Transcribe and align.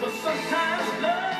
But 0.00 0.12
sometimes 0.12 1.02
love 1.02 1.33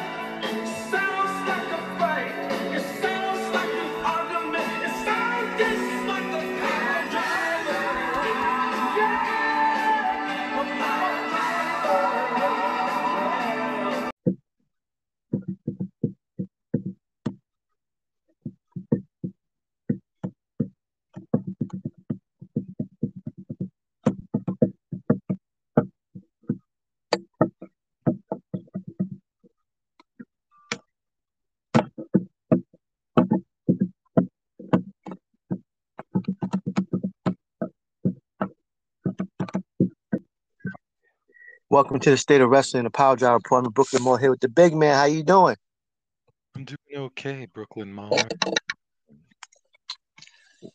Welcome 41.74 41.98
to 41.98 42.10
the 42.10 42.16
State 42.16 42.40
of 42.40 42.50
Wrestling, 42.50 42.84
the 42.84 42.90
Power 42.90 43.16
Drive 43.16 43.34
Report. 43.34 43.64
I'm 43.64 43.72
Brooklyn 43.72 44.04
Mauler 44.04 44.20
here 44.20 44.30
with 44.30 44.38
the 44.38 44.48
big 44.48 44.76
man. 44.76 44.94
How 44.94 45.06
you 45.06 45.24
doing? 45.24 45.56
I'm 46.54 46.64
doing 46.64 46.78
okay, 46.94 47.48
Brooklyn 47.52 47.92
Mall. 47.92 48.16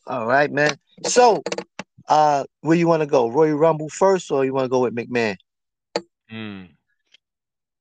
All 0.07 0.27
right, 0.27 0.51
man. 0.51 0.75
So, 1.05 1.41
uh, 2.09 2.43
where 2.59 2.75
you 2.75 2.85
want 2.89 3.01
to 3.01 3.05
go? 3.05 3.29
Royal 3.29 3.55
Rumble 3.55 3.87
first, 3.87 4.29
or 4.29 4.43
you 4.43 4.53
want 4.53 4.65
to 4.65 4.69
go 4.69 4.81
with 4.81 4.93
McMahon? 4.93 5.37
Hmm. 6.29 6.63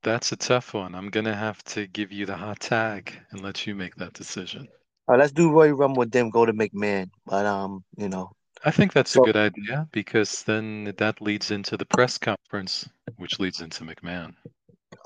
That's 0.05 0.31
a 0.31 0.37
tough 0.37 0.73
one. 0.73 0.95
I'm 0.95 1.11
gonna 1.11 1.35
have 1.35 1.61
to 1.65 1.89
give 1.89 2.13
you 2.13 2.25
the 2.25 2.37
hot 2.37 2.61
tag 2.61 3.13
and 3.33 3.41
let 3.41 3.67
you 3.67 3.75
make 3.75 3.97
that 3.97 4.13
decision. 4.13 4.69
All 5.09 5.17
right, 5.17 5.19
let's 5.19 5.33
do 5.33 5.51
Royal 5.51 5.75
Rumble 5.75 6.07
then 6.07 6.31
go 6.31 6.47
to 6.47 6.53
McMahon. 6.53 7.11
But 7.27 7.47
um, 7.47 7.83
you 7.97 8.09
know, 8.09 8.31
I 8.65 8.71
think 8.71 8.93
that's 8.93 9.17
a 9.17 9.21
good 9.21 9.37
idea 9.37 9.89
because 9.93 10.43
then 10.45 10.95
that 10.99 11.21
leads 11.21 11.51
into 11.51 11.77
the 11.77 11.87
press 11.87 12.19
conference, 12.19 12.89
which 13.17 13.39
leads 13.39 13.61
into 13.61 13.85
McMahon. 13.85 14.35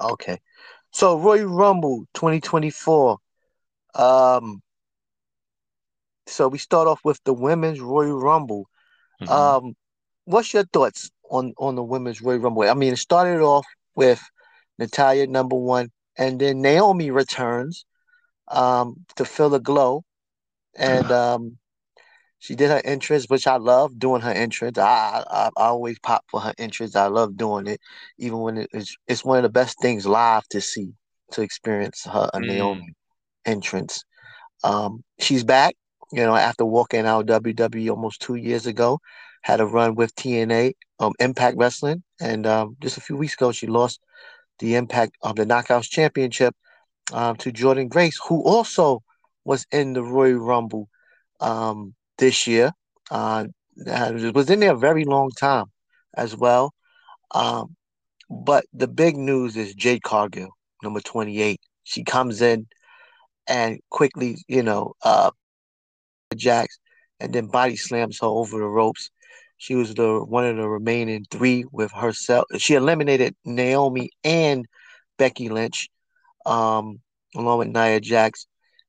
okay. 0.00 0.38
So 0.92 1.18
Royal 1.18 1.46
Rumble 1.46 2.04
2024. 2.14 3.18
Um, 3.94 4.62
so 6.26 6.48
we 6.48 6.58
start 6.58 6.88
off 6.88 7.00
with 7.04 7.20
the 7.24 7.34
women's 7.34 7.80
Royal 7.80 8.18
Rumble. 8.18 8.68
Mhm. 9.20 9.30
Um, 9.30 9.76
what's 10.24 10.52
your 10.54 10.64
thoughts 10.64 11.10
on 11.30 11.54
on 11.58 11.74
the 11.74 11.82
women's 11.82 12.22
Royal 12.22 12.38
Rumble? 12.40 12.62
I 12.68 12.74
mean, 12.74 12.92
it 12.94 12.98
started 12.98 13.42
off 13.42 13.66
with 13.94 14.22
Natalya 14.78 15.26
number 15.26 15.56
one, 15.56 15.90
and 16.16 16.40
then 16.40 16.62
Naomi 16.62 17.10
returns 17.10 17.84
um 18.48 19.06
to 19.16 19.24
fill 19.24 19.50
the 19.50 19.60
glow, 19.60 20.04
and 20.76 21.10
um 21.12 21.58
she 22.42 22.56
did 22.56 22.70
her 22.70 22.82
entrance, 22.84 23.26
which 23.28 23.46
I 23.46 23.56
love 23.56 24.00
doing 24.00 24.20
her 24.22 24.32
entrance. 24.32 24.76
I 24.76 25.22
I, 25.30 25.50
I 25.56 25.66
always 25.66 25.98
pop 26.00 26.24
for 26.28 26.40
her 26.40 26.52
entrance. 26.58 26.96
I 26.96 27.06
love 27.06 27.36
doing 27.36 27.68
it, 27.68 27.80
even 28.18 28.40
when 28.40 28.58
it 28.58 28.70
is 28.72 28.96
it's 29.06 29.24
one 29.24 29.38
of 29.38 29.44
the 29.44 29.48
best 29.48 29.80
things 29.80 30.06
live 30.06 30.46
to 30.48 30.60
see 30.60 30.92
to 31.32 31.42
experience 31.42 32.04
her 32.04 32.28
a 32.34 32.40
Mm. 32.40 32.46
Naomi 32.48 32.94
entrance. 33.46 34.02
Um, 34.64 35.04
she's 35.20 35.44
back, 35.44 35.76
you 36.12 36.24
know, 36.24 36.34
after 36.34 36.64
walking 36.64 37.06
out 37.06 37.26
WWE 37.26 37.90
almost 37.90 38.20
two 38.20 38.34
years 38.34 38.66
ago, 38.66 38.98
had 39.42 39.60
a 39.60 39.66
run 39.66 39.94
with 39.94 40.14
TNA, 40.16 40.72
um, 40.98 41.12
Impact 41.20 41.56
Wrestling, 41.56 42.02
and 42.20 42.44
um, 42.46 42.76
just 42.80 42.96
a 42.96 43.00
few 43.00 43.16
weeks 43.16 43.34
ago 43.34 43.52
she 43.52 43.68
lost 43.68 44.00
the 44.58 44.74
Impact 44.74 45.16
of 45.22 45.36
the 45.36 45.46
Knockouts 45.46 45.88
Championship 45.88 46.56
um, 47.12 47.36
to 47.36 47.52
Jordynne 47.52 47.88
Grace, 47.88 48.18
who 48.28 48.42
also 48.42 49.02
was 49.44 49.64
in 49.70 49.92
the 49.92 50.02
Royal 50.02 50.38
Rumble 50.40 50.88
um, 51.40 51.94
this 52.22 52.46
year. 52.46 52.70
Uh, 53.10 53.46
was 53.76 54.48
in 54.48 54.60
there 54.60 54.74
a 54.74 54.78
very 54.78 55.04
long 55.04 55.30
time 55.30 55.66
as 56.16 56.36
well. 56.36 56.72
Um, 57.34 57.74
but 58.30 58.64
the 58.72 58.86
big 58.86 59.16
news 59.16 59.56
is 59.56 59.74
Jade 59.74 60.04
Cargill, 60.04 60.50
number 60.84 61.00
28. 61.00 61.60
She 61.82 62.04
comes 62.04 62.40
in 62.40 62.68
and 63.48 63.80
quickly, 63.90 64.36
you 64.46 64.62
know, 64.62 64.94
uh, 65.02 65.32
jacks 66.36 66.78
and 67.18 67.32
then 67.32 67.48
body 67.48 67.76
slams 67.76 68.20
her 68.20 68.26
over 68.28 68.58
the 68.58 68.66
ropes. 68.66 69.10
She 69.56 69.74
was 69.74 69.92
the 69.94 70.24
one 70.24 70.46
of 70.46 70.56
the 70.56 70.68
remaining 70.68 71.26
three 71.30 71.64
with 71.72 71.90
herself. 71.90 72.44
She 72.58 72.74
eliminated 72.74 73.34
Naomi 73.44 74.10
and 74.22 74.64
Becky 75.18 75.48
Lynch, 75.48 75.88
um, 76.46 77.00
along 77.34 77.58
with 77.58 77.68
Nia 77.68 78.00
Jax. 78.00 78.46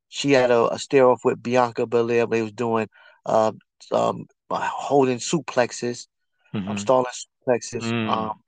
She 0.10 0.32
had 0.32 0.52
a, 0.52 0.72
a 0.74 0.80
stare 0.80 1.08
off 1.08 1.26
with 1.26 1.42
Bianca 1.42 1.88
Belair. 1.88 2.28
They 2.28 2.44
was 2.44 2.52
doing 2.52 2.88
uh, 3.26 3.52
um, 3.92 4.26
holding 4.50 5.18
suplexes, 5.20 6.08
um, 6.54 6.64
Mhm. 6.64 6.80
stalling 6.80 7.06
suplexes. 7.12 7.84
Mm. 7.84 8.10
Um, 8.10 8.44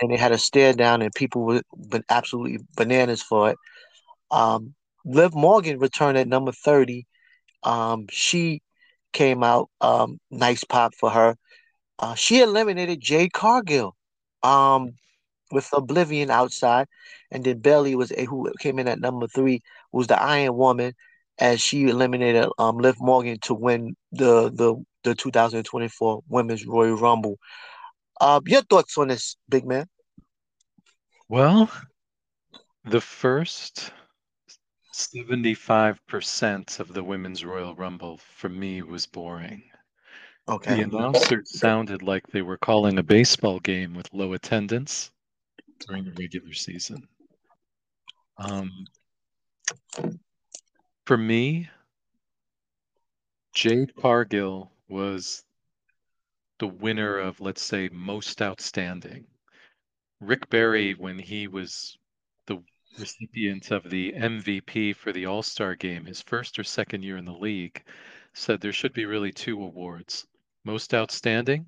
and 0.00 0.10
they 0.10 0.16
had 0.16 0.32
a 0.32 0.38
stare 0.38 0.72
down, 0.72 1.02
and 1.02 1.14
people 1.14 1.42
were 1.42 1.62
been 1.88 2.04
absolutely 2.08 2.58
bananas 2.76 3.22
for 3.22 3.50
it. 3.50 3.56
Um, 4.30 4.74
Liv 5.04 5.34
Morgan 5.34 5.78
returned 5.78 6.16
at 6.18 6.28
number 6.28 6.52
30. 6.52 7.06
Um, 7.62 8.06
she 8.10 8.62
came 9.12 9.42
out, 9.44 9.68
um, 9.80 10.18
nice 10.30 10.64
pop 10.64 10.94
for 10.94 11.10
her. 11.10 11.36
Uh, 11.98 12.14
she 12.14 12.40
eliminated 12.40 13.00
Jade 13.00 13.32
Cargill 13.32 13.94
um, 14.42 14.92
with 15.50 15.68
Oblivion 15.72 16.30
outside. 16.30 16.86
And 17.30 17.44
then 17.44 17.58
Bayley 17.58 17.94
was 17.94 18.10
a, 18.12 18.24
who 18.24 18.50
came 18.58 18.78
in 18.78 18.88
at 18.88 19.00
number 19.00 19.26
three, 19.26 19.60
was 19.92 20.06
the 20.06 20.20
Iron 20.20 20.56
Woman, 20.56 20.94
as 21.38 21.60
she 21.60 21.88
eliminated 21.88 22.48
um, 22.58 22.78
Liv 22.78 22.96
Morgan 23.00 23.38
to 23.42 23.54
win 23.54 23.96
the, 24.12 24.50
the, 24.50 24.82
the 25.04 25.14
2024 25.14 26.22
Women's 26.28 26.66
Royal 26.66 26.96
Rumble. 26.96 27.38
Uh, 28.20 28.40
your 28.46 28.62
thoughts 28.62 28.96
on 28.98 29.08
this, 29.08 29.36
big 29.48 29.66
man? 29.66 29.86
Well, 31.28 31.70
the 32.84 33.00
first 33.00 33.92
75% 34.94 36.80
of 36.80 36.92
the 36.92 37.02
Women's 37.02 37.44
Royal 37.44 37.74
Rumble 37.74 38.18
for 38.18 38.48
me 38.48 38.82
was 38.82 39.06
boring. 39.06 39.62
Okay. 40.48 40.76
The 40.76 40.82
announcers 40.82 41.58
sounded 41.58 42.02
like 42.02 42.26
they 42.26 42.42
were 42.42 42.58
calling 42.58 42.98
a 42.98 43.02
baseball 43.02 43.60
game 43.60 43.94
with 43.94 44.12
low 44.12 44.32
attendance 44.34 45.10
during 45.86 46.04
the 46.04 46.12
regular 46.18 46.52
season. 46.52 47.06
Um, 48.38 48.70
for 51.04 51.16
me, 51.16 51.68
Jade 53.54 53.94
Cargill 53.96 54.72
was 54.88 55.44
the 56.58 56.68
winner 56.68 57.18
mm-hmm. 57.18 57.28
of, 57.28 57.40
let's 57.40 57.62
say, 57.62 57.88
most 57.92 58.40
outstanding. 58.40 59.26
Rick 60.20 60.48
Barry, 60.48 60.94
when 60.94 61.18
he 61.18 61.48
was 61.48 61.98
the 62.46 62.62
recipient 62.98 63.70
of 63.70 63.90
the 63.90 64.12
MVP 64.12 64.94
for 64.94 65.12
the 65.12 65.26
All 65.26 65.42
Star 65.42 65.74
game, 65.74 66.06
his 66.06 66.22
first 66.22 66.58
or 66.58 66.64
second 66.64 67.02
year 67.02 67.16
in 67.16 67.24
the 67.24 67.32
league, 67.32 67.82
said 68.32 68.60
there 68.60 68.72
should 68.72 68.92
be 68.92 69.04
really 69.04 69.32
two 69.32 69.62
awards 69.62 70.26
most 70.64 70.94
outstanding, 70.94 71.66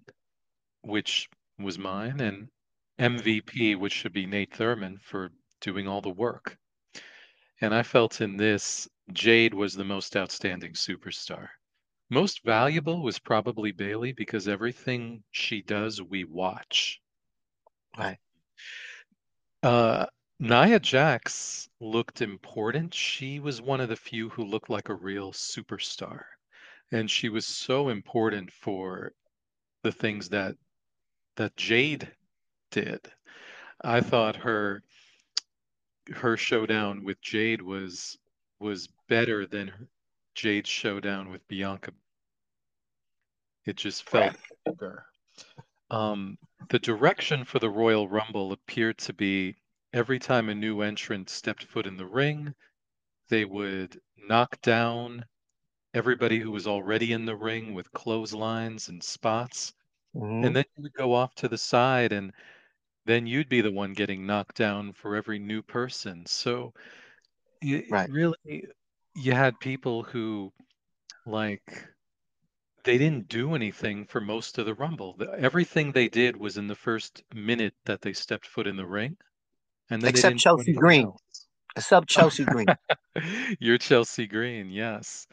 which 0.83 1.29
was 1.59 1.79
mine, 1.79 2.21
and 2.21 2.49
MVP, 2.99 3.77
which 3.77 3.93
should 3.93 4.13
be 4.13 4.27
Nate 4.27 4.53
Thurmond 4.53 5.01
for 5.03 5.31
doing 5.61 5.89
all 5.89 6.01
the 6.01 6.11
work. 6.11 6.57
And 7.61 7.75
I 7.75 7.83
felt 7.83 8.21
in 8.21 8.37
this, 8.37 8.89
Jade 9.13 9.55
was 9.55 9.75
the 9.75 9.85
most 9.85 10.17
outstanding 10.17 10.73
superstar. 10.73 11.49
Most 12.11 12.43
valuable 12.45 13.03
was 13.03 13.19
probably 13.19 13.73
Bayley 13.73 14.13
because 14.13 14.49
everything 14.49 15.23
she 15.31 15.63
does, 15.63 16.01
we 16.01 16.25
watch. 16.25 17.01
Right. 17.97 18.19
Uh, 19.63 20.07
Nia 20.41 20.81
Jax 20.81 21.69
looked 21.81 22.21
important. 22.21 22.93
She 22.93 23.41
was 23.41 23.63
one 23.63 23.81
of 23.81 23.89
the 23.89 23.97
few 23.97 24.29
who 24.29 24.45
looked 24.45 24.71
like 24.71 24.89
a 24.89 24.95
real 24.95 25.33
superstar. 25.33 26.25
And 26.93 27.11
she 27.11 27.29
was 27.29 27.47
so 27.47 27.89
important 27.89 28.53
for 28.53 29.13
the 29.83 29.93
things 29.93 30.29
that 30.31 30.57
that 31.37 31.57
Jade 31.57 32.13
did. 32.71 33.11
I 33.83 34.01
thought 34.01 34.37
her 34.37 34.83
her 36.13 36.37
showdown 36.37 37.05
with 37.05 37.21
Jade 37.21 37.63
was 37.63 38.19
was 38.59 38.89
better 39.09 39.47
than 39.47 39.89
Jade's 40.35 40.69
showdown 40.69 41.31
with 41.31 41.47
Bianca. 41.49 41.93
It 43.67 43.77
just 43.77 44.09
felt 44.09 44.37
better. 44.65 45.07
Um, 45.91 46.39
the 46.71 46.79
direction 46.79 47.45
for 47.45 47.59
the 47.59 47.71
Royal 47.71 48.09
Rumble 48.09 48.53
appeared 48.53 48.99
to 48.99 49.13
be 49.13 49.57
every 49.93 50.19
time 50.19 50.49
a 50.49 50.55
new 50.55 50.81
entrant 50.83 51.31
stepped 51.31 51.65
foot 51.65 51.87
in 51.87 51.97
the 51.97 52.07
ring, 52.07 52.55
they 53.29 53.45
would 53.45 54.01
knock 54.17 54.61
down 54.63 55.27
everybody 55.95 56.41
who 56.41 56.51
was 56.53 56.67
already 56.67 57.13
in 57.13 57.27
the 57.27 57.37
ring 57.37 57.75
with 57.75 57.93
clotheslines 57.93 58.89
and 58.89 59.03
spots. 59.05 59.75
Mhm. 60.15 60.47
And 60.47 60.57
then 60.57 60.65
you 60.77 60.83
would 60.85 60.95
go 60.95 61.13
off 61.15 61.35
to 61.37 61.49
the 61.49 61.59
side 61.59 62.13
and 62.13 62.33
then 63.07 63.27
you'd 63.27 63.49
be 63.49 63.61
the 63.63 63.73
one 63.73 63.95
getting 63.95 64.27
knocked 64.27 64.57
down 64.57 64.93
for 64.95 65.17
every 65.17 65.39
new 65.39 65.63
person. 65.63 66.27
So 66.27 66.75
it 67.65 67.87
Right. 67.91 68.11
really, 68.11 68.67
you 69.15 69.33
had 69.33 69.59
people 69.61 70.03
who 70.03 70.53
like 71.27 71.89
they 72.85 72.99
didn't 72.99 73.29
do 73.29 73.55
anything 73.55 74.05
for 74.07 74.21
most 74.21 74.59
of 74.59 74.67
the 74.67 74.75
Rumble. 74.75 75.17
Everything 75.39 75.91
they 75.93 76.09
did 76.09 76.37
was 76.37 76.57
in 76.59 76.69
the 76.69 76.75
first 76.75 77.23
minute 77.35 77.75
that 77.87 78.03
they 78.03 78.13
stepped 78.13 78.47
foot 78.47 78.67
in 78.67 78.77
the 78.77 78.87
ring, 78.87 79.17
and 79.91 80.03
then 80.03 80.11
Except 80.11 80.39
Chelsea 80.39 80.73
Green. 80.73 81.05
else. 81.05 81.47
Except 81.77 82.09
Chelsea 82.09 82.45
Green. 82.45 82.67
You're 83.59 83.79
Chelsea 83.79 84.27
Green, 84.27 84.71
yes. 84.71 85.27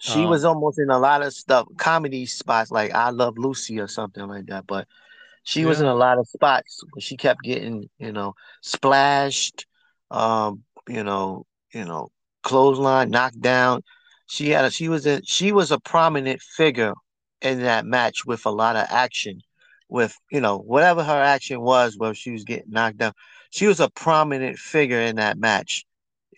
She 0.00 0.26
was 0.26 0.44
Um, 0.44 0.54
almost 0.54 0.78
in 0.78 0.90
a 0.90 0.98
lot 0.98 1.22
of 1.22 1.32
stuff, 1.32 1.66
comedy 1.76 2.26
spots 2.26 2.70
like 2.70 2.92
I 2.94 3.10
Love 3.10 3.36
Lucy 3.38 3.80
or 3.80 3.88
something 3.88 4.26
like 4.26 4.46
that. 4.46 4.66
But 4.66 4.86
she 5.42 5.64
was 5.64 5.80
in 5.80 5.86
a 5.86 5.94
lot 5.94 6.18
of 6.18 6.28
spots 6.28 6.84
she 6.98 7.16
kept 7.16 7.42
getting, 7.42 7.88
you 7.98 8.12
know, 8.12 8.34
splashed, 8.62 9.66
um, 10.10 10.62
you 10.88 11.02
know, 11.04 11.46
you 11.72 11.84
know, 11.84 12.10
clothesline, 12.42 13.10
knocked 13.10 13.40
down. 13.40 13.82
She 14.26 14.50
had 14.50 14.64
a, 14.66 14.70
she 14.70 14.88
was 14.88 15.06
a 15.06 15.22
she 15.24 15.52
was 15.52 15.70
a 15.72 15.80
prominent 15.80 16.40
figure 16.42 16.94
in 17.40 17.60
that 17.62 17.86
match 17.86 18.24
with 18.26 18.46
a 18.46 18.50
lot 18.50 18.76
of 18.76 18.86
action, 18.90 19.40
with 19.88 20.16
you 20.30 20.40
know 20.40 20.58
whatever 20.58 21.02
her 21.04 21.22
action 21.22 21.60
was, 21.60 21.96
where 21.96 22.14
she 22.14 22.30
was 22.32 22.44
getting 22.44 22.70
knocked 22.70 22.98
down. 22.98 23.12
She 23.50 23.66
was 23.66 23.80
a 23.80 23.90
prominent 23.90 24.58
figure 24.58 25.00
in 25.00 25.16
that 25.16 25.38
match, 25.38 25.84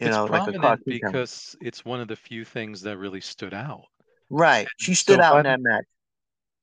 you 0.01 0.07
it's 0.07 0.11
know, 0.11 0.27
like 0.27 0.47
a 0.47 0.53
prominent 0.53 0.87
character. 0.89 1.25
because 1.25 1.57
it's 1.61 1.85
one 1.85 2.01
of 2.01 2.09
the 2.09 2.17
few 2.17 2.45
things 2.45 2.83
that 2.83 2.99
really 2.99 3.21
stood 3.21 3.55
out. 3.55 3.87
Right. 4.31 4.71
She 4.77 4.95
stood 4.95 5.21
so 5.21 5.23
out 5.23 5.39
in 5.39 5.45
that 5.45 5.61
match. 5.61 5.85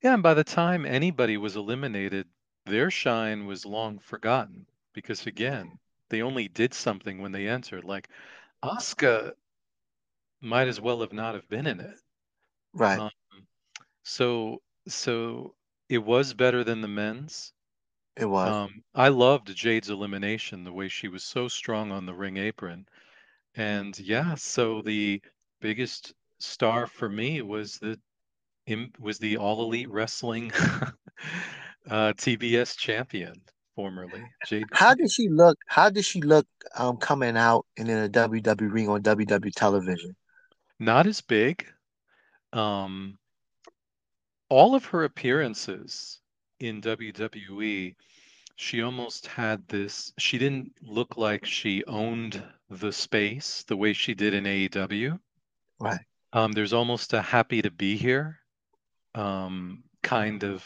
yeah, 0.01 0.13
and 0.13 0.23
by 0.23 0.33
the 0.33 0.43
time 0.43 0.85
anybody 0.85 1.37
was 1.37 1.55
eliminated, 1.55 2.27
their 2.65 2.91
shine 2.91 3.45
was 3.45 3.65
long 3.65 3.99
forgotten 3.99 4.65
because 4.93 5.25
again, 5.27 5.77
they 6.09 6.21
only 6.21 6.47
did 6.47 6.73
something 6.73 7.21
when 7.21 7.31
they 7.31 7.47
entered. 7.47 7.83
Like 7.83 8.09
Asuka 8.63 9.33
might 10.42 10.68
as 10.68 10.81
well 10.81 11.01
have 11.01 11.13
not 11.13 11.36
have 11.36 11.48
been 11.50 11.68
in 11.68 11.80
it. 11.80 12.00
Right. 12.74 13.00
Um, 13.00 13.12
so 14.04 14.62
so 14.88 15.56
it 15.89 16.00
was 16.00 16.33
better 16.33 16.63
than 16.63 16.81
the 16.81 16.88
men's. 16.88 17.54
It 18.15 18.25
was. 18.25 18.51
Um, 18.51 18.83
I 18.95 19.09
loved 19.09 19.56
Jade's 19.56 19.89
elimination, 19.89 20.63
the 20.63 20.74
way 20.74 20.88
she 20.88 21.07
was 21.07 21.24
so 21.24 21.48
strong 21.48 21.92
on 21.92 22.06
the 22.06 22.13
ring 22.13 22.38
apron. 22.38 22.88
And 23.56 23.98
yeah, 24.00 24.36
so 24.36 24.81
the 24.81 25.21
biggest 25.62 26.13
star 26.39 26.88
for 26.88 27.09
me 27.09 27.42
was 27.42 27.80
the 27.80 28.00
was 29.00 29.18
the 29.18 29.38
All 29.38 29.63
Elite 29.63 29.89
Wrestling 29.89 30.51
uh, 31.89 32.13
TBS 32.13 32.77
champion 32.77 33.42
formerly, 33.77 34.24
Jade 34.47 34.65
How 34.74 34.95
did 34.95 35.12
she 35.12 35.29
look? 35.29 35.59
How 35.68 35.89
did 35.91 36.03
she 36.03 36.19
look 36.21 36.47
um 36.75 36.97
coming 36.97 37.38
out 37.38 37.65
and 37.77 37.88
in 37.88 37.97
a 38.00 38.09
WWE 38.09 38.74
ring 38.74 38.89
on 38.89 39.03
WWE 39.03 39.53
television? 39.56 40.15
Not 40.79 41.06
as 41.06 41.21
big. 41.21 41.65
Um, 42.53 43.19
all 44.50 44.74
of 44.74 44.85
her 44.85 45.03
appearances 45.03 46.19
in 46.59 46.81
WWE, 46.81 47.95
she 48.56 48.81
almost 48.81 49.27
had 49.27 49.68
this. 49.68 50.12
She 50.18 50.39
didn't 50.39 50.73
look 50.81 51.15
like 51.18 51.45
she 51.45 51.83
owned 51.85 52.41
the 52.71 52.91
space 52.91 53.63
the 53.68 53.77
way 53.77 53.94
she 53.94 54.15
did 54.15 54.33
in 54.33 54.45
AEW. 54.45 55.19
Right. 55.80 56.00
Um, 56.33 56.51
there's 56.51 56.73
almost 56.73 57.13
a 57.13 57.21
happy 57.21 57.62
to 57.62 57.71
be 57.71 57.95
here 57.95 58.39
um, 59.13 59.83
kind 60.01 60.44
of 60.44 60.65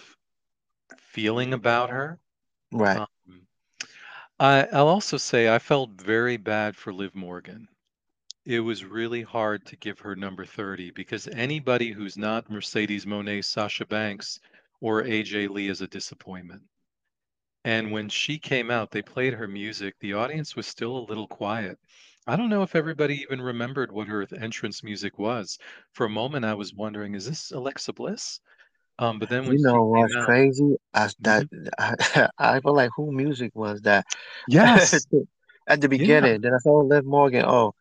feeling 0.98 1.54
about 1.54 1.90
her. 1.90 2.21
Right. 2.72 2.98
Um, 2.98 3.42
I, 4.40 4.68
I'll 4.72 4.88
also 4.88 5.18
say 5.18 5.54
I 5.54 5.60
felt 5.60 5.92
very 5.92 6.38
bad 6.38 6.76
for 6.76 6.94
Liv 6.94 7.14
Morgan. 7.16 7.68
It 8.46 8.62
was 8.62 8.84
really 8.84 9.22
hard 9.22 9.66
to 9.68 9.76
give 9.76 10.00
her 10.00 10.16
number 10.16 10.46
30 10.46 10.92
because 10.92 11.28
anybody 11.28 11.92
who's 11.92 12.18
not 12.18 12.50
Mercedes 12.50 13.06
Moné, 13.06 13.46
Sasha 13.46 13.86
Banks, 13.86 14.40
or 14.80 15.04
AJ 15.04 15.50
Lee 15.50 15.68
is 15.68 15.82
a 15.82 15.88
disappointment. 15.88 16.64
And 17.64 17.92
when 17.92 18.10
she 18.10 18.40
came 18.40 18.72
out, 18.72 18.90
they 18.90 19.04
played 19.04 19.34
her 19.34 19.48
music. 19.48 19.96
The 20.00 20.14
audience 20.14 20.56
was 20.56 20.66
still 20.66 20.98
a 20.98 21.08
little 21.08 21.28
quiet. 21.28 21.78
I 22.26 22.36
don't 22.36 22.50
know 22.50 22.64
if 22.64 22.76
everybody 22.76 23.22
even 23.22 23.42
remembered 23.42 23.92
what 23.92 24.08
her 24.08 24.28
entrance 24.40 24.84
music 24.84 25.20
was. 25.20 25.60
For 25.94 26.08
a 26.08 26.10
moment, 26.10 26.46
I 26.46 26.56
was 26.56 26.74
wondering, 26.74 27.14
is 27.14 27.28
this 27.28 27.52
Alexa 27.52 27.94
Bliss? 27.94 28.40
Um, 29.02 29.20
but 29.20 29.28
then 29.30 29.46
You 29.46 29.60
know 29.60 29.84
what's 29.86 30.16
out, 30.16 30.16
crazy? 30.16 30.78
I 30.94 31.10
that 31.22 31.46
Mhm. 31.46 31.62
I, 31.80 31.96
I 32.38 32.60
feel 32.62 32.76
like 32.76 32.92
who 32.96 33.12
music 33.12 33.52
was 33.56 33.82
that 33.82 34.06
yes, 34.48 35.08
at 35.68 35.82
the 35.82 35.90
yeah. 35.96 36.28
beginning? 36.28 36.42
Then 36.42 36.54
I 36.54 36.58
saw 36.60 36.80
Liv 36.82 37.06
Morgan. 37.06 37.46
Oh, 37.48 37.74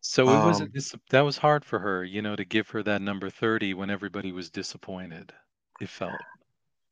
So 0.00 0.32
it 0.32 0.38
was 0.40 0.58
a 0.58 0.66
um, 0.66 0.68
dis 0.68 0.92
that 1.10 1.20
was 1.20 1.38
hard 1.38 1.64
for 1.64 1.78
her, 1.78 2.02
you 2.02 2.20
know, 2.20 2.34
to 2.34 2.44
give 2.44 2.70
her 2.70 2.82
that 2.82 3.00
number 3.00 3.30
30 3.30 3.74
when 3.74 3.90
everybody 3.90 4.32
was 4.32 4.50
disappointed. 4.50 5.32
It 5.78 5.88
felt. 5.88 6.26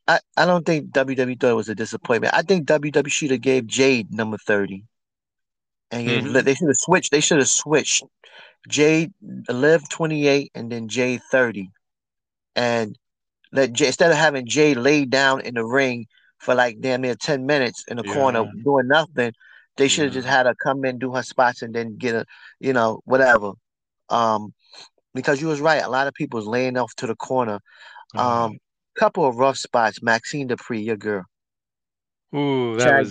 I 0.08 0.18
I 0.36 0.46
don't 0.46 0.66
think 0.66 0.90
WWE 0.90 1.36
thought 1.36 1.50
it 1.52 1.54
was 1.54 1.68
a 1.68 1.74
disappointment. 1.76 2.34
I 2.34 2.42
think 2.42 2.66
WWE 2.66 3.10
should 3.10 3.30
have 3.30 3.40
gave 3.40 3.68
Jade 3.68 4.12
number 4.12 4.36
thirty 4.36 4.84
and 5.90 6.04
gave 6.04 6.24
hmm 6.24 6.44
They 6.44 6.54
should 6.54 6.68
have 6.68 6.76
switched. 6.76 7.10
They 7.10 7.20
should 7.20 7.38
have 7.38 7.48
switched 7.48 8.04
Jade 8.68 9.12
Liv 9.48 9.88
twenty 9.90 10.28
eight 10.28 10.52
and 10.54 10.70
then 10.72 10.88
Jade 10.88 11.22
thirty 11.32 11.70
and 12.56 12.98
let 13.52 13.72
Jay 13.72 13.86
instead 13.88 14.10
of 14.10 14.16
having 14.16 14.46
Jay 14.46 14.74
lay 14.74 15.04
down 15.04 15.40
in 15.40 15.54
the 15.54 15.64
ring 15.64 16.06
for 16.38 16.54
like 16.54 16.80
damn 16.80 17.02
near 17.02 17.14
ten 17.16 17.46
minutes 17.46 17.84
in 17.88 17.96
the 17.96 18.04
corner 18.04 18.44
doing 18.64 18.88
nothing, 18.88 19.32
they 19.76 19.88
should 19.88 20.04
have 20.06 20.12
yeah, 20.12 20.20
just 20.20 20.28
had 20.28 20.46
her 20.46 20.54
come 20.54 20.84
in, 20.84 20.98
do 20.98 21.14
her 21.14 21.22
spots, 21.22 21.62
and 21.62 21.74
then 21.74 21.96
get 21.96 22.14
a 22.14 22.26
you 22.60 22.72
know 22.72 23.00
whatever. 23.04 23.52
Um, 24.08 24.52
because 25.14 25.40
you 25.40 25.48
was 25.48 25.60
right, 25.60 25.82
a 25.82 25.88
lot 25.90 26.06
of 26.06 26.14
people 26.14 26.38
was 26.38 26.46
laying 26.46 26.76
off 26.76 26.94
to 26.96 27.06
the 27.06 27.16
corner. 27.16 27.60
oh. 28.14 28.46
Um, 28.46 28.58
couple 28.98 29.26
of 29.26 29.36
rough 29.36 29.58
spots. 29.58 30.02
Maxxine 30.02 30.48
Dupri, 30.48 30.84
your 30.84 30.96
girl, 30.96 31.24
Ooh, 32.34 32.76
that 32.76 32.92
Chad 32.92 33.00
was 33.00 33.10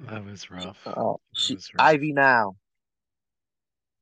that 0.00 0.24
was 0.24 0.50
rough. 0.50 0.78
uh, 0.86 1.14
That 1.36 1.48
she 1.48 1.54
was 1.54 1.74
rough. 1.74 1.84
Ivy 1.86 2.12
Nile, 2.12 2.56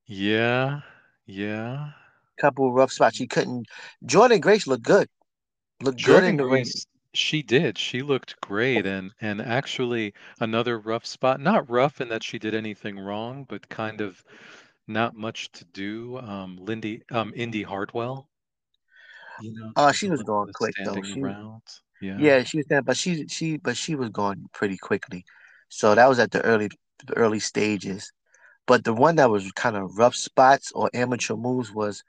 Yeah, 0.06 0.80
yeah. 1.26 1.92
couple 2.40 2.68
of 2.68 2.74
rough 2.74 2.92
spots. 2.92 3.16
She 3.16 3.26
couldn't. 3.26 3.66
Jordynne 4.04 4.40
Grace 4.40 4.66
looked 4.66 4.84
good, 4.84 5.08
looked 5.80 6.04
good 6.04 6.24
in 6.24 6.36
the. 6.36 6.44
Grace, 6.44 6.86
she 7.12 7.42
did. 7.42 7.78
She 7.78 8.02
looked 8.02 8.40
great 8.40 8.86
and 8.86 9.12
and 9.20 9.40
actually 9.40 10.14
another 10.40 10.78
rough 10.78 11.06
spot. 11.06 11.40
Not 11.40 11.70
rough 11.70 12.00
in 12.00 12.08
that 12.08 12.22
she 12.22 12.38
did 12.38 12.54
anything 12.54 12.98
wrong, 12.98 13.44
but 13.48 13.69
kind 13.69 14.00
of 14.00 14.22
not 14.86 15.14
much 15.14 15.50
to 15.52 15.64
do. 15.66 16.19
Um, 16.19 16.56
Lindy, 16.60 17.02
um, 17.10 17.32
Indi 17.36 17.62
Hartwell. 17.62 18.28
You 19.40 19.52
know, 19.52 19.72
Uh, 19.76 19.93
she 19.93 20.08
was 20.08 20.22
going 20.22 20.52
quick 20.52 20.74
though. 20.84 21.02
She 21.02 21.20
around. 21.20 21.62
Yeah. 22.00 22.19
Yeah, 22.19 22.43
she 22.44 22.58
was 22.58 22.66
there, 22.66 22.82
but 22.82 22.96
she 22.96 23.26
she 23.28 23.56
but 23.56 23.76
she 23.76 23.94
was 23.94 24.10
going 24.10 24.48
pretty 24.52 24.76
quickly. 24.76 25.24
So 25.69 25.94
that 25.94 26.08
was 26.08 26.19
at 26.19 26.31
the 26.31 26.43
early 26.43 26.69
the 27.06 27.16
early 27.16 27.40
stages. 27.40 28.12
But 28.66 28.84
the 28.84 28.94
one 28.94 29.16
that 29.16 29.31
was 29.31 29.50
kind 29.52 29.76
of 29.76 29.98
rough 29.98 30.14
spots 30.14 30.72
or 30.72 30.90
amateur 30.94 31.36
moves 31.36 31.72
was 31.72 32.02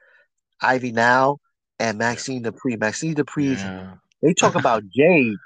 Ivy 0.61 0.91
Nile 0.91 1.39
and 1.79 1.97
Maxxine 1.97 2.43
Dupri. 2.43 2.79
Maxxine 2.79 3.15
Dupri, 3.15 3.55
Yeah. 3.57 3.95
they 4.21 4.33
talk 4.33 4.55
about 4.55 4.83
Jade. 4.89 5.37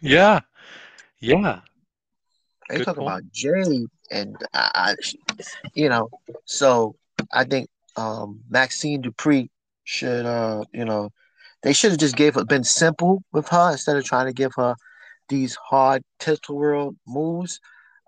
Yeah. 0.00 0.40
Yeah. 1.20 1.60
They 2.68 2.78
Good 2.78 2.84
talk 2.84 2.96
point. 2.96 3.08
about 3.08 3.22
Jade 3.32 3.88
and 4.10 4.36
I, 4.54 4.94
you 5.74 5.88
know, 5.88 6.08
so 6.44 6.96
I 7.32 7.44
think 7.44 7.68
um 7.96 8.40
Maxxine 8.50 9.02
Dupri 9.02 9.48
should 9.84 10.24
uh, 10.26 10.64
you 10.72 10.84
know, 10.84 11.10
they 11.62 11.72
should 11.72 11.90
have 11.92 12.00
just 12.00 12.16
gave 12.16 12.34
her 12.34 12.44
been 12.44 12.64
simple 12.64 13.22
with 13.32 13.48
her 13.48 13.72
instead 13.72 13.96
of 13.96 14.04
trying 14.04 14.26
to 14.26 14.32
give 14.32 14.52
her 14.56 14.74
these 15.28 15.54
hard 15.56 16.02
tilt 16.18 16.48
world 16.48 16.96
moves. 17.06 17.60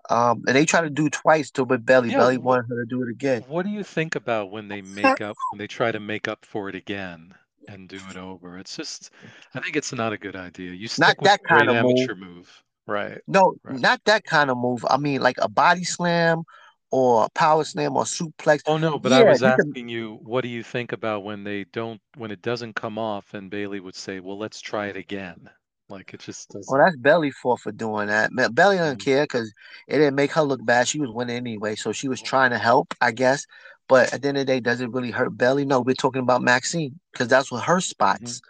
Um, 0.09 0.43
and 0.47 0.55
they 0.55 0.65
tried 0.65 0.81
to 0.81 0.89
do 0.89 1.09
twice 1.09 1.49
to 1.51 1.65
but 1.65 1.85
Bayley. 1.85 2.11
Yeah. 2.11 2.19
Bayley 2.19 2.37
wanted 2.37 2.67
her 2.69 2.83
to 2.83 2.85
do 2.89 3.01
it 3.03 3.09
again. 3.09 3.43
what 3.47 3.63
do 3.65 3.71
you 3.71 3.83
think 3.83 4.15
about 4.15 4.51
when 4.51 4.67
they 4.67 4.81
make 4.81 5.21
up 5.21 5.35
when 5.51 5.57
they 5.57 5.67
try 5.67 5.91
to 5.91 5.99
make 5.99 6.27
up 6.27 6.45
for 6.45 6.69
it 6.69 6.75
again 6.75 7.33
and 7.67 7.89
do 7.89 7.99
it 8.09 8.17
over? 8.17 8.57
It's 8.57 8.75
just 8.75 9.11
I 9.53 9.59
think 9.59 9.75
it's 9.75 9.91
not 9.93 10.13
a 10.13 10.17
good 10.17 10.35
idea. 10.35 10.71
You 10.71 10.83
Not 10.83 10.91
stick 10.91 11.21
with 11.21 11.25
that 11.29 11.41
great 11.43 11.57
kind 11.59 11.69
of 11.69 11.83
move. 11.83 11.95
amateur 11.97 12.15
move. 12.15 12.63
Right. 12.87 13.19
No, 13.27 13.55
Right. 13.63 13.79
not 13.79 14.01
that 14.05 14.25
kind 14.25 14.51
of 14.51 14.57
move. 14.57 14.85
I 14.89 14.97
mean, 14.97 15.21
like 15.21 15.37
a 15.41 15.49
body 15.49 15.83
slam 15.83 16.43
or 16.91 17.25
a 17.25 17.29
power 17.29 17.63
slam 17.63 17.97
or 17.97 18.03
suplex. 18.03 18.61
Oh 18.67 18.77
no, 18.77 18.99
but 18.99 19.11
I 19.11 19.23
was 19.23 19.41
you 19.41 19.47
can. 19.47 19.59
asking 19.67 19.89
you, 19.89 20.19
what 20.21 20.41
do 20.41 20.49
you 20.49 20.61
think 20.61 20.91
about 20.91 21.23
when 21.23 21.43
they 21.43 21.63
don't, 21.73 21.99
when 22.15 22.29
it 22.29 22.43
doesn't 22.43 22.75
come 22.75 22.99
off, 22.99 23.33
and 23.33 23.49
Bayley 23.49 23.79
would 23.79 23.95
say, 23.95 24.19
"Well, 24.19 24.37
let's 24.37 24.61
try 24.61 24.85
it 24.85 24.95
again." 24.97 25.49
Like 25.89 26.13
it 26.13 26.19
just 26.21 26.49
Well, 26.67 26.79
doesn't. 26.79 26.83
that's 26.83 26.97
Bayley 26.97 27.31
for 27.31 27.57
for 27.57 27.71
doing 27.71 28.07
that. 28.07 28.31
Bayley 28.53 28.77
doesn't 28.77 28.99
Mm, 28.99 29.03
care 29.03 29.23
because 29.23 29.53
it 29.87 29.97
didn't 29.97 30.15
make 30.15 30.31
her 30.33 30.41
look 30.43 30.65
bad. 30.65 30.87
She 30.87 30.99
was 30.99 31.11
winning 31.11 31.37
anyway, 31.37 31.75
so 31.75 31.91
she 31.91 32.07
was 32.07 32.21
trying 32.21 32.51
to 32.51 32.57
help, 32.57 32.93
I 33.01 33.11
guess. 33.11 33.45
But 33.87 34.13
at 34.13 34.21
the 34.21 34.29
end 34.29 34.37
of 34.37 34.47
the 34.47 34.53
day, 34.53 34.59
does 34.59 34.81
it 34.81 34.91
really 34.91 35.11
hurt 35.11 35.37
Bayley? 35.37 35.65
No, 35.65 35.81
we're 35.81 35.93
talking 35.95 36.21
about 36.21 36.41
Maxxine 36.41 36.99
because 37.11 37.27
that's 37.27 37.51
what 37.51 37.63
her 37.65 37.79
mhm, 37.81 37.81
spots. 37.81 38.41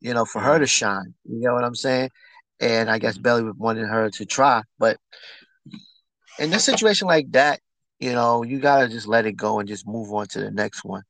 You 0.00 0.14
know, 0.14 0.24
for 0.24 0.40
her 0.40 0.58
to 0.58 0.66
shine. 0.66 1.14
You 1.24 1.40
know 1.40 1.54
what 1.54 1.64
I'm 1.64 1.74
saying? 1.76 2.10
and 2.60 2.90
I 2.90 2.98
guess 2.98 3.18
Bayley 3.18 3.50
wanted 3.56 3.86
her 3.88 4.10
to 4.10 4.24
try. 4.26 4.62
But 4.78 4.98
in 6.38 6.52
a 6.54 6.60
situation 6.60 7.08
like 7.08 7.30
that, 7.32 7.60
you 8.00 8.12
know, 8.12 8.42
you 8.42 8.60
gotta 8.60 8.88
just 8.88 9.06
let 9.08 9.26
it 9.26 9.34
go 9.36 9.58
and 9.60 9.68
just 9.68 9.86
move 9.86 10.12
on 10.12 10.26
to 10.28 10.40
the 10.40 10.50
next 10.50 10.84
one. 10.84 11.02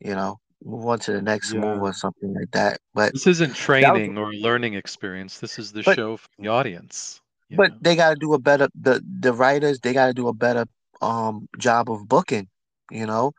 You 0.00 0.14
know, 0.14 0.38
move 0.64 0.86
on 0.86 0.98
to 1.00 1.12
the 1.12 1.22
next 1.22 1.54
move 1.54 1.82
or 1.82 1.92
something 1.92 2.34
like 2.34 2.50
that. 2.52 2.80
But 2.94 3.12
This 3.12 3.26
isn't 3.26 3.48
that 3.50 3.56
was, 3.56 3.64
training 3.66 4.18
or 4.18 4.32
learning 4.32 4.74
experience. 4.74 5.40
This 5.40 5.58
is 5.58 5.72
the 5.72 5.82
but 5.82 5.96
show 5.96 6.16
for 6.16 6.28
the 6.38 6.48
audience, 6.48 7.20
but 7.50 7.70
know. 7.70 7.78
they 7.80 7.96
gotta 7.96 8.16
do 8.16 8.32
a 8.34 8.38
better. 8.38 8.68
The 8.80 9.02
the 9.20 9.32
writers 9.32 9.80
they 9.80 9.92
gotta 9.92 10.14
do 10.14 10.28
a 10.28 10.34
better 10.34 10.66
um 11.00 11.48
job 11.58 11.90
of 11.90 12.08
booking. 12.08 12.48
You 12.90 13.06
know, 13.06 13.32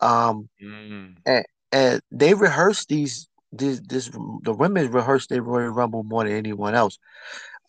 um 0.00 0.48
Mm. 0.62 1.16
and 1.26 1.44
and 1.72 2.00
they 2.10 2.34
rehearse 2.34 2.86
these. 2.86 3.28
This, 3.52 3.80
this 3.80 4.10
the 4.42 4.52
women 4.52 4.90
rehearse 4.90 5.28
their 5.28 5.42
Royal 5.42 5.70
Rumble 5.70 6.02
more 6.02 6.24
than 6.24 6.32
anyone 6.32 6.74
else. 6.74 6.98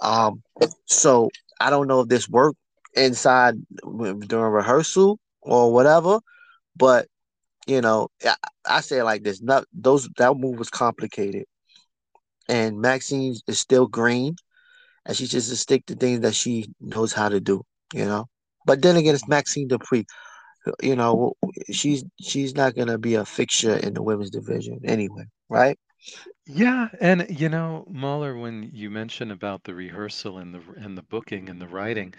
Um, 0.01 0.41
so 0.85 1.29
I 1.61 1.69
don't 1.69 1.87
know 1.87 2.01
if 2.01 2.09
this 2.09 2.27
worked 2.27 2.57
inside 2.95 3.55
during 3.81 4.51
rehearsal 4.51 5.19
or 5.41 5.71
whatever, 5.71 6.19
but 6.75 7.07
you 7.67 7.81
know, 7.81 8.09
I, 8.25 8.35
I 8.67 8.81
say 8.81 9.03
like 9.03 9.23
this: 9.23 9.41
not 9.41 9.65
those 9.73 10.09
that 10.17 10.35
move 10.37 10.59
was 10.59 10.69
complicated, 10.69 11.45
and 12.49 12.79
Maxxine 12.81 13.35
is 13.47 13.59
still 13.59 13.87
green, 13.87 14.35
and 15.05 15.15
she 15.15 15.27
just 15.27 15.55
stick 15.57 15.85
to 15.87 15.95
things 15.95 16.21
that 16.21 16.35
she 16.35 16.65
knows 16.79 17.13
how 17.13 17.29
to 17.29 17.39
do. 17.39 17.63
You 17.93 18.05
know, 18.05 18.27
but 18.65 18.81
then 18.81 18.97
again, 18.97 19.15
it's 19.15 19.27
Maxxine 19.27 19.69
Dupri. 19.69 20.05
You 20.81 20.95
know, 20.95 21.33
she's 21.71 22.03
she's 22.21 22.55
not 22.55 22.75
gonna 22.75 22.97
be 22.97 23.15
a 23.15 23.25
fixture 23.25 23.77
in 23.77 23.93
the 23.93 24.03
women's 24.03 24.31
division 24.31 24.79
anyway, 24.85 25.25
right? 25.49 25.77
Yeah, 26.47 26.89
and 26.99 27.25
you 27.29 27.49
know, 27.49 27.85
Mauler, 27.89 28.37
when 28.37 28.69
you 28.73 28.89
mention 28.89 29.31
about 29.31 29.63
the 29.63 29.73
rehearsal 29.73 30.37
and 30.37 30.53
the 30.53 30.61
and 30.77 30.97
the 30.97 31.03
booking 31.03 31.49
and 31.49 31.61
the 31.61 31.67
writing, 31.67 32.13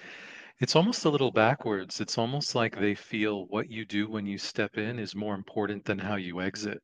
it's 0.61 0.77
almost 0.77 1.05
a 1.05 1.11
little 1.11 1.31
backwards. 1.33 2.01
It's 2.01 2.19
almost 2.19 2.55
like 2.55 2.79
they 2.79 2.95
feel 2.95 3.47
what 3.49 3.71
you 3.71 3.85
do 3.85 4.09
when 4.09 4.27
you 4.27 4.39
step 4.39 4.77
in 4.79 4.99
is 4.99 5.15
more 5.15 5.35
important 5.35 5.85
than 5.85 5.99
how 5.99 6.17
you 6.17 6.41
exit. 6.41 6.83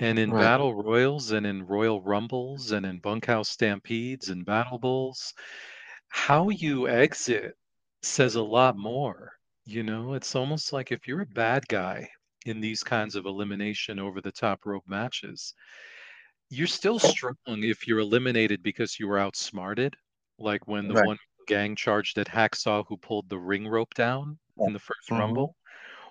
And 0.00 0.18
in 0.18 0.32
Right, 0.32 0.38
battle 0.38 0.74
royals 0.74 1.32
and 1.32 1.46
in 1.46 1.66
royal 1.66 2.00
rumbles 2.02 2.72
and 2.72 2.86
in 2.86 3.00
bunkhouse 3.00 3.50
stampedes 3.50 4.28
and 4.30 4.44
battle 4.44 4.78
bulls, 4.78 5.34
how 6.08 6.50
you 6.50 6.88
exit 6.88 7.54
says 8.02 8.34
a 8.36 8.42
lot 8.42 8.76
more. 8.76 9.32
You 9.64 9.82
know, 9.82 10.14
it's 10.14 10.34
almost 10.36 10.72
like 10.72 10.92
if 10.92 11.06
you're 11.08 11.22
a 11.22 11.26
bad 11.26 11.66
guy 11.68 12.08
in 12.46 12.60
these 12.60 12.82
kinds 12.84 13.16
of 13.16 13.26
elimination 13.26 13.98
over 13.98 14.20
the 14.20 14.32
top 14.32 14.66
rope 14.66 14.84
matches, 14.86 15.54
you're 16.50 16.66
still 16.66 16.98
oh. 17.02 17.08
strong 17.08 17.36
if 17.46 17.86
you're 17.86 17.98
eliminated 18.00 18.62
because 18.62 18.98
you 18.98 19.08
were 19.08 19.18
outsmarted, 19.18 19.94
like 20.38 20.66
when 20.68 20.88
the 20.88 20.94
right. 20.94 21.06
one 21.06 21.18
gang 21.46 21.76
charged 21.76 22.18
at 22.18 22.28
Hacksaw 22.28 22.84
who 22.88 22.96
pulled 22.96 23.28
the 23.28 23.38
ring 23.38 23.66
rope 23.68 23.94
down 23.94 24.38
in 24.58 24.72
the 24.72 24.78
first 24.78 25.10
Mm-hmm. 25.10 25.20
Rumble, 25.20 25.56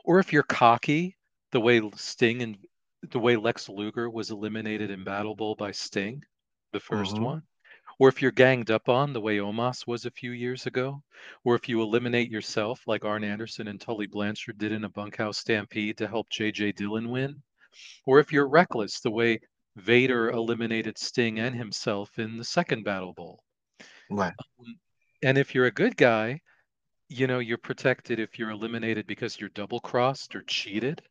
or 0.04 0.20
if 0.20 0.34
you're 0.34 0.44
cocky, 0.44 1.18
the 1.52 1.60
way 1.60 1.82
Sting 1.96 2.42
and 2.42 2.58
the 3.12 3.20
way 3.20 3.36
Lex 3.36 3.70
Luger 3.70 4.10
was 4.10 4.32
eliminated 4.32 4.90
in 4.92 5.04
Battle 5.04 5.36
Bowl 5.36 5.56
by 5.56 5.72
Sting, 5.72 6.24
the 6.72 6.80
first 6.80 7.16
Mm-hmm. 7.16 7.24
one, 7.24 7.44
or 8.00 8.10
if 8.10 8.22
you're 8.22 8.32
ganged 8.32 8.72
up 8.72 8.90
on 8.90 9.14
the 9.14 9.22
way 9.22 9.38
Omos 9.38 9.86
was 9.86 10.06
a 10.06 10.12
few 10.12 10.32
years 10.32 10.66
ago, 10.66 11.02
or 11.44 11.56
if 11.56 11.70
you 11.70 11.82
eliminate 11.82 12.32
yourself 12.32 12.82
like 12.88 13.06
Arn 13.06 13.24
Anderson 13.24 13.68
and 13.68 13.80
Tully 13.80 14.08
Blanchard 14.08 14.58
did 14.58 14.72
in 14.72 14.84
a 14.84 14.90
bunkhouse 14.90 15.38
stampede 15.38 15.98
to 15.98 16.08
help 16.08 16.30
J.J. 16.30 16.74
Dillon 16.74 17.10
win, 17.10 17.42
or 18.06 18.20
if 18.20 18.32
you're 18.32 18.48
reckless 18.48 19.00
the 19.00 19.12
way 19.12 19.40
Vader 19.76 20.30
eliminated 20.32 20.98
Sting 20.98 21.40
and 21.40 21.56
himself 21.56 22.20
in 22.20 22.38
the 22.38 22.44
second 22.44 22.84
Battle 22.84 23.14
Bowl. 23.14 23.44
Right. 24.10 24.34
Um, 24.60 24.76
And 25.24 25.38
if 25.38 25.56
you're 25.56 25.66
a 25.66 25.72
good 25.72 25.96
guy, 25.96 26.42
you 27.08 27.28
know, 27.28 27.40
you're 27.40 27.58
protected 27.58 28.20
if 28.20 28.38
you're 28.38 28.50
eliminated 28.50 29.08
because 29.08 29.40
you're 29.40 29.50
double 29.50 29.80
crossed 29.80 30.36
or 30.36 30.44
cheated. 30.44 31.02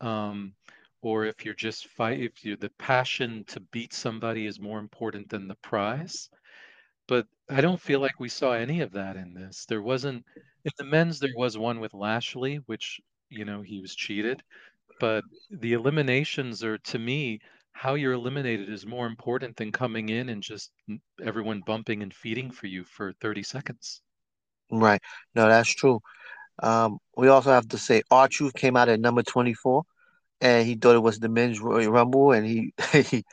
Um, 0.00 0.54
or 1.02 1.24
if 1.24 1.44
you're 1.44 1.54
just 1.54 1.88
fight, 1.88 2.20
if 2.20 2.44
you're 2.44 2.56
the 2.56 2.70
passion 2.78 3.44
to 3.48 3.60
beat 3.60 3.92
somebody 3.92 4.46
is 4.46 4.60
more 4.60 4.78
important 4.78 5.28
than 5.28 5.48
the 5.48 5.56
prize. 5.56 6.30
But 7.08 7.26
I 7.50 7.60
don't 7.60 7.80
feel 7.80 8.00
like 8.00 8.18
we 8.20 8.28
saw 8.28 8.52
any 8.52 8.80
of 8.80 8.92
that 8.92 9.16
in 9.16 9.34
this. 9.34 9.66
There 9.66 9.82
wasn't, 9.82 10.24
in 10.64 10.72
the 10.78 10.84
men's, 10.84 11.18
there 11.18 11.30
was 11.36 11.58
one 11.58 11.80
with 11.80 11.94
Lashley, 11.94 12.56
which, 12.66 13.00
you 13.28 13.44
know, 13.44 13.62
he 13.62 13.80
was 13.80 13.94
cheated. 13.94 14.42
But 15.00 15.24
the 15.50 15.74
eliminations 15.74 16.64
are, 16.64 16.78
to 16.78 16.98
me, 16.98 17.40
how 17.76 17.94
you're 17.94 18.14
eliminated 18.14 18.70
is 18.70 18.86
more 18.86 19.06
important 19.06 19.56
than 19.56 19.70
coming 19.70 20.08
in 20.08 20.30
and 20.30 20.42
just 20.42 20.72
everyone 21.22 21.60
bumping 21.66 22.02
and 22.02 22.12
feeding 22.14 22.50
for 22.50 22.66
you 22.66 22.84
for 22.84 23.12
30 23.20 23.42
seconds. 23.42 24.00
Right. 24.70 25.00
No, 25.34 25.48
that's 25.48 25.68
true. 25.70 26.00
Um, 26.62 26.98
we 27.16 27.28
also 27.28 27.50
have 27.50 27.68
to 27.68 27.78
say 27.78 28.02
R-Truth 28.10 28.54
came 28.54 28.76
out 28.76 28.88
at 28.88 29.00
number 29.00 29.22
24 29.22 29.84
and 30.40 30.66
he 30.66 30.74
thought 30.76 30.96
it 30.96 31.00
was 31.02 31.18
the 31.18 31.28
men's 31.28 31.60
Royal 31.60 31.90
Rumble 31.92 32.32
and 32.32 32.46
he 32.46 32.72
he 32.92 33.24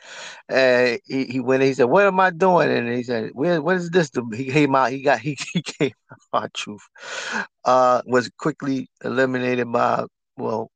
uh, 0.50 0.96
he, 1.06 1.24
he 1.26 1.40
went 1.40 1.62
he 1.62 1.74
said, 1.74 1.84
What 1.84 2.06
am 2.06 2.20
I 2.20 2.30
doing? 2.30 2.70
And 2.70 2.88
he 2.94 3.02
said, 3.02 3.30
Where 3.34 3.62
what 3.62 3.76
is 3.76 3.90
this? 3.90 4.10
He 4.34 4.46
came 4.46 4.74
out, 4.74 4.92
he 4.92 5.02
got 5.02 5.20
he, 5.20 5.38
he 5.54 5.62
came 5.62 5.92
out 6.12 6.18
R-Truth. 6.32 6.82
Uh 7.64 8.02
was 8.06 8.30
quickly 8.38 8.88
eliminated 9.04 9.70
by 9.72 10.04
well, 10.36 10.70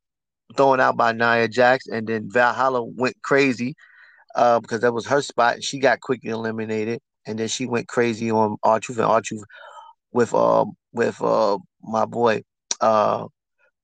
thrown 0.56 0.80
out 0.80 0.96
by 0.96 1.12
Nia 1.12 1.48
Jax, 1.48 1.86
and 1.86 2.06
then 2.06 2.30
Valhalla 2.30 2.82
went 2.84 3.16
crazy 3.22 3.74
uh 4.34 4.60
because 4.60 4.80
that 4.82 4.92
was 4.92 5.06
her 5.06 5.22
spot 5.22 5.54
and 5.54 5.64
she 5.64 5.78
got 5.78 6.00
quickly 6.00 6.30
eliminated. 6.30 7.00
And 7.26 7.38
then 7.38 7.48
she 7.48 7.66
went 7.66 7.88
crazy 7.88 8.30
on 8.30 8.56
R-Truth 8.62 8.98
and 8.98 9.06
R-Truth 9.06 9.44
with 10.12 10.34
um 10.34 10.72
with 10.92 11.20
uh 11.22 11.58
my 11.82 12.04
boy 12.06 12.42
uh 12.80 13.26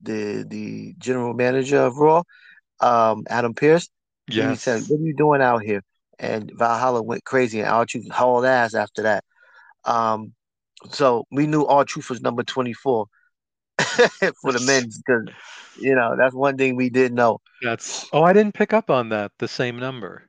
the 0.03 0.45
the 0.49 0.95
general 0.99 1.35
manager 1.35 1.79
of 1.79 1.97
Raw, 1.97 2.23
um 2.81 3.25
Adam 3.29 3.55
Pearce. 3.55 3.89
He 4.35 4.55
said, 4.57 4.83
"What 4.89 5.01
are 5.01 5.05
you 5.05 5.15
doing 5.17 5.43
out 5.43 5.63
here?" 5.63 5.83
And 6.19 6.51
Valhalla 6.55 7.03
went 7.03 7.25
crazy 7.25 7.61
and 7.61 7.69
R-Truth 7.69 8.11
hauled 8.11 8.45
ass 8.45 8.75
after 8.75 9.03
that. 9.03 9.25
Um, 9.85 10.35
so 10.91 11.25
we 11.31 11.47
knew 11.47 11.67
R-Truth 11.67 12.11
was 12.11 12.21
number 12.23 12.43
twenty 12.43 12.73
four 12.73 13.07
for 14.43 14.53
the 14.53 14.61
men 14.61 14.89
because 14.89 15.29
you 15.81 15.95
know 15.95 16.17
that's 16.17 16.35
one 16.35 16.57
thing 16.57 16.77
we 16.77 16.91
didn't 16.91 17.17
know. 17.17 17.41
That's, 17.61 18.09
oh, 18.13 18.23
I 18.23 18.33
didn't 18.33 18.55
pick 18.55 18.73
up 18.73 18.91
on 18.91 19.09
that, 19.11 19.33
the 19.39 19.49
same 19.49 19.79
number. 19.79 20.29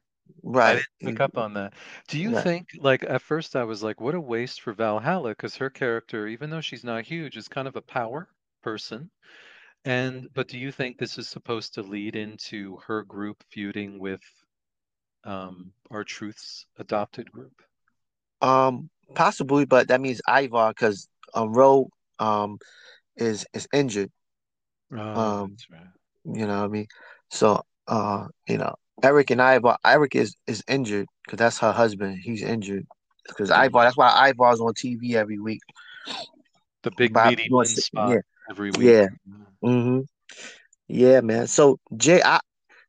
I 0.66 0.74
Right, 0.74 0.75
didn't 0.75 0.88
pick 1.04 1.20
up 1.22 1.38
on 1.38 1.54
that. 1.56 1.74
Do 2.08 2.20
you 2.20 2.34
right. 2.34 2.44
think, 2.44 2.70
like, 2.78 3.04
at 3.04 3.22
first 3.22 3.56
I 3.56 3.64
was 3.64 3.84
like, 3.84 4.00
what 4.00 4.16
a 4.16 4.20
waste 4.22 4.62
for 4.62 4.74
Valhalla, 4.74 5.30
because 5.32 5.56
her 5.58 5.70
character, 5.70 6.28
even 6.28 6.50
though 6.50 6.62
she's 6.62 6.84
not 6.84 7.06
huge, 7.06 7.38
is 7.38 7.48
kind 7.48 7.68
of 7.68 7.75
a 7.75 7.82
power 7.82 8.30
person. 8.64 9.10
And, 9.86 10.28
but 10.34 10.48
do 10.48 10.58
you 10.58 10.72
think 10.72 10.98
this 10.98 11.18
is 11.18 11.28
supposed 11.28 11.74
to 11.75 11.84
lead 11.84 12.16
into 12.16 12.78
her 12.88 13.04
group 13.04 13.44
feuding 13.52 14.00
with 14.00 14.22
um 15.24 15.72
R-Truth's 15.92 16.66
adopted 16.78 17.32
group? 17.32 17.62
Um, 18.42 18.90
possibly, 19.14 19.66
but 19.66 19.88
that 19.88 20.02
means 20.02 20.22
Ivar 20.28 20.70
because 20.70 21.08
um 21.34 21.54
Rowe 21.54 21.90
um 22.20 22.60
is 23.17 23.45
is 23.53 23.67
injured. 23.74 24.12
Oh, 24.91 24.98
Um, 25.13 25.57
right. 25.72 25.91
You 26.25 26.48
know 26.48 26.60
what 26.60 26.65
I 26.65 26.67
mean? 26.67 26.88
So, 27.29 27.62
uh, 27.88 28.27
you 28.48 28.57
know, 28.57 28.75
Erik 29.03 29.31
and 29.31 29.41
Ivar, 29.41 29.77
Erik 29.86 30.15
is 30.15 30.36
is 30.48 30.63
injured 30.67 31.07
because 31.25 31.38
that's 31.39 31.60
her 31.60 31.72
husband. 31.72 32.19
He's 32.24 32.41
injured 32.43 32.86
because 33.27 33.50
Ivar. 33.51 33.84
That's 33.84 33.98
why 33.98 34.29
Ivar's 34.29 34.60
on 34.62 34.74
TV 34.74 35.15
every 35.15 35.39
week. 35.39 35.62
The 36.84 36.91
big 36.91 37.13
By 37.13 37.24
meaty 37.24 37.50
doing, 37.50 37.75
men 37.75 37.75
spot 37.75 38.17
yeah, 38.17 38.19
every 38.50 38.72
week. 38.72 38.95
yeah, 38.95 39.07
hmm 39.62 40.00
yeah, 40.88 41.22
man. 41.22 41.48
So 41.48 41.79
Jay, 41.95 42.22
I 42.24 42.39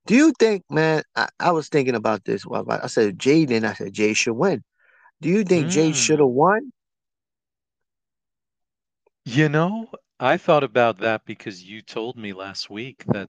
do 0.07 0.15
you 0.15 0.33
think, 0.39 0.65
man? 0.71 1.03
I, 1.17 1.29
I 1.41 1.51
was 1.53 1.69
thinking 1.69 1.95
about 1.95 2.25
this. 2.25 2.47
Well, 2.47 2.65
I 2.71 2.87
said 2.89 3.19
Jay, 3.19 3.45
then 3.45 3.65
I 3.65 3.75
said 3.75 3.93
Jay 3.93 4.13
should 4.15 4.35
win. 4.35 4.63
Do 5.21 5.29
you 5.29 5.45
think 5.45 5.71
Jay 5.71 5.93
should 5.93 6.19
have 6.21 6.29
Mm. 6.29 6.31
won? 6.31 6.73
You 9.25 9.49
know, 9.49 9.89
I 10.19 10.37
thought 10.37 10.65
about 10.65 10.99
that 10.99 11.25
because 11.25 11.63
you 11.63 11.83
told 11.83 12.17
me 12.17 12.33
last 12.33 12.71
week 12.71 13.05
that 13.09 13.29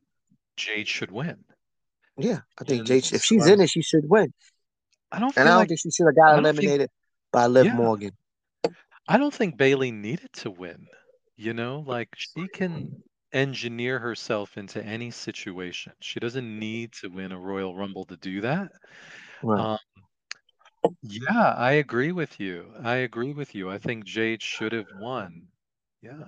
Jade 0.56 0.88
should 0.88 1.12
win. 1.12 1.44
Yeah, 2.18 2.40
I 2.60 2.64
think 2.64 2.80
And 2.80 2.88
Jay. 2.88 2.98
If 2.98 3.24
she's 3.24 3.46
in 3.46 3.62
it, 3.62 3.70
she 3.70 3.82
should 3.82 4.10
win. 4.10 4.34
I 5.12 5.20
don't 5.20 5.36
And 5.38 5.48
I 5.48 5.52
don't 5.52 5.60
like, 5.60 5.68
think 5.70 5.80
she 5.82 5.92
should 5.92 6.08
have 6.08 6.16
got 6.16 6.36
don't 6.36 6.44
think, 6.44 6.58
eliminated 6.58 6.90
by 7.32 7.48
Liv 7.48 7.66
yeah, 7.68 7.76
Morgan. 7.76 8.12
I 9.08 9.18
don't 9.18 9.34
think 9.34 9.58
Bayley 9.58 9.92
needed 9.92 10.32
to 10.34 10.52
win. 10.52 10.88
You 11.36 11.54
know, 11.54 11.84
like 11.86 12.10
she 12.16 12.48
can 12.54 13.04
engineer 13.32 14.00
herself 14.00 14.58
into 14.58 14.84
any 14.84 15.12
situation. 15.12 15.94
She 16.00 16.20
doesn't 16.20 16.60
need 16.60 16.94
to 16.94 17.10
win 17.10 17.32
a 17.32 17.40
Royal 17.40 17.76
Rumble 17.76 18.06
to 18.06 18.18
do 18.18 18.42
that. 18.42 18.72
Right. 19.44 19.60
Um, 19.60 19.78
yeah, 21.04 21.54
I 21.56 21.74
agree 21.74 22.12
with 22.12 22.40
you. 22.40 22.72
I 22.84 22.96
agree 22.98 23.34
with 23.34 23.54
you. 23.54 23.70
I 23.70 23.78
think 23.78 24.06
Jade 24.06 24.42
should 24.42 24.72
have 24.72 24.88
won. 25.00 25.44
Yeah. 26.02 26.24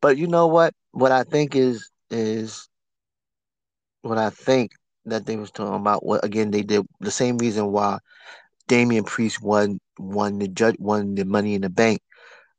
But 0.00 0.18
you 0.18 0.26
know 0.26 0.46
what? 0.46 0.74
What 0.92 1.12
I 1.12 1.24
think 1.24 1.54
is 1.56 1.90
is 2.10 2.68
what 4.02 4.18
I 4.18 4.30
think 4.30 4.72
that 5.06 5.26
they 5.26 5.36
was 5.36 5.50
talking 5.50 5.74
about. 5.74 6.04
What 6.04 6.24
again? 6.24 6.50
They 6.50 6.62
did 6.62 6.86
the 7.00 7.10
same 7.10 7.38
reason 7.38 7.72
why 7.72 7.98
Damian 8.68 9.04
Priest 9.04 9.42
won 9.42 9.80
won 9.98 10.38
the 10.38 10.48
judge 10.48 10.76
won 10.78 11.14
the 11.14 11.24
Money 11.24 11.54
in 11.54 11.62
the 11.62 11.70
Bank 11.70 12.00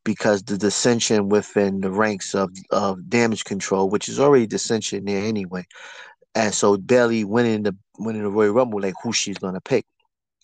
because 0.04 0.44
the 0.44 0.58
dissension 0.58 1.30
within 1.30 1.82
the 1.82 1.92
ranks 1.92 2.34
of 2.34 2.50
of 2.72 3.10
Damage 3.10 3.44
Control, 3.44 3.90
which 3.90 4.10
is 4.10 4.20
already 4.20 4.48
dissension 4.48 5.06
there 5.06 5.24
anyway, 5.26 5.66
and 6.36 6.54
so 6.54 6.78
Bayley 6.78 7.24
winning 7.24 7.64
the 7.64 7.76
winning 8.00 8.24
the 8.24 8.30
Royal 8.30 8.54
Rumble, 8.54 8.82
like 8.82 8.94
who 9.04 9.12
she's 9.14 9.38
gonna 9.38 9.62
pick, 9.62 9.86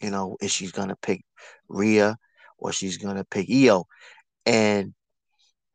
you 0.02 0.10
know, 0.10 0.38
if 0.42 0.52
she's 0.52 0.72
gonna 0.72 0.98
pick 1.02 1.24
Rhea 1.70 2.18
or 2.58 2.72
she's 2.72 2.98
gonna 2.98 3.24
pick 3.24 3.50
Io, 3.50 3.86
and 4.46 4.94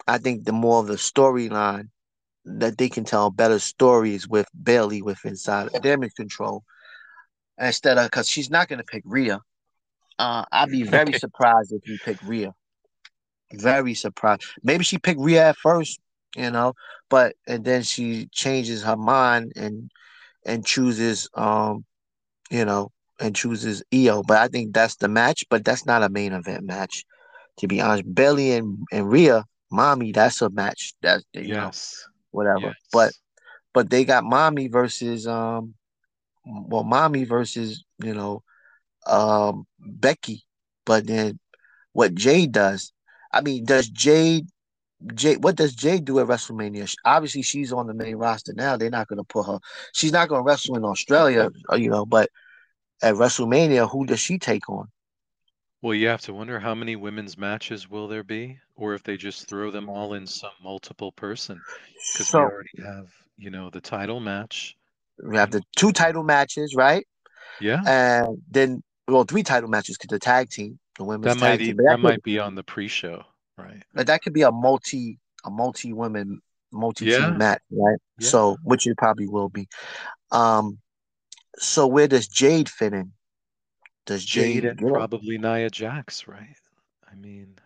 I 0.09 0.19
think 0.19 0.45
the 0.45 0.53
more 0.53 0.81
of 0.81 0.87
the 0.87 0.95
storyline 0.95 1.91
that 2.45 2.79
they 2.79 2.89
can 2.89 3.05
tell 3.05 3.31
better 3.31 3.59
stories 3.59 4.27
with 4.27 4.47
Bayley 4.61 5.03
with 5.03 5.25
inside 5.25 5.71
Damage 5.83 6.15
Control 6.17 6.65
instead 7.59 7.99
of 7.99 8.07
because 8.07 8.29
she's 8.29 8.51
not 8.51 8.69
gonna 8.69 8.85
pick 8.85 9.03
Rhea. 9.05 9.41
Uh, 10.19 10.45
I'd 10.51 10.71
be 10.71 10.83
very 10.83 11.13
surprised 11.19 11.73
if 11.73 11.87
you 11.87 11.99
pick 12.05 12.19
Rhea. 12.25 12.55
Very 13.53 13.95
surprised. 13.95 14.45
Maybe 14.63 14.85
she 14.85 14.99
picked 14.99 15.21
Rhea 15.21 15.51
at 15.51 15.57
first, 15.57 16.01
you 16.37 16.51
know, 16.51 16.73
but 17.11 17.37
and 17.47 17.65
then 17.65 17.83
she 17.83 18.29
changes 18.33 18.83
her 18.83 18.97
mind 18.97 19.53
and 19.57 19.91
and 20.47 20.65
chooses 20.65 21.29
um, 21.35 21.85
you 22.51 22.65
know, 22.65 22.91
and 23.21 23.37
chooses 23.37 23.83
Io. 23.95 24.23
But 24.23 24.39
I 24.39 24.49
think 24.49 24.75
that's 24.75 24.97
the 24.97 25.09
match, 25.09 25.45
but 25.51 25.65
that's 25.65 25.87
not 25.87 26.03
a 26.03 26.09
main 26.09 26.33
event 26.33 26.65
match. 26.65 27.05
To 27.59 27.67
be 27.67 27.81
honest, 27.81 28.15
Bayley 28.15 28.53
and, 28.53 28.79
and 28.93 29.11
Rhea, 29.11 29.45
mommy, 29.71 30.13
that's 30.13 30.43
a 30.43 30.51
match. 30.51 30.95
That's 31.03 31.25
you 31.33 31.49
know, 31.49 31.67
Yes. 31.67 32.05
whatever. 32.31 32.61
Yes. 32.61 32.75
But 32.93 33.13
but 33.75 33.91
they 33.91 34.05
got 34.05 34.25
mommy 34.25 34.69
versus 34.69 35.27
um 35.27 35.75
well 36.45 36.85
mommy 36.85 37.25
versus, 37.25 37.85
you 38.03 38.15
know, 38.15 38.43
um 39.07 39.67
Becky. 39.79 40.45
But 40.85 41.07
then 41.07 41.39
what 41.93 42.15
Jade 42.15 42.53
does, 42.53 42.93
I 43.33 43.41
mean, 43.41 43.65
does 43.65 43.89
Jade 43.89 44.47
Jade 45.15 45.43
what 45.45 45.57
does 45.57 45.75
Jade 45.75 46.05
do 46.05 46.19
at 46.21 46.27
WrestleMania? 46.27 46.93
Obviously 47.05 47.43
she's 47.43 47.73
on 47.73 47.87
the 47.87 47.95
main 47.95 48.17
roster 48.17 48.53
now. 48.55 48.77
They're 48.77 48.91
not 48.91 49.09
gonna 49.09 49.25
put 49.25 49.47
her 49.47 49.59
she's 49.95 50.13
not 50.13 50.29
gonna 50.29 50.43
wrestle 50.43 50.77
in 50.77 50.85
Australia, 50.85 51.51
uh, 51.73 51.77
you 51.77 51.91
know, 51.91 52.05
but 52.07 52.31
at 53.03 53.15
WrestleMania, 53.15 53.89
who 53.91 54.07
does 54.07 54.21
she 54.21 54.39
take 54.39 54.69
on? 54.69 54.89
Well, 55.81 55.95
you 55.95 56.09
have 56.09 56.21
to 56.23 56.35
wonder 56.35 56.59
how 56.61 56.75
many 56.75 56.97
women's 56.97 57.37
matches 57.39 57.89
will 57.89 58.09
there 58.09 58.25
be, 58.25 58.61
or 58.77 58.95
if 58.95 59.03
they 59.03 59.17
just 59.17 59.49
throw 59.49 59.71
them 59.71 59.89
all 59.89 60.15
in 60.15 60.27
some 60.27 60.53
multiple 60.63 61.13
person, 61.13 61.65
because 62.13 62.33
we 62.33 62.41
So 62.41 62.51
already 62.51 62.83
have, 62.83 63.13
you 63.37 63.51
know, 63.51 63.71
the 63.71 63.81
title 63.81 64.21
match. 64.21 64.77
we 65.23 65.37
have 65.37 65.51
the 65.51 65.63
two 65.77 65.93
title 65.93 66.23
matches, 66.23 66.75
right? 66.75 67.07
Yeah, 67.61 67.83
And 67.87 68.43
then 68.51 68.83
well, 69.09 69.25
three 69.25 69.43
title 69.43 69.69
matches 69.69 69.97
because 69.99 70.11
the 70.15 70.19
tag 70.19 70.51
team, 70.51 70.79
the 70.97 71.05
women's 71.05 71.33
that 71.33 71.37
might 71.37 71.59
tag 71.59 71.61
e- 71.61 71.65
team. 71.67 71.77
But 71.77 71.85
that 71.85 71.91
that 71.91 72.01
could, 72.01 72.05
might 72.11 72.23
be 72.23 72.39
on 72.39 72.55
the 72.55 72.63
pre-show, 72.63 73.25
right? 73.57 73.83
but 73.95 74.07
that 74.07 74.23
could 74.23 74.33
be 74.33 74.43
a 74.43 74.53
multi 74.53 75.19
a 75.45 75.51
multi 75.51 75.93
women 75.93 76.41
multi 76.73 77.07
Yeah, 77.07 77.19
team 77.19 77.39
match, 77.39 77.63
right? 77.71 77.99
yeah. 78.19 78.31
So 78.31 78.57
which 78.63 78.87
it 78.87 78.97
probably 78.97 79.29
will 79.29 79.49
be. 79.49 79.69
Um 80.31 80.79
so 81.59 81.87
where 81.87 82.09
does 82.09 82.29
Jade 82.29 82.69
fit 82.69 82.93
in? 82.93 83.13
Does 84.09 84.25
Jade 84.25 84.65
Jade 84.65 84.65
and 84.65 84.79
probably 84.87 85.39
Nia 85.39 85.71
Jax, 85.71 86.27
right? 86.29 86.57
I 87.11 87.15
mean, 87.15 87.59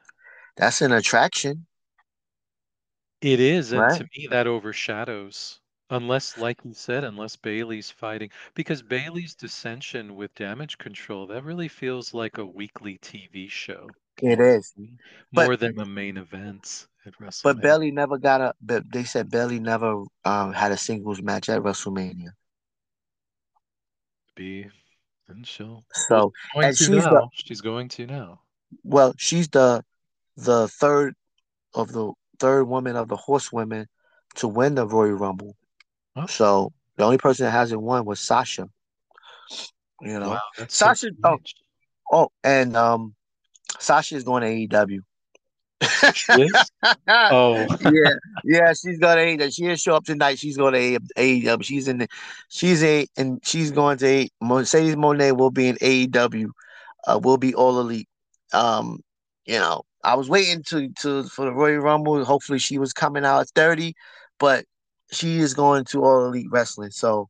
That's 0.57 0.81
an 0.81 0.93
attraction, 0.93 1.67
it 3.23 3.41
is, 3.41 3.73
and 3.73 3.89
right? 3.89 3.89
to 3.89 4.07
me 4.15 4.27
that 4.27 4.47
overshadows, 4.47 5.61
unless, 5.89 6.37
like 6.37 6.63
you 6.63 6.75
said, 6.75 7.05
unless 7.05 7.37
Bayley's 7.37 7.91
fighting, 7.91 8.31
because 8.53 8.83
Bayley's 8.83 9.35
dissension 9.35 10.15
with 10.15 10.35
Damage 10.35 10.77
Control, 10.77 11.27
that 11.29 11.43
really 11.43 11.69
feels 11.69 12.13
like 12.13 12.37
a 12.37 12.45
weekly 12.45 12.99
TV 12.99 13.49
show 13.49 13.97
It 14.23 14.41
is 14.41 14.73
more. 15.33 15.57
But 15.57 15.59
than 15.59 15.79
a 15.79 15.85
main 15.87 16.17
event 16.17 16.87
at 17.05 17.15
WrestleMania. 17.19 17.43
but 17.43 17.61
Bayley 17.61 17.91
never 17.91 18.19
got 18.19 18.41
a 18.41 18.55
but 18.61 18.91
they 18.93 19.05
said 19.05 19.31
Bayley 19.31 19.61
never 19.61 20.05
um 20.25 20.53
had 20.53 20.73
a 20.73 20.77
singles 20.77 21.23
match 21.23 21.49
at 21.49 21.63
WrestleMania. 21.63 22.31
Be 24.35 24.71
and 25.29 25.47
she'll 25.47 25.85
So 25.93 26.33
she's 26.33 26.55
going 26.55 26.67
and 26.67 26.77
to 26.77 26.85
she's 26.85 27.05
the 27.05 27.11
now. 27.11 27.31
She's 27.33 27.61
going 27.61 27.89
to 27.89 28.07
now. 28.07 28.41
well, 28.85 29.15
she's 29.19 29.49
the 29.49 29.85
the 30.37 30.69
third 30.69 31.15
of 31.75 31.93
the 31.93 32.13
third 32.39 32.65
woman 32.65 32.97
of 32.97 33.09
the 33.09 33.17
horsewomen 33.17 33.87
to 34.37 34.49
win 34.49 34.75
the 34.75 34.87
Royal 34.87 35.13
Rumble. 35.13 35.57
Oh, 36.17 36.27
So 36.27 36.73
the 36.97 37.05
only 37.05 37.19
person 37.19 37.45
that 37.45 37.53
hasn't 37.53 37.81
won 37.81 38.05
was 38.05 38.21
Sasha. 38.21 38.69
You 40.01 40.19
know, 40.19 40.31
wow, 40.31 40.41
that's 40.59 40.77
so 40.77 40.87
Sasha. 40.87 41.11
Oh, 41.25 41.39
oh, 42.11 42.29
and 42.43 42.77
um, 42.77 43.15
Sasha 43.79 44.17
is 44.17 44.25
going 44.25 44.43
to 44.43 44.77
AEW. 44.77 45.01
She 46.13 46.43
is? 46.43 46.71
Oh, 47.29 47.67
yeah, 47.81 48.15
yeah, 48.45 48.73
she's 48.73 48.99
going 48.99 49.39
to 49.39 49.45
AEW. 49.45 49.55
She 49.55 49.63
didn't 49.63 49.81
show 49.81 49.95
up 49.95 50.05
tonight. 50.05 50.39
She's 50.39 50.57
going 50.57 50.75
to 50.75 51.01
AEW. 51.17 51.65
She's 51.65 51.89
in. 51.89 51.99
The, 51.99 52.09
she's 52.49 52.83
a 52.85 53.07
and 53.17 53.41
she's 53.45 53.71
going 53.71 53.99
to 53.99 54.07
a, 54.07 54.29
Mercedes 54.41 54.97
Moné 54.97 55.37
will 55.37 55.51
be 55.51 55.69
in 55.69 55.77
AEW. 55.77 56.49
Uh, 57.07 57.21
will 57.23 57.39
be 57.39 57.55
all 57.55 57.81
elite. 57.81 58.09
Um, 58.53 59.01
you 59.47 59.59
know, 59.59 59.83
I 60.05 60.15
was 60.15 60.29
waiting 60.29 60.63
to 60.65 60.89
to 61.01 61.25
for 61.25 61.47
the 61.47 61.53
Royal 61.53 61.79
Rumble. 61.81 62.25
Hopefully, 62.25 62.59
she 62.59 62.79
was 62.79 62.93
coming 62.93 63.25
out 63.25 63.41
at 63.41 63.49
thirty, 63.55 63.95
but 64.39 64.65
she 65.11 65.39
is 65.39 65.55
going 65.55 65.85
to 65.87 66.05
all 66.05 66.27
elite 66.27 66.49
wrestling. 66.51 66.91
So, 66.91 67.29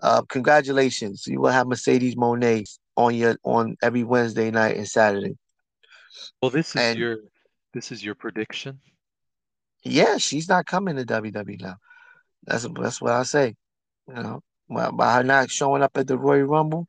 uh, 0.00 0.22
congratulations! 0.22 1.26
You 1.26 1.40
will 1.40 1.50
have 1.50 1.66
Mercedes 1.66 2.16
Moné 2.16 2.68
on 2.96 3.14
your 3.14 3.36
on 3.44 3.76
every 3.82 4.04
Wednesday 4.04 4.50
night 4.50 4.76
and 4.76 4.88
Saturday. 4.88 5.36
well, 6.40 6.50
this 6.50 6.76
is 6.76 6.82
And 6.82 6.98
your 6.98 7.18
this 7.72 7.92
is 7.92 8.04
your 8.04 8.14
prediction. 8.14 8.80
yeah, 9.84 10.18
she's 10.18 10.48
not 10.48 10.66
coming 10.66 10.96
to 10.96 11.04
WWE 11.04 11.60
now. 11.60 11.76
That's 12.44 12.66
that's 12.74 13.00
what 13.00 13.12
I 13.12 13.22
say. 13.24 13.54
You 14.08 14.14
know, 14.14 14.42
by, 14.68 14.90
by 14.90 15.14
her 15.14 15.22
not 15.24 15.50
showing 15.50 15.82
up 15.82 15.96
at 15.96 16.06
the 16.06 16.18
Royal 16.18 16.44
Rumble, 16.44 16.86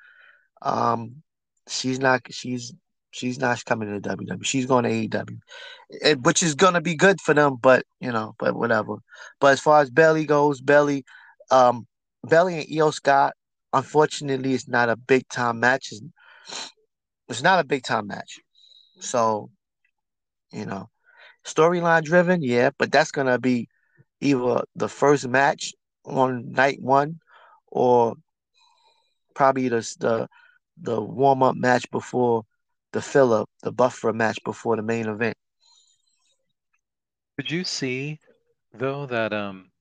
um, 0.61 1.23
she's 1.67 1.99
not 1.99 2.21
she's 2.31 2.73
she's 3.11 3.39
not 3.39 3.63
coming 3.65 3.89
to 3.89 4.09
WWE. 4.09 4.43
She's 4.43 4.65
going 4.65 4.83
to 4.83 4.89
AEW, 4.89 5.39
it, 5.89 6.21
which 6.21 6.43
is 6.43 6.55
gonna 6.55 6.81
be 6.81 6.95
good 6.95 7.21
for 7.21 7.33
them. 7.33 7.57
But 7.61 7.85
you 7.99 8.11
know, 8.11 8.35
but 8.39 8.55
whatever. 8.55 8.97
But 9.39 9.53
as 9.53 9.59
far 9.59 9.81
as 9.81 9.91
Bayley 9.91 10.25
goes, 10.25 10.61
Bayley, 10.61 11.05
um, 11.51 11.87
Bayley 12.27 12.59
and 12.59 12.81
Io 12.81 12.91
Scott, 12.91 13.33
unfortunately, 13.73 14.53
it's 14.53 14.67
not 14.67 14.89
a 14.89 14.95
big 14.95 15.27
time 15.29 15.59
match. 15.59 15.91
It's, 15.91 16.01
it's 17.29 17.43
not 17.43 17.59
a 17.59 17.63
big 17.63 17.83
time 17.83 18.07
match. 18.07 18.39
So 18.99 19.49
you 20.53 20.65
know, 20.65 20.89
storyline 21.43 22.03
driven, 22.03 22.41
yeah, 22.41 22.69
but 22.77 22.91
that's 22.91 23.11
gonna 23.11 23.39
be 23.39 23.67
either 24.21 24.63
the 24.75 24.87
first 24.87 25.27
match 25.27 25.73
on 26.05 26.51
night 26.51 26.81
one 26.81 27.19
or 27.67 28.15
probably 29.35 29.67
the 29.69 29.95
the 29.99 30.27
the 30.81 31.01
warm 31.01 31.43
up 31.43 31.55
match 31.55 31.89
before 31.91 32.43
the 32.91 33.01
fill 33.01 33.33
up, 33.33 33.49
the 33.63 33.71
buffer 33.71 34.13
match 34.13 34.37
before 34.43 34.75
the 34.75 34.83
main 34.83 35.07
event. 35.07 35.35
Could 37.37 37.51
you 37.51 37.63
see 37.63 38.19
though 38.73 39.05
that 39.07 39.33
um 39.33 39.71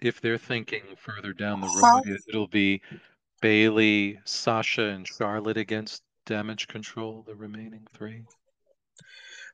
if 0.00 0.20
they're 0.20 0.38
thinking 0.38 0.82
further 0.96 1.32
down 1.32 1.60
the 1.60 1.68
road, 1.68 2.06
it, 2.06 2.20
it'll 2.28 2.48
be 2.48 2.82
Bayley, 3.40 4.18
Sasha, 4.24 4.82
and 4.82 5.06
Charlotte 5.06 5.56
against 5.56 6.02
Damage 6.26 6.66
Control, 6.68 7.22
the 7.26 7.34
remaining 7.34 7.86
three? 7.94 8.24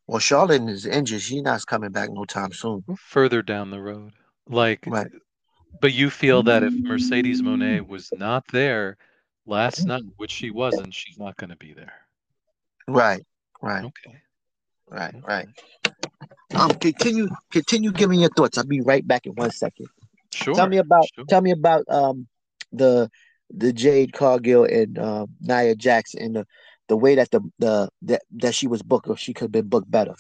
Well, 0.07 0.19
Charlotte 0.19 0.69
is 0.69 0.87
injured. 0.87 1.21
She's 1.21 1.43
not 1.43 1.65
coming 1.67 1.91
back 1.93 2.11
no 2.11 2.25
time 2.25 2.53
soon. 2.53 2.85
Further 2.99 3.43
down 3.43 3.71
the 3.71 3.81
road. 3.81 4.13
Like, 4.49 4.85
Right. 4.87 5.11
but 5.81 5.93
you 5.93 6.11
feel 6.11 6.43
that 6.45 6.63
if 6.63 6.75
Mercedes 6.75 7.41
Moné 7.43 7.87
was 7.87 8.11
not 8.13 8.45
there 8.49 8.97
last 9.47 9.87
night, 9.87 10.03
which 10.17 10.33
she 10.33 10.51
wasn't, 10.51 10.93
she's 10.93 11.19
not 11.19 11.37
going 11.37 11.51
to 11.51 11.57
be 11.57 11.73
there. 11.73 11.93
Right. 12.89 13.25
Right. 13.61 13.85
Okay. 13.85 14.21
Right. 14.89 15.15
Right. 15.27 15.49
Um, 16.55 16.71
continue 16.75 17.29
continue 17.51 17.93
giving 17.93 18.21
your 18.21 18.29
thoughts. 18.31 18.59
I'll 18.59 18.65
be 18.65 18.83
right 18.83 19.07
back 19.07 19.25
in 19.27 19.33
one 19.33 19.51
second. 19.53 19.87
Sure. 20.33 20.55
Tell 20.55 20.69
me 20.69 20.79
about 20.79 21.07
Sure. 21.15 21.25
tell 21.25 21.41
me 21.41 21.51
about 21.53 21.85
um 21.89 22.27
the 22.73 23.11
the 23.51 23.73
Jade 23.73 24.13
Cargill 24.13 24.65
and 24.65 24.99
um 24.99 25.29
Nia 25.41 25.75
Jax 25.75 26.15
and 26.15 26.37
the 26.37 26.47
the 26.93 26.97
way 26.99 27.15
that 27.15 27.31
the 27.31 27.41
the 27.59 27.89
that, 28.03 28.21
that 28.33 28.55
she 28.55 28.67
was 28.67 28.83
booked 28.83 29.09
or 29.09 29.17
she 29.17 29.33
could 29.33 29.45
have 29.45 29.53
been 29.53 29.69
booked 29.69 29.91
better. 29.91 30.15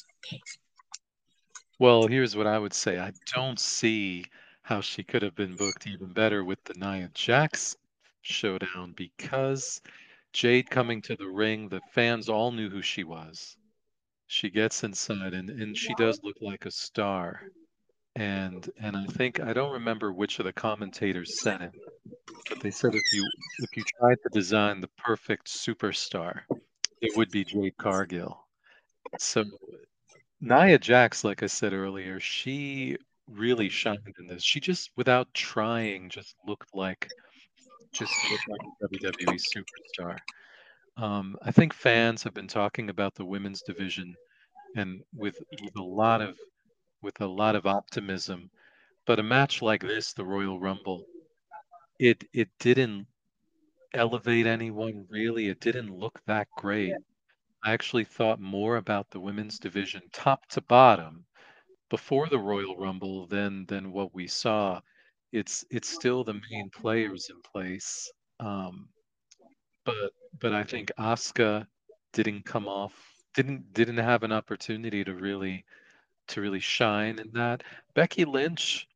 Well, 1.78 2.06
here's 2.06 2.34
what 2.34 2.46
I 2.46 2.58
would 2.58 2.72
say. 2.72 2.98
I 2.98 3.12
don't 3.34 3.60
see 3.60 4.24
how 4.62 4.80
she 4.80 5.02
could 5.02 5.20
have 5.20 5.34
been 5.34 5.54
booked 5.54 5.86
even 5.86 6.14
better 6.14 6.42
with 6.44 6.64
the 6.64 6.72
Nia 6.78 7.10
Jax 7.12 7.76
showdown 8.22 8.94
because 8.96 9.82
Jade 10.32 10.70
coming 10.70 11.02
to 11.02 11.14
the 11.14 11.28
ring, 11.28 11.68
the 11.68 11.82
fans 11.92 12.30
all 12.30 12.52
knew 12.52 12.70
who 12.70 12.80
she 12.80 13.04
was. 13.04 13.58
She 14.28 14.48
gets 14.48 14.82
inside 14.82 15.34
and, 15.34 15.50
and 15.50 15.76
she 15.76 15.92
does 15.98 16.20
look 16.22 16.36
like 16.40 16.64
a 16.64 16.70
star. 16.70 17.42
And 18.14 18.70
and 18.78 18.96
I 18.96 19.06
think 19.06 19.40
I 19.40 19.52
don't 19.52 19.72
remember 19.72 20.12
which 20.12 20.38
of 20.38 20.44
the 20.44 20.52
commentators 20.52 21.40
said 21.40 21.62
it, 21.62 21.72
but 22.48 22.60
they 22.60 22.70
said 22.70 22.94
if 22.94 23.12
you 23.12 23.26
if 23.60 23.76
you 23.76 23.84
tried 23.98 24.18
to 24.22 24.28
design 24.32 24.80
the 24.80 24.90
perfect 24.98 25.46
superstar, 25.46 26.40
it 27.00 27.16
would 27.16 27.30
be 27.30 27.44
Jade 27.44 27.76
Cargill. 27.78 28.44
So 29.18 29.44
Nia 30.42 30.78
Jax, 30.78 31.24
like 31.24 31.42
I 31.42 31.46
said 31.46 31.72
earlier, 31.72 32.20
she 32.20 32.96
really 33.28 33.68
shined 33.68 34.14
in 34.18 34.26
this. 34.26 34.42
She 34.42 34.60
just, 34.60 34.90
without 34.96 35.32
trying, 35.34 36.08
just 36.08 36.34
looked 36.46 36.74
like 36.74 37.08
just 37.92 38.12
looked 38.30 38.48
like 38.48 38.60
a 38.82 38.96
WWE 38.96 39.38
superstar. 39.38 40.16
Um, 40.96 41.36
I 41.42 41.50
think 41.50 41.72
fans 41.72 42.22
have 42.22 42.34
been 42.34 42.48
talking 42.48 42.90
about 42.90 43.14
the 43.14 43.24
women's 43.24 43.62
division 43.62 44.14
and 44.76 45.02
with 45.14 45.36
with 45.62 45.76
a 45.76 45.82
lot 45.82 46.20
of 46.20 46.36
with 47.02 47.20
a 47.20 47.26
lot 47.26 47.56
of 47.56 47.66
optimism. 47.66 48.50
But 49.06 49.18
a 49.18 49.22
match 49.22 49.62
like 49.62 49.82
this, 49.82 50.12
the 50.12 50.24
Royal 50.24 50.58
Rumble, 50.60 51.04
it 51.98 52.24
it 52.32 52.48
didn't 52.58 53.06
elevate 53.94 54.46
anyone 54.46 55.06
really. 55.10 55.48
It 55.48 55.60
didn't 55.60 55.96
look 55.96 56.20
that 56.26 56.48
great. 56.56 56.94
I 57.64 57.72
actually 57.72 58.04
thought 58.04 58.40
more 58.40 58.76
about 58.76 59.10
the 59.10 59.20
women's 59.20 59.58
division 59.58 60.02
top 60.12 60.46
to 60.50 60.60
bottom 60.62 61.24
before 61.90 62.28
the 62.28 62.38
Royal 62.38 62.76
Rumble 62.76 63.26
than 63.26 63.66
than 63.66 63.92
what 63.92 64.14
we 64.14 64.26
saw. 64.26 64.80
It's 65.32 65.64
it's 65.70 65.88
still 65.88 66.24
the 66.24 66.40
main 66.50 66.70
players 66.70 67.30
in 67.30 67.40
place. 67.42 68.10
Um, 68.40 68.88
but 69.84 70.12
but 70.38 70.52
I 70.54 70.64
think 70.64 70.90
Asuka 70.98 71.66
didn't 72.12 72.44
come 72.44 72.68
off 72.68 73.12
didn't 73.34 73.72
didn't 73.72 73.98
have 73.98 74.22
an 74.22 74.32
opportunity 74.32 75.04
to 75.04 75.14
really 75.14 75.64
to 76.28 76.40
really 76.40 76.60
shine 76.60 77.18
in 77.18 77.30
that. 77.32 77.62
Becky 77.94 78.24
Lynch, 78.24 78.86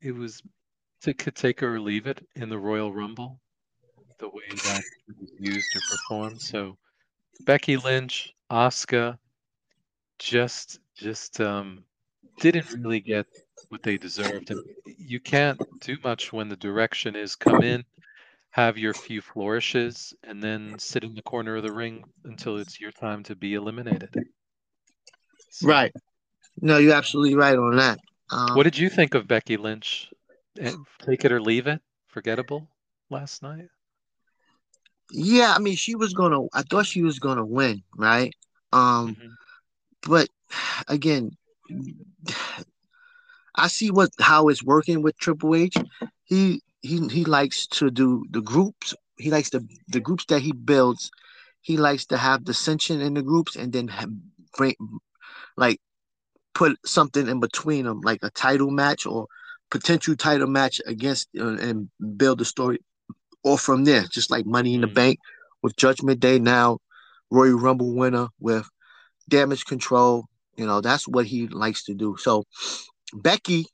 it 0.00 0.12
was 0.12 0.42
to 1.02 1.12
take 1.12 1.60
her 1.60 1.74
or 1.74 1.80
leave 1.80 2.06
it 2.06 2.26
in 2.34 2.48
the 2.48 2.58
Royal 2.58 2.92
Rumble, 2.92 3.38
the 4.18 4.28
way 4.28 4.42
that 4.64 4.82
it 5.08 5.14
was 5.20 5.30
used 5.38 5.72
to 5.72 5.80
perform. 5.80 6.38
So 6.38 6.76
Becky 7.40 7.76
Lynch, 7.76 8.34
Asuka, 8.50 9.18
just 10.18 10.80
just 10.96 11.40
um, 11.40 11.84
didn't 12.40 12.70
really 12.72 13.00
get 13.00 13.26
what 13.68 13.82
they 13.82 13.98
deserved. 13.98 14.50
And 14.50 14.62
you 14.98 15.20
can't 15.20 15.60
do 15.80 15.96
much 16.04 16.32
when 16.32 16.48
the 16.48 16.56
direction 16.56 17.16
is 17.16 17.34
come 17.34 17.62
in, 17.62 17.84
have 18.50 18.78
your 18.78 18.94
few 18.94 19.20
flourishes, 19.20 20.14
and 20.22 20.42
then 20.42 20.78
sit 20.78 21.04
in 21.04 21.14
the 21.14 21.22
corner 21.22 21.56
of 21.56 21.62
the 21.62 21.72
ring 21.72 22.04
until 22.24 22.58
it's 22.58 22.80
your 22.80 22.92
time 22.92 23.22
to 23.24 23.34
be 23.34 23.54
eliminated. 23.54 24.24
So, 25.50 25.68
Right. 25.68 25.92
No, 26.60 26.78
you're 26.78 26.94
absolutely 26.94 27.34
right 27.34 27.56
on 27.56 27.76
that. 27.76 27.98
Um, 28.30 28.56
What 28.56 28.64
did 28.64 28.78
you 28.78 28.88
think 28.88 29.14
of 29.14 29.26
Becky 29.28 29.56
Lynch? 29.56 30.10
Eh, 30.58 30.72
Take 31.04 31.24
it 31.24 31.32
or 31.32 31.40
leave 31.40 31.66
it? 31.66 31.80
Forgettable 32.06 32.68
last 33.10 33.42
night? 33.42 33.68
yeah, 35.10 35.52
I 35.54 35.58
mean, 35.58 35.76
she 35.76 35.94
was 35.94 36.12
gonna. 36.14 36.40
I 36.52 36.62
thought 36.62 36.86
she 36.86 37.02
was 37.02 37.18
gonna 37.18 37.44
win, 37.44 37.82
right? 37.96 38.32
Um, 38.72 39.16
Mhm. 39.16 39.36
but 40.02 40.28
again, 40.88 41.36
I 43.54 43.68
see 43.68 43.90
what 43.90 44.10
how 44.20 44.48
it's 44.48 44.62
working 44.62 45.02
with 45.02 45.16
Triple 45.18 45.54
H. 45.54 45.76
He 46.24 46.62
he 46.82 47.06
he 47.08 47.24
likes 47.24 47.66
to 47.78 47.90
do 47.90 48.24
the 48.30 48.40
groups. 48.40 48.94
He 49.18 49.30
likes 49.30 49.50
the 49.50 49.66
the 49.88 50.00
groups 50.00 50.24
that 50.26 50.40
he 50.42 50.52
builds. 50.52 51.10
He 51.60 51.76
likes 51.76 52.06
to 52.06 52.16
have 52.16 52.44
dissension 52.44 53.00
in 53.00 53.14
the 53.14 53.22
groups 53.22 53.56
and 53.56 53.72
then 53.72 53.88
have, 53.88 54.10
bring 54.56 54.74
like 55.56 55.80
put 56.54 56.76
something 56.86 57.28
in 57.28 57.40
between 57.40 57.84
them, 57.84 58.00
like 58.02 58.20
a 58.22 58.30
title 58.30 58.70
match 58.70 59.06
or 59.06 59.26
potential 59.70 60.16
title 60.16 60.46
match 60.46 60.80
against 60.86 61.28
uh, 61.38 61.56
and 61.56 61.88
build 62.16 62.38
the 62.38 62.44
story. 62.44 62.78
Or 63.42 63.58
from 63.58 63.84
there, 63.84 64.04
just 64.10 64.30
like 64.30 64.46
Money 64.46 64.74
in 64.74 64.80
the 64.80 64.86
Mm. 64.86 64.94
Bank 64.94 65.18
with 65.62 65.76
Judgment 65.76 66.20
Day 66.20 66.38
now, 66.38 66.78
Royal 67.30 67.58
Rumble 67.58 67.94
winner 67.94 68.28
with 68.40 68.66
Damage 69.28 69.64
Control. 69.66 70.24
You 70.56 70.66
know 70.66 70.80
that's 70.80 71.06
what 71.08 71.26
he 71.26 71.48
likes 71.48 71.84
to 71.84 71.94
do. 71.94 72.16
So 72.18 72.44
Becky, 73.12 73.66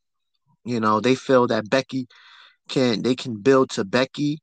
you 0.64 0.80
know, 0.80 1.00
they 1.00 1.14
feel 1.14 1.46
that 1.48 1.70
Becky 1.70 2.08
can 2.68 3.02
they 3.02 3.14
can 3.14 3.36
build 3.40 3.70
to 3.70 3.84
Becky 3.84 4.38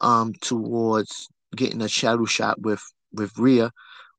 um 0.00 0.34
towards 0.42 1.28
getting 1.54 1.80
a 1.80 1.88
shadow 1.88 2.24
shot 2.24 2.60
with 2.60 2.82
with 3.12 3.38
Rhea, 3.38 3.70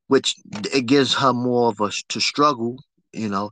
which 0.08 0.34
it 0.72 0.86
gives 0.86 1.14
her 1.14 1.32
more 1.32 1.68
of 1.68 1.80
a 1.80 1.90
to 2.08 2.20
struggle, 2.20 2.78
you 3.12 3.28
know, 3.28 3.50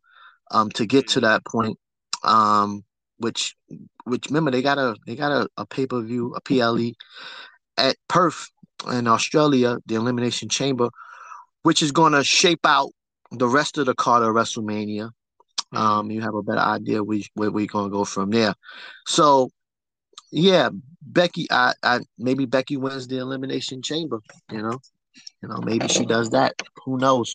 um 0.50 0.70
to 0.70 0.86
get 0.86 1.08
to 1.08 1.20
that 1.20 1.44
point. 1.44 1.78
Um 2.24 2.84
which 3.18 3.56
which 4.04 4.26
remember 4.26 4.50
they 4.50 4.62
got 4.62 4.78
a 4.78 4.96
they 5.06 5.16
got 5.16 5.32
a, 5.32 5.48
a 5.56 5.66
pay-per-view, 5.66 6.34
a 6.34 6.40
PLE 6.40 6.92
at 7.78 7.96
Perth 8.08 8.48
in 8.92 9.06
Australia, 9.06 9.78
the 9.86 9.94
Elimination 9.94 10.48
Chamber, 10.48 10.88
which 11.62 11.82
is 11.82 11.92
gonna 11.92 12.24
shape 12.24 12.64
out 12.66 12.90
the 13.32 13.48
rest 13.48 13.78
of 13.78 13.86
the 13.86 13.94
card 13.94 14.22
of 14.22 14.34
WrestleMania 14.34 15.10
Mm. 15.74 15.78
um, 15.78 16.10
you 16.10 16.20
have 16.20 16.34
a 16.34 16.42
better 16.42 16.60
idea 16.60 17.02
where, 17.02 17.20
where 17.34 17.50
we're 17.50 17.66
gonna 17.66 17.90
go 17.90 18.04
from 18.04 18.30
there. 18.30 18.54
So, 19.06 19.50
yeah, 20.30 20.70
Becky, 21.02 21.46
I, 21.50 21.72
I 21.82 22.00
maybe 22.18 22.46
Becky 22.46 22.76
wins 22.76 23.08
the 23.08 23.18
elimination 23.18 23.82
chamber. 23.82 24.20
You 24.50 24.62
know, 24.62 24.78
you 25.42 25.48
know, 25.48 25.58
maybe 25.58 25.88
she 25.88 26.04
does 26.04 26.30
that. 26.30 26.54
Who 26.84 26.98
knows? 26.98 27.34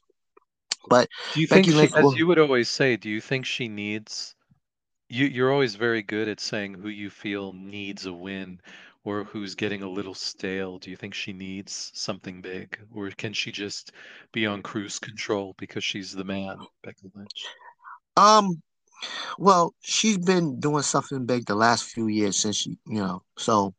But 0.90 1.10
Do 1.32 1.40
you 1.42 1.48
think 1.48 1.68
Becky 1.68 1.88
she, 1.88 1.96
as 1.96 2.04
will- 2.04 2.16
you 2.16 2.28
would 2.28 2.40
always 2.40 2.70
say, 2.70 2.98
do 2.98 3.10
you 3.10 3.22
think 3.22 3.46
she 3.46 3.68
needs 3.68 4.36
you 5.10 5.26
you're 5.28 5.52
always 5.52 5.76
very 5.76 6.02
good 6.02 6.28
at 6.28 6.40
saying 6.40 6.76
who 6.76 6.90
you 6.90 7.10
feel 7.10 7.54
needs 7.54 8.06
a 8.06 8.14
win 8.14 8.62
or 9.04 9.24
who's 9.26 9.56
getting 9.56 9.82
a 9.82 9.90
little 9.90 10.14
stale. 10.14 10.80
Do 10.80 10.90
you 10.90 10.96
think 10.96 11.14
she 11.14 11.34
needs 11.34 11.92
something 11.96 12.42
big 12.42 12.80
or 12.94 13.10
can 13.12 13.34
she 13.34 13.52
just 13.52 13.92
be 14.32 14.46
on 14.46 14.62
cruise 14.64 15.00
control 15.00 15.56
because 15.58 15.84
she's 15.84 16.14
the 16.14 16.24
man, 16.24 16.58
Becky 16.84 17.12
Lynch? 17.16 17.56
um, 18.18 18.62
well, 19.38 19.74
she's 19.82 20.18
been 20.18 20.60
doing 20.60 20.84
something 20.84 21.26
big 21.26 21.46
the 21.46 21.56
last 21.56 21.86
few 21.86 22.08
years 22.08 22.38
since 22.38 22.58
she, 22.58 22.78
you 22.88 23.00
know, 23.00 23.24
so 23.38 23.74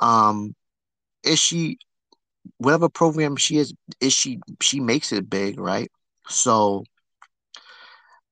um, 0.00 0.54
is 1.24 1.38
she 1.38 1.78
whatever 2.58 2.88
program 2.88 3.36
she 3.36 3.58
is, 3.58 3.74
is 4.00 4.12
she 4.12 4.40
she 4.60 4.80
makes 4.80 5.12
it 5.12 5.30
big, 5.30 5.58
right? 5.60 5.90
So, 6.28 6.84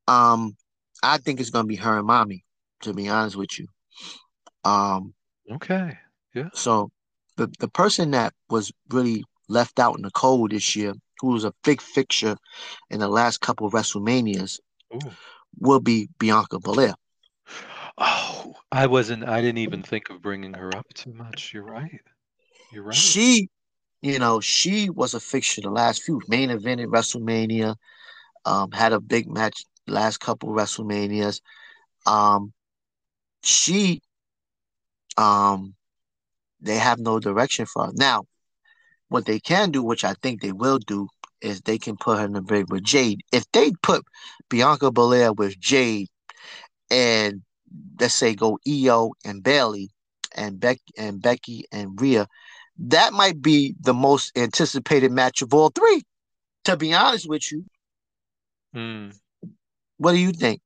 um, 0.08 0.56
I 1.02 1.18
think 1.18 1.40
it's 1.40 1.50
gonna 1.50 1.66
be 1.66 1.76
her 1.76 1.98
and 1.98 2.06
mommy. 2.06 2.44
To 2.82 2.92
be 2.92 3.08
honest 3.08 3.36
with 3.36 3.58
you, 3.58 3.66
um. 4.64 5.14
Okay. 5.50 5.98
Yeah. 6.34 6.50
So 6.52 6.90
the 7.36 7.50
the 7.58 7.68
person 7.68 8.10
that 8.10 8.34
was 8.50 8.72
really 8.90 9.24
left 9.48 9.78
out 9.78 9.96
in 9.96 10.02
the 10.02 10.10
cold 10.10 10.50
this 10.50 10.76
year, 10.76 10.92
who 11.20 11.28
was 11.28 11.44
a 11.44 11.54
big 11.64 11.80
fixture 11.80 12.36
in 12.90 13.00
the 13.00 13.08
last 13.08 13.40
couple 13.40 13.66
of 13.66 13.72
WrestleManias, 13.72 14.60
Ooh. 14.94 15.10
will 15.58 15.80
be 15.80 16.08
Bianca 16.18 16.58
Belair. 16.58 16.94
Oh, 17.98 18.54
I 18.70 18.86
wasn't 18.86 19.24
I 19.26 19.40
didn't 19.40 19.58
even 19.58 19.82
think 19.82 20.10
of 20.10 20.20
bringing 20.20 20.54
her 20.54 20.76
up 20.76 20.86
too 20.94 21.12
much. 21.12 21.52
You're 21.54 21.62
right. 21.62 22.00
You're 22.72 22.82
right. 22.82 22.94
She, 22.94 23.48
you 24.06 24.20
know, 24.20 24.40
she 24.40 24.88
was 24.88 25.14
a 25.14 25.20
fixture 25.20 25.62
the 25.62 25.70
last 25.70 26.02
few 26.02 26.20
main 26.28 26.50
event 26.50 26.80
at 26.80 26.88
WrestleMania, 26.88 27.74
um, 28.44 28.70
had 28.70 28.92
a 28.92 29.00
big 29.00 29.28
match 29.28 29.64
last 29.88 30.18
couple 30.18 30.50
WrestleManias. 30.50 31.40
Um, 32.06 32.52
she, 33.42 34.00
um, 35.16 35.74
they 36.60 36.76
have 36.76 37.00
no 37.00 37.18
direction 37.18 37.66
for 37.66 37.86
her. 37.86 37.92
Now, 37.94 38.24
what 39.08 39.26
they 39.26 39.40
can 39.40 39.72
do, 39.72 39.82
which 39.82 40.04
I 40.04 40.14
think 40.22 40.40
they 40.40 40.52
will 40.52 40.78
do, 40.78 41.08
is 41.40 41.60
they 41.60 41.78
can 41.78 41.96
put 41.96 42.18
her 42.18 42.24
in 42.24 42.32
the 42.32 42.42
ring 42.42 42.66
with 42.68 42.84
Jade. 42.84 43.20
If 43.32 43.44
they 43.52 43.72
put 43.82 44.04
Bianca 44.48 44.92
Belair 44.92 45.32
with 45.32 45.58
Jade 45.58 46.08
and 46.90 47.42
let's 48.00 48.14
say 48.14 48.34
go 48.34 48.58
Io 48.66 49.12
and 49.24 49.42
Bayley 49.42 49.90
and 50.34 50.60
Beck 50.60 50.78
and 50.96 51.20
Becky 51.20 51.64
and 51.72 52.00
Rhea, 52.00 52.28
that 52.78 53.12
might 53.12 53.40
be 53.42 53.74
the 53.80 53.94
most 53.94 54.36
anticipated 54.36 55.12
match 55.12 55.42
of 55.42 55.52
all 55.54 55.70
three. 55.70 56.02
To 56.64 56.76
be 56.76 56.92
honest 56.94 57.28
with 57.28 57.50
you, 57.52 57.64
Hmm. 58.72 59.10
what 59.98 60.12
do 60.12 60.18
you 60.18 60.32
think? 60.32 60.60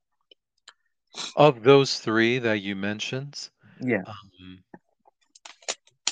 Of 1.37 1.63
those 1.65 1.99
three 1.99 2.39
that 2.39 2.59
you 2.61 2.77
mentioned, 2.77 3.51
Yeah. 3.81 4.03
um, 4.07 4.65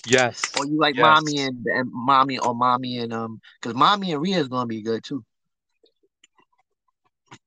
yes. 0.07 0.43
Or 0.59 0.67
you 0.67 0.79
like 0.79 0.97
yes. 0.97 1.23
mommy 1.25 1.41
and, 1.43 1.65
and 1.67 1.91
mommy 1.93 2.39
or 2.39 2.55
mommy 2.55 2.99
and 2.99 3.13
um 3.13 3.41
because 3.61 3.75
mommy 3.77 4.13
and 4.13 4.23
Rhea 4.23 4.39
is 4.39 4.49
gonna 4.49 4.67
be 4.67 4.83
good 4.83 5.05
too. 5.05 5.25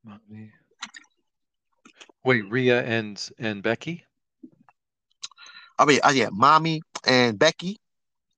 Mommy. 0.03 0.53
Wait, 2.23 2.49
Rhea 2.49 2.83
and 2.83 3.29
and 3.39 3.63
Becky? 3.63 4.05
I 5.77 5.85
mean, 5.85 5.99
uh, 6.03 6.11
yeah, 6.13 6.29
mommy 6.31 6.81
and 7.05 7.37
Becky, 7.37 7.80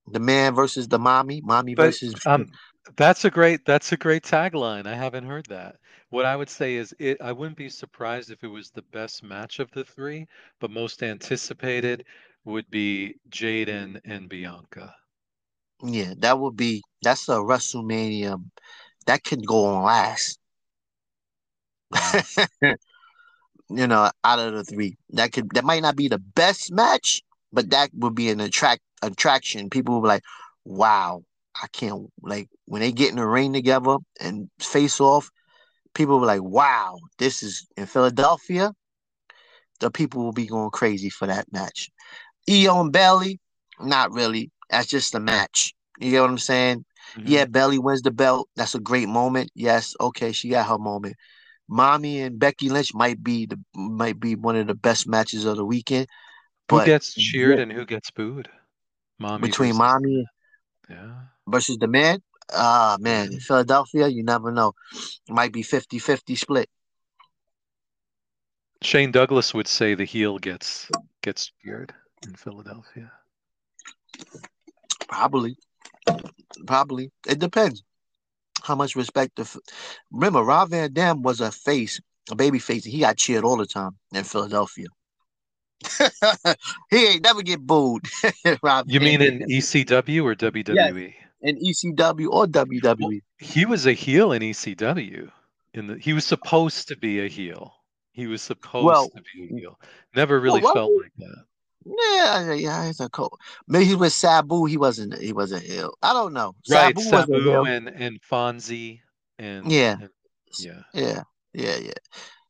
the 0.06 0.20
man 0.20 0.54
versus 0.54 0.88
the 0.88 0.98
mommy, 0.98 1.40
mommy 1.42 1.74
But 1.74 1.86
versus 1.86 2.14
um, 2.26 2.50
that's 2.96 3.24
a 3.24 3.30
great 3.30 3.64
that's 3.64 3.92
a 3.92 3.96
great 3.96 4.22
tagline. 4.24 4.86
I 4.86 4.94
haven't 4.94 5.24
heard 5.26 5.46
that. 5.46 5.76
What 6.10 6.24
I 6.26 6.36
would 6.36 6.48
say 6.50 6.76
is 6.76 6.94
it 6.98 7.20
I 7.20 7.32
wouldn't 7.32 7.56
be 7.56 7.68
surprised 7.68 8.30
if 8.30 8.44
it 8.44 8.48
was 8.48 8.70
the 8.70 8.82
best 8.82 9.22
match 9.22 9.58
of 9.58 9.70
the 9.72 9.84
three, 9.84 10.26
but 10.60 10.70
most 10.70 11.02
anticipated 11.02 12.04
would 12.44 12.68
be 12.70 13.14
Jade 13.30 13.68
and, 13.68 14.00
and 14.04 14.28
Bianca. 14.28 14.94
Yeah, 15.84 16.14
that 16.18 16.38
would 16.38 16.56
be 16.56 16.82
that's 17.02 17.28
a 17.28 17.34
WrestleMania 17.34 18.42
that 19.06 19.24
could 19.24 19.46
go 19.46 19.66
on 19.66 19.84
last. 19.84 20.38
you 23.70 23.86
know, 23.86 24.10
out 24.24 24.38
of 24.38 24.54
the 24.54 24.64
three, 24.64 24.96
that 25.10 25.32
could 25.32 25.50
that 25.54 25.64
might 25.64 25.82
not 25.82 25.96
be 25.96 26.08
the 26.08 26.18
best 26.18 26.72
match, 26.72 27.22
but 27.54 27.70
that 27.70 27.90
would 27.94 28.14
be 28.14 28.30
an 28.30 28.40
attract 28.40 28.82
attraction. 29.02 29.70
People 29.70 29.94
will 29.94 30.02
be 30.02 30.08
like, 30.08 30.24
"Wow, 30.64 31.24
I 31.62 31.68
can't 31.68 32.10
like 32.22 32.48
when 32.66 32.80
they 32.80 32.92
get 32.92 33.10
in 33.10 33.16
the 33.16 33.26
ring 33.26 33.52
together 33.52 33.96
and 34.20 34.50
face 34.58 35.00
off." 35.00 35.30
People 35.94 36.18
be 36.20 36.26
like, 36.26 36.42
"Wow, 36.42 36.98
this 37.18 37.42
is 37.42 37.66
in 37.76 37.86
Philadelphia." 37.86 38.72
The 39.80 39.90
people 39.90 40.24
will 40.24 40.32
be 40.32 40.46
going 40.46 40.70
crazy 40.70 41.10
for 41.10 41.26
that 41.26 41.52
match. 41.52 41.90
Io 42.48 42.80
and 42.80 43.38
not 43.80 44.12
really. 44.12 44.50
That's 44.70 44.86
just 44.86 45.14
a 45.14 45.20
match. 45.20 45.74
You 45.98 46.10
get 46.10 46.20
what 46.20 46.30
I'm 46.30 46.38
saying? 46.38 46.84
Mhm. 47.16 47.22
Yeah, 47.26 47.44
Bayley 47.44 47.78
wins 47.78 48.02
the 48.02 48.10
belt. 48.10 48.48
That's 48.56 48.74
a 48.74 48.80
great 48.80 49.08
moment. 49.08 49.50
Yes, 49.54 49.94
okay, 50.00 50.32
she 50.32 50.48
got 50.48 50.68
her 50.68 50.78
moment. 50.78 51.16
Mommy 51.68 52.20
and 52.20 52.38
Becky 52.38 52.68
Lynch 52.68 52.94
might 52.94 53.22
be 53.22 53.46
the 53.46 53.58
might 53.74 54.20
be 54.20 54.34
one 54.34 54.56
of 54.56 54.66
the 54.66 54.74
best 54.74 55.06
matches 55.06 55.44
of 55.44 55.56
the 55.56 55.64
weekend. 55.64 56.08
Who 56.70 56.78
But 56.78 56.86
gets 56.86 57.14
cheered 57.14 57.58
yeah, 57.58 57.62
and 57.62 57.72
who 57.72 57.84
gets 57.84 58.10
booed? 58.10 58.48
Mommy 59.18 59.48
between 59.48 59.70
versus 59.70 59.78
mommy 59.78 60.26
yeah. 60.88 61.14
versus 61.46 61.76
the 61.78 61.86
man, 61.86 62.22
ah 62.52 62.96
man, 63.00 63.32
in 63.32 63.40
Philadelphia, 63.40 64.08
you 64.08 64.24
never 64.24 64.50
know. 64.50 64.72
It 64.92 65.32
might 65.32 65.52
be 65.52 65.62
50-50 65.62 66.36
split. 66.36 66.68
Shane 68.82 69.12
Douglas 69.12 69.54
would 69.54 69.68
say 69.68 69.94
the 69.94 70.04
heel 70.04 70.38
gets 70.38 70.90
gets 71.22 71.50
cheered 71.62 71.94
in 72.26 72.34
Philadelphia. 72.34 73.10
Probably. 75.08 75.56
Probably. 76.66 77.10
It 77.26 77.38
depends 77.38 77.82
how 78.62 78.74
much 78.74 78.96
respect 78.96 79.36
the 79.36 79.42
f- 79.42 79.56
remember 80.10 80.42
Rob 80.42 80.70
Van 80.70 80.92
Dam 80.92 81.22
was 81.22 81.40
a 81.40 81.52
face, 81.52 82.00
a 82.30 82.34
baby 82.34 82.58
face, 82.58 82.84
he 82.84 83.00
got 83.00 83.16
cheered 83.16 83.44
all 83.44 83.56
the 83.56 83.66
time 83.66 83.92
in 84.12 84.24
Philadelphia. 84.24 84.86
he 86.90 87.06
ain't 87.06 87.22
never 87.24 87.42
get 87.42 87.60
booed. 87.60 88.06
Rob 88.62 88.86
You 88.88 89.00
mean 89.00 89.20
in 89.22 89.40
ECW 89.40 90.24
or 90.24 90.34
WWE? 90.34 91.14
in 91.42 91.56
ECW 91.58 92.26
or 92.26 92.30
Well, 92.30 92.46
WWE. 92.48 93.20
he 93.38 93.66
was 93.66 93.86
a 93.86 93.92
heel 93.92 94.32
in 94.32 94.42
ECW. 94.42 95.30
In 95.74 95.86
the 95.88 95.98
he 95.98 96.12
was 96.12 96.24
supposed 96.24 96.88
to 96.88 96.96
be 96.96 97.20
a 97.24 97.28
heel. 97.28 97.74
He 98.12 98.26
was 98.26 98.42
supposed 98.42 98.86
Well, 98.86 99.08
to 99.10 99.22
be 99.34 99.44
a 99.44 99.58
heel. 99.60 99.78
Never 100.14 100.40
really 100.40 100.60
what 100.62 100.74
felt 100.74 100.92
like 101.02 101.12
that. 101.18 101.44
yeah, 101.84 102.52
yeah, 102.54 102.86
he's 102.86 103.00
a 103.00 103.10
cool. 103.10 103.36
Maybe 103.66 103.84
he 103.86 103.94
was 103.96 104.14
Sabu. 104.14 104.64
He 104.66 104.76
wasn't. 104.78 105.18
He 105.18 105.32
wasn't 105.32 105.64
ill. 105.68 105.94
I 106.02 106.12
don't 106.12 106.32
know. 106.32 106.54
Right, 106.70 106.96
Sabu 106.98 107.02
Sabu 107.02 107.64
and 107.64 107.88
and 107.88 108.20
Fonzie 108.22 109.00
and, 109.38 109.70
Yeah, 109.70 109.96
and 110.00 110.08
yeah. 110.60 110.82
yeah, 110.94 111.22
yeah, 111.52 111.76
yeah. 111.76 111.92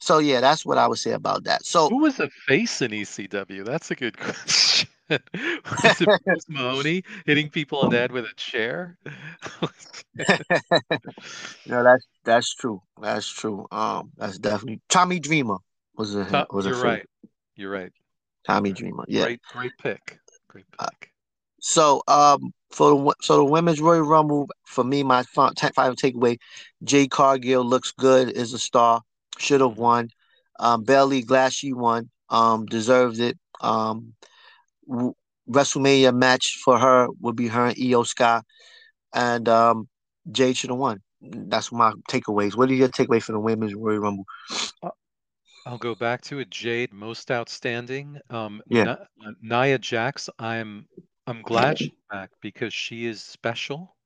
So 0.04 0.18
yeah, 0.18 0.40
that's 0.40 0.66
what 0.66 0.76
I 0.76 0.86
would 0.86 0.98
say 0.98 1.12
about 1.12 1.44
that. 1.44 1.64
So 1.64 1.88
Who 1.88 1.96
was 2.02 2.20
a 2.20 2.28
face 2.46 2.82
in 2.82 2.90
ECW? 2.90 3.64
That's 3.64 3.90
a 3.90 3.94
good 3.94 4.18
question. 4.18 4.90
Was 5.08 6.00
it 6.02 6.08
Bruce 6.26 6.44
Mahoney 6.48 7.04
hitting 7.24 7.48
people 7.48 7.82
in 7.84 7.90
the 7.90 7.96
head 7.96 8.12
with 8.12 8.26
a 8.26 8.34
chair? 8.36 8.98
no, 11.66 11.82
that's 11.82 12.06
that's 12.22 12.54
true. 12.54 12.82
That's 13.00 13.26
true. 13.26 13.66
Um, 13.72 14.12
that's 14.18 14.38
definitely 14.38 14.82
Tommy 14.90 15.20
Dreamer 15.20 15.56
was 15.96 16.14
a 16.14 16.24
To- 16.26 16.46
was 16.50 16.66
a 16.66 16.70
You're 16.70 16.82
right. 16.82 17.06
You're 17.56 17.70
right. 17.70 17.92
Tommy 18.46 18.70
Right. 18.72 18.76
Dreamer. 18.78 19.04
Yeah. 19.08 19.24
Great, 19.24 19.40
great 19.52 19.72
pick. 19.78 20.18
Great 20.48 20.66
Uh, 20.78 20.86
pick. 20.88 21.10
So 21.60 22.02
um 22.08 22.52
for 22.72 22.90
the 22.90 23.14
so 23.22 23.38
the 23.38 23.44
women's 23.46 23.80
Royal 23.80 24.02
Rumble 24.02 24.48
for 24.66 24.84
me 24.84 25.02
my 25.02 25.22
fi- 25.22 25.52
final 25.74 25.96
takeaway, 25.96 26.36
Jade 26.82 27.10
Cargill 27.10 27.64
looks 27.64 27.90
good 27.92 28.28
is 28.36 28.52
a 28.52 28.58
star 28.58 29.00
should 29.38 29.60
have 29.60 29.76
won. 29.76 30.08
Um, 30.58 30.84
Bayley 30.84 31.22
glad 31.22 31.52
she 31.52 31.72
won. 31.72 32.10
Um, 32.28 32.66
deserved 32.66 33.20
it. 33.20 33.38
Um, 33.60 34.14
w- 34.88 35.14
WrestleMania 35.48 36.14
match 36.14 36.58
for 36.64 36.78
her 36.78 37.08
would 37.20 37.36
be 37.36 37.48
her 37.48 37.66
and 37.66 37.76
Io 37.78 38.02
Sky, 38.02 38.40
and 39.14 39.48
um, 39.48 39.88
Jay 40.30 40.52
should 40.52 40.70
have 40.70 40.78
won. 40.78 41.02
That's 41.20 41.70
my 41.72 41.92
takeaways. 42.08 42.56
What 42.56 42.70
are 42.70 42.74
your 42.74 42.88
takeaway 42.88 43.22
for 43.22 43.32
the 43.32 43.40
women's 43.40 43.74
Royal 43.74 43.98
Rumble? 43.98 44.24
I'll 45.66 45.78
go 45.78 45.94
back 45.94 46.20
to 46.22 46.40
it. 46.40 46.50
Jade, 46.50 46.92
most 46.92 47.30
outstanding. 47.30 48.18
Um, 48.28 48.62
Yeah. 48.68 48.84
Na- 48.84 48.92
uh, 49.26 49.32
Nia 49.40 49.78
Jax, 49.78 50.28
I'm 50.38 50.86
I'm 51.26 51.40
glad 51.42 51.78
she's 51.78 51.90
back 52.10 52.30
because 52.42 52.74
she 52.74 53.06
is 53.06 53.22
special 53.22 53.96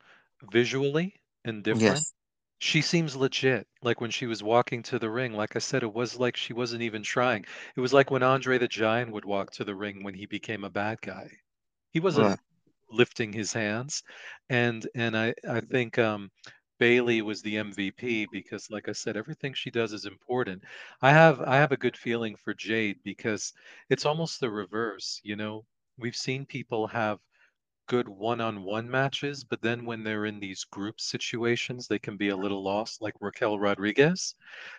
visually 0.53 1.15
and 1.45 1.65
different. 1.65 1.83
Yes. 1.83 2.13
She 2.59 2.83
seems 2.83 3.17
legit. 3.17 3.67
Like 3.83 4.01
when 4.01 4.13
she 4.13 4.27
was 4.27 4.45
walking 4.45 4.83
to 4.85 4.99
the 5.01 5.11
ring, 5.11 5.33
like 5.33 5.57
I 5.57 5.59
said, 5.59 5.83
it 5.83 5.93
was 5.93 6.17
like 6.21 6.37
she 6.37 6.53
wasn't 6.53 6.83
even 6.83 7.03
trying. 7.03 7.45
It 7.75 7.81
was 7.81 7.93
like 7.93 8.11
when 8.13 8.23
Andre 8.23 8.59
the 8.59 8.69
Giant 8.69 9.11
would 9.13 9.25
walk 9.25 9.51
to 9.55 9.65
the 9.65 9.75
ring 9.75 10.05
when 10.05 10.15
he 10.15 10.27
became 10.27 10.63
a 10.63 10.71
bad 10.71 11.01
guy. 11.03 11.31
He 11.93 12.01
wasn't 12.01 12.31
Right. 12.31 12.39
lifting 12.91 13.33
his 13.33 13.53
hands. 13.53 14.03
And 14.49 14.89
and 14.95 15.17
I 15.17 15.35
I 15.49 15.61
think 15.61 15.99
um 15.99 16.31
Bayley 16.79 17.23
was 17.23 17.43
the 17.43 17.57
MVP 17.59 18.27
because 18.27 18.71
like 18.71 18.89
I 18.89 18.93
said, 18.93 19.17
everything 19.17 19.55
she 19.55 19.71
does 19.71 19.93
is 19.93 20.05
important. 20.07 20.65
I 21.03 21.11
have 21.13 21.41
I 21.41 21.57
have 21.57 21.73
a 21.73 21.77
good 21.77 21.97
feeling 21.97 22.37
for 22.37 22.55
Jade 22.55 22.99
because 23.05 23.53
it's 23.91 24.07
almost 24.07 24.41
the 24.41 24.51
reverse, 24.51 25.21
you 25.25 25.37
know. 25.37 25.67
We've 25.99 26.17
seen 26.17 26.47
people 26.47 26.87
have 26.89 27.21
good 27.89 28.09
one-on-one 28.09 28.89
matches, 28.89 29.43
but 29.45 29.61
then 29.61 29.85
when 29.85 30.05
they're 30.05 30.27
in 30.27 30.39
these 30.39 30.65
group 30.65 31.01
situations, 31.01 31.89
they 31.89 31.99
can 31.99 32.17
be 32.17 32.29
a 32.29 32.37
little 32.37 32.63
lost, 32.63 33.03
like 33.03 33.15
Raquel 33.21 33.59
Rodriguez. 33.59 34.35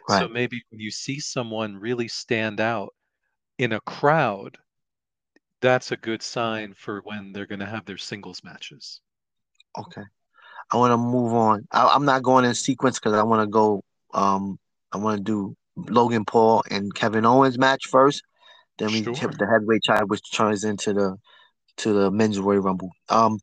So 0.07 0.27
maybe 0.27 0.63
when 0.69 0.79
you 0.79 0.91
see 0.91 1.19
someone 1.19 1.75
really 1.75 2.07
stand 2.07 2.61
out 2.61 2.93
in 3.57 3.73
a 3.73 3.81
crowd, 3.81 4.57
that's 5.61 5.91
a 5.91 5.97
good 5.97 6.21
sign 6.21 6.73
for 6.73 7.01
when 7.03 7.33
they're 7.33 7.45
going 7.45 7.59
to 7.59 7.65
have 7.65 7.85
their 7.85 7.97
singles 7.97 8.43
matches. 8.43 9.01
Okay. 9.77 10.03
I 10.71 10.77
want 10.77 10.91
to 10.91 10.97
move 10.97 11.33
on. 11.33 11.67
I, 11.71 11.87
I'm 11.87 12.05
not 12.05 12.23
going 12.23 12.45
in 12.45 12.53
sequence 12.53 12.99
because 12.99 13.13
I 13.13 13.23
want 13.23 13.41
to 13.41 13.51
go. 13.51 13.83
Um, 14.13 14.59
I 14.91 14.97
want 14.97 15.17
to 15.17 15.23
do 15.23 15.55
Logan 15.75 16.25
Paul 16.25 16.63
and 16.69 16.93
Kevin 16.93 17.25
Owens 17.25 17.57
match 17.57 17.87
first. 17.87 18.23
Then 18.77 18.91
we 18.91 19.03
Sure. 19.03 19.15
hit 19.15 19.37
the 19.37 19.47
heavyweight 19.47 19.81
title, 19.85 20.07
which 20.07 20.31
turns 20.31 20.63
into 20.63 20.93
the 20.93 21.17
to 21.79 21.93
the 21.93 22.11
men's 22.11 22.39
Royal 22.39 22.61
Rumble. 22.61 22.91
Um, 23.09 23.39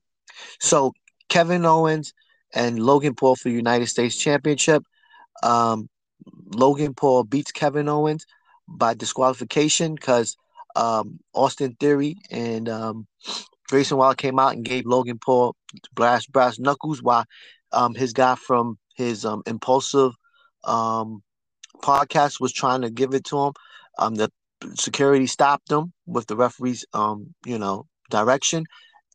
so 0.61 0.93
Kevin 1.29 1.65
Owens 1.65 2.13
and 2.55 2.79
Logan 2.79 3.15
Paul 3.15 3.37
for 3.37 3.49
United 3.49 3.87
States 3.87 4.17
Championship. 4.17 4.85
Um, 5.43 5.89
Logan 6.55 6.95
Paul 6.95 7.25
beats 7.25 7.53
Kevin 7.53 7.89
Owens 7.89 8.25
by 8.69 8.95
disqualification 8.95 9.95
because 9.95 10.37
um, 10.75 11.21
Austin 11.35 11.77
Theory 11.79 12.17
and 12.31 12.69
um, 12.69 13.07
Grayson 13.69 13.97
Waller 13.97 14.15
came 14.15 14.39
out 14.39 14.55
and 14.55 14.65
gave 14.65 14.87
Logan 14.87 15.19
Paul 15.19 15.57
brass 15.95 16.27
brass 16.27 16.59
knuckles 16.59 17.03
while 17.03 17.25
um, 17.73 17.95
his 17.95 18.13
guy 18.13 18.35
from 18.35 18.79
his 18.95 19.25
um, 19.25 19.43
Impaulsive 19.47 20.13
um, 20.65 21.23
podcast 21.83 22.41
was 22.41 22.53
trying 22.53 22.83
to 22.83 22.91
give 22.91 23.15
it 23.15 23.25
to 23.25 23.39
him. 23.39 23.53
Um, 23.99 24.15
the 24.15 24.31
security 24.75 25.27
stopped 25.27 25.71
him 25.71 25.93
with 26.07 26.27
the 26.27 26.37
referee's 26.37 26.85
um, 26.93 27.35
you 27.45 27.59
know 27.59 27.87
direction, 28.11 28.65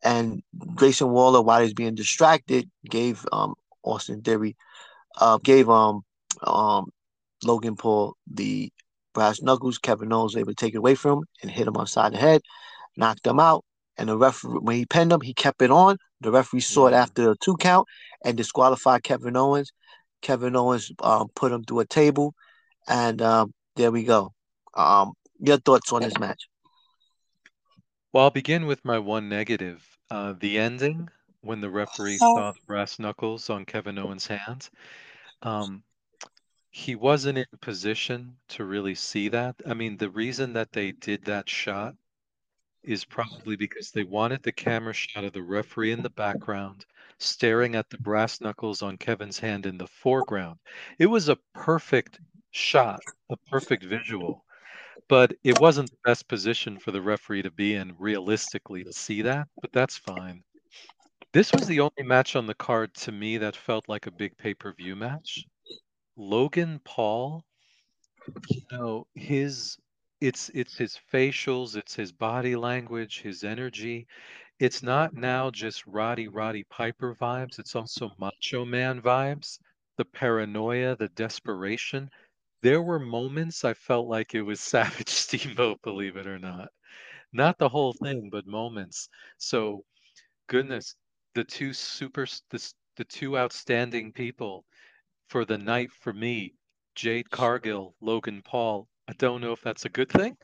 and 0.04 0.41
Grayson 0.75 1.10
Waller, 1.10 1.41
while 1.41 1.62
he's 1.62 1.73
being 1.73 1.95
distracted, 1.95 2.69
gave 2.89 3.25
um, 3.32 3.54
Austin 3.84 4.21
Theory 4.21 4.56
uh, 5.19 5.38
gave 5.43 5.69
um 5.69 6.04
um 6.43 6.91
Logan 7.43 7.75
Paul 7.75 8.15
the 8.27 8.71
brass 9.13 9.41
knuckles. 9.41 9.77
Kevin 9.77 10.13
Owens 10.13 10.36
was 10.36 10.41
able 10.41 10.51
to 10.51 10.56
take 10.56 10.73
it 10.73 10.77
away 10.77 10.95
from 10.95 11.19
him 11.19 11.25
and 11.41 11.51
hit 11.51 11.67
him 11.67 11.77
upside 11.77 11.84
the 11.84 11.88
side 11.88 12.13
of 12.13 12.13
the 12.13 12.27
head, 12.27 12.41
knocked 12.97 13.25
him 13.27 13.39
out. 13.39 13.65
And 13.97 14.10
the 14.10 14.17
referee, 14.17 14.60
when 14.62 14.75
he 14.77 14.86
pinned 14.86 15.12
him, 15.12 15.21
he 15.21 15.34
kept 15.34 15.62
it 15.62 15.69
on. 15.71 15.97
The 16.21 16.32
referee 16.32 16.62
saw 16.62 16.88
it 16.88 16.93
after 16.93 17.32
a 17.32 17.36
two 17.43 17.58
count 17.58 17.88
and 18.23 18.38
disqualified 18.38 19.04
Kevin 19.04 19.36
Owens. 19.36 19.71
Kevin 20.21 20.56
Owens 20.56 20.91
um, 21.01 21.27
put 21.36 21.51
him 21.51 21.63
through 21.63 21.82
a 21.82 21.86
table, 21.86 22.34
and 22.88 23.21
um, 23.21 23.54
there 23.75 23.91
we 23.91 24.04
go. 24.04 24.32
Um, 24.75 25.13
your 25.39 25.58
thoughts 25.58 25.91
on 25.91 26.04
this 26.04 26.17
match? 26.19 26.47
Well, 28.13 28.26
I'll 28.26 28.30
begin 28.30 28.65
with 28.65 28.84
my 28.84 29.00
one 29.00 29.30
negative. 29.30 29.86
Uh, 30.10 30.34
the 30.38 30.60
ending, 30.60 31.08
when 31.41 31.62
the 31.62 31.69
referee 31.69 32.17
saw 32.17 32.52
the 32.52 32.60
brass 32.67 33.00
knuckles 33.00 33.50
on 33.50 33.63
Kevin 33.65 33.97
Owens' 33.97 34.28
hands, 34.28 34.69
um, 35.41 35.84
he 36.69 36.95
wasn't 36.95 37.38
in 37.38 37.45
position 37.62 38.36
to 38.50 38.65
really 38.65 38.95
see 38.95 39.30
that. 39.30 39.56
I 39.65 39.74
mean, 39.74 39.95
the 39.95 40.10
reason 40.10 40.54
that 40.54 40.74
they 40.74 40.91
did 40.91 41.24
that 41.26 41.47
shot 41.47 41.95
is 42.84 43.06
probably 43.06 43.56
because 43.56 43.91
they 43.91 44.04
wanted 44.04 44.43
the 44.43 44.52
camera 44.52 44.93
shot 44.93 45.24
of 45.24 45.32
the 45.32 45.41
referee 45.41 45.91
in 45.91 46.02
the 46.02 46.10
background, 46.10 46.86
staring 47.17 47.76
at 47.76 47.89
the 47.89 47.97
brass 47.97 48.41
knuckles 48.41 48.82
on 48.82 48.97
Kevin's 48.97 49.39
hand 49.39 49.65
in 49.65 49.78
the 49.78 49.88
foreground. 49.88 50.60
It 51.00 51.06
was 51.06 51.30
a 51.30 51.38
perfect 51.54 52.19
shot, 52.52 53.02
a 53.30 53.38
perfect 53.50 53.84
visual, 53.84 54.43
but 55.12 55.34
it 55.43 55.60
wasn't 55.60 55.91
the 55.91 55.97
best 56.06 56.26
position 56.30 56.80
for 56.80 56.91
the 56.91 57.02
referee 57.02 57.41
to 57.41 57.52
be 57.52 57.76
in 57.76 57.93
realistically 58.00 58.82
to 58.82 58.93
see 58.93 59.21
that, 59.21 59.45
but 59.62 59.69
that's 59.74 59.97
fine. 59.97 60.41
This 61.34 61.52
was 61.52 61.67
the 61.67 61.82
only 61.82 62.04
match 62.04 62.38
on 62.38 62.47
the 62.47 62.54
card 62.54 62.93
to 62.93 63.12
me 63.12 63.38
that 63.38 63.54
felt 63.54 63.89
like 63.89 64.08
a 64.08 64.12
big 64.12 64.38
pay-per-view 64.38 64.95
match. 64.95 65.43
Logan 66.15 66.80
Paul, 66.86 67.43
you 68.47 68.62
know, 68.71 69.06
his 69.13 69.76
it's 70.21 70.50
it's 70.54 70.78
his 70.78 70.97
facials, 71.12 71.76
it's 71.76 71.93
his 71.93 72.13
body 72.13 72.56
language, 72.56 73.19
his 73.19 73.43
energy. 73.43 74.08
It's 74.60 74.82
not 74.82 75.13
now 75.13 75.52
just 75.52 75.86
Roddy 75.88 76.30
Roddy 76.30 76.63
Piper 76.69 77.17
vibes, 77.19 77.60
it's 77.60 77.76
also 77.76 78.12
Macho 78.17 78.63
Man 78.63 79.02
vibes, 79.02 79.60
the 79.97 80.06
paranoia, 80.06 80.95
the 80.95 81.10
desperation. 81.10 82.10
There 82.62 82.82
were 82.82 83.00
moments 83.00 83.65
I 83.65 83.74
felt 83.74 84.08
like 84.08 84.36
it 84.36 84.41
was 84.43 84.60
Savage 84.62 85.10
Steamboat, 85.10 85.82
believe 85.82 86.15
it 86.17 86.28
or 86.28 86.39
not. 86.39 86.69
Not 87.34 87.58
the 87.58 87.69
whole 87.69 87.93
hmm. 87.93 88.06
thing, 88.06 88.30
but 88.30 88.45
moments. 88.45 89.10
So, 89.38 89.86
goodness, 90.47 90.95
the 91.34 91.43
two 91.43 91.74
super 91.74 92.26
the, 92.50 92.74
the 92.97 93.06
two 93.06 93.38
outstanding 93.38 94.12
people 94.12 94.65
for 95.28 95.45
the 95.45 95.58
night 95.58 95.91
for 95.91 96.13
me, 96.13 96.54
Jade 96.95 97.30
Cargill, 97.32 97.95
Logan 98.02 98.41
Paul. 98.43 98.88
I 99.08 99.13
don't 99.13 99.41
know 99.41 99.54
if 99.54 99.62
that's 99.62 99.86
a 99.86 99.89
good 99.89 100.10
thing, 100.10 100.38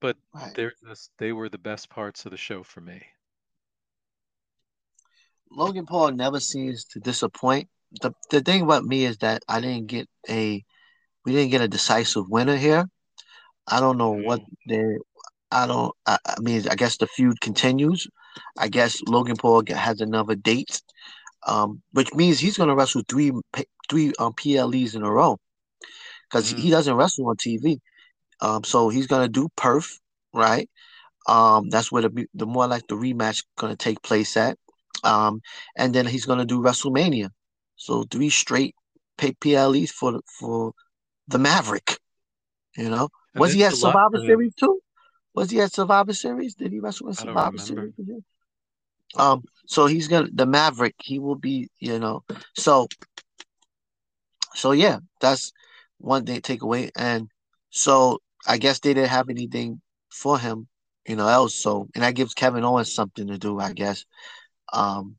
but 0.00 0.16
Right. 0.34 0.54
they're 0.54 0.74
just 0.86 1.10
they 1.18 1.32
were 1.32 1.48
the 1.48 1.58
best 1.58 1.90
parts 1.90 2.24
of 2.24 2.30
the 2.30 2.36
show 2.36 2.62
for 2.62 2.80
me. 2.80 3.02
Logan 5.50 5.86
Paul 5.86 6.12
never 6.12 6.40
seems 6.40 6.84
to 6.86 7.00
disappoint. 7.00 7.68
The 8.00 8.12
the 8.30 8.40
thing 8.40 8.62
about 8.62 8.84
me 8.84 9.04
is 9.04 9.18
that 9.18 9.44
I 9.48 9.60
didn't 9.60 9.86
get 9.88 10.08
a 10.28 10.64
we 11.24 11.32
didn't 11.32 11.50
get 11.50 11.60
a 11.62 11.68
decisive 11.68 12.28
winner 12.28 12.56
here. 12.56 12.86
I 13.68 13.80
don't 13.80 13.98
know 13.98 14.12
what 14.12 14.40
Mm. 14.40 14.46
they 14.68 14.98
I 15.50 15.66
don't 15.66 15.94
I, 16.06 16.18
I 16.26 16.40
mean 16.40 16.66
I 16.70 16.74
guess 16.76 16.96
the 16.98 17.06
feud 17.06 17.40
continues. 17.40 18.08
I 18.58 18.68
guess 18.68 19.00
Logan 19.08 19.36
Paul 19.36 19.62
has 19.68 20.00
another 20.00 20.34
date. 20.34 20.82
Um, 21.46 21.82
which 21.92 22.12
means 22.14 22.38
he's 22.40 22.56
gonna 22.58 22.74
wrestle 22.76 23.02
three 23.08 23.32
three 23.90 24.12
um 24.18 24.34
PLEs 24.34 24.94
in 24.94 25.02
a 25.04 25.10
row 25.10 25.38
because 26.28 26.48
he 26.50 26.68
Mhm. 26.68 26.70
doesn't 26.70 26.94
wrestle 26.96 27.28
on 27.28 27.36
TV. 27.36 27.80
Um, 28.40 28.64
so 28.64 28.88
he's 28.88 29.06
gonna 29.06 29.28
do 29.28 29.48
Perth, 29.56 29.98
right? 30.34 30.68
Um, 31.28 31.68
that's 31.70 31.92
where 31.92 32.02
the 32.02 32.26
the 32.34 32.46
more 32.46 32.66
like 32.66 32.86
the 32.88 32.96
rematch 32.96 33.44
gonna 33.58 33.76
take 33.76 34.02
place 34.02 34.36
at. 34.36 34.58
Um, 35.04 35.40
and 35.76 35.94
then 35.94 36.06
he's 36.06 36.26
gonna 36.26 36.44
do 36.46 36.60
WrestleMania. 36.62 37.30
So 37.76 38.04
three 38.04 38.30
straight 38.30 38.74
PLEs 39.18 39.90
for 39.92 40.20
for 40.38 40.72
the 41.28 41.38
Maverick. 41.38 41.98
You 42.76 42.88
know, 42.88 43.08
And 43.34 43.40
was 43.40 43.52
he 43.52 43.64
at 43.64 43.72
it's 43.72 43.82
a 43.82 43.86
lot 43.86 43.94
Survivor. 43.94 44.26
Series 44.26 44.54
too? 44.54 44.80
Was 45.34 45.50
he 45.50 45.60
at 45.60 45.72
Survivor 45.72 46.12
Series? 46.12 46.54
Did 46.54 46.72
he 46.72 46.80
wrestle 46.80 47.08
in 47.08 47.14
Survivor. 47.14 47.58
Series? 47.58 47.92
Um, 49.16 49.42
so 49.66 49.86
he's 49.86 50.08
gonna 50.08 50.28
the 50.32 50.46
Maverick. 50.46 50.94
He 51.02 51.18
will 51.18 51.34
be, 51.36 51.68
you 51.78 51.98
know. 51.98 52.24
So, 52.56 52.88
so 54.54 54.72
yeah, 54.72 54.98
that's 55.20 55.52
one 55.98 56.24
thing 56.24 56.36
to 56.36 56.40
take 56.40 56.62
away. 56.62 56.90
And 56.96 57.28
so 57.70 58.20
I 58.46 58.58
guess 58.58 58.80
they 58.80 58.94
didn't 58.94 59.10
have 59.10 59.28
anything 59.28 59.80
for 60.10 60.38
him, 60.38 60.66
you 61.06 61.16
know, 61.16 61.28
else. 61.28 61.54
So 61.54 61.88
and 61.94 62.04
that 62.04 62.14
gives 62.14 62.34
Kevin 62.34 62.64
Owens 62.64 62.92
something 62.92 63.26
to 63.28 63.38
do, 63.38 63.58
I 63.60 63.72
guess. 63.72 64.04
Um, 64.72 65.16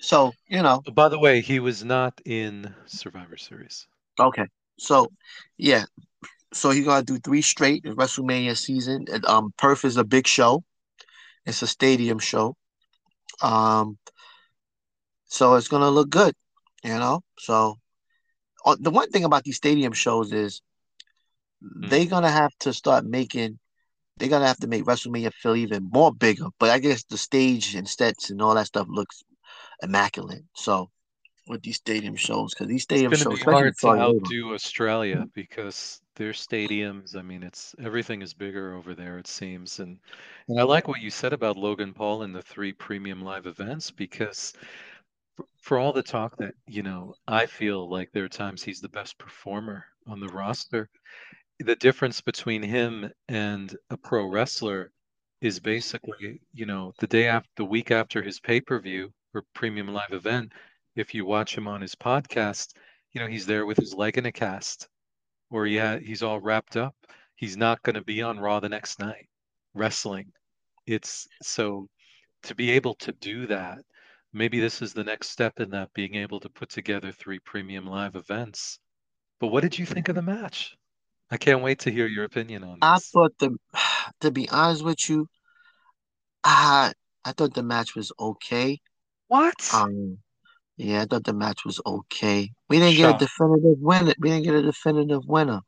so 0.00 0.32
you 0.48 0.62
know, 0.62 0.82
By 0.94 1.08
the 1.08 1.18
way, 1.18 1.40
he 1.40 1.60
was 1.60 1.84
not 1.84 2.20
in 2.24 2.74
Survivor 2.86 3.36
Series. 3.36 3.86
okay. 4.18 4.46
So 4.78 5.08
yeah, 5.56 5.84
so 6.52 6.70
he's 6.70 6.84
gonna 6.84 7.04
do 7.04 7.18
three 7.18 7.42
straight 7.42 7.84
in 7.84 7.96
WrestleMania 7.96 8.56
season. 8.56 9.06
And, 9.12 9.24
um, 9.26 9.52
Perth 9.58 9.84
is 9.84 9.96
a 9.96 10.04
big 10.04 10.26
show. 10.26 10.64
It's 11.46 11.62
a 11.62 11.66
stadium 11.66 12.18
show. 12.18 12.56
Um, 13.42 13.98
so 15.26 15.54
it's 15.54 15.68
gonna 15.68 15.90
look 15.90 16.10
good, 16.10 16.34
you 16.84 16.98
know. 16.98 17.22
So 17.38 17.76
uh, 18.64 18.76
the 18.80 18.90
one 18.90 19.10
thing 19.10 19.24
about 19.24 19.44
these 19.44 19.56
stadium 19.56 19.92
shows 19.92 20.32
is 20.32 20.62
they're 21.60 22.06
gonna 22.06 22.30
have 22.30 22.52
to 22.60 22.72
start 22.72 23.04
making. 23.04 23.58
They're 24.16 24.28
gonna 24.28 24.46
have 24.46 24.58
to 24.58 24.66
make 24.66 24.84
WrestleMania 24.84 25.32
feel 25.32 25.56
even 25.56 25.88
more 25.92 26.12
bigger. 26.12 26.46
But 26.58 26.70
I 26.70 26.78
guess 26.78 27.04
the 27.04 27.18
stage 27.18 27.74
and 27.74 27.88
sets 27.88 28.30
and 28.30 28.42
all 28.42 28.54
that 28.54 28.66
stuff 28.66 28.86
looks 28.88 29.22
immaculate. 29.82 30.44
So 30.54 30.90
with 31.48 31.62
these 31.62 31.76
stadium 31.76 32.16
shows, 32.16 32.54
because 32.54 32.68
these 32.68 32.84
It's 32.84 32.84
stadium 32.84 33.10
to 33.12 33.16
shows, 33.18 33.38
be 33.38 33.50
hard 33.50 33.76
to 33.78 33.88
outdo 33.88 34.54
Australia 34.54 35.26
because 35.34 36.00
their 36.16 36.32
stadiums, 36.32 37.16
I 37.16 37.22
mean, 37.22 37.42
it's 37.42 37.74
everything 37.82 38.22
is 38.22 38.34
bigger 38.34 38.74
over 38.74 38.94
there, 38.94 39.18
it 39.18 39.26
seems. 39.26 39.78
And 39.78 39.98
and 40.48 40.58
I 40.58 40.62
mm-hmm. 40.62 40.70
like 40.70 40.88
what 40.88 41.00
you 41.00 41.10
said 41.10 41.32
about 41.32 41.56
Logan 41.56 41.94
Paul 41.94 42.22
and 42.22 42.34
the 42.34 42.42
three 42.42 42.72
premium 42.72 43.22
live 43.22 43.46
events 43.46 43.90
because 43.90 44.52
for, 45.36 45.46
for 45.60 45.78
all 45.78 45.92
the 45.92 46.02
talk 46.02 46.36
that, 46.38 46.54
you 46.66 46.82
know, 46.82 47.14
I 47.26 47.46
feel 47.46 47.88
like 47.88 48.10
there 48.12 48.24
are 48.24 48.28
times 48.28 48.62
he's 48.62 48.80
the 48.80 48.88
best 48.88 49.18
performer 49.18 49.84
on 50.06 50.20
the 50.20 50.28
roster. 50.28 50.88
The 51.60 51.76
difference 51.76 52.20
between 52.20 52.62
him 52.62 53.10
and 53.28 53.76
a 53.90 53.96
pro 53.96 54.26
wrestler 54.26 54.92
is 55.40 55.60
basically, 55.60 56.40
you 56.52 56.66
know, 56.66 56.92
the 56.98 57.06
day 57.06 57.28
after 57.28 57.50
the 57.56 57.64
week 57.64 57.90
after 57.90 58.22
his 58.22 58.40
pay-per-view 58.40 59.12
or 59.34 59.44
premium 59.54 59.88
live 59.88 60.12
event, 60.12 60.52
if 60.98 61.14
you 61.14 61.24
watch 61.24 61.56
him 61.56 61.68
on 61.68 61.80
his 61.80 61.94
podcast, 61.94 62.74
you 63.12 63.20
know, 63.20 63.28
he's 63.28 63.46
there 63.46 63.64
with 63.66 63.78
his 63.78 63.94
leg 63.94 64.18
in 64.18 64.26
a 64.26 64.32
cast 64.32 64.88
or 65.50 65.66
yeah, 65.66 65.98
he's 65.98 66.22
all 66.22 66.40
wrapped 66.40 66.76
up. 66.76 66.94
He's 67.36 67.56
not 67.56 67.82
going 67.82 67.94
to 67.94 68.02
be 68.02 68.20
on 68.20 68.40
Raw 68.40 68.60
the 68.60 68.68
next 68.68 68.98
night 68.98 69.28
wrestling. 69.74 70.32
It's 70.86 71.28
so 71.40 71.88
to 72.42 72.54
be 72.54 72.72
able 72.72 72.94
to 72.94 73.12
do 73.12 73.46
that, 73.46 73.78
maybe 74.32 74.58
this 74.58 74.82
is 74.82 74.92
the 74.92 75.04
next 75.04 75.30
step 75.30 75.60
in 75.60 75.70
that, 75.70 75.92
being 75.94 76.16
able 76.16 76.40
to 76.40 76.48
put 76.48 76.68
together 76.68 77.12
three 77.12 77.38
premium 77.38 77.86
live 77.86 78.16
events. 78.16 78.80
But 79.38 79.48
what 79.48 79.62
did 79.62 79.78
you 79.78 79.86
think 79.86 80.08
of 80.08 80.16
the 80.16 80.22
match? 80.22 80.76
I 81.30 81.36
can't 81.36 81.62
wait 81.62 81.78
to 81.80 81.90
hear 81.90 82.06
your 82.06 82.24
opinion 82.24 82.64
on 82.64 82.70
this. 82.70 82.78
I 82.82 82.98
thought 82.98 83.38
the. 83.38 83.56
To 84.22 84.30
be 84.30 84.48
honest 84.48 84.82
with 84.82 85.08
you, 85.10 85.28
I 86.42 86.92
I 87.24 87.32
thought 87.32 87.52
the 87.52 87.62
match 87.62 87.94
was 87.94 88.10
okay. 88.18 88.80
What? 89.28 89.54
Um, 89.72 90.18
yeah, 90.78 91.02
I 91.02 91.06
thought 91.06 91.24
the 91.24 91.34
match 91.34 91.64
was 91.66 91.80
okay. 91.86 92.52
We 92.70 92.78
didn't 92.80 92.96
get 92.96 93.10
a 93.10 93.14
definitive 93.14 93.78
winner. 93.80 94.14
We 94.20 94.30
didn't 94.30 94.44
get 94.44 94.54
a 94.54 94.62
definitive 94.62 95.22
winner. 95.26 95.62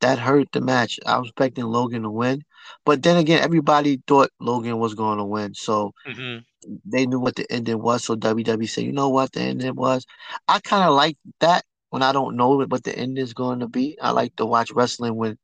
That 0.00 0.18
hurt 0.20 0.48
the 0.52 0.60
match. 0.60 1.00
I 1.06 1.18
was 1.18 1.28
expecting 1.28 1.64
Logan 1.66 2.02
to 2.04 2.10
win, 2.10 2.42
but 2.86 3.02
then 3.02 3.16
again, 3.18 3.42
everybody 3.42 4.00
thought 4.06 4.30
Logan 4.40 4.78
was 4.78 4.94
going 4.94 5.18
to 5.18 5.24
win, 5.24 5.54
so 5.54 5.92
hmm 6.06 6.38
they 6.84 7.06
knew 7.06 7.20
what 7.20 7.36
the 7.36 7.50
ending 7.50 7.82
was. 7.82 8.04
So 8.04 8.16
WWE 8.16 8.66
said, 8.68 8.84
"You 8.84 8.92
know 8.92 9.10
what 9.10 9.32
the 9.32 9.40
ending 9.40 9.74
was." 9.76 10.06
I 10.48 10.60
kind 10.60 10.88
of 10.88 10.94
like 10.94 11.18
that 11.40 11.64
when 11.90 12.02
I 12.02 12.12
don't 12.12 12.36
know 12.36 12.56
what 12.66 12.84
the 12.84 12.96
end 12.98 13.18
is 13.18 13.34
going 13.34 13.60
to 13.60 13.68
be. 13.68 13.98
I 14.02 14.10
like 14.12 14.36
to 14.36 14.46
watch 14.46 14.72
wrestling 14.72 15.16
when, 15.16 15.38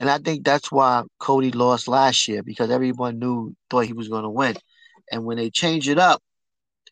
and 0.00 0.10
I 0.10 0.18
think 0.18 0.44
that's 0.44 0.72
why 0.72 1.04
Cody 1.20 1.52
lost 1.52 1.88
last 1.88 2.28
year 2.28 2.42
because 2.42 2.70
everyone 2.70 3.18
knew 3.20 3.54
thought 3.70 3.86
he 3.86 3.92
was 3.94 4.08
going 4.08 4.24
to 4.24 4.30
win, 4.30 4.56
and 5.12 5.24
when 5.24 5.38
they 5.38 5.50
change 5.50 5.88
it 5.88 5.98
up, 5.98 6.22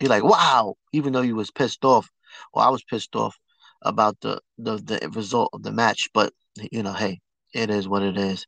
you're 0.01 0.11
like, 0.11 0.25
"Wow!" 0.25 0.77
Even 0.93 1.13
though 1.13 1.23
he 1.23 1.33
was 1.33 1.51
pissed 1.51 1.85
off, 1.85 2.11
well, 2.53 2.67
I 2.67 2.71
was 2.71 2.85
pissed 2.85 3.15
off 3.17 3.39
about 3.83 4.19
the 4.21 4.41
the 4.59 4.77
the 4.77 5.09
result 5.13 5.51
of 5.53 5.63
the 5.63 5.73
match, 5.73 6.11
but 6.13 6.33
you 6.73 6.83
know, 6.83 6.93
hey, 6.93 7.21
it 7.55 7.71
is 7.71 7.89
what 7.89 8.03
it 8.03 8.17
is. 8.17 8.47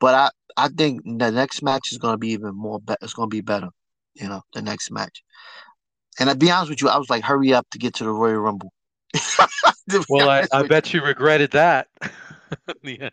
But 0.00 0.14
I 0.14 0.30
I 0.56 0.68
think 0.68 1.02
the 1.04 1.30
next 1.30 1.62
match 1.62 1.92
is 1.92 1.98
going 1.98 2.14
to 2.14 2.18
be 2.18 2.30
even 2.30 2.54
more. 2.54 2.80
Be- 2.80 2.96
it's 3.00 3.14
going 3.14 3.30
to 3.30 3.34
be 3.34 3.40
better. 3.40 3.68
You 4.14 4.28
know, 4.28 4.42
the 4.52 4.62
next 4.62 4.90
match. 4.90 5.22
And 6.18 6.28
to 6.28 6.36
be 6.36 6.50
honest 6.50 6.70
with 6.70 6.82
you, 6.82 6.88
I 6.88 6.98
was 6.98 7.08
like, 7.08 7.22
hurry 7.22 7.54
up 7.54 7.68
to 7.70 7.78
get 7.78 7.94
to 7.94 8.04
the 8.04 8.10
Royal 8.10 8.40
Rumble. 8.40 8.72
Well, 10.10 10.28
I, 10.28 10.46
I 10.52 10.64
bet 10.64 10.92
you 10.92 11.02
regretted 11.02 11.52
that 11.52 11.88
in 12.02 12.74
the 12.82 13.00
end. 13.00 13.12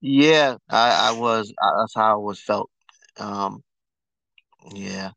you. 0.00 0.24
yeah, 0.24 0.56
I, 0.70 1.10
I 1.10 1.12
was. 1.12 1.52
I, 1.62 1.80
that's 1.80 1.94
how 1.94 2.12
I 2.12 2.16
was 2.16 2.40
felt. 2.40 2.70
Um, 3.18 3.62
yeah. 4.72 5.10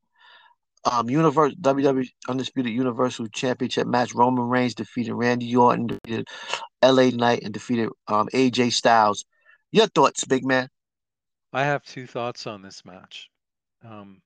Um, 0.85 1.09
Universe 1.09 1.55
WWE 1.55 2.07
Undisputed 2.29 2.71
Universal 2.71 3.27
Championship 3.29 3.87
match. 3.87 4.13
Roman 4.13 4.47
Reigns 4.47 4.75
defeated 4.75 5.15
Randy 5.15 5.55
Orton, 5.55 5.87
defeated 5.87 6.27
LA 6.83 7.09
Knight, 7.09 7.41
and 7.43 7.53
defeated 7.53 7.89
um 8.07 8.27
AJ 8.33 8.71
Styles. 8.73 9.25
Your 9.71 9.87
thoughts, 9.87 10.25
big 10.25 10.45
man? 10.45 10.69
I 11.51 11.63
have 11.63 11.83
two 11.83 12.05
thoughts 12.05 12.47
on 12.47 12.61
this 12.61 12.85
match. 12.85 13.29
Um, 13.83 14.21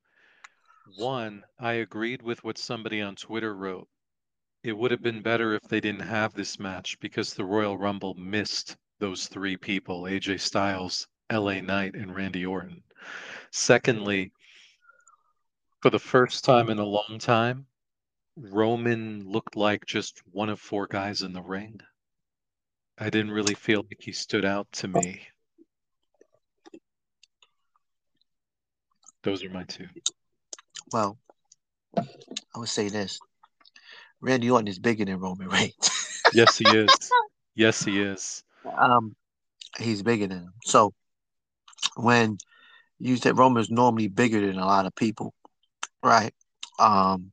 one, 0.98 1.44
I 1.60 1.74
agreed 1.74 2.22
with 2.22 2.44
what 2.44 2.58
somebody 2.58 3.02
on 3.02 3.16
Twitter 3.16 3.56
wrote. 3.56 3.88
It 4.64 4.78
would 4.78 4.92
have 4.92 5.02
been 5.02 5.22
better 5.22 5.54
if 5.54 5.62
they 5.64 5.80
didn't 5.80 6.02
have 6.02 6.34
this 6.34 6.60
match 6.60 7.00
because 7.00 7.34
the 7.34 7.46
Royal 7.46 7.78
Rumble 7.78 8.16
missed 8.16 8.76
those 9.00 9.28
three 9.28 9.56
people 9.56 10.04
AJ 10.04 10.42
Styles, 10.42 11.08
LA 11.32 11.62
Knight, 11.62 11.96
and 11.96 12.16
Randy 12.16 12.46
Orton. 12.46 12.84
Secondly, 13.52 14.32
for 15.82 15.90
the 15.90 16.00
first 16.00 16.44
time 16.44 16.70
in 16.70 16.80
a 16.80 16.86
long 16.86 17.18
time, 17.20 17.66
Roman 18.36 19.28
looked 19.30 19.56
like 19.56 19.86
just 19.86 20.22
one 20.32 20.50
of 20.50 20.60
four 20.60 20.88
guys 20.88 21.22
in 21.22 21.34
the 21.34 21.42
ring. 21.42 21.80
I 22.98 23.10
didn't 23.10 23.32
really 23.32 23.56
feel 23.56 23.80
like 23.90 24.02
he 24.02 24.12
stood 24.12 24.46
out 24.46 24.70
to 24.74 24.88
me. 24.88 25.22
Those 29.24 29.44
are 29.44 29.50
my 29.50 29.64
two. 29.64 29.88
Well, 30.92 31.18
I 31.98 32.58
would 32.58 32.70
say 32.70 32.90
this: 32.90 33.20
Randy 34.22 34.50
Orton 34.50 34.68
is 34.68 34.80
bigger 34.80 35.06
than 35.06 35.20
Roman 35.20 35.48
Reigns. 35.48 35.74
Yes, 36.32 36.60
he 36.60 36.66
is. 36.66 37.12
Yes, 37.56 37.84
he 37.84 38.00
is. 38.04 38.44
um, 38.78 39.16
he's 39.80 40.04
bigger 40.04 40.28
than 40.28 40.42
him. 40.42 40.54
So 40.64 40.94
when 41.96 42.38
you 43.00 43.18
said 43.18 43.36
Roman's 43.36 43.72
normally 43.72 44.10
bigger 44.10 44.40
than 44.46 44.60
a 44.60 44.66
lot 44.68 44.86
of 44.86 44.94
people, 44.94 45.34
right? 46.04 46.34
Um, 46.80 47.32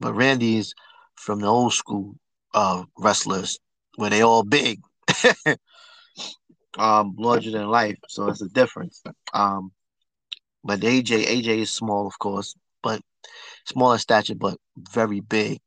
but 0.00 0.14
Randy's 0.14 0.74
from 1.16 1.40
the 1.40 1.46
old 1.48 1.74
school 1.74 2.16
uh 2.54 2.84
wrestlers 2.98 3.58
where 3.96 4.10
they 4.10 4.22
all 4.22 4.44
big, 4.44 4.80
um, 6.78 7.14
larger 7.18 7.50
than 7.50 7.68
life. 7.68 7.98
So 8.08 8.28
it's 8.28 8.42
a 8.42 8.48
difference. 8.48 9.02
Um, 9.34 9.72
but 10.64 10.80
AJ, 10.80 11.24
AJ 11.26 11.60
is 11.60 11.70
small, 11.70 12.06
of 12.06 12.18
course, 12.18 12.54
but 12.82 13.00
small 13.66 13.92
in 13.92 13.98
stature, 13.98 14.34
but 14.34 14.58
very 14.78 15.20
big. 15.20 15.60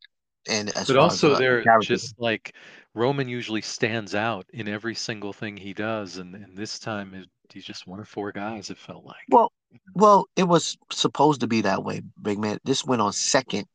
And 0.49 0.69
as 0.69 0.87
But 0.87 0.97
far 0.97 1.05
as 1.13 1.23
also 1.23 1.35
uh, 1.35 1.39
they're 1.39 1.63
just 1.79 2.15
like 2.19 2.55
Roman 2.93 3.29
usually 3.29 3.61
stands 3.61 4.13
out 4.13 4.45
in 4.53 4.67
every 4.67 4.95
single 4.95 5.33
thing 5.33 5.57
he 5.57 5.73
does, 5.73 6.17
and, 6.17 6.35
and 6.35 6.57
this 6.57 6.79
time 6.79 7.13
it, 7.13 7.29
he's 7.53 7.65
just 7.65 7.87
one 7.87 7.99
of 7.99 8.07
four 8.07 8.31
guys, 8.31 8.69
it 8.69 8.77
felt 8.77 9.05
like. 9.05 9.15
well, 9.29 9.51
well, 9.95 10.25
it 10.35 10.43
was 10.43 10.77
supposed 10.91 11.41
to 11.41 11.47
be 11.47 11.61
that 11.61 11.83
way, 11.83 12.01
big 12.21 12.39
man. 12.39 12.57
This 12.63 12.83
went 12.85 13.01
on 13.01 13.13
second. 13.13 13.65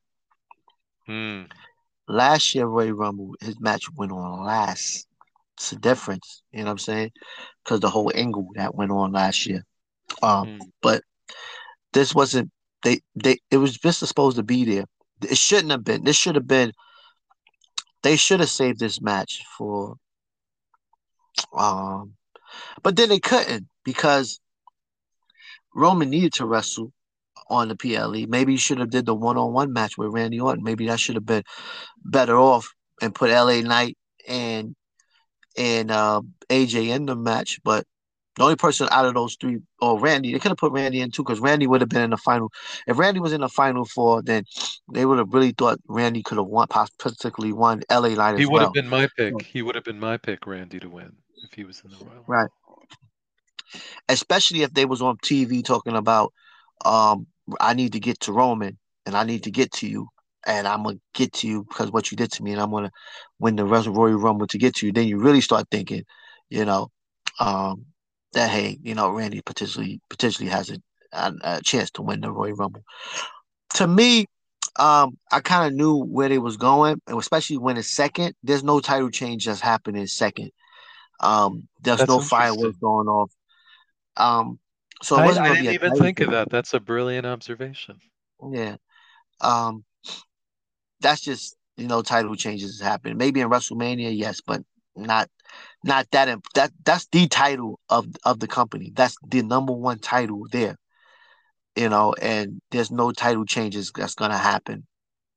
Hmm. 1.07 1.43
Last 2.07 2.55
year, 2.55 2.67
Royal 2.67 2.93
Rumble, 2.93 3.35
his 3.41 3.59
match 3.61 3.85
went 3.95 4.13
on 4.13 4.45
last. 4.45 5.07
It's 5.57 5.73
a 5.73 5.77
difference, 5.77 6.43
you 6.53 6.61
know 6.61 6.67
what 6.67 6.71
I'm 6.73 6.79
saying? 6.79 7.11
Because 7.65 7.81
the 7.81 7.91
whole 7.91 8.13
angle 8.15 8.49
that 8.55 8.75
went 8.75 8.91
on 8.91 9.13
last 9.13 9.47
year. 9.47 9.65
Um, 10.23 10.47
Hmm. 10.47 10.59
but 10.83 11.03
this 11.93 12.15
wasn't. 12.15 12.51
They 12.83 13.01
they 13.17 13.39
it 13.51 13.57
was 13.57 13.77
just 13.77 13.99
supposed 14.01 14.37
to 14.37 14.43
be 14.45 14.65
there. 14.65 14.85
It 15.23 15.37
shouldn't 15.37 15.73
have 15.73 15.83
been. 15.85 16.05
This 16.05 16.17
should 16.17 16.37
have 16.37 16.47
been. 16.47 16.73
They 18.03 18.17
should 18.17 18.41
have 18.41 18.51
saved 18.51 18.79
this 18.79 19.01
match 19.01 19.43
for. 19.57 19.97
Um, 21.53 22.15
but 22.83 22.97
then 22.97 23.09
they 23.09 23.21
couldn't 23.21 23.69
because 23.85 24.41
Roman 25.75 26.11
needed 26.11 26.33
to 26.35 26.47
wrestle 26.47 26.93
on 27.49 27.69
the 27.69 27.77
PLE. 27.77 28.27
Maybe 28.29 28.53
he 28.53 28.59
should 28.59 28.79
have 28.79 28.91
did 28.91 29.07
the 29.07 29.15
one 29.15 29.37
on 29.37 29.53
one 29.53 29.73
match 29.73 29.97
with 29.97 30.13
Randy 30.13 30.41
Orton. 30.41 30.65
Maybe 30.65 30.87
that 30.87 31.01
should 31.01 31.15
have 31.15 31.27
been 31.27 31.45
better 32.05 32.37
off 32.37 32.75
and 33.01 33.15
put 33.15 33.31
LA 33.31 33.61
Knight 33.61 33.97
and 34.27 34.75
and 35.57 35.91
uh, 35.91 36.21
AJ 36.49 36.95
in 36.95 37.07
the 37.07 37.17
match. 37.17 37.61
But 37.65 37.87
the 38.37 38.45
only 38.45 38.57
person 38.57 38.89
out 38.93 39.07
of 39.07 39.15
those 39.15 39.37
three, 39.41 39.59
or 39.81 39.99
Randy, 39.99 40.33
they 40.33 40.39
could 40.39 40.51
have 40.51 40.59
put 40.59 40.73
Randy 40.73 41.01
in 41.01 41.11
too, 41.11 41.25
because 41.25 41.41
Randy 41.41 41.67
would 41.67 41.81
have 41.81 41.91
been 41.91 42.03
in 42.03 42.11
the 42.11 42.17
final. 42.17 42.53
If 42.87 42.99
Randy 42.99 43.21
was 43.21 43.33
in 43.33 43.41
the 43.41 43.49
final 43.49 43.85
four, 43.85 44.23
then 44.23 44.45
they 44.93 45.05
would 45.05 45.19
have 45.19 45.33
really 45.33 45.53
thought 45.53 45.81
Randy 45.89 46.23
could 46.23 46.39
have 46.39 46.47
won, 46.47 46.69
particularly 46.99 47.53
won 47.53 47.83
LA 47.91 48.11
Knight 48.11 48.37
He 48.37 48.45
as 48.45 48.49
would 48.49 48.63
have 48.63 48.73
been 48.73 48.89
my 48.89 49.09
pick. 49.17 49.43
He 49.43 49.63
would 49.63 49.75
have 49.75 49.85
been 49.85 49.99
my 49.99 50.17
pick, 50.17 50.47
Randy, 50.47 50.79
to 50.81 50.89
win 50.89 51.17
if 51.43 51.53
he 51.53 51.65
was 51.65 51.83
in 51.85 51.91
the 51.91 51.97
Royal. 51.97 52.25
Right. 52.27 52.51
Especially 54.09 54.63
if 54.63 54.73
they 54.73 54.85
was 54.85 55.03
on 55.03 55.17
TV 55.19 55.65
talking 55.65 55.97
about, 55.97 56.33
um, 56.85 57.27
I 57.61 57.75
need 57.75 57.93
to 57.93 58.01
get 58.01 58.21
to 58.21 58.33
Roman 58.33 58.79
and 59.07 59.17
I 59.17 59.25
need 59.25 59.45
to 59.45 59.51
get 59.51 59.73
to 59.73 59.89
you. 59.89 60.09
And 60.47 60.67
I'm 60.67 60.85
gonna 60.85 60.99
get 61.15 61.33
to 61.35 61.49
you 61.49 61.65
because 61.65 61.91
what 61.91 62.11
you 62.11 62.17
did 62.17 62.33
to 62.33 62.43
me, 62.43 62.53
and 62.53 62.61
I'm 62.61 62.71
gonna 62.71 62.93
win 63.39 63.57
the 63.57 63.65
Royal 63.65 64.17
Rumble 64.17 64.47
to 64.47 64.59
get 64.59 64.77
to 64.77 64.87
you. 64.87 64.93
Then 64.93 65.09
you 65.09 65.19
really 65.19 65.41
start 65.41 65.67
thinking, 65.71 66.05
you 66.49 66.65
know, 66.65 66.91
um, 67.41 67.85
that 68.33 68.49
hey, 68.49 68.79
you 68.83 68.95
know, 68.95 69.11
Randy 69.11 69.43
potentially 69.43 70.01
potentially 70.09 70.49
has 70.49 70.71
a, 70.71 70.79
a, 71.13 71.35
a 71.43 71.63
chance 71.63 71.91
to 71.93 72.03
win 72.03 72.21
the 72.21 72.31
Royal 72.31 72.55
Rumble. 72.55 72.85
To 73.75 73.87
me, 73.87 74.27
um, 74.79 75.19
I 75.33 75.41
kind 75.41 75.67
of 75.67 75.77
knew 75.77 75.97
where 75.97 76.29
they 76.29 76.39
was 76.39 76.57
going, 76.57 77.01
and 77.07 77.19
especially 77.19 77.59
when 77.59 77.77
it's 77.77 77.89
second. 77.89 78.35
There's 78.43 78.65
no 78.65 78.81
title 78.81 79.11
change 79.11 79.47
that's 79.47 79.61
happening 79.61 80.07
second. 80.07 80.53
Um, 81.21 81.69
there's 81.83 81.99
That's 81.99 82.09
no 82.09 82.21
fireworks 82.21 82.79
going 82.79 83.09
off. 83.09 83.33
Um, 84.17 84.59
so 85.03 85.17
I, 85.17 85.27
I 85.27 85.55
didn't 85.55 85.75
even 85.75 85.95
think 85.97 86.21
of 86.21 86.31
that. 86.33 86.51
That's 86.51 86.75
a 86.75 86.81
brilliant 86.81 87.27
observation. 87.27 87.99
Yeah. 88.53 88.77
Um, 89.41 89.85
that's 91.01 91.21
just 91.21 91.57
you 91.77 91.87
know 91.87 92.03
title 92.03 92.35
changes 92.35 92.81
happen. 92.81 93.17
Maybe 93.17 93.41
in 93.41 93.49
WrestleMania, 93.49 94.17
yes, 94.17 94.41
but 94.45 94.63
not 94.97 95.29
not 95.85 96.11
that 96.11 96.29
imp- 96.29 96.53
that 96.55 96.73
that's 96.85 97.07
the 97.13 97.29
title 97.29 97.79
of 97.89 98.07
of 98.25 98.41
the 98.41 98.49
company. 98.49 98.93
That's 98.95 99.17
the 99.27 99.43
number 99.43 99.73
one 99.73 99.99
title 99.99 100.47
there. 100.51 100.77
You 101.77 101.89
know, 101.89 102.15
and 102.21 102.61
there's 102.73 102.91
no 102.91 103.13
title 103.13 103.45
changes 103.45 103.93
that's 103.95 104.17
gonna 104.17 104.37
happen 104.37 104.87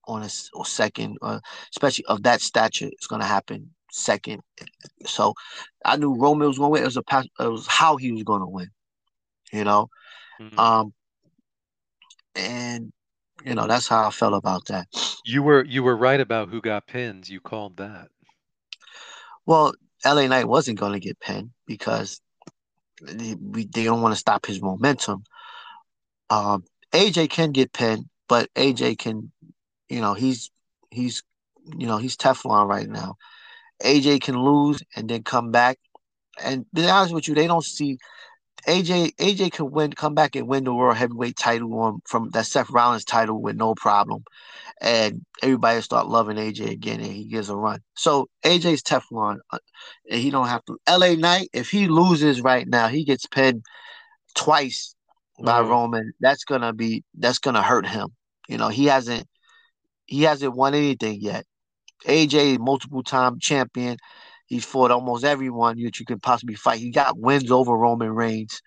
on 0.07 0.23
a, 0.23 0.29
or 0.53 0.65
second, 0.65 1.17
uh, 1.21 1.39
especially 1.71 2.05
of 2.05 2.23
that 2.23 2.41
stature. 2.41 2.87
It's 2.87 3.07
gonna 3.07 3.25
happen 3.25 3.69
second. 3.91 4.41
So 5.05 5.33
I 5.85 5.97
knew 5.97 6.15
Roman 6.15 6.47
was 6.47 6.57
gonna 6.57 6.69
win. 6.69 6.83
It 6.83 6.85
was 6.85 6.97
a 6.97 7.03
pas- 7.03 7.27
it 7.39 7.47
was 7.47 7.67
how 7.67 7.97
he 7.97 8.11
was 8.11 8.23
gonna 8.23 8.47
win. 8.47 8.69
You 9.51 9.63
know, 9.63 9.89
Hmm. 10.39 10.59
um, 10.59 10.93
and 12.35 12.93
you 13.45 13.55
know 13.55 13.67
that's 13.67 13.87
how 13.87 14.07
I 14.07 14.11
felt 14.11 14.33
about 14.33 14.65
that. 14.67 14.87
You 15.25 15.43
were 15.43 15.63
you 15.65 15.83
were 15.83 15.95
right 15.95 16.19
about 16.19 16.49
who 16.49 16.61
got 16.61 16.87
pinned. 16.87 17.29
You 17.29 17.39
called 17.39 17.77
that. 17.77 18.09
Well, 19.45 19.73
LA 20.05 20.27
Knight 20.27 20.47
wasn't 20.47 20.79
going 20.79 20.93
to 20.93 20.99
get 20.99 21.19
pinned 21.19 21.51
because 21.65 22.21
they, 23.01 23.35
we, 23.35 23.65
they 23.65 23.83
don't 23.83 24.01
want 24.01 24.13
to 24.13 24.19
stop 24.19 24.45
his 24.45 24.61
momentum. 24.61 25.23
Um, 26.29 26.63
AJ 26.93 27.29
can 27.29 27.51
get 27.51 27.73
pinned, 27.73 28.05
but 28.29 28.53
AJ 28.53 28.99
can, 28.99 29.31
you 29.89 30.01
know, 30.01 30.13
he's 30.13 30.51
he's 30.89 31.23
you 31.65 31.87
know 31.87 31.97
he's 31.97 32.17
Teflon 32.17 32.67
right 32.67 32.87
now. 32.87 33.15
AJ 33.83 34.21
can 34.21 34.37
lose 34.41 34.81
and 34.95 35.09
then 35.09 35.23
come 35.23 35.51
back. 35.51 35.77
And 36.43 36.65
to 36.75 36.81
be 36.81 36.89
honest 36.89 37.13
with 37.13 37.27
you, 37.27 37.35
they 37.35 37.47
don't 37.47 37.65
see 37.65 37.97
AJ. 38.67 39.15
AJ 39.17 39.53
can 39.53 39.71
win, 39.71 39.93
come 39.93 40.15
back 40.15 40.35
and 40.35 40.47
win 40.47 40.63
the 40.63 40.73
world 40.73 40.97
heavyweight 40.97 41.37
title 41.37 41.73
on 41.79 42.01
from 42.05 42.29
that 42.31 42.45
Seth 42.45 42.69
Rollins 42.69 43.05
title 43.05 43.41
with 43.41 43.55
no 43.57 43.75
problem 43.75 44.23
and 44.81 45.25
everybody 45.41 45.81
start 45.81 46.07
loving 46.07 46.37
AJ 46.37 46.71
again, 46.71 46.99
and 46.99 47.11
he 47.11 47.25
gives 47.25 47.49
a 47.49 47.55
run. 47.55 47.79
So 47.95 48.29
AJ's 48.43 48.83
Teflon, 48.83 49.37
uh, 49.51 49.59
and 50.09 50.21
he 50.21 50.31
don't 50.31 50.47
have 50.47 50.63
to. 50.65 50.77
LA 50.89 51.15
Knight, 51.15 51.49
if 51.53 51.69
he 51.69 51.87
loses 51.87 52.41
right 52.41 52.67
now, 52.67 52.87
he 52.87 53.03
gets 53.03 53.27
pinned 53.27 53.63
twice 54.35 54.95
by 55.43 55.59
Oh. 55.59 55.69
Roman. 55.69 56.13
That's 56.19 56.43
gonna 56.43 56.73
be 56.73 57.03
that's 57.17 57.39
gonna 57.39 57.63
hurt 57.63 57.87
him. 57.87 58.09
You 58.47 58.57
know, 58.57 58.69
he 58.69 58.85
hasn't 58.85 59.27
he 60.05 60.23
hasn't 60.23 60.55
won 60.55 60.73
anything 60.73 61.19
yet. 61.21 61.45
AJ, 62.05 62.59
multiple 62.59 63.03
time 63.03 63.39
champion. 63.39 63.97
He's 64.47 64.65
fought 64.65 64.91
almost 64.91 65.23
everyone 65.23 65.81
that 65.81 65.99
you 65.99 66.05
could 66.05 66.21
possibly 66.21 66.55
fight. 66.55 66.79
He 66.79 66.91
got 66.91 67.17
wins 67.17 67.51
over 67.51 67.71
Roman 67.75 68.11
Reigns, 68.11 68.61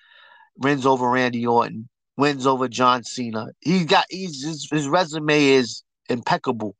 wins 0.56 0.86
over 0.86 1.10
Randy 1.10 1.46
Orton, 1.46 1.88
wins 2.16 2.46
over 2.46 2.68
John 2.68 3.04
Cena. 3.04 3.48
He 3.60 3.84
got 3.84 4.06
he's 4.08 4.44
his, 4.44 4.68
his 4.70 4.88
resume 4.88 5.42
is 5.44 5.82
impeccable 6.08 6.76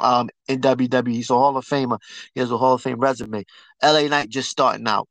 um 0.00 0.28
in 0.48 0.60
WWE. 0.60 1.12
He's 1.12 1.30
a 1.30 1.34
Hall 1.34 1.56
of 1.56 1.64
Famer. 1.64 1.98
He 2.34 2.40
has 2.40 2.50
a 2.50 2.58
Hall 2.58 2.74
of 2.74 2.82
Fame 2.82 2.98
resume. 2.98 3.44
LA 3.82 4.08
Knight 4.08 4.28
just 4.28 4.50
starting 4.50 4.88
out. 4.88 5.08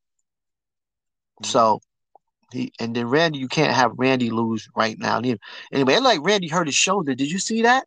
So 1.44 1.80
he 2.52 2.74
and 2.80 2.96
then 2.96 3.08
Randy, 3.08 3.40
you 3.40 3.48
can't 3.48 3.74
have 3.74 3.94
Randy 3.96 4.30
lose 4.30 4.68
right 4.76 4.98
now. 5.00 5.22
Anyway, 5.72 5.98
like 6.00 6.20
Randy 6.22 6.48
hurt 6.48 6.68
his 6.68 6.76
shoulder. 6.76 7.16
Did 7.16 7.32
you 7.32 7.40
see 7.40 7.62
that? 7.64 7.86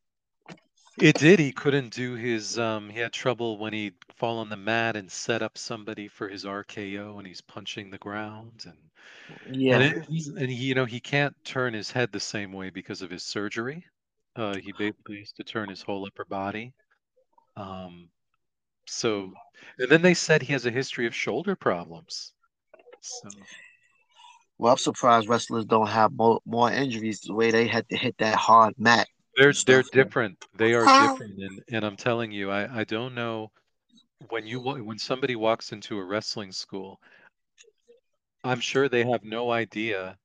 It 0.99 1.17
did. 1.17 1.39
He 1.39 1.53
couldn't 1.53 1.93
do 1.93 2.15
his. 2.15 2.59
Um, 2.59 2.89
he 2.91 2.99
had 2.99 3.13
trouble 3.13 3.59
when 3.59 3.73
he'd 3.73 3.95
fall 4.17 4.39
on 4.39 4.49
the 4.49 4.57
mat 4.57 4.97
and 4.97 5.11
set 5.11 5.43
up 5.43 5.59
somebody 5.59 6.09
for 6.09 6.29
his 6.29 6.45
RKO, 6.45 7.19
and 7.19 7.27
he's 7.27 7.41
punching 7.41 7.91
the 7.91 7.99
ground, 7.99 8.65
and 8.67 8.79
Yeah. 9.53 9.77
and, 9.77 9.83
it, 9.83 10.09
and 10.37 10.51
he, 10.51 10.57
you 10.67 10.75
know, 10.75 10.85
he 10.85 11.01
can't 11.01 11.35
turn 11.45 11.75
his 11.75 11.91
head 11.91 12.13
the 12.13 12.21
same 12.21 12.53
way 12.53 12.71
because 12.71 13.03
of 13.03 13.11
his 13.11 13.25
surgery. 13.25 13.85
Uh, 14.37 14.57
he 14.57 14.73
basically 14.73 15.21
has 15.21 15.33
to 15.33 15.45
turn 15.45 15.69
his 15.69 15.83
whole 15.83 16.07
upper 16.07 16.25
body. 16.25 16.73
Um, 17.57 18.09
so, 18.87 19.33
and 19.79 19.89
then 19.91 20.03
they 20.03 20.15
said 20.15 20.43
he 20.43 20.53
has 20.53 20.67
a 20.67 20.71
history 20.71 21.07
of 21.07 21.15
shoulder 21.15 21.57
problems. 21.57 22.33
So, 23.01 23.31
Well, 24.59 24.73
I'm 24.73 24.79
surprised 24.79 25.29
wrestlers 25.29 25.65
don't 25.65 25.89
have 25.89 26.13
more, 26.13 26.41
more 26.47 26.71
injuries 26.71 27.21
the 27.21 27.35
way 27.35 27.51
they 27.51 27.67
had 27.67 27.89
to 27.89 27.97
hit 27.97 28.17
that 28.19 28.37
hard 28.37 28.75
mat. 28.79 29.09
They're 29.37 29.53
and 29.67 29.67
they're 29.67 29.83
different. 29.83 30.39
They 30.55 30.75
are 30.75 30.89
different, 30.89 31.39
and 31.39 31.63
and 31.71 31.85
I'm 31.85 31.97
telling 31.97 32.33
you, 32.33 32.51
I 32.51 32.81
I 32.81 32.85
don't 32.85 33.15
know 33.15 33.53
when 34.31 34.47
you 34.47 34.61
when 34.61 34.99
somebody 34.99 35.37
walks 35.37 35.73
into 35.73 35.99
a 35.99 36.05
wrestling 36.05 36.53
school, 36.53 37.01
I'm 38.45 38.61
sure 38.61 38.89
they 38.89 39.05
have 39.07 39.25
no 39.25 39.51
idea 39.51 40.19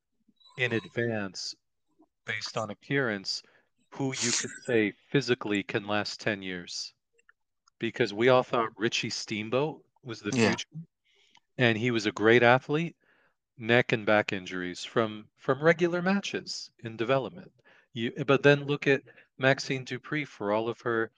in 0.58 0.74
advance, 0.74 1.56
based 2.26 2.58
on 2.58 2.70
appearance, 2.72 3.44
who 3.92 4.14
you 4.16 4.34
could 4.34 4.56
say 4.58 4.92
physically 4.92 5.64
can 5.64 5.88
last 5.88 6.20
10 6.22 6.42
years. 6.42 6.94
Because 7.80 8.14
we 8.14 8.30
all 8.30 8.44
thought 8.44 8.78
Richie 8.78 9.10
Steamboat 9.12 9.86
was 10.04 10.22
the 10.22 10.32
Yeah. 10.32 10.34
future, 10.34 10.68
and 11.58 11.78
he 11.78 11.92
was 11.92 12.06
a 12.06 12.12
great 12.12 12.44
athlete, 12.44 12.98
neck 13.58 13.92
and 13.92 14.06
back 14.06 14.34
injuries 14.34 14.86
from 14.86 15.30
from 15.38 15.64
regular 15.64 16.02
matches 16.02 16.72
in 16.80 16.98
development. 16.98 17.54
You, 17.94 18.12
but 18.28 18.44
then 18.44 18.66
look 18.66 18.88
at 18.88 19.02
Maxxine 19.38 19.86
Dupri 19.86 20.28
for 20.28 20.52
all 20.52 20.70
of 20.70 20.80
her 20.82 21.12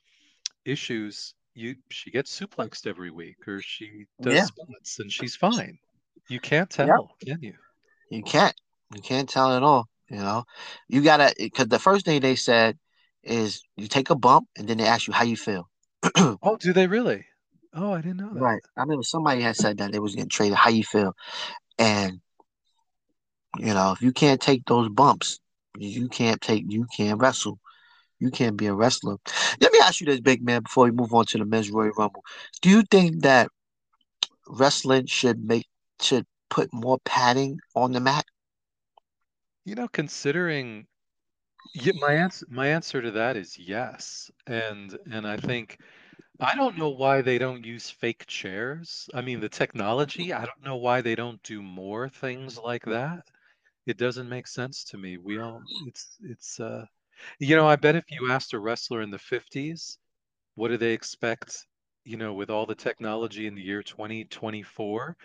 issues. 0.66 1.34
You 1.54 1.76
she 1.90 2.12
gets 2.12 2.38
suplexed 2.40 2.88
every 2.88 3.12
week, 3.12 3.48
or 3.48 3.62
she 3.62 4.06
does 4.22 4.34
Yeah. 4.34 4.46
spots, 4.46 5.00
and 5.00 5.12
she's 5.12 5.36
fine. 5.36 5.78
You 6.30 6.40
can't 6.40 6.70
tell, 6.70 7.16
can 7.26 7.42
you? 7.42 7.54
You 8.10 8.24
can't. 8.24 8.56
You 8.96 9.02
can't 9.02 9.28
tell 9.28 9.56
at 9.56 9.64
all. 9.64 9.88
You 10.10 10.18
know, 10.18 10.44
you 10.88 11.02
gotta 11.02 11.34
because 11.38 11.68
the 11.68 11.80
first 11.80 12.06
thing 12.06 12.22
they 12.22 12.36
said 12.36 12.78
is 13.24 13.62
you 13.76 13.88
take 13.88 14.10
a 14.10 14.16
bump 14.16 14.48
and 14.58 14.68
then 14.68 14.78
they 14.78 14.86
ask 14.86 15.08
you 15.08 15.14
how 15.14 15.24
you 15.24 15.38
feel. 15.38 15.70
Oh, 16.44 16.58
do 16.58 16.74
they 16.74 16.88
really? 16.88 17.26
Oh, 17.74 17.94
I 17.94 18.02
didn't 18.02 18.18
know 18.18 18.34
that. 18.34 18.40
Right. 18.40 18.62
I 18.76 18.82
remember 18.82 19.04
somebody 19.04 19.42
had 19.42 19.56
said 19.56 19.78
that 19.78 19.92
they 19.92 20.00
was 20.00 20.16
getting 20.16 20.30
traded. 20.30 20.58
How 20.58 20.70
you 20.70 20.84
feel? 20.84 21.14
And 21.78 22.20
you 23.58 23.74
know, 23.74 23.92
if 23.92 24.02
you 24.02 24.12
can't 24.12 24.42
take 24.42 24.66
those 24.66 24.90
bumps, 24.90 25.40
you 25.78 26.10
can't 26.10 26.42
take. 26.42 26.66
You 26.68 26.88
can't 26.96 27.20
wrestle. 27.20 27.60
You 28.20 28.30
can't 28.30 28.56
be 28.56 28.68
a 28.68 28.74
wrestler. 28.74 29.18
Let 29.60 29.74
me 29.74 29.80
ask 29.82 30.00
you 30.00 30.06
this, 30.06 30.20
big 30.20 30.44
man, 30.44 30.62
before 30.64 30.86
we 30.86 30.92
move 30.92 31.14
on 31.14 31.26
to 31.26 31.40
the 31.40 31.46
men's 31.46 31.72
Royal 31.72 31.92
Rumble. 31.98 32.24
Do 32.62 32.70
you 32.70 32.84
think 32.84 33.24
that 33.24 33.50
wrestling 34.48 35.08
should 35.08 35.44
make 35.44 35.68
should 36.00 36.26
put 36.50 36.72
more 36.72 37.00
padding 37.04 37.60
on 37.76 37.94
the 37.94 38.00
mat? 38.00 38.26
You 39.66 39.76
know, 39.76 39.88
considering 39.88 40.86
yeah, 41.74 41.94
my 42.00 42.14
answer 42.14 42.46
my 42.50 42.68
answer 42.68 43.02
to 43.02 43.12
that 43.12 43.38
is 43.38 43.58
yes. 43.58 44.30
And 44.46 44.98
and 45.10 45.28
I 45.28 45.38
think 45.38 45.80
I 46.40 46.56
don't 46.56 46.78
know 46.78 46.90
why 46.90 47.22
they 47.22 47.38
don't 47.38 47.64
use 47.64 47.90
fake 47.90 48.26
chairs. 48.28 49.10
I 49.14 49.22
mean, 49.22 49.40
the 49.40 49.50
technology, 49.50 50.34
I 50.34 50.46
don't 50.46 50.64
know 50.64 50.76
why 50.76 51.02
they 51.02 51.16
don't 51.16 51.42
do 51.44 51.62
more 51.62 52.10
things 52.10 52.58
like 52.58 52.84
that. 52.86 53.30
It 53.92 53.98
doesn't 53.98 54.30
make 54.30 54.48
sense 54.48 54.86
to 54.86 54.98
me. 54.98 55.18
We 55.18 55.38
all 55.38 55.62
it's 55.86 56.18
it's 56.24 56.62
uh 56.62 56.86
you 57.40 57.58
know, 57.58 57.68
I 57.68 57.76
bet 57.76 57.98
if 57.98 58.06
you 58.10 58.32
asked 58.32 58.54
a 58.54 58.60
wrestler 58.60 59.02
in 59.02 59.12
the 59.12 59.18
50s, 59.18 59.98
what 60.56 60.70
do 60.70 60.78
they 60.78 60.94
expect, 60.94 61.68
you 62.06 62.16
know, 62.16 62.34
with 62.34 62.50
all 62.50 62.66
the 62.66 62.74
technology 62.74 63.48
in 63.48 63.54
the 63.54 63.62
year 63.62 63.84
2024? 63.84 65.18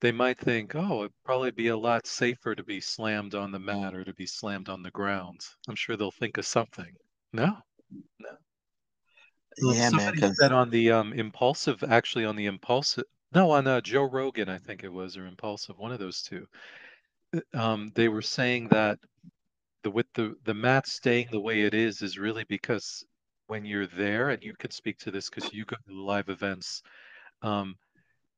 They 0.00 0.10
might 0.10 0.40
think, 0.40 0.74
oh, 0.74 1.00
it'd 1.00 1.12
probably 1.24 1.52
be 1.52 1.68
a 1.68 1.76
lot 1.76 2.04
safer 2.04 2.56
to 2.56 2.64
be 2.64 2.80
slammed 2.80 3.36
on 3.36 3.52
the 3.52 3.60
mat 3.60 3.94
or 3.94 4.02
to 4.02 4.14
be 4.14 4.26
slammed 4.26 4.68
on 4.68 4.82
the 4.82 4.90
ground. 4.90 5.40
I'm 5.68 5.76
sure 5.76 5.96
they'll 5.96 6.10
think 6.10 6.36
of 6.36 6.44
something. 6.44 6.92
No, 7.32 7.56
no. 8.18 8.30
Yeah, 9.58 9.90
man. 9.90 10.34
said 10.34 10.50
on 10.50 10.68
the 10.70 10.90
um, 10.90 11.12
Impaulsive, 11.12 11.84
actually 11.84 12.24
on 12.24 12.34
the 12.34 12.46
Impaulsive, 12.46 13.04
no, 13.32 13.52
on 13.52 13.68
uh, 13.68 13.80
Joe 13.80 14.02
Rogan, 14.02 14.48
I 14.48 14.58
think 14.58 14.82
it 14.82 14.92
was, 14.92 15.16
or 15.16 15.26
Impaulsive, 15.26 15.78
one 15.78 15.92
of 15.92 16.00
those 16.00 16.22
two. 16.22 16.48
Um, 17.54 17.92
they 17.94 18.08
were 18.08 18.22
saying 18.22 18.68
that 18.68 18.98
the 19.82 19.90
with 19.90 20.06
the 20.14 20.34
the 20.44 20.54
mat 20.54 20.86
staying 20.86 21.28
the 21.30 21.40
way 21.40 21.62
it 21.62 21.74
is 21.74 22.02
is 22.02 22.18
really 22.18 22.44
because 22.48 23.04
when 23.46 23.64
you're 23.64 23.86
there, 23.86 24.30
and 24.30 24.42
you 24.42 24.54
can 24.58 24.70
speak 24.70 24.98
to 24.98 25.10
this 25.10 25.28
because 25.30 25.52
you 25.52 25.64
go 25.64 25.76
to 25.76 25.82
the 25.88 25.94
live 26.00 26.28
events, 26.28 26.82
um, 27.42 27.76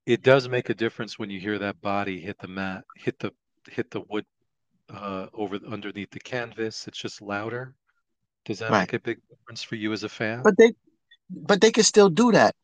it 0.07 0.22
does 0.22 0.49
make 0.49 0.70
a 0.70 0.74
difference 0.74 1.18
when 1.18 1.30
you 1.30 1.40
hear 1.40 1.59
that 1.59 1.80
body 1.80 2.20
hit 2.20 2.38
the 2.38 2.49
mat, 2.49 2.84
hit 2.97 3.18
the 3.18 3.32
hit 3.70 3.90
the 3.90 4.03
wood 4.09 4.26
uh, 4.90 5.26
over 5.34 5.59
underneath 5.70 6.11
the 6.11 6.20
canvas. 6.20 6.86
It's 6.88 6.99
just 7.01 7.22
louder. 7.22 7.74
Does 8.45 8.59
that 8.61 8.74
Right. 8.74 8.78
make 8.78 8.93
a 8.93 9.01
big 9.01 9.18
difference 9.28 9.62
for 9.62 9.76
you 9.76 9.93
as 9.93 10.05
a 10.05 10.09
fan? 10.09 10.45
But 10.45 10.57
they 10.59 10.72
but 11.30 11.61
they 11.61 11.72
can 11.72 11.84
still 11.84 12.11
do 12.11 12.32
that. 12.32 12.55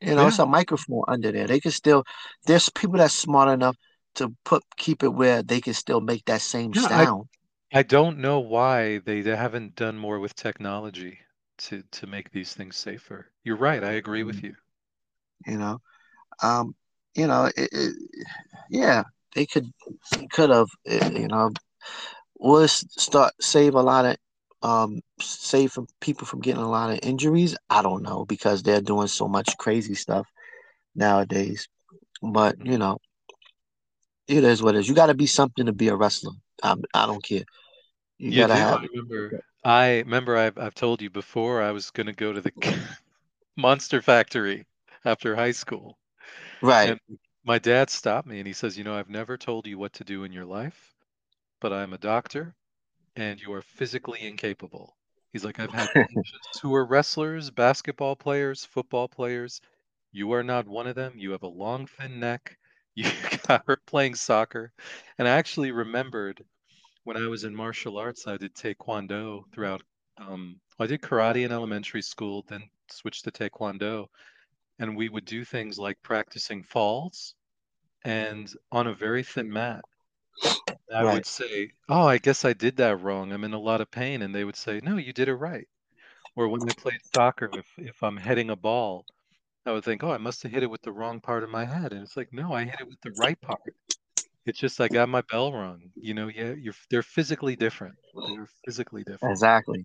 You 0.00 0.14
know, 0.14 0.28
it's 0.28 0.38
a 0.38 0.46
microphone 0.46 1.04
under 1.08 1.32
there. 1.32 1.46
They 1.46 1.60
can 1.60 1.72
still 1.72 2.04
there's 2.46 2.68
people 2.70 2.98
that's 2.98 3.14
smart 3.14 3.48
enough 3.48 3.76
to 4.18 4.34
put 4.44 4.64
keep 4.76 5.02
it 5.02 5.08
where 5.10 5.42
they 5.42 5.60
can 5.60 5.74
still 5.74 6.00
make 6.00 6.24
that 6.26 6.42
same 6.42 6.74
Yeah, 6.74 6.88
sound. 6.88 7.28
I 7.72 7.82
don't 7.84 8.18
know 8.18 8.40
why 8.40 8.98
they 8.98 9.22
they 9.22 9.36
haven't 9.36 9.76
done 9.76 9.98
more 9.98 10.20
with 10.20 10.34
technology 10.34 11.20
to 11.58 11.82
to 11.82 12.06
make 12.06 12.30
these 12.32 12.54
things 12.54 12.76
safer. 12.76 13.32
You're 13.44 13.56
right. 13.56 13.84
I 13.84 13.92
agree 13.92 14.24
with 14.24 14.42
you. 14.44 14.56
You 15.46 15.58
know, 15.58 15.78
um, 16.42 16.74
you 17.16 17.26
know, 17.26 17.46
it, 17.56 17.70
it, 17.72 17.96
yeah, 18.70 19.04
they 19.34 19.46
could 19.46 19.66
could 20.32 20.50
have, 20.50 20.68
eh, 20.86 21.10
you 21.18 21.28
know, 21.28 21.50
was 22.36 22.84
start 23.02 23.34
save 23.40 23.74
a 23.74 23.82
lot 23.82 24.06
of 24.06 24.16
um 24.62 25.00
save 25.20 25.72
from 25.72 25.86
people 26.00 26.26
from 26.26 26.40
getting 26.40 26.62
a 26.62 26.70
lot 26.70 26.90
of 26.90 27.00
injuries. 27.02 27.56
I 27.70 27.82
don't 27.82 28.02
know 28.02 28.24
because 28.26 28.62
they're 28.62 28.80
doing 28.82 29.08
so 29.08 29.28
much 29.28 29.56
crazy 29.58 29.94
stuff 29.94 30.28
nowadays. 30.94 31.68
But 32.22 32.64
you 32.66 32.78
know, 32.78 32.98
it 34.28 34.44
is 34.44 34.62
what 34.62 34.76
it 34.76 34.80
is. 34.80 34.88
You 34.88 34.94
got 34.94 35.06
to 35.08 35.14
be 35.14 35.26
something 35.26 35.66
to 35.66 35.72
be 35.72 35.88
a 35.88 35.96
wrestler. 35.96 36.32
I, 36.62 36.76
I 36.94 37.06
don't 37.06 37.22
care. 37.24 37.44
You 38.18 38.32
You 38.32 38.36
gotta 38.36 38.56
have 38.56 38.80
I 38.80 38.86
remember. 38.92 39.34
I 39.64 39.98
remember. 39.98 40.36
I've 40.36 40.58
I've 40.58 40.74
told 40.74 41.02
you 41.02 41.10
before. 41.10 41.62
I 41.62 41.72
was 41.72 41.90
going 41.90 42.06
to 42.06 42.12
go 42.12 42.32
to 42.32 42.40
the 42.40 42.52
Monster 43.56 44.00
Factory 44.02 44.66
after 45.04 45.34
high 45.36 45.52
school, 45.52 45.98
right. 46.62 46.94
and 46.94 47.00
my 47.44 47.58
dad 47.58 47.90
stopped 47.90 48.28
me 48.28 48.38
and 48.38 48.46
he 48.46 48.52
says, 48.54 48.78
"You 48.78 48.84
know, 48.84 48.94
I've 48.96 49.10
never 49.10 49.36
told 49.36 49.66
you 49.66 49.78
what 49.78 49.92
to 49.94 50.04
do 50.04 50.24
in 50.24 50.32
your 50.32 50.44
life, 50.46 50.94
but 51.60 51.72
I'm 51.72 51.92
a 51.94 51.98
doctor, 51.98 52.54
and 53.16 53.40
you 53.40 53.52
are 53.52 53.62
physically 53.62 54.20
incapable." 54.22 54.96
He's 55.32 55.44
like, 55.44 55.58
"I've 55.60 55.72
had 55.72 55.90
patients 56.08 56.58
who 56.60 56.74
are 56.74 56.86
wrestlers, 56.86 57.50
basketball 57.50 58.16
players, 58.16 58.64
football 58.64 59.08
players. 59.08 59.60
You 60.12 60.32
are 60.32 60.44
not 60.44 60.68
one 60.68 60.86
of 60.86 60.96
them. 60.96 61.18
You 61.18 61.32
have 61.32 61.42
a 61.44 61.48
long, 61.48 61.86
thin 61.86 62.20
neck. 62.20 62.58
You 62.98 63.04
got 63.46 63.64
hurt 63.66 63.86
playing 63.86 64.16
soccer." 64.16 64.72
And 65.18 65.28
I 65.28 65.32
actually 65.32 65.70
remembered 65.72 66.44
when 67.04 67.16
I 67.16 67.28
was 67.28 67.44
in 67.44 67.54
martial 67.54 67.98
arts, 67.98 68.26
I 68.26 68.36
did 68.38 68.54
taekwondo 68.54 69.44
throughout. 69.52 69.82
Um, 70.18 70.60
I 70.78 70.86
did 70.86 71.02
karate 71.02 71.44
in 71.44 71.52
elementary 71.52 72.02
school, 72.02 72.44
then 72.48 72.70
switched 72.90 73.24
to 73.24 73.32
taekwondo, 73.32 74.08
and 74.78 74.96
we 74.96 75.08
would 75.08 75.26
do 75.26 75.44
things 75.44 75.78
like 75.78 76.02
practicing 76.02 76.64
falls 76.64 77.34
and 78.04 78.52
on 78.72 78.86
a 78.88 78.94
very 78.94 79.24
thin 79.24 79.50
mat. 79.52 79.84
I 80.94 81.02
Right. 81.02 81.14
would 81.14 81.24
say, 81.24 81.72
"Oh, 81.88 82.06
I 82.06 82.18
guess 82.18 82.44
I 82.44 82.52
did 82.52 82.76
that 82.76 82.98
wrong. 83.00 83.32
I'm 83.32 83.44
in 83.44 83.54
a 83.54 83.58
lot 83.58 83.80
of 83.80 83.90
pain," 83.90 84.20
and 84.20 84.34
they 84.34 84.44
would 84.44 84.56
say, 84.56 84.80
"No, 84.82 84.98
you 84.98 85.14
did 85.14 85.28
it 85.28 85.34
right." 85.36 85.66
Or 86.36 86.48
when 86.48 86.68
I 86.68 86.72
played 86.72 87.04
soccer, 87.04 87.58
if 87.58 87.78
if 87.78 88.02
I'm 88.02 88.18
heading 88.18 88.50
a 88.50 88.56
ball, 88.56 89.06
I 89.68 89.72
would 89.72 89.84
think, 89.84 90.02
"Oh, 90.02 90.10
I 90.10 90.18
must 90.18 90.42
have 90.44 90.52
hit 90.52 90.62
it 90.62 90.70
with 90.70 90.80
the 90.82 90.92
wrong 90.92 91.20
part 91.20 91.44
of 91.44 91.50
my 91.50 91.66
head," 91.66 91.92
and 91.92 92.02
it's 92.02 92.16
like, 92.16 92.32
"No, 92.32 92.52
I 92.54 92.64
hit 92.64 92.80
it 92.80 92.88
with 92.88 93.00
the 93.02 93.12
right 93.18 93.38
part." 93.40 93.60
It's 94.46 94.58
just 94.58 94.80
I 94.80 94.88
got 94.88 95.10
my 95.10 95.20
bell 95.30 95.52
rung. 95.52 95.90
You 95.94 96.14
know, 96.14 96.28
yeah, 96.28 96.54
you're 96.54 96.74
they're 96.88 97.02
physically 97.02 97.54
different. 97.54 97.94
They're 98.14 98.48
physically 98.64 99.04
different. 99.04 99.32
Exactly. 99.32 99.84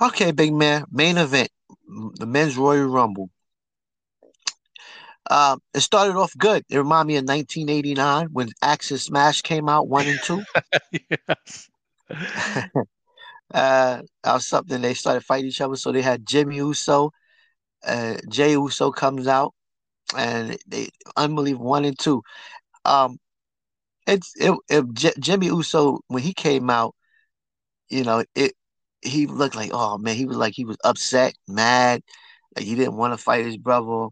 Okay, 0.00 0.30
big 0.30 0.54
man. 0.54 0.84
Main 0.92 1.18
event, 1.18 1.50
the 2.14 2.26
men's 2.26 2.56
Royal 2.56 2.86
Rumble. 2.86 3.30
Um, 5.28 5.60
it 5.74 5.80
started 5.80 6.16
off 6.16 6.32
good. 6.38 6.64
It 6.70 6.78
reminded 6.78 7.06
me 7.08 7.16
of 7.16 7.24
1989 7.24 8.28
when 8.32 8.50
Ax 8.62 8.92
and 8.92 9.00
Smash 9.00 9.42
came 9.42 9.68
out 9.68 9.88
one 9.88 10.06
and 10.06 10.20
two. 10.22 10.42
yes. 11.10 11.68
Uh, 13.52 14.00
or 14.24 14.38
something. 14.38 14.80
They 14.80 14.94
started 14.94 15.24
fighting 15.24 15.48
each 15.48 15.60
other. 15.60 15.74
So 15.74 15.90
they 15.90 16.02
had 16.02 16.24
Jimmy 16.24 16.58
Uso, 16.58 17.10
uh, 17.86 18.16
Jey 18.28 18.52
Uso 18.52 18.90
comes 18.90 19.26
out, 19.26 19.54
and 20.16 20.56
they 20.66 20.88
unbelievable 21.16 21.66
one 21.66 21.84
and 21.84 21.98
two. 21.98 22.22
Um, 22.84 23.18
it's 24.06 24.32
it, 24.36 24.54
it 24.68 24.84
J- 24.92 25.12
Jimmy 25.18 25.46
Uso 25.46 26.00
when 26.08 26.22
he 26.22 26.32
came 26.34 26.70
out, 26.70 26.94
you 27.88 28.04
know, 28.04 28.24
it 28.34 28.52
he 29.02 29.26
looked 29.26 29.56
like 29.56 29.70
oh 29.72 29.98
man, 29.98 30.16
he 30.16 30.26
was 30.26 30.36
like 30.36 30.54
he 30.54 30.64
was 30.64 30.76
upset, 30.84 31.34
mad, 31.48 32.02
like 32.56 32.64
he 32.64 32.74
didn't 32.74 32.96
want 32.96 33.12
to 33.12 33.18
fight 33.18 33.44
his 33.44 33.56
brother, 33.56 34.08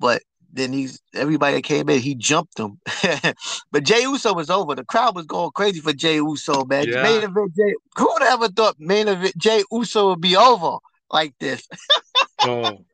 but 0.00 0.22
then 0.52 0.72
he's 0.72 1.00
everybody 1.14 1.56
that 1.56 1.62
came 1.62 1.88
in, 1.88 2.00
he 2.00 2.14
jumped 2.14 2.58
him. 2.58 2.80
but 3.70 3.84
Jey 3.84 4.02
Uso 4.02 4.34
was 4.34 4.50
over. 4.50 4.74
The 4.74 4.84
crowd 4.84 5.14
was 5.14 5.26
going 5.26 5.50
crazy 5.54 5.80
for 5.80 5.92
Jey 5.92 6.16
Uso, 6.16 6.64
man. 6.64 6.86
Yeah. 6.88 7.02
Main 7.02 7.22
event 7.22 7.54
Jey, 7.54 7.74
who 7.96 8.08
would 8.12 8.22
ever 8.22 8.48
thought 8.48 8.76
main 8.78 9.08
event 9.08 9.36
Jey 9.36 9.62
Uso 9.70 10.10
would 10.10 10.20
be 10.20 10.36
over 10.36 10.78
like 11.10 11.34
this? 11.38 11.68
Oh. 12.42 12.84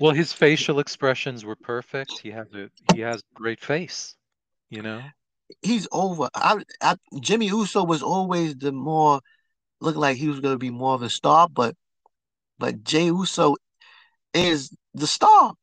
Well, 0.00 0.12
his 0.14 0.32
facial 0.32 0.80
expressions 0.80 1.44
were 1.44 1.54
perfect. 1.56 2.18
He 2.18 2.30
has 2.30 2.48
a 2.54 2.70
he 2.82 3.00
has 3.00 3.20
a 3.20 3.34
great 3.34 3.60
face, 3.60 4.16
you 4.70 4.82
know? 4.82 5.02
He's 5.62 5.86
over. 5.92 6.28
I, 6.34 6.62
I, 6.80 6.96
Jimmy 7.20 7.46
Uso 7.46 7.84
was 7.84 8.02
always 8.02 8.56
the 8.56 8.72
more 8.72 9.20
looked 9.80 9.98
like 9.98 10.16
he 10.16 10.28
was 10.28 10.40
going 10.40 10.54
to 10.54 10.58
be 10.58 10.70
more 10.70 10.94
of 10.94 11.02
a 11.02 11.10
star, 11.10 11.48
but 11.48 11.76
but 12.58 12.84
Jey 12.84 13.06
Uso 13.06 13.56
is 14.34 14.74
the 14.94 15.06
star 15.06 15.54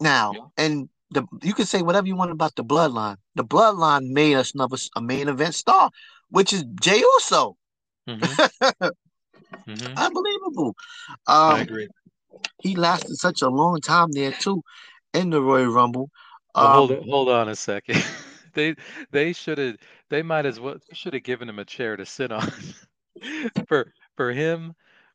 now, 0.00 0.32
Yeah. 0.34 0.46
and 0.56 0.88
the 1.10 1.26
you 1.42 1.54
can 1.54 1.66
say 1.66 1.82
whatever 1.82 2.06
you 2.06 2.16
want 2.16 2.30
about 2.30 2.54
the 2.56 2.64
bloodline. 2.64 3.16
The 3.36 3.44
bloodline 3.44 4.10
made 4.10 4.34
us 4.36 4.54
another 4.54 4.76
a 4.96 5.00
main 5.00 5.28
event 5.28 5.54
star, 5.54 5.90
which 6.30 6.52
is 6.52 6.64
Jey 6.80 6.98
Uso. 6.98 7.56
hmm 8.06 8.24
hmm 9.66 9.94
Unbelievable. 9.96 10.74
I 11.46 11.60
Um, 11.60 11.60
agree. 11.60 11.88
He 12.60 12.74
lasted 12.76 13.16
such 13.16 13.42
a 13.42 13.48
long 13.48 13.80
time 13.80 14.12
there 14.12 14.32
too, 14.32 14.62
in 15.14 15.30
the 15.30 15.40
Royal 15.42 15.68
Rumble. 15.72 16.10
Hold 16.56 16.74
Um, 16.74 16.90
on, 16.92 17.08
hold 17.08 17.28
on 17.30 17.48
a 17.48 17.56
second. 17.56 18.04
They 18.54 18.74
they 19.12 19.34
should 19.34 19.58
have 19.58 19.76
they 20.08 20.22
might 20.22 20.44
as 20.46 20.58
well 20.58 20.78
should 20.92 21.12
have 21.14 21.22
given 21.22 21.48
him 21.48 21.58
a 21.60 21.64
chair 21.64 21.96
to 21.96 22.04
sit 22.06 22.32
on. 22.32 22.50
for 23.68 23.92
for 24.16 24.32
him, 24.32 24.74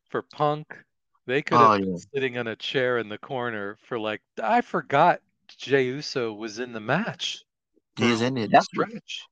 for 0.10 0.22
Punk, 0.22 0.86
they 1.26 1.42
could 1.42 1.60
Oh 1.60 1.60
have 1.60 1.76
been 1.76 1.84
yeah, 1.86 1.98
sitting 2.14 2.38
on 2.38 2.48
a 2.48 2.56
chair 2.56 3.00
in 3.00 3.10
the 3.10 3.18
corner 3.18 3.78
for 3.88 4.00
like 4.00 4.22
I 4.42 4.62
forgot 4.62 5.22
Jey 5.58 5.88
Uso 5.88 6.32
was 6.32 6.60
in 6.60 6.72
the 6.74 6.80
match 6.80 7.44
he's 7.98 8.22
in 8.22 8.36
there. 8.36 8.48
That's 8.48 8.68
stretch. 8.68 9.28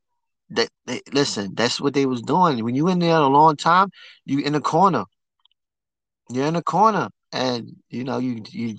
they, 0.49 0.67
they 0.85 1.01
listen. 1.13 1.53
That's 1.55 1.79
what 1.81 1.93
they 1.93 2.05
was 2.05 2.21
doing. 2.21 2.63
When 2.63 2.75
you 2.75 2.87
in 2.89 2.99
there 2.99 3.15
a 3.17 3.27
long 3.27 3.55
time, 3.55 3.89
you 4.25 4.39
in 4.39 4.53
the 4.53 4.61
corner. 4.61 5.05
You're 6.29 6.47
in 6.47 6.55
the 6.55 6.63
corner, 6.63 7.09
and 7.32 7.75
you 7.89 8.03
know 8.03 8.17
you 8.17 8.43
you, 8.49 8.75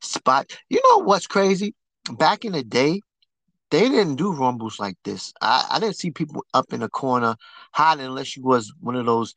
spot. 0.00 0.52
You 0.68 0.80
know 0.84 1.04
what's 1.04 1.26
crazy? 1.26 1.74
Back 2.18 2.44
in 2.44 2.52
the 2.52 2.62
day, 2.62 3.00
they 3.70 3.88
didn't 3.88 4.16
do 4.16 4.32
rumbles 4.32 4.78
like 4.78 4.96
this. 5.04 5.32
I, 5.40 5.66
I 5.70 5.80
didn't 5.80 5.96
see 5.96 6.10
people 6.10 6.44
up 6.52 6.72
in 6.72 6.80
the 6.80 6.88
corner 6.88 7.36
hiding 7.72 8.06
unless 8.06 8.36
you 8.36 8.42
was 8.42 8.72
one 8.80 8.96
of 8.96 9.06
those 9.06 9.34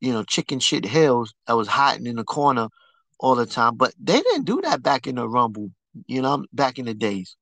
you 0.00 0.12
know 0.12 0.22
chicken 0.24 0.58
shit 0.60 0.84
hills 0.84 1.32
that 1.46 1.56
was 1.56 1.68
hiding 1.68 2.06
in 2.06 2.16
the 2.16 2.24
corner 2.24 2.68
all 3.18 3.34
the 3.34 3.46
time. 3.46 3.76
But 3.76 3.94
they 4.02 4.20
didn't 4.20 4.44
do 4.44 4.60
that 4.62 4.82
back 4.82 5.06
in 5.06 5.16
the 5.16 5.28
rumble. 5.28 5.70
You 6.06 6.22
know, 6.22 6.44
back 6.52 6.78
in 6.78 6.86
the 6.86 6.94
days. 6.94 7.36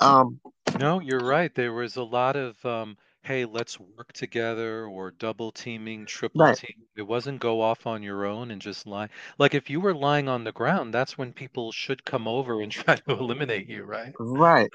Um, 0.00 0.40
No, 0.78 1.00
you're 1.00 1.20
right. 1.20 1.54
There 1.54 1.72
was 1.72 1.96
a 1.96 2.02
lot 2.02 2.36
of 2.36 2.62
um, 2.66 2.96
hey, 3.24 3.44
let's 3.44 3.80
work 3.80 4.12
together 4.12 4.86
or 4.86 5.10
double 5.10 5.50
teaming, 5.52 6.06
triple 6.06 6.48
right, 6.48 6.58
team. 6.58 6.86
It 6.96 7.02
wasn't 7.02 7.40
go 7.40 7.60
off 7.60 7.86
on 7.86 8.02
your 8.04 8.24
own 8.24 8.50
and 8.52 8.62
just 8.62 8.86
lie. 8.86 9.08
Like 9.38 9.52
if 9.54 9.68
you 9.68 9.80
were 9.80 9.94
lying 9.94 10.28
on 10.28 10.44
the 10.44 10.52
ground, 10.52 10.94
that's 10.94 11.18
when 11.18 11.32
people 11.32 11.72
should 11.72 12.04
come 12.04 12.28
over 12.28 12.60
and 12.62 12.70
try 12.72 12.96
to 12.96 13.10
eliminate 13.12 13.68
you, 13.68 13.84
right? 13.84 14.14
right, 14.18 14.70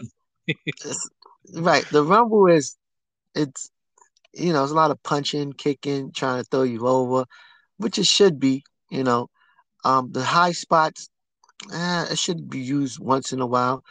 It's- 0.83 1.09
right. 1.55 1.85
The 1.91 2.03
rumble 2.05 2.47
is 2.47 2.77
it's 3.35 3.71
you 4.33 4.53
know, 4.53 4.63
it's 4.63 4.71
a 4.73 4.75
lot 4.75 4.91
of 4.91 5.03
punching, 5.03 5.53
kicking, 5.53 6.11
trying 6.13 6.43
to 6.43 6.49
throw 6.49 6.63
you 6.63 6.87
over, 6.87 7.25
which 7.77 7.99
it 7.99 8.07
should 8.07 8.39
be, 8.39 8.63
you 8.91 9.03
know. 9.03 9.29
Um, 9.85 10.11
the 10.13 10.23
high 10.23 10.53
spots, 10.53 11.09
eh, 11.73 12.07
it 12.11 12.19
should 12.19 12.49
be 12.49 12.59
used 12.59 12.99
once 12.99 13.33
in 13.33 13.41
a 13.41 13.47
while. 13.47 13.83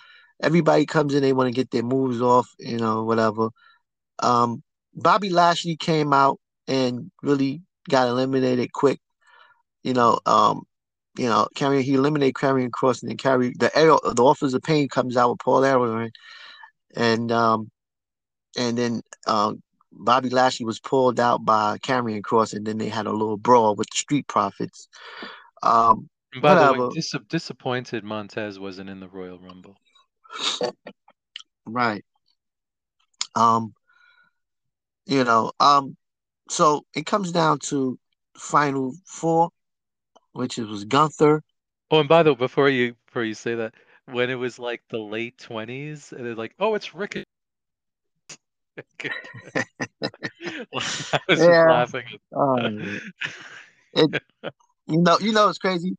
Everybody 0.42 0.86
comes 0.86 1.14
in, 1.14 1.22
they 1.22 1.32
want 1.34 1.48
to 1.48 1.54
get 1.54 1.70
their 1.72 1.82
moves 1.84 2.20
off, 2.22 2.48
you 2.58 2.78
know, 2.78 3.04
whatever. 3.04 3.50
Um, 4.20 4.62
Bobby 4.94 5.30
Lashley 5.30 5.76
came 5.76 6.12
out 6.12 6.40
and 6.66 7.10
really 7.22 7.62
got 7.88 8.08
eliminated 8.08 8.72
quick, 8.72 9.00
you 9.82 9.94
know. 9.94 10.18
Um, 10.26 10.62
you 11.16 11.26
know, 11.26 11.48
carrying 11.54 11.82
he 11.82 11.94
eliminated 11.94 12.34
Karrion 12.34 12.70
Kross 12.70 13.02
and 13.02 13.10
then 13.10 13.16
carry 13.16 13.52
the 13.58 13.76
arrow, 13.76 13.98
the 14.04 14.22
Authors 14.22 14.54
of 14.54 14.62
Pain 14.62 14.88
comes 14.88 15.16
out 15.16 15.30
with 15.30 15.40
Paul 15.40 15.64
Aaron, 15.64 16.12
and 16.94 17.32
um, 17.32 17.70
and 18.56 18.78
then 18.78 19.02
um, 19.26 19.62
Bobby 19.90 20.30
Lashley 20.30 20.64
was 20.64 20.78
pulled 20.78 21.18
out 21.18 21.44
by 21.44 21.78
Karrion 21.78 22.22
Kross, 22.22 22.54
and 22.54 22.66
then 22.66 22.78
they 22.78 22.88
had 22.88 23.06
a 23.06 23.12
little 23.12 23.36
brawl 23.36 23.74
with 23.74 23.88
the 23.90 23.96
Street 23.96 24.28
Profits. 24.28 24.88
Um, 25.62 26.08
And 26.32 26.42
by 26.42 26.54
the 26.54 26.72
way, 26.72 26.88
dis 26.94 27.14
disappointed 27.28 28.04
Montez 28.04 28.58
wasn't 28.58 28.90
in 28.90 29.00
the 29.00 29.08
Royal 29.08 29.38
Rumble. 29.38 29.76
right? 31.66 32.04
Um, 33.34 33.72
you 35.08 35.24
know, 35.24 35.52
um, 35.60 35.96
so 36.50 36.84
it 36.94 37.06
comes 37.06 37.32
down 37.32 37.60
to 37.60 37.98
final 38.36 38.94
four, 39.06 39.50
which 40.32 40.58
is 40.58 40.68
was 40.68 40.84
Gunther. 40.86 41.42
Oh, 41.90 42.00
and 42.00 42.08
by 42.08 42.22
the 42.22 42.32
way, 42.32 42.38
before 42.38 42.70
you 42.70 42.94
before 43.06 43.24
you 43.24 43.34
say 43.34 43.54
that, 43.56 43.74
when 44.06 44.30
it 44.30 44.36
was 44.36 44.58
like 44.58 44.82
the 44.88 44.98
late 44.98 45.36
20s, 45.38 46.12
and 46.12 46.24
they're 46.24 46.34
like, 46.34 46.54
oh, 46.58 46.74
it's 46.74 46.94
Rick. 46.94 47.24
I 50.74 51.20
was 51.28 51.46
just 51.46 51.60
Yeah. 51.60 51.64
laughing. 51.64 52.04
Um, 52.36 53.00
it, 53.94 54.10
you 54.88 55.02
know, 55.02 55.18
you 55.20 55.32
know, 55.32 55.48
it's 55.48 55.58
crazy. 55.58 55.96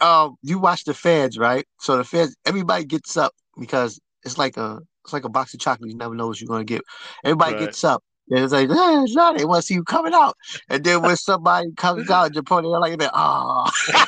Um, 0.00 0.36
you 0.42 0.58
watch 0.60 0.84
the 0.84 0.94
feds, 0.94 1.38
right? 1.38 1.66
So 1.80 1.98
the 1.98 2.04
feds, 2.04 2.36
everybody 2.46 2.84
gets 2.84 3.16
up 3.16 3.32
because 3.58 4.00
it's 4.24 4.38
like 4.38 4.56
a 4.58 4.80
it's 5.04 5.12
like 5.12 5.24
a 5.24 5.30
box 5.30 5.54
of 5.54 5.60
chocolate. 5.60 5.90
You 5.90 5.96
never 5.96 6.14
know 6.14 6.28
what 6.28 6.40
you're 6.40 6.48
gonna 6.48 6.64
get. 6.64 6.82
Everybody 7.24 7.54
Right. 7.54 7.56
gets 7.56 7.84
up. 7.84 8.02
And 8.30 8.40
it's 8.44 8.52
like, 8.52 8.68
eh, 8.70 9.02
it's 9.04 9.14
not. 9.14 9.38
They 9.38 9.44
want 9.44 9.62
to 9.62 9.66
see 9.66 9.74
you 9.74 9.84
coming 9.84 10.14
out. 10.14 10.36
And 10.68 10.84
then 10.84 11.02
when 11.02 11.16
somebody 11.16 11.72
comes 11.76 12.10
out, 12.10 12.32
Japan, 12.32 12.62
they're 12.62 12.78
like, 12.80 13.00
oh. 13.14 13.70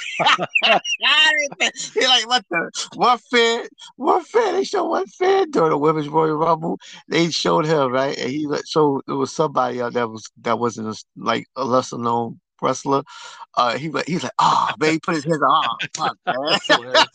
They're 1.95 2.09
like, 2.09 2.29
what 2.29 2.45
the? 2.51 2.71
One 2.95 3.18
fan, 3.18 3.66
one 3.97 4.25
fan. 4.25 4.55
They 4.55 4.64
showed 4.64 4.89
one 4.89 5.07
fan 5.07 5.51
during 5.51 5.71
the 5.71 5.79
Women's 5.79 6.09
Royal 6.09 6.37
Rumble. 6.37 6.79
They 7.09 7.31
showed 7.31 7.66
him, 7.66 7.93
right? 7.93 8.16
And 8.18 8.31
he 8.31 8.47
let- 8.47 8.66
so 8.66 9.03
it 9.09 9.12
was 9.12 9.33
somebody 9.33 9.81
out 9.81 9.95
that 9.95 10.09
was 10.11 10.31
that 10.43 10.59
wasn't 10.59 10.89
a, 10.89 11.05
like 11.16 11.47
a 11.57 11.64
lesser 11.64 11.99
known 11.99 12.41
wrestler. 12.62 13.02
Uh, 13.54 13.76
he 13.76 13.88
wa- 13.88 14.02
he's 14.06 14.22
like, 14.22 14.32
oh 14.38 14.70
man, 14.78 14.92
he 14.92 14.98
put 15.00 15.14
his 15.14 15.24
hands, 15.24 15.40
oh. 15.42 15.62
That's 16.26 16.66
hilarious. 16.66 17.06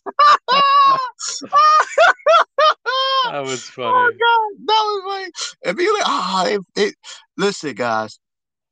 That 3.25 3.43
was 3.43 3.63
funny. 3.63 3.87
Oh 3.87 4.11
funny. 4.11 4.17
god, 4.17 4.65
that 4.65 4.83
was 4.83 5.03
funny. 5.07 5.31
And 5.65 5.77
be 5.77 5.91
like, 5.91 6.03
ah, 6.05 6.45
it, 6.47 6.61
it, 6.75 6.95
listen, 7.37 7.73
guys, 7.73 8.19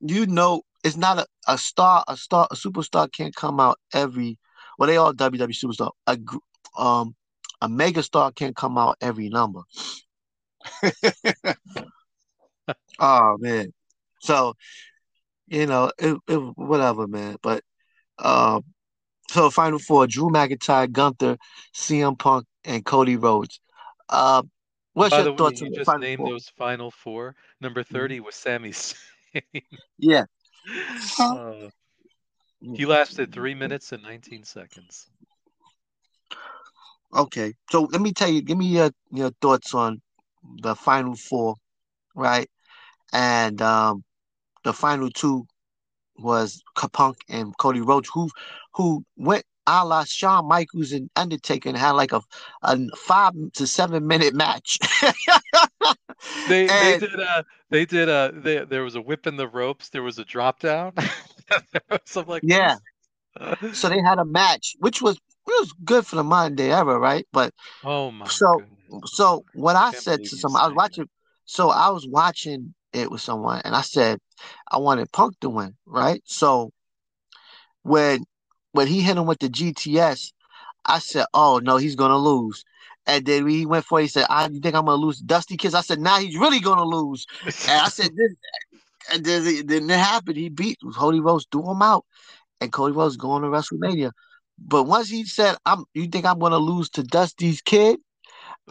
you 0.01 0.25
know, 0.25 0.61
it's 0.83 0.97
not 0.97 1.19
a, 1.19 1.25
a 1.47 1.57
star, 1.57 2.03
a 2.07 2.17
star, 2.17 2.47
a 2.51 2.55
superstar 2.55 3.11
can't 3.11 3.35
come 3.35 3.59
out 3.59 3.79
every. 3.93 4.37
Well, 4.77 4.87
they 4.87 4.97
all 4.97 5.13
WWE 5.13 5.49
superstar. 5.49 5.91
A 6.07 6.17
um, 6.77 7.15
a 7.61 7.69
mega 7.69 8.03
star 8.03 8.31
can't 8.31 8.55
come 8.55 8.77
out 8.77 8.97
every 9.01 9.29
number. 9.29 9.61
oh 12.99 13.37
man, 13.39 13.73
so 14.21 14.53
you 15.53 15.67
know, 15.67 15.91
it, 15.99 16.17
it 16.27 16.37
whatever, 16.57 17.07
man. 17.07 17.37
But 17.41 17.63
um, 18.19 18.63
so 19.29 19.49
final 19.49 19.79
four: 19.79 20.07
Drew 20.07 20.29
McIntyre, 20.29 20.91
Gunther, 20.91 21.37
CM 21.73 22.17
Punk, 22.17 22.45
and 22.65 22.83
Cody 22.83 23.17
Rhodes. 23.17 23.59
Uh, 24.09 24.43
what's 24.93 25.11
By 25.11 25.17
your 25.17 25.25
the 25.25 25.33
way, 25.33 25.37
thoughts 25.37 25.61
on 25.61 25.67
you 25.67 25.71
the 25.71 25.79
just 25.79 25.85
final 25.85 26.01
named 26.01 26.17
four? 26.17 26.29
those 26.29 26.49
final 26.57 26.91
four. 26.91 27.35
Number 27.61 27.83
30 27.83 28.19
was 28.19 28.35
Sami 28.35 28.71
Zayn. 28.71 29.63
Yeah. 29.97 30.25
Uh, 31.19 31.69
he 32.75 32.85
lasted 32.85 33.33
three 33.33 33.53
minutes 33.53 33.91
and 33.91 34.01
19 34.01 34.45
seconds. 34.45 35.07
Okay. 37.13 37.53
So 37.69 37.83
let 37.91 38.01
me 38.01 38.13
tell 38.13 38.29
you, 38.29 38.41
give 38.41 38.57
me 38.57 38.67
your 38.67 38.91
your 39.11 39.31
thoughts 39.41 39.73
on 39.73 40.01
the 40.61 40.75
final 40.75 41.15
four, 41.15 41.55
right? 42.15 42.49
And 43.11 43.61
um 43.61 44.03
the 44.63 44.73
final 44.73 45.09
two 45.09 45.45
was 46.17 46.63
Punk 46.93 47.17
and 47.29 47.57
Cody 47.57 47.81
Rhodes, 47.81 48.09
who 48.13 48.29
who 48.75 49.03
went 49.17 49.45
a 49.67 49.85
la 49.85 50.03
Shawn 50.05 50.47
Michaels 50.47 50.91
and 50.91 51.09
Undertaker 51.15 51.69
and 51.69 51.77
had 51.77 51.91
like 51.91 52.11
a, 52.13 52.21
a 52.63 52.77
five 52.97 53.33
to 53.55 53.67
seven 53.67 54.07
minute 54.07 54.33
match. 54.35 54.79
They 56.45 56.71
they 56.71 56.93
did 56.93 57.19
a 57.19 57.45
they 57.69 57.85
did 57.85 58.09
a 58.09 58.31
they, 58.33 58.63
there 58.65 58.83
was 58.83 58.95
a 58.95 59.01
whip 59.01 59.27
in 59.27 59.37
the 59.37 59.47
ropes, 59.47 59.89
there 59.89 60.03
was 60.03 60.19
a 60.19 60.25
drop 60.25 60.59
down, 60.59 60.93
something 62.05 62.29
like 62.31 62.43
yeah, 62.43 62.75
so 63.71 63.89
they 63.89 64.01
had 64.01 64.19
a 64.19 64.25
match, 64.25 64.75
which 64.79 65.01
was 65.01 65.17
it 65.17 65.21
was 65.47 65.73
good 65.83 66.05
for 66.07 66.15
the 66.17 66.23
modern 66.23 66.55
day 66.55 66.71
era, 66.71 66.97
right? 66.99 67.27
But 67.33 67.53
Oh 67.83 68.09
my 68.09 68.27
so 68.27 68.47
goodness. 68.55 68.79
so 69.05 69.45
what 69.53 69.75
I 69.75 69.91
Can't 69.91 70.05
said 70.05 70.23
to 70.25 70.37
someone, 70.37 70.61
I 70.61 70.67
was 70.67 70.75
saying 70.75 70.81
that. 70.91 70.99
watching. 70.99 71.09
So 71.45 71.69
I 71.69 71.89
was 71.91 72.07
watching 72.07 72.73
it 72.93 73.11
with 73.11 73.21
someone, 73.21 73.61
and 73.65 73.75
I 73.75 73.81
said 73.81 74.19
I 74.71 74.77
wanted 74.77 75.11
Punk 75.11 75.39
to 75.41 75.49
win, 75.49 75.75
right? 75.85 76.21
So 76.25 76.71
when 77.83 78.25
when 78.71 78.87
he 78.87 79.01
hit 79.01 79.17
him 79.17 79.25
with 79.25 79.39
the 79.39 79.49
GTS, 79.49 80.31
I 80.85 80.99
said, 80.99 81.25
"Oh 81.33 81.59
no, 81.63 81.77
he's 81.77 81.95
gonna 81.95 82.17
lose." 82.17 82.63
And 83.05 83.25
then 83.25 83.47
he 83.47 83.65
went 83.65 83.85
for 83.85 83.99
it. 83.99 84.03
He 84.03 84.07
said, 84.09 84.27
"I 84.29 84.47
think 84.47 84.75
I'm 84.75 84.85
gonna 84.85 84.95
lose 84.95 85.19
Dusty's 85.19 85.57
kid?" 85.57 85.75
I 85.75 85.81
said, 85.81 85.99
"Now 85.99 86.19
he's 86.19 86.37
really 86.37 86.59
gonna 86.59 86.85
lose." 86.85 87.25
And 87.67 87.81
I 87.81 87.89
said, 87.89 88.15
this, 88.15 88.33
and 89.11 89.25
then 89.25 89.45
it, 89.45 89.67
then 89.67 89.89
it 89.89 89.99
happened. 89.99 90.37
He 90.37 90.49
beat 90.49 90.77
Cody 90.95 91.19
Rhodes, 91.19 91.47
threw 91.51 91.69
him 91.69 91.81
out, 91.81 92.05
and 92.61 92.71
Cody 92.71 92.93
Rhodes 92.95 93.17
going 93.17 93.43
to 93.43 93.49
WrestleMania. 93.49 94.11
But 94.59 94.83
once 94.83 95.09
he 95.09 95.25
said, 95.25 95.57
"I'm," 95.65 95.85
you 95.93 96.07
think 96.07 96.25
I'm 96.25 96.39
gonna 96.39 96.57
lose 96.57 96.89
to 96.91 97.03
Dusty's 97.03 97.61
kid? 97.61 97.99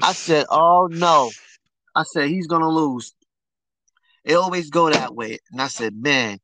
I 0.03 0.13
said, 0.13 0.47
"Oh 0.51 0.89
no." 0.91 1.31
I 1.95 2.05
said 2.05 2.29
he's 2.29 2.47
gonna 2.47 2.71
lose. 2.71 3.15
It 4.25 4.35
always 4.35 4.71
go 4.71 4.91
that 4.91 5.15
way. 5.15 5.39
And 5.51 5.61
I 5.61 5.69
said, 5.69 5.95
man. 5.97 6.39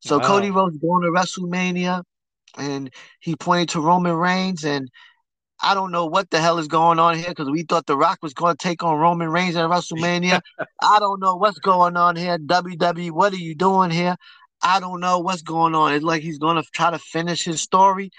So 0.00 0.20
Cody 0.20 0.50
Wow. 0.50 0.64
Rhodes 0.64 0.78
going 0.78 1.04
to 1.04 1.10
WrestleMania, 1.10 2.02
and 2.58 2.90
he 3.20 3.36
pointed 3.36 3.70
to 3.70 3.80
Roman 3.80 4.14
Reigns, 4.14 4.64
and 4.64 4.90
I 5.62 5.74
don't 5.74 5.92
know 5.92 6.06
what 6.06 6.30
the 6.30 6.40
hell 6.40 6.58
is 6.58 6.66
going 6.66 6.98
on 6.98 7.16
here 7.16 7.28
because 7.28 7.48
we 7.48 7.62
thought 7.62 7.86
The 7.86 7.96
Rock 7.96 8.18
was 8.20 8.34
going 8.34 8.56
to 8.56 8.62
take 8.62 8.82
on 8.82 8.98
Roman 8.98 9.28
Reigns 9.28 9.54
at 9.54 9.70
WrestleMania. 9.70 10.40
I 10.82 10.98
don't 10.98 11.20
know 11.20 11.36
what's 11.36 11.60
going 11.60 11.96
on 11.96 12.16
here. 12.16 12.36
WWE, 12.38 13.12
what 13.12 13.32
are 13.32 13.36
you 13.36 13.54
doing 13.54 13.90
here? 13.92 14.16
I 14.62 14.80
don't 14.80 15.00
know 15.00 15.20
what's 15.20 15.42
going 15.42 15.74
on. 15.74 15.92
It's 15.92 16.04
like 16.04 16.22
he's 16.22 16.38
going 16.38 16.56
to 16.56 16.68
try 16.72 16.90
to 16.90 16.98
finish 16.98 17.44
his 17.44 17.60
story. 17.60 18.10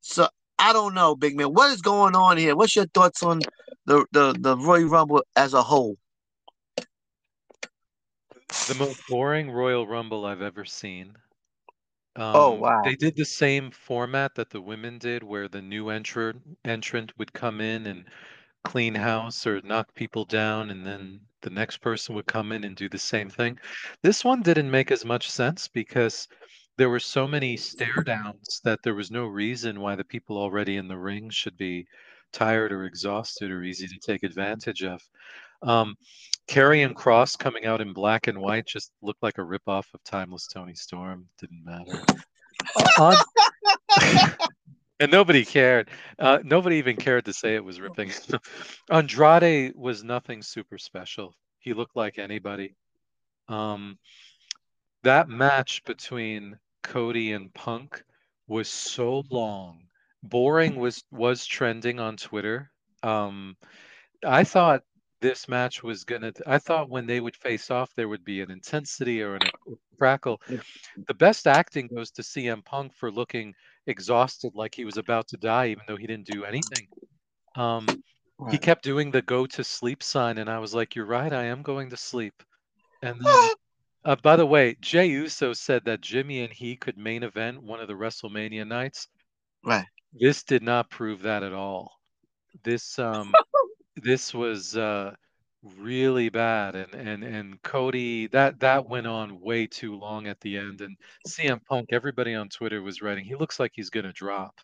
So 0.00 0.28
I 0.58 0.72
don't 0.72 0.94
know, 0.94 1.14
big 1.14 1.36
man. 1.36 1.48
What 1.48 1.70
is 1.72 1.80
going 1.80 2.16
on 2.16 2.36
here? 2.36 2.56
What's 2.56 2.74
your 2.74 2.86
thoughts 2.86 3.22
on 3.22 3.40
the 3.86 4.04
the 4.12 4.36
the 4.38 4.56
Royal 4.56 4.88
Rumble 4.88 5.22
as 5.36 5.54
a 5.54 5.62
whole? 5.62 5.96
The 8.66 8.74
most 8.74 9.04
boring 9.06 9.50
Royal 9.50 9.86
Rumble 9.86 10.24
I've 10.24 10.40
ever 10.40 10.64
seen. 10.64 11.16
Oh 12.32 12.54
Um, 12.54 12.58
wow. 12.58 12.82
they 12.82 12.96
did 12.96 13.16
the 13.16 13.24
same 13.24 13.70
format 13.70 14.34
that 14.34 14.50
the 14.50 14.60
women 14.60 14.98
did, 14.98 15.22
where 15.22 15.48
the 15.48 15.62
new 15.62 15.88
entrant 15.90 16.58
entrant 16.64 17.16
would 17.18 17.32
come 17.32 17.60
in 17.60 17.86
and 17.86 18.08
clean 18.64 18.94
house 18.96 19.46
or 19.46 19.60
knock 19.62 19.94
people 19.94 20.24
down, 20.24 20.70
and 20.70 20.86
then 20.86 21.26
the 21.42 21.50
next 21.50 21.78
person 21.78 22.14
would 22.14 22.26
come 22.26 22.52
in 22.52 22.64
and 22.64 22.76
do 22.76 22.88
the 22.88 22.98
same 22.98 23.30
thing. 23.30 23.58
This 24.02 24.24
one 24.24 24.42
didn't 24.42 24.70
make 24.70 24.90
as 24.92 25.04
much 25.04 25.30
sense 25.30 25.68
because 25.68 26.28
there 26.78 26.90
were 26.90 27.00
so 27.00 27.26
many 27.28 27.56
stare 27.56 28.04
downs 28.04 28.60
that 28.64 28.82
there 28.82 28.94
was 28.94 29.10
no 29.10 29.26
reason 29.26 29.80
why 29.80 29.94
the 29.96 30.04
people 30.04 30.38
already 30.38 30.76
in 30.76 30.88
the 30.88 30.98
ring 30.98 31.30
should 31.30 31.56
be 31.56 31.86
tired 32.32 32.72
or 32.72 32.84
exhausted 32.84 33.50
or 33.50 33.62
easy 33.64 33.86
to 33.88 33.98
take 34.00 34.22
advantage 34.24 34.82
of. 34.84 35.00
Um, 35.62 35.96
Karrion 36.48 36.94
Kross 36.94 37.38
coming 37.38 37.64
out 37.64 37.80
in 37.80 37.92
black 37.92 38.26
and 38.26 38.38
white 38.38 38.66
just 38.66 38.92
looked 39.02 39.22
like 39.22 39.38
a 39.38 39.42
ripoff 39.42 39.84
of 39.94 40.02
Timeless 40.04 40.46
Toni 40.46 40.74
Storm. 40.74 41.28
Didn't 41.38 41.64
matter. 41.64 42.02
On 42.98 43.16
and 45.00 45.10
nobody 45.10 45.44
cared. 45.44 45.88
Uh, 46.18 46.38
nobody 46.44 46.76
even 46.76 46.96
cared 46.96 47.24
to 47.24 47.32
say 47.32 47.54
it 47.54 47.64
was 47.64 47.80
ripping. 47.80 48.12
Andrade 48.90 49.74
was 49.74 50.04
nothing 50.04 50.42
super 50.42 50.78
special. 50.78 51.34
He 51.58 51.72
looked 51.72 51.96
like 51.96 52.18
anybody. 52.18 52.74
Um, 53.48 53.98
that 55.02 55.28
match 55.28 55.82
between 55.84 56.58
Cody 56.82 57.32
and 57.32 57.52
Punk 57.54 58.02
was 58.46 58.68
so 58.68 59.24
long. 59.30 59.84
Boring 60.22 60.76
was 60.76 61.02
was 61.10 61.46
trending 61.46 61.98
on 61.98 62.16
Twitter. 62.16 62.70
Um, 63.02 63.56
I 64.24 64.44
thought 64.44 64.82
this 65.20 65.48
match 65.48 65.82
was 65.82 66.04
gonna. 66.04 66.32
I 66.46 66.58
thought 66.58 66.90
when 66.90 67.06
they 67.06 67.20
would 67.20 67.36
face 67.36 67.70
off, 67.70 67.94
there 67.94 68.08
would 68.08 68.24
be 68.24 68.40
an 68.40 68.50
intensity 68.50 69.22
or 69.22 69.34
an, 69.34 69.42
a 69.42 69.96
crackle. 69.98 70.40
The 71.06 71.14
best 71.14 71.46
acting 71.46 71.88
goes 71.94 72.10
to 72.12 72.22
CM 72.22 72.64
Punk 72.64 72.94
for 72.94 73.10
looking 73.10 73.54
exhausted, 73.86 74.52
like 74.54 74.74
he 74.74 74.84
was 74.84 74.96
about 74.96 75.28
to 75.28 75.36
die, 75.36 75.68
even 75.68 75.84
though 75.86 75.96
he 75.96 76.06
didn't 76.06 76.26
do 76.26 76.44
anything. 76.44 76.88
Um, 77.56 77.86
he 78.50 78.58
kept 78.58 78.82
doing 78.82 79.10
the 79.10 79.22
go 79.22 79.46
to 79.46 79.64
sleep 79.64 80.02
sign, 80.02 80.38
and 80.38 80.48
I 80.48 80.58
was 80.58 80.74
like, 80.74 80.94
"You're 80.94 81.06
right, 81.06 81.32
I 81.32 81.44
am 81.44 81.62
going 81.62 81.90
to 81.90 81.96
sleep." 81.96 82.34
And 83.02 83.20
then, 83.20 83.50
uh, 84.04 84.16
by 84.22 84.36
the 84.36 84.46
way, 84.46 84.76
Jey 84.80 85.06
Uso 85.06 85.52
said 85.52 85.84
that 85.84 86.00
Jimmy 86.00 86.42
and 86.42 86.52
he 86.52 86.76
could 86.76 86.96
main 86.96 87.22
event 87.22 87.62
one 87.62 87.80
of 87.80 87.88
the 87.88 87.94
WrestleMania 87.94 88.66
nights. 88.66 89.08
Right. 89.64 89.86
This 90.12 90.42
did 90.42 90.62
not 90.62 90.90
prove 90.90 91.22
that 91.22 91.42
at 91.42 91.52
all. 91.52 91.92
This 92.64 92.98
um, 92.98 93.32
this 93.96 94.32
was 94.34 94.76
uh, 94.76 95.14
really 95.62 96.28
bad, 96.28 96.74
and 96.74 96.94
and 96.94 97.24
and 97.24 97.62
Cody 97.62 98.26
that 98.28 98.60
that 98.60 98.88
went 98.88 99.06
on 99.06 99.40
way 99.40 99.66
too 99.66 99.96
long 99.98 100.26
at 100.26 100.40
the 100.40 100.56
end. 100.56 100.80
And 100.80 100.96
CM 101.28 101.64
Punk, 101.66 101.88
everybody 101.92 102.34
on 102.34 102.48
Twitter 102.48 102.82
was 102.82 103.02
writing, 103.02 103.24
he 103.24 103.34
looks 103.34 103.58
like 103.60 103.72
he's 103.74 103.90
gonna 103.90 104.12
drop. 104.12 104.60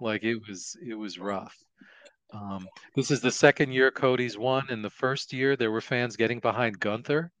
Like 0.00 0.22
it 0.24 0.38
was 0.48 0.76
it 0.86 0.94
was 0.94 1.18
rough. 1.18 1.56
Um, 2.32 2.68
this 2.94 3.10
is 3.10 3.20
the 3.22 3.30
second 3.30 3.72
year 3.72 3.90
Cody's 3.90 4.36
won. 4.36 4.68
In 4.70 4.82
the 4.82 4.90
first 4.90 5.32
year, 5.32 5.56
there 5.56 5.70
were 5.70 5.80
fans 5.80 6.14
getting 6.16 6.40
behind 6.40 6.78
Gunther. 6.78 7.32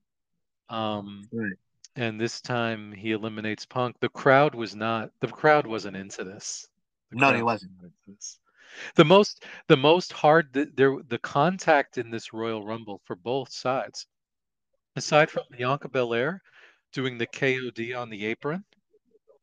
Um, 0.70 1.28
Right. 1.32 1.52
and 1.96 2.18
this 2.20 2.40
time 2.40 2.92
he 2.92 3.12
eliminates 3.12 3.66
Punk. 3.66 3.96
The 4.00 4.08
crowd 4.08 4.54
was 4.54 4.74
not. 4.74 5.10
The 5.20 5.28
crowd 5.28 5.66
wasn't 5.66 5.96
into 5.96 6.24
this. 6.24 6.68
The 7.10 7.16
No, 7.18 7.30
crowd 7.30 7.42
wasn't. 7.42 7.72
into 7.82 7.92
this. 8.06 8.38
The 8.94 9.04
most, 9.04 9.44
the 9.68 9.76
most 9.76 10.12
hard, 10.12 10.52
the, 10.52 10.70
there, 10.74 10.96
the 11.08 11.18
contact 11.18 11.98
in 11.98 12.10
this 12.10 12.32
Royal 12.32 12.64
Rumble 12.64 13.00
for 13.04 13.16
both 13.16 13.52
sides, 13.52 14.06
aside 14.96 15.30
from 15.30 15.44
Bianca 15.50 15.88
Belair 15.88 16.42
doing 16.92 17.18
the 17.18 17.26
KOD 17.26 17.94
on 17.94 18.10
the 18.10 18.26
apron, 18.26 18.64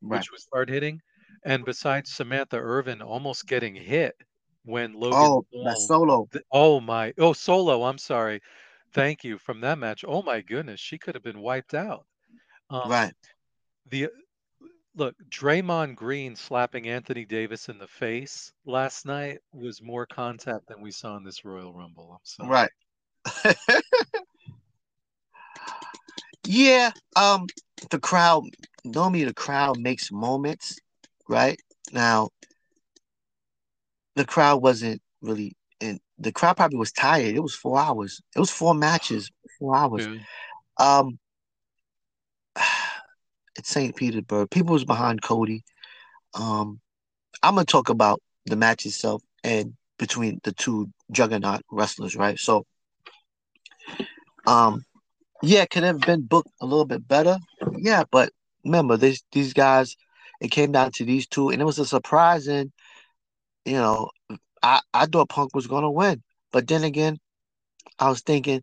Right. 0.02 0.18
which 0.18 0.30
was 0.30 0.46
hard 0.52 0.68
hitting, 0.68 1.00
and 1.44 1.64
besides 1.64 2.12
Samantha 2.12 2.58
Irvin 2.58 3.02
almost 3.02 3.46
getting 3.46 3.74
hit 3.74 4.14
when 4.64 4.92
Logan 4.94 5.18
Oh, 5.18 5.46
that 5.64 5.78
solo. 5.78 6.28
Th- 6.32 6.44
Oh 6.50 6.80
my, 6.80 7.12
oh 7.18 7.32
Solo, 7.32 7.84
I'm 7.84 7.98
sorry. 7.98 8.40
Thank 8.92 9.24
you 9.24 9.38
from 9.38 9.60
that 9.60 9.78
match. 9.78 10.04
Oh 10.06 10.22
my 10.22 10.40
goodness, 10.40 10.80
she 10.80 10.98
could 10.98 11.14
have 11.14 11.24
been 11.24 11.40
wiped 11.40 11.74
out. 11.74 12.06
Um, 12.70 12.90
Right. 12.90 13.14
the 13.90 14.08
look, 14.96 15.14
Draymond 15.30 15.94
Green 15.94 16.34
slapping 16.34 16.88
Anthony 16.88 17.24
Davis 17.24 17.68
in 17.68 17.78
the 17.78 17.86
face 17.86 18.52
last 18.64 19.06
night 19.06 19.38
was 19.52 19.82
more 19.82 20.06
contact 20.06 20.66
than 20.68 20.80
we 20.80 20.90
saw 20.90 21.16
in 21.16 21.24
this 21.24 21.44
Royal 21.44 21.72
Rumble. 21.72 22.12
I'm 22.12 22.18
sorry. 22.24 22.50
Right. 22.50 23.56
yeah. 26.46 26.90
Um. 27.14 27.46
The 27.90 27.98
crowd. 27.98 28.44
Normally, 28.84 29.24
the 29.24 29.34
crowd 29.34 29.78
makes 29.78 30.10
moments. 30.10 30.78
Right 31.28 31.60
now, 31.92 32.30
the 34.14 34.24
crowd 34.24 34.62
wasn't 34.62 35.02
really. 35.20 35.56
And 35.80 36.00
the 36.18 36.32
crowd 36.32 36.56
probably 36.56 36.78
was 36.78 36.92
tired. 36.92 37.34
It 37.34 37.42
was 37.42 37.54
four 37.54 37.78
hours. 37.78 38.22
It 38.34 38.40
was 38.40 38.50
four 38.50 38.74
matches. 38.74 39.30
Four 39.58 39.76
hours. 39.76 40.06
Yeah. 40.06 40.18
Um. 40.78 41.18
It's 43.58 43.70
St. 43.70 43.96
Petersburg. 43.96 44.50
People 44.50 44.74
was 44.74 44.84
behind 44.84 45.22
Cody. 45.22 45.64
Um. 46.34 46.80
I'm 47.42 47.54
gonna 47.54 47.66
talk 47.66 47.90
about 47.90 48.22
the 48.46 48.56
match 48.56 48.86
itself 48.86 49.22
and 49.44 49.74
between 49.98 50.40
the 50.44 50.52
two 50.52 50.90
juggernaut 51.12 51.62
wrestlers, 51.70 52.16
right? 52.16 52.38
So, 52.38 52.66
um, 54.46 54.84
yeah, 55.42 55.66
could 55.66 55.84
have 55.84 56.00
been 56.00 56.22
booked 56.22 56.50
a 56.60 56.66
little 56.66 56.84
bit 56.86 57.06
better. 57.06 57.38
Yeah, 57.78 58.04
but 58.10 58.32
remember, 58.64 58.96
these 58.98 59.24
these 59.32 59.54
guys, 59.54 59.96
it 60.40 60.50
came 60.50 60.72
down 60.72 60.92
to 60.92 61.04
these 61.04 61.26
two, 61.28 61.50
and 61.50 61.62
it 61.62 61.66
was 61.66 61.78
a 61.78 61.86
surprising. 61.86 62.72
You 63.64 63.74
know, 63.74 64.10
I 64.62 64.80
I 64.94 65.06
thought 65.06 65.30
Punk 65.30 65.54
was 65.54 65.66
gonna 65.66 65.90
win, 65.90 66.22
but 66.52 66.68
then 66.68 66.84
again, 66.84 67.18
I 67.98 68.08
was 68.10 68.22
thinking 68.22 68.62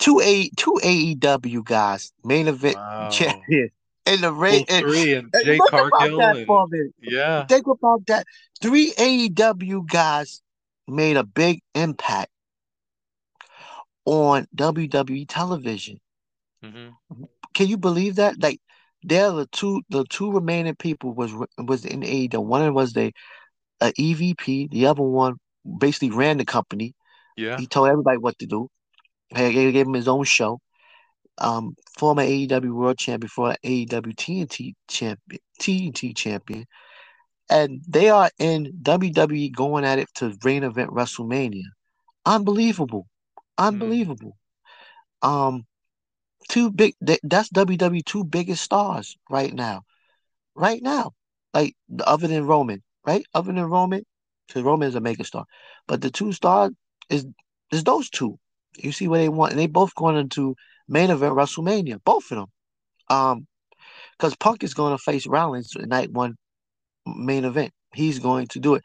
two 0.00 0.20
A 0.20 0.48
two 0.56 0.78
AEW 0.82 1.64
guys, 1.64 2.12
main 2.24 2.48
event 2.48 2.76
Wow. 2.76 3.08
champion, 3.10 3.70
in 4.06 4.20
the 4.20 4.32
Well, 4.32 4.40
ring. 4.40 4.66
and- 4.68 4.84
three 4.86 5.14
and 5.14 5.30
and 5.32 5.44
Jade 5.44 5.60
Cargill 5.68 6.18
that 6.18 6.36
and 6.36 6.46
for 6.46 6.64
a 6.64 6.68
minute. 6.68 6.94
yeah, 7.00 7.46
Think 7.46 7.66
about 7.66 8.06
that. 8.06 8.26
Three 8.60 8.92
AEW 8.92 9.86
guys 9.86 10.42
made 10.86 11.16
a 11.16 11.24
big 11.24 11.60
impact 11.74 12.30
on 14.04 14.46
WWE 14.54 15.26
television. 15.28 16.00
hmm 16.62 16.88
Can 17.54 17.68
you 17.68 17.76
believe 17.78 18.16
that? 18.16 18.40
Like, 18.42 18.60
there 19.02 19.26
are 19.28 19.32
the 19.32 19.46
two 19.46 19.82
the 19.90 20.04
two 20.04 20.30
remaining 20.32 20.74
people 20.76 21.12
was 21.14 21.32
was 21.58 21.84
in 21.84 22.00
AEW. 22.00 22.44
One 22.44 22.74
was 22.74 22.92
the 22.92 23.12
a 23.80 23.92
EVP. 23.92 24.70
The 24.70 24.86
other 24.86 25.02
one 25.02 25.36
basically 25.78 26.10
ran 26.10 26.38
the 26.38 26.44
company. 26.44 26.94
yeah. 27.36 27.58
He 27.58 27.66
told 27.66 27.88
everybody 27.88 28.18
what 28.18 28.38
to 28.38 28.46
do. 28.46 28.68
He 29.36 29.52
gave 29.52 29.72
gave 29.72 29.86
him 29.86 29.94
his 29.94 30.08
own 30.08 30.24
show. 30.24 30.60
Um, 31.38 31.74
former 31.98 32.22
AEW 32.22 32.72
World 32.72 32.98
Champion, 32.98 33.28
former 33.28 33.56
AEW 33.64 34.14
TNT 34.14 34.74
champion, 34.88 35.40
TNT 35.60 36.16
champion, 36.16 36.64
and 37.50 37.82
they 37.88 38.08
are 38.08 38.30
in 38.38 38.72
WWE 38.82 39.52
going 39.52 39.84
at 39.84 39.98
it 39.98 40.08
to 40.14 40.32
main 40.44 40.62
event 40.62 40.90
WrestleMania. 40.90 41.64
Unbelievable, 42.24 43.06
unbelievable. 43.58 44.36
Um, 45.22 45.66
two 46.48 46.70
big. 46.70 46.94
that- 47.00 47.20
That's 47.22 47.48
WWE 47.50 48.02
two 48.04 48.24
biggest 48.24 48.62
stars 48.62 49.16
right 49.28 49.52
now, 49.52 49.82
right 50.54 50.82
now. 50.82 51.12
Like 51.52 51.76
other 52.04 52.28
than 52.28 52.46
Roman, 52.46 52.82
right? 53.06 53.24
Other 53.34 53.52
than 53.52 53.64
Roman, 53.64 54.04
because 54.46 54.62
Roman 54.62 54.88
is 54.88 54.94
a 54.94 55.00
mega 55.00 55.24
star, 55.24 55.44
but 55.86 56.00
the 56.00 56.10
two 56.10 56.32
stars 56.32 56.72
is 57.10 57.26
is 57.72 57.84
those 57.84 58.08
two. 58.10 58.38
You 58.76 58.92
see 58.92 59.08
what 59.08 59.18
they 59.18 59.28
want, 59.28 59.52
and 59.52 59.60
they 59.60 59.66
both 59.66 59.94
going 59.94 60.16
into 60.16 60.56
main 60.88 61.10
event 61.10 61.34
WrestleMania, 61.34 62.02
both 62.04 62.30
of 62.30 62.38
them. 62.38 62.46
Um, 63.08 63.46
because 64.18 64.36
Punk 64.36 64.62
is 64.62 64.74
going 64.74 64.96
to 64.96 65.02
face 65.02 65.26
Rollins 65.26 65.74
at 65.76 65.88
night 65.88 66.10
one 66.10 66.36
main 67.06 67.44
event. 67.44 67.72
He's 67.94 68.18
going 68.18 68.46
to 68.48 68.60
do 68.60 68.74
it. 68.74 68.84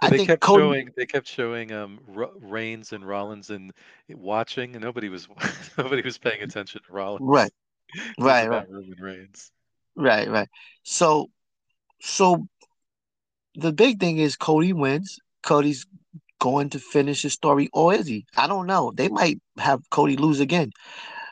I 0.00 0.10
they 0.10 0.18
think 0.18 0.28
kept 0.28 0.42
Cody. 0.42 0.62
showing 0.62 0.90
they 0.96 1.06
kept 1.06 1.28
showing 1.28 1.72
um 1.72 1.98
R 2.16 2.30
Reigns 2.40 2.92
and 2.92 3.06
Rollins 3.06 3.50
and 3.50 3.72
watching 4.08 4.74
and 4.74 4.82
nobody 4.82 5.08
was 5.08 5.28
nobody 5.78 6.02
was 6.02 6.18
paying 6.18 6.42
attention 6.42 6.80
to 6.86 6.92
Rollins. 6.92 7.22
Right, 7.22 7.52
right, 8.18 8.48
right, 8.48 8.68
Roman 8.68 8.96
Reigns. 8.98 9.50
right, 9.94 10.28
right. 10.28 10.48
So, 10.84 11.30
so 12.00 12.46
the 13.54 13.72
big 13.72 14.00
thing 14.00 14.18
is 14.18 14.36
Cody 14.36 14.72
wins. 14.72 15.18
Cody's 15.42 15.86
going 16.38 16.70
to 16.70 16.78
finish 16.78 17.22
his 17.22 17.32
story, 17.32 17.68
or 17.72 17.94
is 17.94 18.06
he? 18.06 18.26
I 18.36 18.46
don't 18.46 18.66
know. 18.66 18.92
They 18.94 19.08
might 19.08 19.40
have 19.58 19.88
Cody 19.90 20.16
lose 20.16 20.40
again. 20.40 20.70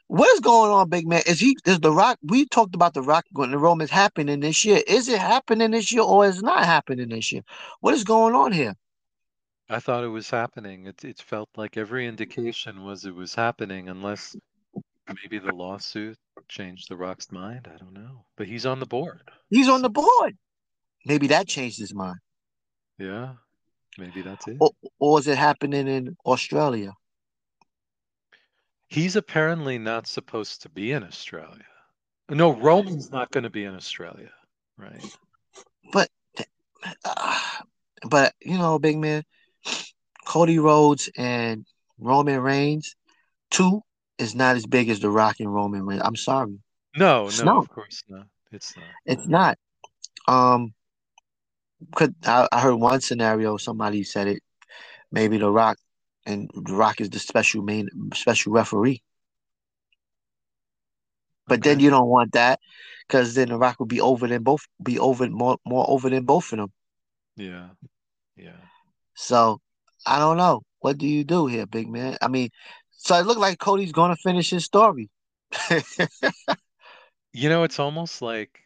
What 0.09 0.33
is 0.35 0.41
going 0.41 0.71
on, 0.71 0.89
big 0.91 1.07
man? 1.09 1.23
Is 1.27 1.41
he 1.41 1.57
is 1.65 1.81
the 1.81 1.91
Rock? 1.93 2.19
We 2.23 2.47
talked 2.47 2.75
about 2.75 2.95
the 2.95 3.03
Rock 3.03 3.25
going 3.35 3.51
the 3.51 3.59
Romans 3.59 3.91
happening 3.91 4.41
this 4.41 4.65
year. 4.65 4.81
Is 4.87 5.09
it 5.09 5.19
happening 5.19 5.71
this 5.71 5.93
year, 5.93 6.03
or 6.03 6.27
is 6.27 6.39
it 6.39 6.45
not 6.45 6.65
happening 6.65 7.09
this 7.09 7.33
year? 7.33 7.43
What 7.81 7.95
is 7.95 8.05
going 8.05 8.35
on 8.35 8.53
here? 8.53 8.75
I 9.71 9.81
thought 9.81 10.05
it 10.05 10.09
was 10.09 10.29
happening. 10.29 10.87
It 10.87 11.05
it 11.05 11.21
felt 11.23 11.49
like 11.57 11.77
every 11.79 12.07
indication 12.07 12.85
was 12.85 13.05
it 13.07 13.15
was 13.15 13.35
happening 13.35 13.89
unless 13.89 14.37
Maybe 15.23 15.39
the 15.39 15.53
lawsuit 15.53 16.17
changed 16.49 16.89
The 16.89 16.97
Rock's 16.97 17.31
mind. 17.31 17.69
I 17.73 17.77
don't 17.77 17.93
know. 17.93 18.25
But 18.37 18.47
he's 18.47 18.65
on 18.65 18.81
the 18.81 18.87
board. 18.87 19.31
He's 19.51 19.69
on 19.69 19.81
So- 19.81 19.83
the 19.83 19.91
board. 19.91 20.39
Maybe 21.05 21.27
that 21.27 21.47
changed 21.47 21.79
his 21.79 21.95
mind. 21.95 22.19
Yeah. 22.99 23.35
Maybe 23.99 24.23
that's 24.23 24.47
it. 24.49 24.57
Or, 24.61 24.71
or 24.99 25.19
is 25.19 25.27
it 25.29 25.39
happening 25.39 25.89
in 25.89 26.17
Australia? 26.27 26.93
He's 28.89 29.17
apparently 29.17 29.79
not 29.79 30.07
supposed 30.07 30.63
to 30.63 30.69
be 30.69 30.93
in 30.93 31.03
Australia. 31.03 31.65
No, 32.31 32.53
Roman's 32.53 33.11
not 33.11 33.31
going 33.31 33.45
to 33.45 33.51
be 33.51 33.65
in 33.65 33.75
Australia, 33.75 34.31
right? 34.79 35.05
Uh, 37.05 37.61
but 38.09 38.35
you 38.43 38.59
know, 38.59 38.79
big 38.79 38.99
man, 38.99 39.23
Cody 40.27 40.59
Rhodes 40.59 41.11
and 41.17 41.67
Roman 41.99 42.41
Reigns, 42.41 42.95
two 43.51 43.83
is 44.19 44.35
not 44.35 44.57
as 44.57 44.67
big 44.67 44.89
as 44.89 45.01
The 45.01 45.11
Rock 45.11 45.41
and 45.41 45.53
Roman 45.53 45.85
Reigns. 45.85 46.03
I'm 46.05 46.17
sorry, 46.17 46.59
No, 46.97 47.27
It's 47.27 47.39
no, 47.39 47.45
not. 47.45 47.59
of 47.59 47.69
course 47.71 48.03
not. 48.09 48.27
It's 48.53 48.77
not. 48.77 48.87
it's 49.07 49.27
no. 49.27 49.39
not. 49.39 49.59
Um, 50.29 50.75
could 51.95 52.15
I, 52.27 52.49
I 52.53 52.61
heard 52.61 52.77
one 52.77 53.01
scenario. 53.01 53.57
Somebody 53.57 54.03
said 54.05 54.29
it. 54.29 54.43
Maybe 55.11 55.39
The 55.39 55.51
Rock 55.51 55.79
and 56.27 56.51
The 56.55 56.75
Rock 56.75 57.01
is 57.01 57.11
the 57.11 57.19
special 57.19 57.63
main 57.63 57.89
special 58.15 58.53
referee. 58.53 59.03
But 61.47 61.63
then 61.63 61.79
you 61.79 61.91
don't 61.91 62.09
want 62.09 62.33
that 62.33 62.59
because 63.07 63.35
then 63.35 63.49
The 63.51 63.59
Rock 63.59 63.79
would 63.79 63.89
be 63.89 64.01
over 64.01 64.27
than 64.27 64.43
both, 64.43 64.67
be 64.83 64.99
over 64.99 65.29
more 65.29 65.59
more 65.67 65.85
over 65.89 66.09
than 66.09 66.25
both 66.25 66.53
of 66.53 66.59
them. 66.59 66.73
Yeah. 67.37 67.69
Yeah. 68.37 68.57
So 69.15 69.61
I 70.07 70.19
don't 70.19 70.37
know. 70.37 70.63
What 70.81 70.99
do 70.99 71.07
you 71.07 71.25
do 71.25 71.47
here, 71.47 71.67
big 71.67 71.89
man? 71.89 72.17
I 72.21 72.29
mean, 72.29 72.51
so 72.91 73.15
it 73.17 73.27
looked 73.27 73.41
like 73.41 73.59
Cody's 73.59 73.93
gonna 73.93 74.17
finish 74.17 74.51
his 74.51 74.65
story. 74.65 75.11
You 77.37 77.49
know, 77.49 77.65
it's 77.65 77.81
almost 77.81 78.23
like, 78.23 78.61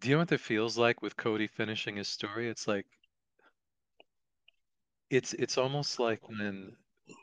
do 0.00 0.08
you 0.08 0.14
know 0.16 0.20
what 0.22 0.32
it 0.32 0.40
feels 0.40 0.76
like 0.78 1.02
with 1.02 1.16
Cody 1.16 1.46
finishing 1.46 1.96
his 1.96 2.08
story? 2.08 2.48
It's 2.48 2.66
like 2.66 2.86
it's 5.10 5.32
it's 5.34 5.58
almost 5.58 5.98
like 5.98 6.28
when 6.28 6.76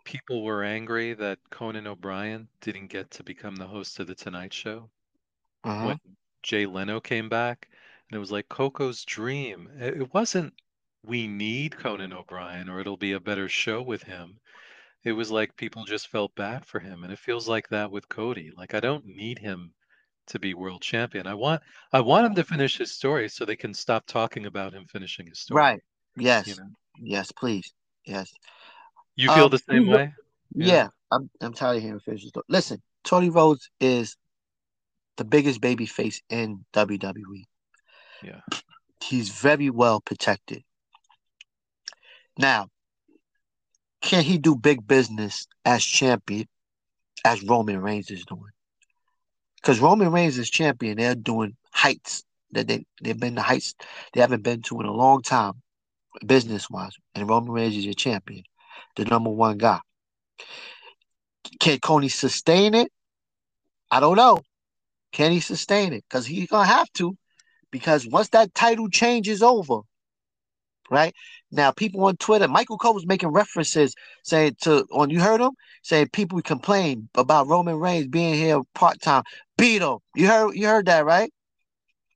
people 0.06 0.44
were 0.44 0.64
angry 0.64 1.14
that 1.14 1.40
Conan 1.50 1.88
O'Brien 1.88 2.48
didn't 2.62 2.88
get 2.88 3.10
to 3.12 3.24
become 3.24 3.56
the 3.56 3.68
host 3.68 4.00
of 4.00 4.08
the 4.08 4.16
Tonight 4.16 4.54
Show 4.54 4.90
Uh-huh. 5.64 5.98
when 5.98 6.00
Jay 6.44 6.66
Leno 6.68 7.00
came 7.02 7.30
back, 7.30 7.70
and 8.10 8.18
it 8.18 8.20
was 8.20 8.32
like 8.32 8.50
Coco's 8.50 9.06
dream. 9.06 9.70
It 9.80 10.02
it 10.02 10.14
wasn't 10.14 10.54
we 11.04 11.28
need 11.28 11.78
Conan 11.78 12.14
O'Brien 12.14 12.70
or 12.70 12.80
it'll 12.82 12.98
be 12.98 13.14
a 13.14 13.20
better 13.22 13.50
show 13.50 13.82
with 13.82 14.04
him. 14.04 14.40
It 15.04 15.14
was 15.14 15.32
like 15.32 15.58
people 15.58 15.86
just 15.86 16.10
felt 16.10 16.36
bad 16.36 16.66
for 16.66 16.80
him, 16.82 17.04
and 17.04 17.14
it 17.14 17.20
feels 17.20 17.48
like 17.50 17.70
that 17.70 17.92
with 17.92 18.10
Cody. 18.10 18.52
Like 18.56 18.74
I 18.76 18.82
don't 18.82 19.06
need 19.08 19.40
him 19.40 19.74
to 20.28 20.40
be 20.40 20.54
world 20.54 20.82
champion. 20.82 21.28
I 21.28 21.34
want 21.34 21.62
I 21.94 22.00
want 22.02 22.26
him 22.26 22.36
to 22.36 22.44
finish 22.44 22.78
his 22.78 22.92
story 22.92 23.30
so 23.30 23.46
they 23.46 23.56
can 23.56 23.74
stop 23.74 24.06
talking 24.06 24.46
about 24.46 24.74
him 24.74 24.86
finishing 24.86 25.28
his 25.28 25.40
story. 25.40 25.58
Right. 25.60 25.82
Yes. 26.16 26.48
You 26.48 26.56
know, 26.56 26.70
Yes, 27.00 27.32
please. 27.32 27.74
Yes. 28.06 28.32
you 29.16 29.32
feel 29.34 29.46
Um, 29.46 29.52
the 29.52 29.60
same 29.60 29.88
way? 29.88 30.14
Yeah. 30.56 30.68
Yeah. 30.68 30.88
I'm 31.12 31.30
I'm 31.42 31.54
tired 31.54 31.78
of 31.78 31.84
hearing 31.84 32.00
finish 32.00 32.22
his 32.22 32.30
story. 32.30 32.46
Listen, 32.50 32.82
Cody 33.04 33.30
Rhodes 33.30 33.70
is 33.80 34.18
the 35.18 35.26
biggest 35.26 35.62
baby 35.62 35.86
face 35.86 36.22
in 36.30 36.66
WWE. 36.74 37.44
Yeah. 38.24 38.42
He's 39.04 39.30
very 39.30 39.70
well 39.70 40.02
protected. 40.02 40.64
Now, 42.38 42.70
can 44.02 44.24
he 44.24 44.38
do 44.38 44.56
big 44.56 44.88
business 44.88 45.48
as 45.66 45.84
champion 45.84 46.48
as 47.26 47.44
Roman 47.44 47.82
Reigns 47.82 48.12
is 48.12 48.26
doing? 48.26 48.52
Because 49.62 49.80
Roman 49.80 50.12
Reigns 50.12 50.38
is 50.38 50.50
champion, 50.50 50.98
they're 50.98 51.16
doing 51.16 51.56
heights 51.72 52.24
that 52.52 52.68
they 52.68 52.86
they've 53.02 53.20
been 53.20 53.36
the 53.36 53.42
heights 53.42 53.76
they 54.14 54.22
haven't 54.22 54.44
been 54.44 54.62
to 54.64 54.80
in 54.80 54.86
a 54.86 54.92
long 54.92 55.22
time, 55.22 55.54
business 56.26 56.70
wise. 56.70 56.94
And 57.16 57.28
Roman 57.28 57.52
Reigns 57.52 57.76
is 57.76 57.86
your 57.86 57.94
champion, 57.94 58.44
the 58.96 59.06
number 59.06 59.30
one 59.30 59.58
guy. 59.58 59.80
Can 61.60 61.80
Cody 61.80 62.10
sustain 62.10 62.74
it? 62.74 62.92
I 63.92 64.00
don't 64.00 64.18
know. 64.18 64.40
Can 65.12 65.32
he 65.32 65.40
sustain 65.40 65.94
it? 65.94 66.04
Because 66.10 66.26
he's 66.26 66.48
gonna 66.48 66.68
have 66.68 66.92
to. 66.94 67.18
Because 67.72 68.08
once 68.08 68.30
that 68.30 68.54
title 68.54 68.90
change 68.90 69.28
is 69.28 69.44
over, 69.44 69.80
right? 70.90 71.14
Now 71.52 71.72
people 71.72 72.04
on 72.06 72.18
Twitter, 72.18 72.48
Michael 72.48 72.78
Cole 72.78 72.94
was 72.94 73.06
making 73.06 73.30
references 73.30 73.96
saying 74.24 74.58
to 74.62 74.86
on 74.92 75.10
you 75.10 75.22
heard 75.22 75.42
him 75.42 75.52
saying 75.84 76.10
people 76.14 76.42
complain 76.42 77.10
about 77.16 77.48
Roman 77.48 77.76
Reigns 77.76 78.08
being 78.08 78.36
here 78.36 78.62
part 78.74 79.02
time. 79.02 79.24
Him. 79.60 79.98
You 80.16 80.28
heard 80.28 80.56
you 80.56 80.68
heard 80.68 80.86
that, 80.86 81.06
right? 81.06 81.32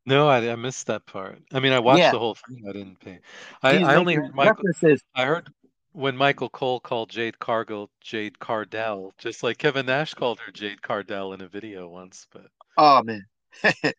No, 0.06 0.28
I, 0.28 0.52
I 0.52 0.56
missed 0.56 0.88
that 0.88 1.06
part. 1.06 1.40
I 1.54 1.60
mean, 1.60 1.74
I 1.74 1.80
watched 1.80 2.00
Yeah. 2.00 2.12
the 2.12 2.20
whole 2.20 2.36
thing. 2.36 2.64
I 2.68 2.72
didn't 2.74 3.00
pay. 3.00 3.20
I, 3.62 3.78
I 3.78 3.96
only 3.96 4.16
heard 4.16 4.36
Michael. 4.36 4.64
I 5.16 5.26
heard 5.26 5.50
when 5.94 6.16
Michael 6.16 6.50
Cole 6.50 6.80
called 6.80 7.10
Jade 7.10 7.38
Cargill 7.40 7.90
Jade 8.02 8.40
Cardell, 8.40 9.14
just 9.18 9.44
like 9.44 9.58
Kevin 9.58 9.86
Nash 9.86 10.14
called 10.14 10.40
her 10.40 10.52
Jade 10.52 10.82
Cardell 10.82 11.34
in 11.34 11.42
a 11.42 11.48
video 11.48 11.88
once. 11.88 12.28
But 12.32 12.48
Oh 12.78 13.04
man. 13.04 13.26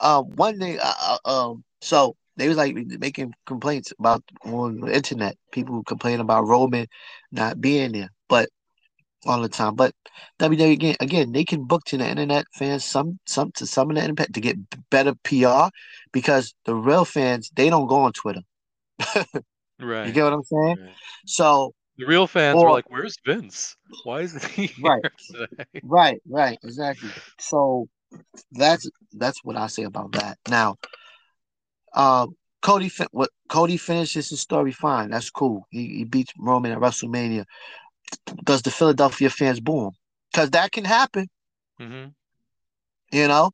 um, 0.00 0.24
one 0.36 0.58
thing. 0.58 0.78
Uh, 0.82 1.18
uh, 1.24 1.50
um, 1.50 1.64
so 1.80 2.16
they 2.36 2.48
was 2.48 2.56
like 2.56 2.74
making 2.74 3.34
complaints 3.46 3.92
about 3.98 4.22
on 4.44 4.80
the 4.80 4.94
internet. 4.94 5.36
People 5.52 5.84
complain 5.84 6.20
about 6.20 6.46
Roman 6.46 6.86
not 7.30 7.60
being 7.60 7.92
there, 7.92 8.10
but 8.28 8.48
all 9.26 9.40
the 9.42 9.48
time. 9.48 9.74
But 9.74 9.94
WWE 10.38 10.72
again, 10.72 10.96
again, 11.00 11.32
they 11.32 11.44
can 11.44 11.64
book 11.64 11.84
to 11.86 11.96
the 11.98 12.08
internet 12.08 12.46
fans 12.54 12.84
some 12.84 13.18
some 13.26 13.52
to 13.52 13.66
some 13.66 13.90
of 13.90 13.96
the 13.96 14.02
internet 14.02 14.32
to 14.34 14.40
get 14.40 14.56
better 14.90 15.14
PR 15.24 15.68
because 16.12 16.54
the 16.64 16.74
real 16.74 17.04
fans 17.04 17.50
they 17.54 17.70
don't 17.70 17.86
go 17.88 18.00
on 18.00 18.12
Twitter. 18.12 18.42
right, 19.80 20.06
You 20.06 20.12
get 20.12 20.24
what 20.24 20.32
I'm 20.32 20.42
saying? 20.42 20.76
right. 20.80 20.94
So 21.26 21.74
The 21.98 22.06
real 22.06 22.26
fans 22.26 22.56
Or- 22.56 22.66
were 22.66 22.72
like, 22.72 22.90
"Where's 22.90 23.16
Vince? 23.24 23.76
Why 24.04 24.20
isn't 24.22 24.44
he 24.44 24.72
Right. 24.82 25.02
today?" 25.32 25.64
Right, 25.82 26.20
right, 26.28 26.58
exactly. 26.62 27.10
So 27.38 27.88
that's 28.52 28.88
that's 29.12 29.42
what 29.44 29.56
I 29.56 29.66
say 29.68 29.84
about 29.84 30.12
that. 30.12 30.38
Now, 30.48 30.76
um, 31.94 32.34
Cody, 32.62 32.90
fin- 32.90 33.06
what 33.12 33.30
Cody 33.48 33.76
finishes 33.78 34.28
his 34.28 34.40
story 34.40 34.72
fine. 34.72 35.10
That's 35.10 35.30
cool. 35.30 35.66
He, 35.70 35.86
he 35.98 36.04
beats 36.04 36.32
Roman 36.38 36.72
at 36.72 36.78
WrestleMania. 36.78 37.44
Does 38.44 38.62
the 38.62 38.70
Philadelphia 38.70 39.30
fans 39.30 39.60
boo 39.60 39.86
him? 39.86 39.92
Because 40.32 40.50
that 40.50 40.70
can 40.72 40.84
happen. 40.84 41.28
hmm 41.78 42.06
You 43.12 43.28
know. 43.28 43.50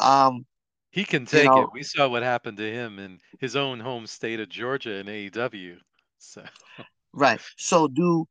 Um, 0.00 0.46
He 0.90 1.04
can 1.04 1.26
take 1.26 1.46
know- 1.46 1.62
it. 1.62 1.68
We 1.72 1.82
saw 1.82 2.08
what 2.08 2.22
happened 2.22 2.58
to 2.58 2.70
him 2.70 2.98
in 2.98 3.20
his 3.40 3.56
own 3.56 3.80
home 3.80 4.06
state 4.06 4.40
of 4.40 4.48
Georgia 4.48 4.94
in 4.94 5.06
AEW. 5.06 5.78
So 6.18 6.44
right. 7.12 7.40
So 7.56 7.88
do 7.88 8.26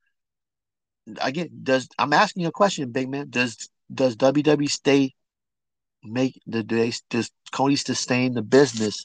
again? 1.22 1.50
Does 1.64 1.88
I'm 1.98 2.14
asking 2.14 2.44
you 2.44 2.50
a 2.50 2.52
question, 2.52 2.92
big 2.92 3.10
man? 3.10 3.30
Does 3.30 3.70
does 3.94 4.16
WWE 4.16 4.70
stay 4.70 5.14
make 6.04 6.42
the 6.46 6.64
they 6.64 6.94
does 7.10 7.32
Cody 7.52 7.76
sustain 7.76 8.34
the 8.34 8.42
business 8.42 9.04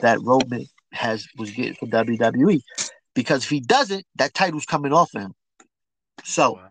that 0.00 0.20
Roman 0.22 0.66
has 0.92 1.26
was 1.36 1.50
getting 1.50 1.74
for 1.74 1.86
WWE? 1.86 2.60
Because 3.14 3.44
if 3.44 3.50
he 3.50 3.60
doesn't, 3.60 4.04
that 4.16 4.34
title's 4.34 4.66
coming 4.66 4.92
off 4.92 5.10
him. 5.12 5.34
So 6.24 6.52
wow. 6.54 6.70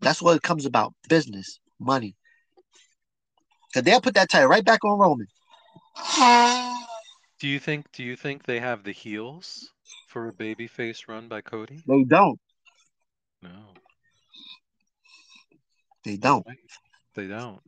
that's 0.00 0.22
what 0.22 0.36
it 0.36 0.42
comes 0.42 0.66
about: 0.66 0.94
business, 1.08 1.60
money. 1.78 2.16
Cause 3.72 3.82
they'll 3.82 4.00
put 4.00 4.14
that 4.14 4.30
title 4.30 4.48
right 4.48 4.64
back 4.64 4.84
on 4.84 4.98
Roman. 4.98 5.26
do 7.40 7.48
you 7.48 7.58
think 7.58 7.86
do 7.92 8.04
you 8.04 8.14
think 8.14 8.44
they 8.44 8.60
have 8.60 8.84
the 8.84 8.92
heels 8.92 9.72
for 10.06 10.28
a 10.28 10.32
babyface 10.32 11.08
run 11.08 11.28
by 11.28 11.40
Cody? 11.40 11.82
They 11.86 12.04
don't. 12.04 12.38
No, 13.42 13.50
They 16.04 16.16
don't. 16.16 16.46
they 17.14 17.26
don't. 17.26 17.60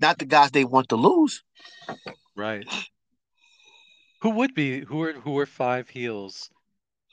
Not 0.00 0.18
the 0.18 0.24
guys 0.24 0.50
they 0.50 0.64
want 0.64 0.88
to 0.88 0.96
lose. 0.96 1.42
Right. 2.36 2.66
Who 4.22 4.30
would 4.30 4.54
be 4.54 4.80
who 4.80 5.02
are 5.02 5.12
who 5.12 5.38
are 5.38 5.46
five 5.46 5.88
heels 5.88 6.50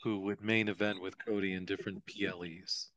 who 0.03 0.19
would 0.21 0.41
main 0.41 0.67
event 0.69 1.01
with 1.01 1.23
Cody 1.23 1.53
in 1.53 1.65
different 1.65 2.03
PLEs? 2.05 2.87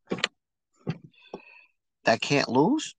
That 2.05 2.21
can't 2.21 2.49
lose. 2.49 2.95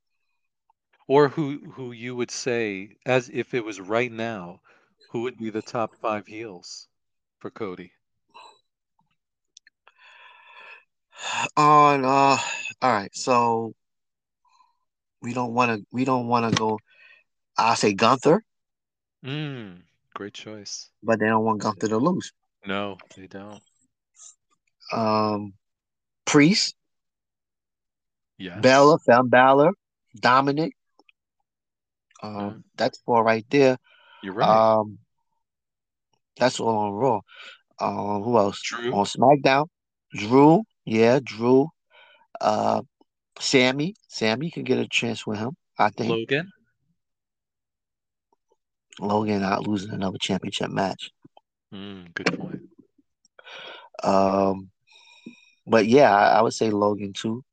Or 1.07 1.27
who 1.27 1.59
who 1.71 1.91
you 1.91 2.15
would 2.15 2.31
say 2.31 2.95
as 3.05 3.29
if 3.29 3.53
it 3.53 3.63
was 3.65 3.79
right 3.81 4.11
now, 4.11 4.61
who 5.11 5.21
would 5.23 5.37
be 5.37 5.49
the 5.49 5.61
top 5.61 5.95
five 6.01 6.25
heels 6.25 6.87
for 7.39 7.49
Cody? 7.51 7.91
On 11.57 12.05
uh, 12.05 12.07
all 12.07 12.93
right. 12.93 13.13
So 13.15 13.73
we 15.21 15.33
don't 15.33 15.53
want 15.53 15.71
to. 15.79 15.85
We 15.91 16.05
don't 16.05 16.27
want 16.27 16.51
to 16.51 16.57
go. 16.57 16.79
I 17.57 17.75
say 17.75 17.93
Gunther, 17.93 18.43
Mm, 19.23 19.81
great 20.15 20.33
choice. 20.33 20.89
but 21.03 21.19
they 21.19 21.27
don't 21.27 21.43
want 21.45 21.61
Gunther 21.61 21.87
to 21.89 21.97
lose. 21.97 22.31
No, 22.65 22.97
they 23.15 23.27
don't. 23.27 23.61
Um, 24.91 25.53
Priest, 26.25 26.75
Yes. 28.37 28.61
Bella, 28.61 28.97
Finn 28.99 29.29
Balor. 29.29 29.71
Dominik. 30.19 30.71
Um, 32.21 32.35
Yeah. 32.35 32.53
that's 32.75 32.99
four 33.01 33.23
right 33.23 33.45
there. 33.49 33.77
You're 34.21 34.33
right. 34.33 34.49
Um, 34.49 34.99
that's 36.37 36.59
all 36.59 36.77
on 36.77 36.91
Raw. 36.93 37.21
Um, 37.79 38.23
who 38.23 38.37
else 38.37 38.61
Drew, 38.61 38.93
on 38.93 39.05
SmackDown? 39.05 39.67
Drew, 40.13 40.63
yeah, 40.85 41.19
Drew. 41.23 41.69
Uh, 42.39 42.81
Sami, 43.39 43.95
Sami 44.07 44.51
can 44.51 44.63
get 44.63 44.77
a 44.77 44.87
chance 44.87 45.25
with 45.25 45.39
him. 45.39 45.55
I 45.77 45.89
think 45.89 46.09
Logan. 46.11 46.51
Logan 48.99 49.41
not 49.41 49.67
losing 49.67 49.91
another 49.91 50.17
championship 50.19 50.69
match. 50.69 51.11
Mm, 51.73 52.13
good 52.13 52.37
point. 52.37 52.61
Um, 54.03 54.69
but 55.65 55.87
yeah, 55.87 56.13
I, 56.13 56.39
I 56.39 56.41
would 56.41 56.53
say 56.53 56.69
Logan 56.69 57.13
too. 57.13 57.43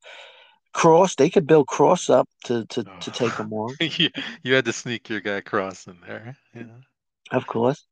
Kross, 0.75 1.17
they 1.17 1.31
could 1.31 1.47
build 1.47 1.67
Kross 1.67 2.11
up 2.11 2.29
to 2.45 2.65
to 2.67 2.85
to 2.85 3.11
take 3.11 3.33
him 3.33 3.53
on, 3.53 3.77
you, 3.81 4.09
you 4.43 4.55
had 4.55 4.65
to 4.67 4.73
sneak 4.73 5.09
your 5.09 5.21
guy 5.21 5.41
Kross 5.41 5.89
in 5.89 5.97
there. 6.07 6.37
Yeah. 6.55 6.63
of 7.33 7.47
course. 7.47 7.85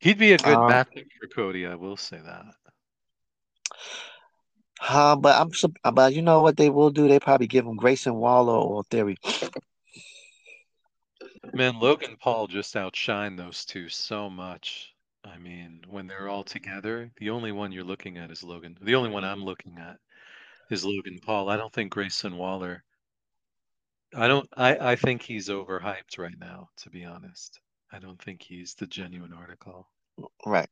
He'd 0.00 0.18
be 0.18 0.32
a 0.32 0.38
good 0.38 0.54
Um, 0.54 0.70
matchup 0.70 1.06
for 1.20 1.26
Cody, 1.26 1.66
I 1.66 1.74
will 1.74 1.96
say 1.96 2.20
that. 2.24 2.44
Uh, 4.80 5.16
but 5.16 5.40
I'm 5.40 5.50
but 5.92 6.14
you 6.14 6.22
know 6.22 6.42
what 6.42 6.56
they 6.56 6.70
will 6.70 6.90
do? 6.90 7.08
They 7.08 7.18
probably 7.18 7.48
give 7.48 7.66
him 7.66 7.76
Grayson 7.76 8.14
Waller 8.14 8.54
or 8.54 8.84
Theory. 8.84 9.16
Man, 11.52 11.80
Logan 11.80 12.16
Paul 12.20 12.46
just 12.46 12.74
outshined 12.74 13.38
those 13.38 13.64
two 13.64 13.88
so 13.88 14.30
much. 14.30 14.94
I 15.24 15.38
mean, 15.38 15.82
when 15.88 16.06
they're 16.06 16.28
all 16.28 16.44
together, 16.44 17.10
the 17.18 17.30
only 17.30 17.52
one 17.52 17.72
you're 17.72 17.84
looking 17.84 18.18
at 18.18 18.30
is 18.30 18.42
Logan. 18.42 18.76
The 18.80 18.94
only 18.94 19.10
one 19.10 19.24
I'm 19.24 19.44
looking 19.44 19.76
at 19.78 19.98
is 20.70 20.84
Logan 20.84 21.18
Paul. 21.24 21.48
I 21.48 21.56
don't 21.56 21.72
think 21.72 21.92
Grayson 21.92 22.36
Waller. 22.36 22.84
I 24.14 24.26
don't. 24.26 24.48
I 24.56 24.92
I 24.92 24.96
think 24.96 25.22
he's 25.22 25.48
overhyped 25.48 26.18
right 26.18 26.38
now. 26.38 26.68
To 26.78 26.90
be 26.90 27.04
honest, 27.04 27.60
I 27.92 27.98
don't 27.98 28.20
think 28.22 28.42
he's 28.42 28.74
the 28.74 28.86
genuine 28.86 29.32
article. 29.32 29.88
Right. 30.46 30.68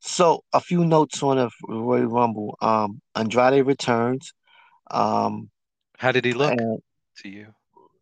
So 0.00 0.42
a 0.54 0.60
few 0.60 0.86
notes 0.86 1.22
on 1.22 1.36
the 1.36 1.50
Royal 1.68 2.06
Rumble. 2.06 2.56
Um, 2.62 3.02
Andrade 3.14 3.66
returns. 3.66 4.32
Um, 4.90 5.50
How 5.98 6.12
did 6.12 6.24
he 6.24 6.32
look 6.32 6.58
to 7.18 7.28
you? 7.28 7.48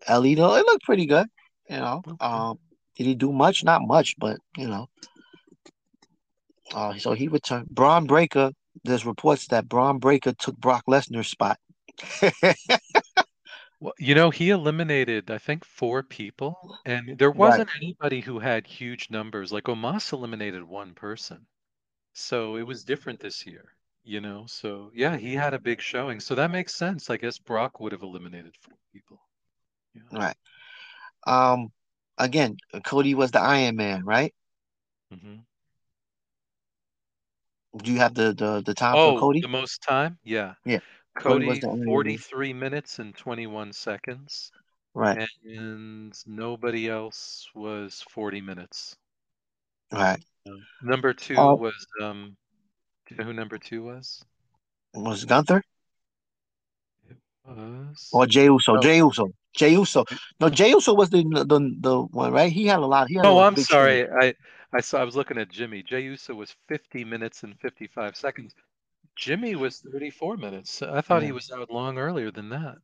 Alito, 0.08 0.58
it 0.58 0.64
looked 0.64 0.84
pretty 0.84 1.06
good. 1.06 1.26
You 1.68 1.76
know. 1.78 2.02
Okay. 2.06 2.16
Um, 2.20 2.58
did 2.99 3.07
he 3.07 3.14
do 3.14 3.32
much? 3.32 3.64
Not 3.64 3.82
much, 3.86 4.14
but 4.18 4.38
you 4.57 4.68
know. 4.68 4.88
Uh, 6.74 6.99
so 6.99 7.12
he 7.12 7.28
returned. 7.28 7.68
Bron 7.70 8.07
Breakker. 8.07 8.53
There's 8.84 9.07
reports 9.07 9.49
that 9.49 9.68
Bron 9.68 9.99
Breakker 9.99 10.32
took 10.32 10.57
Brock 10.59 10.84
Lesnar's 10.86 11.28
spot. 11.28 11.59
Well, 13.80 13.94
you 13.99 14.14
know, 14.16 14.30
he 14.30 14.51
eliminated, 14.51 15.30
I 15.30 15.38
think, 15.38 15.64
four 15.64 16.03
people, 16.03 16.76
and 16.84 17.16
there 17.16 17.30
wasn't 17.30 17.70
anybody 17.76 18.20
who 18.20 18.40
had 18.40 18.66
huge 18.66 19.09
numbers. 19.09 19.53
Like 19.53 19.64
Omos 19.64 20.12
eliminated 20.12 20.64
one 20.64 20.94
person. 20.94 21.46
So 22.12 22.57
it 22.57 22.66
was 22.66 22.82
different 22.82 23.20
this 23.20 23.46
year, 23.46 23.64
you 24.03 24.20
know? 24.20 24.46
So 24.49 24.90
yeah, 24.94 25.16
he 25.16 25.34
had 25.34 25.55
a 25.55 25.61
big 25.61 25.80
showing. 25.80 26.18
So 26.18 26.34
that 26.34 26.51
makes 26.51 26.74
sense. 26.74 27.09
I 27.09 27.18
guess 27.18 27.38
Brock 27.38 27.78
would 27.78 27.92
have 27.92 28.03
eliminated 28.03 28.57
four 28.61 28.76
people. 28.92 29.20
Yeah. 29.94 30.18
Right. 30.18 30.36
Um, 31.24 31.70
again, 32.18 32.56
Cody 32.84 33.14
was 33.14 33.30
the 33.30 33.40
Iron 33.40 33.76
Man, 33.76 34.04
right? 34.04 34.34
hmm 35.10 35.38
Do 37.76 37.92
you 37.92 37.98
have 37.98 38.14
the 38.14 38.32
the, 38.32 38.62
the 38.64 38.74
time 38.74 38.96
for 38.96 38.98
Oh, 38.98 39.20
Cody? 39.20 39.40
the 39.40 39.48
most 39.48 39.82
time? 39.82 40.18
Yeah. 40.24 40.54
Yeah. 40.64 40.80
Cody 41.14 41.46
was 41.46 41.58
Cody, 41.60 41.76
Man. 41.76 41.86
43 41.86 42.52
minutes 42.52 42.98
and 42.98 43.14
21 43.14 43.72
seconds, 43.72 44.50
Right. 44.94 45.28
and 45.44 46.12
nobody 46.26 46.88
else 46.88 47.48
was 47.54 48.02
40 48.10 48.40
minutes. 48.40 48.96
Right. 49.92 50.22
Um, 50.46 50.66
Number 50.82 51.12
two 51.12 51.36
Uh, 51.36 51.56
was, 51.56 51.86
um, 52.02 52.36
do 53.06 53.14
you 53.14 53.18
know 53.18 53.24
who 53.24 53.32
number 53.32 53.58
two 53.58 53.82
was? 53.84 54.24
was 54.94 55.24
Gunther 55.24 55.62
It 57.08 57.16
was. 57.44 58.08
or 58.12 58.26
Jey 58.26 58.44
Uso? 58.46 58.74
Oh, 58.74 58.82
Jey 58.82 58.98
Uso. 58.98 59.28
Jey 59.55 59.72
Uso. 59.72 60.05
No, 60.40 60.49
Jey 60.49 60.70
Uso 60.70 60.94
was 60.94 61.11
the 61.11 61.22
the 61.22 61.76
the 61.80 62.03
one, 62.03 62.32
right? 62.32 62.53
He 62.53 62.66
had 62.66 62.78
a 62.78 62.86
lot. 62.86 63.09
He 63.09 63.14
had 63.16 63.26
oh, 63.26 63.38
I'm 63.38 63.57
sorry. 63.57 64.07
I 64.09 64.34
I 64.72 64.80
saw 64.80 65.01
I 65.01 65.05
was 65.05 65.16
looking 65.16 65.38
at 65.38 65.49
Jimmy. 65.51 65.82
Jey 65.82 66.03
Uso 66.03 66.34
was 66.34 66.55
50 66.68 67.05
minutes 67.05 67.42
and 67.42 67.59
55 67.61 68.16
seconds. 68.16 68.55
Jimmy 69.16 69.57
was 69.57 69.80
34 69.80 70.36
minutes. 70.36 70.80
I 70.82 71.01
thought 71.01 71.22
he 71.22 71.32
was 71.32 71.51
out 71.51 71.70
long 71.70 71.99
earlier 71.99 72.30
than 72.30 72.51
that. 72.51 72.76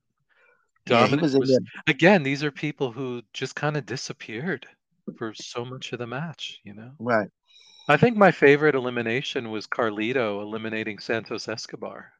Yeah, 0.86 1.06
Dominik 1.06 1.22
was 1.22 1.34
in 1.34 1.40
was 1.40 1.58
again, 1.86 2.22
these 2.22 2.42
are 2.44 2.50
people 2.50 2.92
who 2.92 3.22
just 3.32 3.54
kind 3.54 3.76
of 3.76 3.86
disappeared 3.86 4.66
for 5.16 5.32
so 5.34 5.64
much 5.64 5.92
of 5.92 5.98
the 5.98 6.06
match, 6.06 6.60
you 6.64 6.74
know. 6.74 6.92
Right. 6.98 7.28
I 7.88 7.96
think 7.96 8.16
my 8.16 8.30
favorite 8.30 8.74
elimination 8.74 9.50
was 9.50 9.66
Carlito 9.66 10.42
eliminating 10.42 10.98
Santos 10.98 11.48
Escobar. 11.48 12.12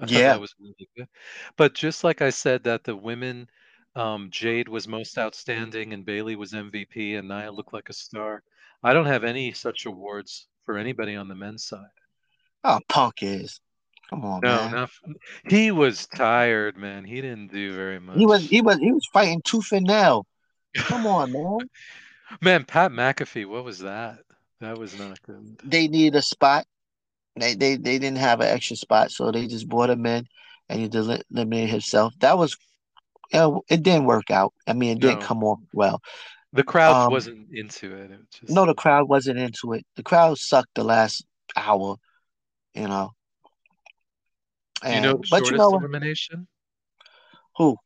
I 0.00 0.06
Yeah. 0.06 0.32
that 0.34 0.40
was 0.40 0.54
really 0.60 0.88
good. 0.96 1.08
But 1.56 1.74
just 1.74 2.04
like 2.04 2.22
I 2.22 2.30
said 2.30 2.64
that 2.64 2.84
the 2.84 2.94
women, 2.94 3.48
um, 3.96 4.28
Jade 4.30 4.68
was 4.68 4.86
most 4.86 5.18
outstanding 5.18 5.92
and 5.92 6.04
Bayley 6.04 6.36
was 6.36 6.52
MVP 6.52 7.18
and 7.18 7.28
Nia 7.28 7.50
looked 7.50 7.72
like 7.72 7.88
a 7.88 7.92
star. 7.94 8.42
I 8.82 8.92
don't 8.92 9.06
have 9.06 9.24
any 9.24 9.52
such 9.52 9.86
awards 9.86 10.46
for 10.64 10.78
anybody 10.78 11.16
on 11.16 11.28
the 11.28 11.34
men's 11.34 11.64
side. 11.64 11.80
Oh, 12.62 12.78
Punk 12.88 13.22
is. 13.22 13.60
Come 14.10 14.24
on, 14.24 14.40
No, 14.42 14.56
man. 14.56 14.70
not 14.72 14.90
he 15.48 15.72
was 15.72 16.06
tired, 16.06 16.76
man. 16.76 17.04
He 17.04 17.20
didn't 17.20 17.50
do 17.52 17.74
very 17.74 17.98
much. 17.98 18.16
He 18.18 18.26
was 18.26 18.42
he 18.44 18.60
was 18.60 18.78
he 18.78 18.92
was 18.92 19.04
fighting 19.12 19.42
tooth 19.42 19.72
and 19.72 19.86
nail. 19.86 20.26
Come 20.76 21.06
on, 21.16 21.32
man. 21.32 21.68
Man, 22.40 22.64
Pat 22.64 22.92
McAfee, 22.92 23.46
what 23.48 23.64
was 23.64 23.80
that? 23.80 24.18
That 24.60 24.78
was 24.78 24.96
not 24.98 25.20
good. 25.22 25.60
They 25.64 25.88
needed 25.88 26.16
a 26.16 26.22
spot. 26.22 26.66
They 27.34 27.54
they 27.54 27.76
they 27.76 27.98
didn't 27.98 28.18
have 28.18 28.40
an 28.40 28.46
extra 28.48 28.76
spot, 28.76 29.10
so 29.10 29.30
they 29.32 29.46
just 29.48 29.68
brought 29.68 29.90
him 29.90 30.06
in, 30.06 30.26
and 30.68 30.80
he 30.80 30.86
eliminated 30.86 31.70
himself. 31.70 32.14
That 32.20 32.38
was, 32.38 32.56
yeah, 33.32 33.48
it 33.68 33.82
didn't 33.82 34.04
work 34.06 34.30
out. 34.30 34.52
I 34.66 34.72
mean, 34.72 34.96
it 34.96 35.00
didn't 35.00 35.20
No, 35.20 35.26
come 35.26 35.44
off 35.44 35.60
well. 35.72 36.00
the 36.52 36.62
crowd 36.62 37.06
Um, 37.06 37.12
wasn't 37.12 37.48
into 37.52 37.94
it. 37.94 38.10
It 38.10 38.20
just 38.30 38.52
no, 38.52 38.66
the 38.66 38.74
crowd 38.74 39.08
wasn't 39.08 39.38
into 39.38 39.72
it. 39.74 39.84
The 39.96 40.02
crowd 40.02 40.38
sucked 40.38 40.74
the 40.74 40.84
last 40.84 41.24
hour, 41.56 41.96
you 42.74 42.88
know. 42.88 43.12
Do 44.82 44.92
you 44.92 45.00
know 45.00 45.20
but 45.30 45.46
you 45.50 45.56
know 45.56 45.74
elimination? 45.76 46.46
Who? 47.56 47.76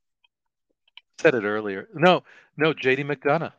Said 1.20 1.34
it 1.34 1.44
earlier. 1.44 1.88
No, 1.94 2.22
no, 2.56 2.74
JD 2.74 3.04
McDonagh. 3.04 3.52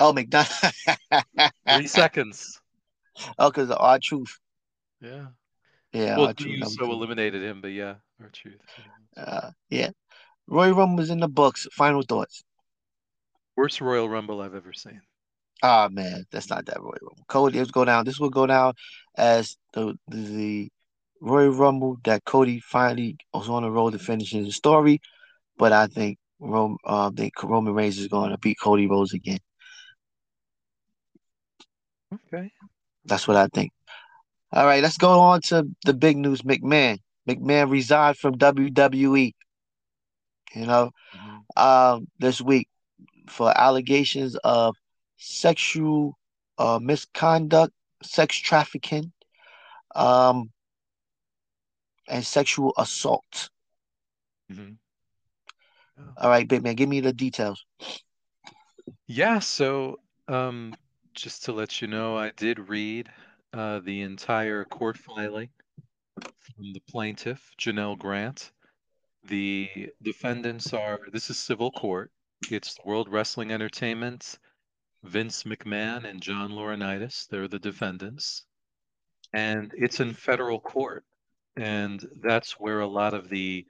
Oh, 0.00 0.12
McDonagh. 0.12 1.52
Three 1.68 1.86
seconds. 1.86 2.60
oh, 3.38 3.50
because 3.50 3.70
of 3.70 3.78
R-Truth. 3.80 4.38
Yeah. 5.00 5.26
Yeah, 5.92 6.18
Well, 6.18 6.34
you 6.38 6.64
so 6.66 6.90
eliminated 6.92 7.42
him, 7.42 7.60
but 7.62 7.68
yeah, 7.68 7.94
R-Truth. 8.20 8.60
Uh, 9.16 9.50
yeah. 9.70 9.90
Roy 10.48 10.72
Rumble 10.72 10.96
was 10.96 11.10
in 11.10 11.20
the 11.20 11.28
books. 11.28 11.66
Final 11.72 12.02
thoughts. 12.02 12.42
Worst 13.56 13.80
Royal 13.80 14.08
Rumble 14.08 14.40
I've 14.40 14.54
ever 14.54 14.72
seen. 14.72 15.00
Ah 15.62 15.88
man, 15.90 16.24
that's 16.30 16.48
not 16.48 16.66
that 16.66 16.80
Royal 16.80 16.98
Rumble. 17.02 17.24
Cody, 17.28 17.58
let's 17.58 17.70
go 17.70 17.84
down. 17.84 18.04
This 18.04 18.18
will 18.18 18.30
go 18.30 18.46
down 18.46 18.74
as 19.16 19.56
the 19.74 19.98
the 20.08 20.70
Royal 21.20 21.50
Rumble 21.50 21.98
that 22.04 22.24
Cody 22.24 22.60
finally 22.60 23.16
was 23.34 23.48
on 23.48 23.62
the 23.62 23.70
road 23.70 23.92
to 23.92 23.98
finishing 23.98 24.44
the 24.44 24.52
story. 24.52 25.00
But 25.58 25.72
I 25.72 25.88
think 25.88 26.18
Rome, 26.38 26.78
uh, 26.86 27.08
I 27.08 27.10
think 27.10 27.42
Roman 27.42 27.74
Reigns 27.74 27.98
is 27.98 28.08
going 28.08 28.30
to 28.30 28.38
beat 28.38 28.58
Cody 28.62 28.86
Rhodes 28.86 29.12
again. 29.12 29.40
Okay. 32.14 32.52
That's 33.04 33.26
what 33.26 33.36
I 33.36 33.48
think. 33.48 33.72
All 34.52 34.64
right, 34.64 34.82
let's 34.82 34.96
go 34.96 35.18
on 35.20 35.40
to 35.42 35.68
the 35.84 35.94
big 35.94 36.16
news. 36.16 36.42
McMahon. 36.42 36.98
McMahon 37.28 37.70
resigned 37.70 38.16
from 38.16 38.36
WWE. 38.36 39.32
You 40.54 40.66
know, 40.66 40.90
Mhm. 41.14 41.44
um, 41.56 42.08
this 42.18 42.40
week 42.40 42.68
for 43.28 43.56
allegations 43.56 44.36
of 44.36 44.74
sexual 45.16 46.18
uh, 46.58 46.78
misconduct, 46.80 47.72
sex 48.02 48.36
trafficking, 48.36 49.12
um, 49.94 50.50
and 52.08 52.24
sexual 52.24 52.72
assault. 52.78 53.50
Mhm. 54.50 54.78
Yeah. 55.96 56.04
All 56.16 56.30
right, 56.30 56.48
big 56.48 56.62
man, 56.62 56.74
give 56.74 56.88
me 56.88 57.00
the 57.00 57.12
details. 57.12 57.64
Yeah, 59.06 59.38
so 59.38 60.00
um, 60.28 60.74
just 61.14 61.44
to 61.44 61.52
let 61.52 61.80
you 61.80 61.88
know, 61.88 62.16
I 62.16 62.30
did 62.30 62.68
read 62.68 63.10
uh, 63.52 63.80
the 63.80 64.02
entire 64.02 64.64
court 64.64 64.96
filing 64.98 65.50
from 66.20 66.72
the 66.72 66.80
plaintiff, 66.88 67.50
Janelle 67.58 67.98
Grant. 67.98 68.52
The 69.28 69.90
defendants 70.02 70.72
are, 70.72 71.00
this 71.12 71.30
is 71.30 71.38
civil 71.38 71.70
court. 71.70 72.10
It's 72.50 72.78
World 72.84 73.08
Wrestling 73.08 73.52
Entertainment, 73.52 74.38
Vince 75.04 75.42
McMahon, 75.44 76.04
and 76.08 76.22
John 76.22 76.52
Laurinaitis. 76.52 77.28
They're 77.28 77.48
the 77.48 77.58
defendants. 77.58 78.44
And 79.32 79.72
it's 79.76 80.00
in 80.00 80.14
federal 80.14 80.60
court. 80.60 81.04
And 81.56 82.06
that's 82.22 82.52
where 82.52 82.80
a 82.80 82.86
lot 82.86 83.14
of 83.14 83.28
the 83.28 83.66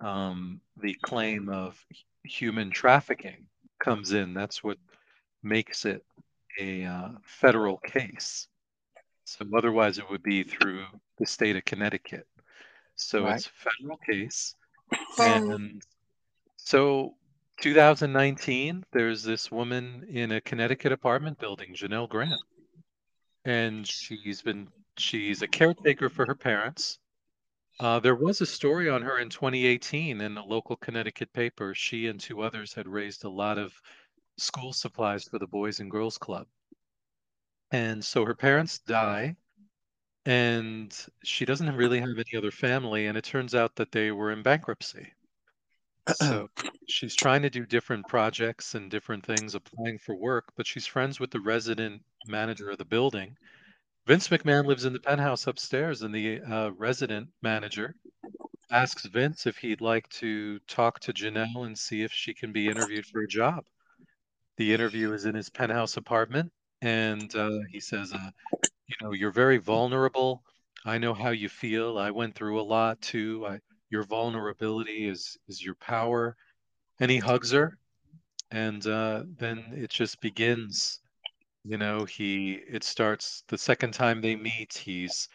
um, 0.00 0.60
the 0.76 0.94
claim 1.02 1.48
of 1.48 1.84
human 2.24 2.70
trafficking 2.70 3.46
comes 3.78 4.12
in. 4.12 4.34
That's 4.34 4.62
what 4.62 4.78
makes 5.42 5.84
it 5.84 6.04
a 6.60 6.84
uh, 6.84 7.08
federal 7.22 7.78
case. 7.78 8.48
So 9.24 9.44
otherwise, 9.56 9.98
it 9.98 10.08
would 10.10 10.22
be 10.22 10.42
through 10.42 10.84
the 11.18 11.26
state 11.26 11.56
of 11.56 11.64
Connecticut. 11.64 12.26
So 12.96 13.24
Right. 13.24 13.36
it's 13.36 13.46
a 13.46 13.50
federal 13.50 13.98
case. 13.98 14.54
And 15.18 15.82
so 16.56 17.14
2019, 17.60 18.84
there's 18.92 19.22
this 19.22 19.50
woman 19.50 20.06
in 20.08 20.32
a 20.32 20.40
Connecticut 20.40 20.92
apartment 20.92 21.38
building, 21.38 21.74
Janelle 21.74 22.08
Grant. 22.08 22.40
And 23.44 23.86
she's 23.86 24.42
been, 24.42 24.68
she's 24.96 25.42
a 25.42 25.48
caretaker 25.48 26.08
for 26.08 26.26
her 26.26 26.34
parents. 26.34 26.98
Uh, 27.80 27.98
there 28.00 28.14
was 28.14 28.40
a 28.40 28.46
story 28.46 28.88
on 28.88 29.02
her 29.02 29.18
in 29.18 29.28
2018 29.28 30.20
in 30.20 30.36
a 30.36 30.44
local 30.44 30.76
Connecticut 30.76 31.32
paper. 31.32 31.74
She 31.74 32.06
and 32.06 32.20
two 32.20 32.42
others 32.42 32.72
had 32.72 32.86
raised 32.86 33.24
a 33.24 33.28
lot 33.28 33.58
of 33.58 33.72
school 34.36 34.72
supplies 34.72 35.24
for 35.24 35.38
the 35.38 35.46
Boys 35.46 35.80
and 35.80 35.90
Girls 35.90 36.18
Club. 36.18 36.46
And 37.70 38.04
so 38.04 38.24
her 38.24 38.34
parents 38.34 38.78
die, 38.78 39.36
and 40.26 40.96
she 41.22 41.44
doesn't 41.44 41.76
really 41.76 42.00
have 42.00 42.08
any 42.10 42.38
other 42.38 42.50
family. 42.50 43.06
And 43.06 43.18
it 43.18 43.24
turns 43.24 43.54
out 43.54 43.76
that 43.76 43.92
they 43.92 44.10
were 44.10 44.32
in 44.32 44.42
bankruptcy. 44.42 45.12
So 46.14 46.48
she's 46.88 47.14
trying 47.14 47.42
to 47.42 47.50
do 47.50 47.66
different 47.66 48.06
projects 48.08 48.74
and 48.74 48.90
different 48.90 49.24
things, 49.24 49.54
applying 49.54 49.98
for 49.98 50.14
work, 50.14 50.44
but 50.56 50.66
she's 50.66 50.86
friends 50.86 51.20
with 51.20 51.30
the 51.30 51.40
resident 51.40 52.02
manager 52.26 52.70
of 52.70 52.78
the 52.78 52.84
building. 52.84 53.36
Vince 54.06 54.28
McMahon 54.28 54.66
lives 54.66 54.84
in 54.84 54.92
the 54.92 55.00
penthouse 55.00 55.46
upstairs, 55.46 56.02
and 56.02 56.14
the 56.14 56.40
uh, 56.42 56.70
resident 56.76 57.28
manager 57.42 57.94
asks 58.70 59.06
Vince 59.06 59.46
if 59.46 59.56
he'd 59.56 59.80
like 59.80 60.08
to 60.10 60.58
talk 60.68 61.00
to 61.00 61.12
Janelle 61.12 61.66
and 61.66 61.78
see 61.78 62.02
if 62.02 62.12
she 62.12 62.34
can 62.34 62.52
be 62.52 62.68
interviewed 62.68 63.06
for 63.06 63.22
a 63.22 63.28
job. 63.28 63.64
The 64.58 64.74
interview 64.74 65.12
is 65.14 65.24
in 65.24 65.34
his 65.34 65.48
penthouse 65.48 65.96
apartment, 65.96 66.52
and 66.82 67.34
uh, 67.34 67.60
he 67.70 67.80
says, 67.80 68.12
uh, 68.12 68.30
"You 68.86 68.94
know, 69.00 69.12
you're 69.12 69.30
very 69.30 69.58
vulnerable. 69.58 70.42
I 70.84 70.98
know 70.98 71.14
how 71.14 71.30
you 71.30 71.48
feel. 71.48 71.98
I 71.98 72.10
went 72.10 72.34
through 72.34 72.60
a 72.60 72.62
lot 72.62 73.00
too. 73.00 73.46
I, 73.46 73.60
your 73.90 74.04
vulnerability 74.04 75.08
is 75.08 75.38
is 75.48 75.64
your 75.64 75.74
power." 75.76 76.36
And 77.00 77.10
he 77.10 77.18
hugs 77.18 77.50
her, 77.50 77.78
and 78.50 78.86
uh, 78.86 79.24
then 79.26 79.58
it 79.76 79.90
just 79.90 80.20
begins. 80.20 81.00
You 81.64 81.78
know, 81.78 82.04
he 82.04 82.52
it 82.52 82.84
starts 82.84 83.44
the 83.48 83.58
second 83.58 83.92
time 83.92 84.20
they 84.20 84.36
meet. 84.36 84.74
He's 84.74 85.28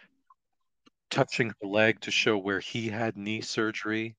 touching 1.09 1.49
her 1.49 1.67
leg 1.67 1.99
to 2.01 2.11
show 2.11 2.37
where 2.37 2.59
he 2.59 2.87
had 2.89 3.17
knee 3.17 3.41
surgery. 3.41 4.15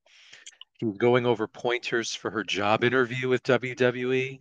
He's 0.78 0.96
going 0.98 1.26
over 1.26 1.46
pointers 1.46 2.14
for 2.14 2.30
her 2.30 2.44
job 2.44 2.84
interview 2.84 3.28
with 3.28 3.42
WWE. 3.42 4.40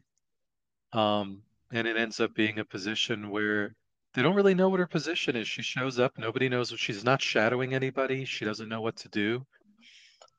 Um, 0.94 1.44
and 1.72 1.88
it 1.88 1.98
ends 1.98 2.20
up 2.20 2.34
being 2.34 2.60
a 2.60 2.66
position 2.66 3.30
where 3.30 3.76
they 4.14 4.22
don't 4.22 4.36
really 4.36 4.56
know 4.56 4.70
what 4.70 4.80
her 4.80 4.88
position 4.88 5.36
is. 5.36 5.48
She 5.48 5.62
shows 5.62 6.00
up, 6.00 6.18
nobody 6.18 6.50
knows 6.50 6.72
what 6.72 6.80
she's 6.80 7.04
not 7.04 7.22
shadowing 7.22 7.74
anybody. 7.74 8.26
She 8.26 8.46
doesn't 8.46 8.70
know 8.70 8.82
what 8.82 8.96
to 8.98 9.10
do. 9.10 9.46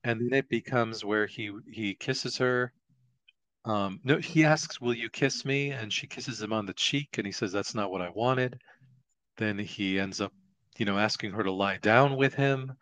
And 0.05 0.21
then 0.21 0.39
it 0.39 0.49
becomes 0.49 1.05
where 1.05 1.27
he 1.27 1.53
he 1.71 1.95
kisses 1.95 2.37
her. 2.39 2.73
Um, 3.65 4.01
no, 4.03 4.19
he 4.19 4.45
asks, 4.45 4.81
"Will 4.81 4.95
you 4.95 5.11
kiss 5.11 5.45
me?" 5.45 5.71
And 5.71 5.93
she 5.93 6.07
kisses 6.07 6.41
him 6.41 6.53
on 6.53 6.67
the 6.67 6.73
cheek, 6.73 7.19
and 7.19 7.27
he 7.27 7.33
says, 7.33 7.53
"That's 7.53 7.75
not 7.75 7.91
what 7.91 8.01
I 8.01 8.09
wanted." 8.11 8.59
Then 9.37 9.59
he 9.59 10.01
ends 10.01 10.21
up, 10.21 10.33
you 10.79 10.87
know, 10.87 10.99
asking 10.99 11.33
her 11.33 11.43
to 11.43 11.53
lie 11.53 11.79
down 11.79 12.17
with 12.17 12.35
him, 12.35 12.73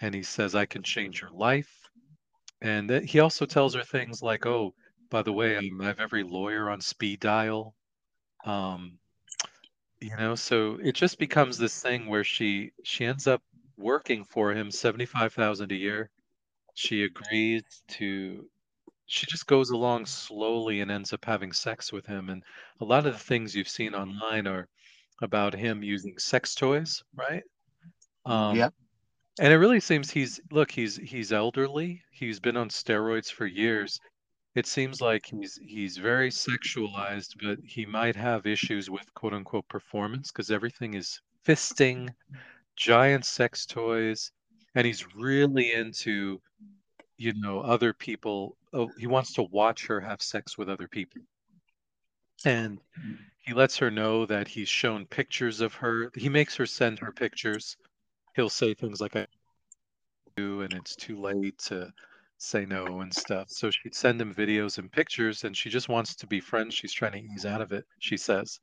and 0.00 0.14
he 0.14 0.22
says, 0.22 0.54
"I 0.54 0.66
can 0.66 0.82
change 0.82 1.20
your 1.20 1.30
life." 1.30 1.72
And 2.60 2.90
then 2.90 3.04
he 3.04 3.20
also 3.20 3.46
tells 3.46 3.74
her 3.74 3.84
things 3.84 4.20
like, 4.22 4.46
"Oh, 4.46 4.74
by 5.10 5.22
the 5.22 5.32
way, 5.32 5.56
um, 5.56 5.80
I 5.80 5.86
have 5.86 6.00
every 6.00 6.24
lawyer 6.24 6.68
on 6.70 6.80
speed 6.80 7.20
dial." 7.20 7.74
Um, 8.44 8.98
you 10.00 10.16
know, 10.16 10.34
so 10.34 10.78
it 10.82 10.94
just 10.94 11.18
becomes 11.18 11.58
this 11.58 11.80
thing 11.82 12.06
where 12.06 12.24
she 12.24 12.72
she 12.84 13.04
ends 13.04 13.26
up 13.26 13.42
working 13.76 14.24
for 14.24 14.52
him 14.52 14.70
75,000 14.70 15.72
a 15.72 15.76
year. 15.76 16.10
She 16.74 17.04
agrees 17.04 17.64
to 17.90 18.50
she 19.06 19.26
just 19.26 19.46
goes 19.48 19.70
along 19.70 20.06
slowly 20.06 20.80
and 20.82 20.90
ends 20.90 21.12
up 21.14 21.24
having 21.24 21.52
sex 21.52 21.92
with 21.92 22.06
him. 22.06 22.30
And 22.30 22.44
a 22.80 22.84
lot 22.86 23.06
of 23.06 23.14
the 23.14 23.18
things 23.20 23.54
you've 23.56 23.68
seen 23.68 23.94
online 23.94 24.46
are 24.48 24.68
about 25.22 25.54
him 25.54 25.82
using 25.84 26.18
sex 26.18 26.54
toys, 26.56 27.02
right? 27.14 27.44
Um, 28.26 28.66
Yep. 28.66 28.74
and 29.40 29.52
it 29.52 29.58
really 29.58 29.80
seems 29.80 30.10
he's 30.10 30.40
look, 30.52 30.70
he's 30.72 30.96
he's 30.96 31.32
elderly. 31.32 32.02
He's 32.12 32.40
been 32.40 32.56
on 32.56 32.70
steroids 32.70 33.32
for 33.32 33.46
years. 33.46 34.00
It 34.58 34.66
seems 34.66 35.00
like 35.00 35.26
he's 35.26 35.56
he's 35.64 35.98
very 35.98 36.30
sexualized, 36.30 37.36
but 37.40 37.60
he 37.64 37.86
might 37.86 38.16
have 38.16 38.44
issues 38.44 38.90
with 38.90 39.14
quote 39.14 39.32
unquote 39.32 39.68
performance 39.68 40.32
because 40.32 40.50
everything 40.50 40.94
is 40.94 41.20
fisting, 41.46 42.08
giant 42.74 43.24
sex 43.24 43.64
toys, 43.66 44.32
and 44.74 44.84
he's 44.84 45.14
really 45.14 45.72
into, 45.72 46.42
you 47.18 47.34
know, 47.34 47.60
other 47.60 47.92
people. 47.92 48.56
Oh, 48.72 48.90
he 48.98 49.06
wants 49.06 49.32
to 49.34 49.44
watch 49.44 49.86
her 49.86 50.00
have 50.00 50.20
sex 50.20 50.58
with 50.58 50.68
other 50.68 50.88
people. 50.88 51.22
And 52.44 52.80
he 53.38 53.54
lets 53.54 53.76
her 53.76 53.92
know 53.92 54.26
that 54.26 54.48
he's 54.48 54.68
shown 54.68 55.06
pictures 55.06 55.60
of 55.60 55.72
her. 55.74 56.10
He 56.16 56.28
makes 56.28 56.56
her 56.56 56.66
send 56.66 56.98
her 56.98 57.12
pictures. 57.12 57.76
He'll 58.34 58.50
say 58.50 58.74
things 58.74 59.00
like 59.00 59.14
I 59.14 59.28
do 60.36 60.62
and 60.62 60.72
it's 60.72 60.96
too 60.96 61.20
late 61.20 61.58
to 61.58 61.92
say 62.38 62.64
no 62.64 63.00
and 63.00 63.12
stuff. 63.12 63.50
So 63.50 63.70
she'd 63.70 63.94
send 63.94 64.20
him 64.20 64.34
videos 64.34 64.78
and 64.78 64.90
pictures 64.90 65.44
and 65.44 65.56
she 65.56 65.68
just 65.68 65.88
wants 65.88 66.14
to 66.16 66.26
be 66.26 66.40
friends. 66.40 66.74
She's 66.74 66.92
trying 66.92 67.12
to 67.12 67.34
ease 67.34 67.44
out 67.44 67.60
of 67.60 67.72
it, 67.72 67.84
she 67.98 68.16
says. 68.16 68.60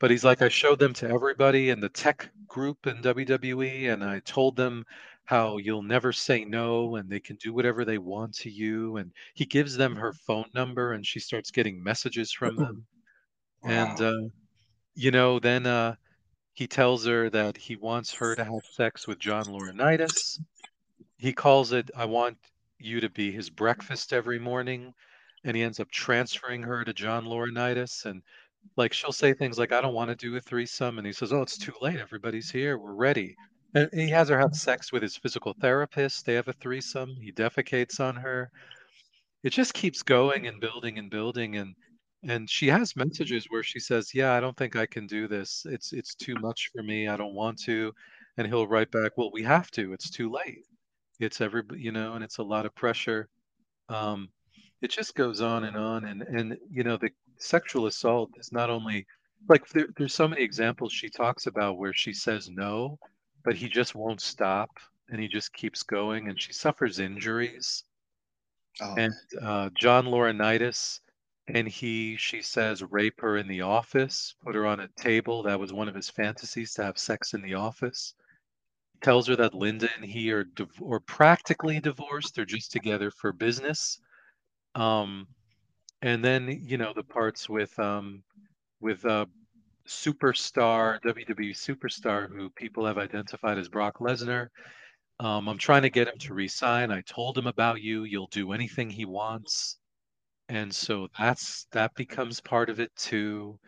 But 0.00 0.10
he's 0.10 0.24
like, 0.24 0.42
I 0.42 0.48
showed 0.48 0.78
them 0.78 0.92
to 0.94 1.08
everybody 1.08 1.70
in 1.70 1.80
the 1.80 1.88
tech 1.88 2.28
group 2.46 2.86
in 2.86 3.02
WWE 3.02 3.92
and 3.92 4.04
I 4.04 4.20
told 4.20 4.56
them 4.56 4.84
how 5.24 5.58
you'll 5.58 5.82
never 5.82 6.12
say 6.12 6.44
no 6.44 6.96
and 6.96 7.08
they 7.08 7.20
can 7.20 7.36
do 7.36 7.52
whatever 7.52 7.84
they 7.84 7.98
want 7.98 8.34
to 8.34 8.50
you. 8.50 8.96
And 8.96 9.12
he 9.34 9.44
gives 9.44 9.76
them 9.76 9.96
her 9.96 10.12
phone 10.12 10.46
number 10.54 10.92
and 10.92 11.06
she 11.06 11.20
starts 11.20 11.50
getting 11.50 11.82
messages 11.82 12.32
from 12.32 12.56
them. 12.56 12.86
And, 13.64 14.00
uh, 14.00 14.28
you 14.94 15.10
know, 15.10 15.38
then 15.38 15.66
uh, 15.66 15.94
he 16.54 16.66
tells 16.66 17.06
her 17.06 17.30
that 17.30 17.56
he 17.56 17.76
wants 17.76 18.12
her 18.14 18.34
to 18.34 18.44
have 18.44 18.64
sex 18.72 19.06
with 19.06 19.18
John 19.18 19.44
Laurinaitis. 19.44 20.40
He 21.16 21.32
calls 21.32 21.72
it, 21.72 21.90
I 21.96 22.04
want 22.04 22.38
you 22.78 23.00
to 23.00 23.08
be 23.10 23.32
his 23.32 23.50
breakfast 23.50 24.12
every 24.12 24.38
morning. 24.38 24.94
And 25.44 25.56
he 25.56 25.62
ends 25.62 25.80
up 25.80 25.90
transferring 25.90 26.62
her 26.64 26.84
to 26.84 26.92
John 26.92 27.24
Laurinaitis. 27.26 28.04
And 28.06 28.22
like 28.76 28.92
she'll 28.92 29.12
say 29.12 29.34
things 29.34 29.58
like, 29.58 29.72
I 29.72 29.80
don't 29.80 29.94
want 29.94 30.10
to 30.10 30.16
do 30.16 30.36
a 30.36 30.40
threesome. 30.40 30.98
And 30.98 31.06
he 31.06 31.12
says, 31.12 31.32
Oh, 31.32 31.42
it's 31.42 31.58
too 31.58 31.74
late. 31.80 31.98
Everybody's 32.00 32.50
here. 32.50 32.78
We're 32.78 32.94
ready. 32.94 33.36
And 33.74 33.90
he 33.92 34.08
has 34.10 34.28
her 34.30 34.38
have 34.38 34.54
sex 34.54 34.92
with 34.92 35.02
his 35.02 35.16
physical 35.16 35.54
therapist. 35.60 36.26
They 36.26 36.34
have 36.34 36.48
a 36.48 36.52
threesome. 36.54 37.16
He 37.20 37.32
defecates 37.32 38.00
on 38.00 38.16
her. 38.16 38.50
It 39.42 39.50
just 39.50 39.74
keeps 39.74 40.04
going 40.04 40.46
and 40.46 40.60
building 40.60 40.96
and 40.96 41.10
building. 41.10 41.56
And 41.56 41.74
and 42.22 42.48
she 42.48 42.68
has 42.68 42.94
messages 42.94 43.46
where 43.48 43.64
she 43.64 43.80
says, 43.80 44.14
"Yeah, 44.14 44.32
I 44.34 44.40
don't 44.40 44.56
think 44.56 44.76
I 44.76 44.86
can 44.86 45.08
do 45.08 45.26
this. 45.26 45.66
It's 45.66 45.92
it's 45.92 46.14
too 46.14 46.36
much 46.36 46.70
for 46.72 46.84
me. 46.84 47.08
I 47.08 47.16
don't 47.16 47.34
want 47.34 47.58
to." 47.64 47.92
And 48.36 48.46
he'll 48.46 48.68
write 48.68 48.92
back, 48.92 49.18
"Well, 49.18 49.32
we 49.32 49.42
have 49.42 49.70
to. 49.72 49.92
It's 49.92 50.08
too 50.10 50.30
late. 50.30 50.64
It's 51.20 51.40
every, 51.40 51.62
you 51.76 51.92
know, 51.92 52.14
and 52.14 52.24
it's 52.24 52.38
a 52.38 52.42
lot 52.42 52.66
of 52.66 52.74
pressure." 52.74 53.28
Um, 53.88 54.30
it 54.82 54.90
just 54.90 55.14
goes 55.14 55.40
on 55.40 55.64
and 55.64 55.76
on, 55.76 56.04
and 56.06 56.22
and 56.22 56.58
you 56.70 56.84
know, 56.84 56.96
the 56.96 57.10
sexual 57.38 57.86
assault 57.86 58.30
is 58.38 58.52
not 58.52 58.70
only 58.70 59.06
like 59.48 59.68
there, 59.68 59.88
there's 59.96 60.14
so 60.14 60.28
many 60.28 60.42
examples 60.42 60.92
she 60.92 61.10
talks 61.10 61.46
about 61.46 61.78
where 61.78 61.92
she 61.94 62.12
says 62.12 62.48
no, 62.50 62.98
but 63.44 63.56
he 63.56 63.68
just 63.68 63.94
won't 63.94 64.20
stop, 64.20 64.70
and 65.10 65.20
he 65.20 65.28
just 65.28 65.52
keeps 65.54 65.82
going, 65.82 66.28
and 66.28 66.40
she 66.40 66.52
suffers 66.52 66.98
injuries 67.00 67.84
Oh, 68.80 68.94
and 68.96 69.14
uh, 69.40 69.70
John 69.74 70.06
Laurinaitis, 70.06 71.00
and 71.48 71.68
he, 71.68 72.16
she 72.16 72.42
says, 72.42 72.82
rape 72.82 73.20
her 73.20 73.36
in 73.36 73.48
the 73.48 73.62
office, 73.62 74.34
put 74.42 74.54
her 74.54 74.66
on 74.66 74.80
a 74.80 74.88
table. 74.88 75.42
That 75.42 75.60
was 75.60 75.72
one 75.72 75.88
of 75.88 75.94
his 75.94 76.10
fantasies 76.10 76.74
to 76.74 76.84
have 76.84 76.98
sex 76.98 77.34
in 77.34 77.42
the 77.42 77.54
office. 77.54 78.14
Tells 79.02 79.28
her 79.28 79.36
that 79.36 79.54
Linda 79.54 79.88
and 79.96 80.04
he 80.04 80.30
are 80.32 80.44
div- 80.44 80.80
or 80.82 81.00
practically 81.00 81.80
divorced. 81.80 82.34
They're 82.34 82.44
just 82.44 82.72
together 82.72 83.10
for 83.10 83.32
business. 83.32 84.00
Um, 84.74 85.26
and 86.02 86.24
then 86.24 86.48
you 86.64 86.78
know 86.78 86.92
the 86.94 87.04
parts 87.04 87.48
with 87.48 87.78
um, 87.78 88.22
with 88.80 89.04
uh, 89.04 89.26
superstar 89.88 91.00
WWE 91.02 91.54
superstar 91.54 92.28
who 92.28 92.50
people 92.50 92.86
have 92.86 92.98
identified 92.98 93.58
as 93.58 93.68
Brock 93.68 93.98
Lesnar. 94.00 94.48
Um, 95.20 95.48
I'm 95.48 95.58
trying 95.58 95.82
to 95.82 95.90
get 95.90 96.08
him 96.08 96.18
to 96.20 96.34
resign. 96.34 96.92
I 96.92 97.02
told 97.02 97.38
him 97.38 97.46
about 97.46 97.82
you. 97.82 98.04
You'll 98.04 98.28
do 98.28 98.52
anything 98.52 98.90
he 98.90 99.04
wants 99.04 99.78
and 100.48 100.74
so 100.74 101.08
that's 101.18 101.66
that 101.72 101.94
becomes 101.94 102.40
part 102.40 102.70
of 102.70 102.80
it 102.80 102.94
too 102.96 103.58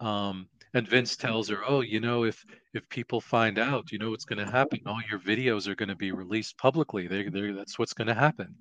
um 0.00 0.48
And 0.76 0.86
Vince 0.86 1.16
tells 1.16 1.48
her, 1.48 1.62
"Oh, 1.66 1.80
you 1.80 2.00
know, 2.00 2.24
if 2.24 2.44
if 2.74 2.86
people 2.90 3.18
find 3.18 3.58
out, 3.58 3.90
you 3.90 3.98
know 3.98 4.10
what's 4.10 4.26
going 4.26 4.44
to 4.44 4.52
happen. 4.52 4.80
All 4.84 5.00
your 5.10 5.18
videos 5.18 5.66
are 5.68 5.74
going 5.74 5.88
to 5.88 5.96
be 5.96 6.12
released 6.12 6.58
publicly. 6.58 7.06
They, 7.06 7.30
they, 7.30 7.52
that's 7.52 7.78
what's 7.78 7.94
going 7.94 8.08
to 8.08 8.14
happen." 8.14 8.54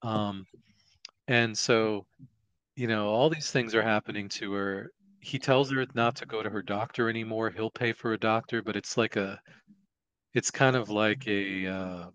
Um, 0.00 0.46
and 1.28 1.56
so, 1.56 2.06
you 2.74 2.86
know, 2.86 3.08
all 3.08 3.28
these 3.28 3.50
things 3.50 3.74
are 3.74 3.82
happening 3.82 4.30
to 4.30 4.54
her. 4.54 4.92
He 5.20 5.38
tells 5.38 5.70
her 5.70 5.84
not 5.94 6.16
to 6.16 6.26
go 6.26 6.42
to 6.42 6.48
her 6.48 6.62
doctor 6.62 7.10
anymore. 7.10 7.50
He'll 7.50 7.70
pay 7.70 7.92
for 7.92 8.14
a 8.14 8.18
doctor, 8.18 8.62
but 8.62 8.74
it's 8.74 8.96
like 8.96 9.16
a, 9.16 9.38
it's 10.32 10.50
kind 10.50 10.74
of 10.74 10.88
like 10.88 11.28
a, 11.28 11.66
uh, 11.66 12.06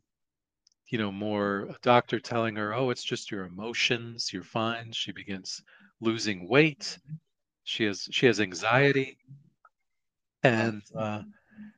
you 0.88 0.98
know, 0.98 1.12
more 1.12 1.68
a 1.70 1.76
doctor 1.84 2.20
telling 2.20 2.56
her, 2.56 2.74
"Oh, 2.74 2.90
it's 2.90 3.04
just 3.04 3.30
your 3.30 3.46
emotions. 3.46 4.34
You're 4.34 4.42
fine." 4.42 4.92
She 4.94 5.12
begins 5.12 5.62
losing 6.02 6.50
weight. 6.50 6.98
She 7.68 7.84
has 7.84 8.08
she 8.12 8.28
has 8.28 8.40
anxiety, 8.40 9.18
and 10.42 10.82
uh, 10.98 11.24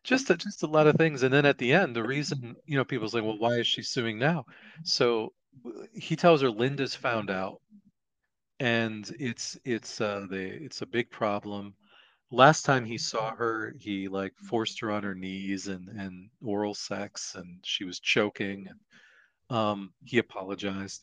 just 0.03 0.29
a, 0.29 0.37
just 0.37 0.61
a 0.61 0.67
lot 0.67 0.85
of 0.85 0.95
things. 0.97 1.23
And 1.23 1.33
then 1.33 1.47
at 1.47 1.57
the 1.57 1.73
end, 1.73 1.95
the 1.95 2.03
reason 2.03 2.55
you 2.67 2.77
know 2.77 2.85
people 2.85 3.09
say, 3.09 3.21
"Well, 3.21 3.39
why 3.39 3.55
is 3.55 3.65
she 3.65 3.81
suing 3.81 4.19
now?" 4.19 4.45
So 4.83 5.33
he 5.93 6.15
tells 6.15 6.41
her 6.43 6.51
Linda's 6.51 6.93
found 6.93 7.31
out, 7.31 7.59
and 8.59 9.09
it's 9.19 9.57
it's 9.65 9.99
uh, 9.99 10.27
the 10.29 10.63
it's 10.63 10.83
a 10.83 10.85
big 10.85 11.09
problem. 11.09 11.73
Last 12.29 12.65
time 12.65 12.85
he 12.85 12.99
saw 12.99 13.35
her, 13.35 13.73
he 13.79 14.07
like 14.09 14.33
forced 14.37 14.79
her 14.81 14.91
on 14.91 15.01
her 15.01 15.15
knees 15.15 15.67
and 15.69 15.89
and 15.89 16.29
oral 16.39 16.75
sex, 16.75 17.33
and 17.33 17.59
she 17.63 17.83
was 17.83 17.99
choking. 17.99 18.67
Um, 19.49 19.91
he 20.05 20.19
apologized, 20.19 21.01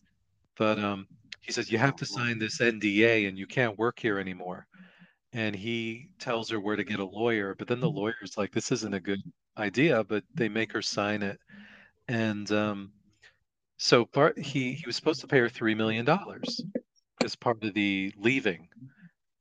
but 0.56 0.78
um, 0.78 1.08
he 1.46 1.52
says 1.52 1.70
you 1.70 1.78
have 1.78 1.96
to 1.96 2.06
sign 2.06 2.38
this 2.38 2.60
NDA, 2.60 3.28
and 3.28 3.38
you 3.38 3.46
can't 3.46 3.78
work 3.78 4.00
here 4.00 4.18
anymore. 4.18 4.66
And 5.32 5.54
he 5.54 6.08
tells 6.18 6.50
her 6.50 6.60
where 6.60 6.76
to 6.76 6.84
get 6.84 6.98
a 7.00 7.04
lawyer, 7.04 7.54
but 7.54 7.68
then 7.68 7.80
the 7.80 7.90
lawyer's 7.90 8.36
like, 8.36 8.52
"This 8.52 8.72
isn't 8.72 8.94
a 8.94 9.00
good 9.00 9.20
idea," 9.56 10.02
but 10.04 10.24
they 10.34 10.48
make 10.48 10.72
her 10.72 10.82
sign 10.82 11.22
it, 11.22 11.38
and 12.08 12.50
um, 12.52 12.92
so 13.78 14.04
part 14.06 14.38
he 14.38 14.72
he 14.74 14.86
was 14.86 14.96
supposed 14.96 15.20
to 15.20 15.28
pay 15.28 15.38
her 15.38 15.48
three 15.48 15.74
million 15.74 16.04
dollars 16.04 16.62
as 17.24 17.36
part 17.36 17.62
of 17.64 17.74
the 17.74 18.12
leaving, 18.16 18.68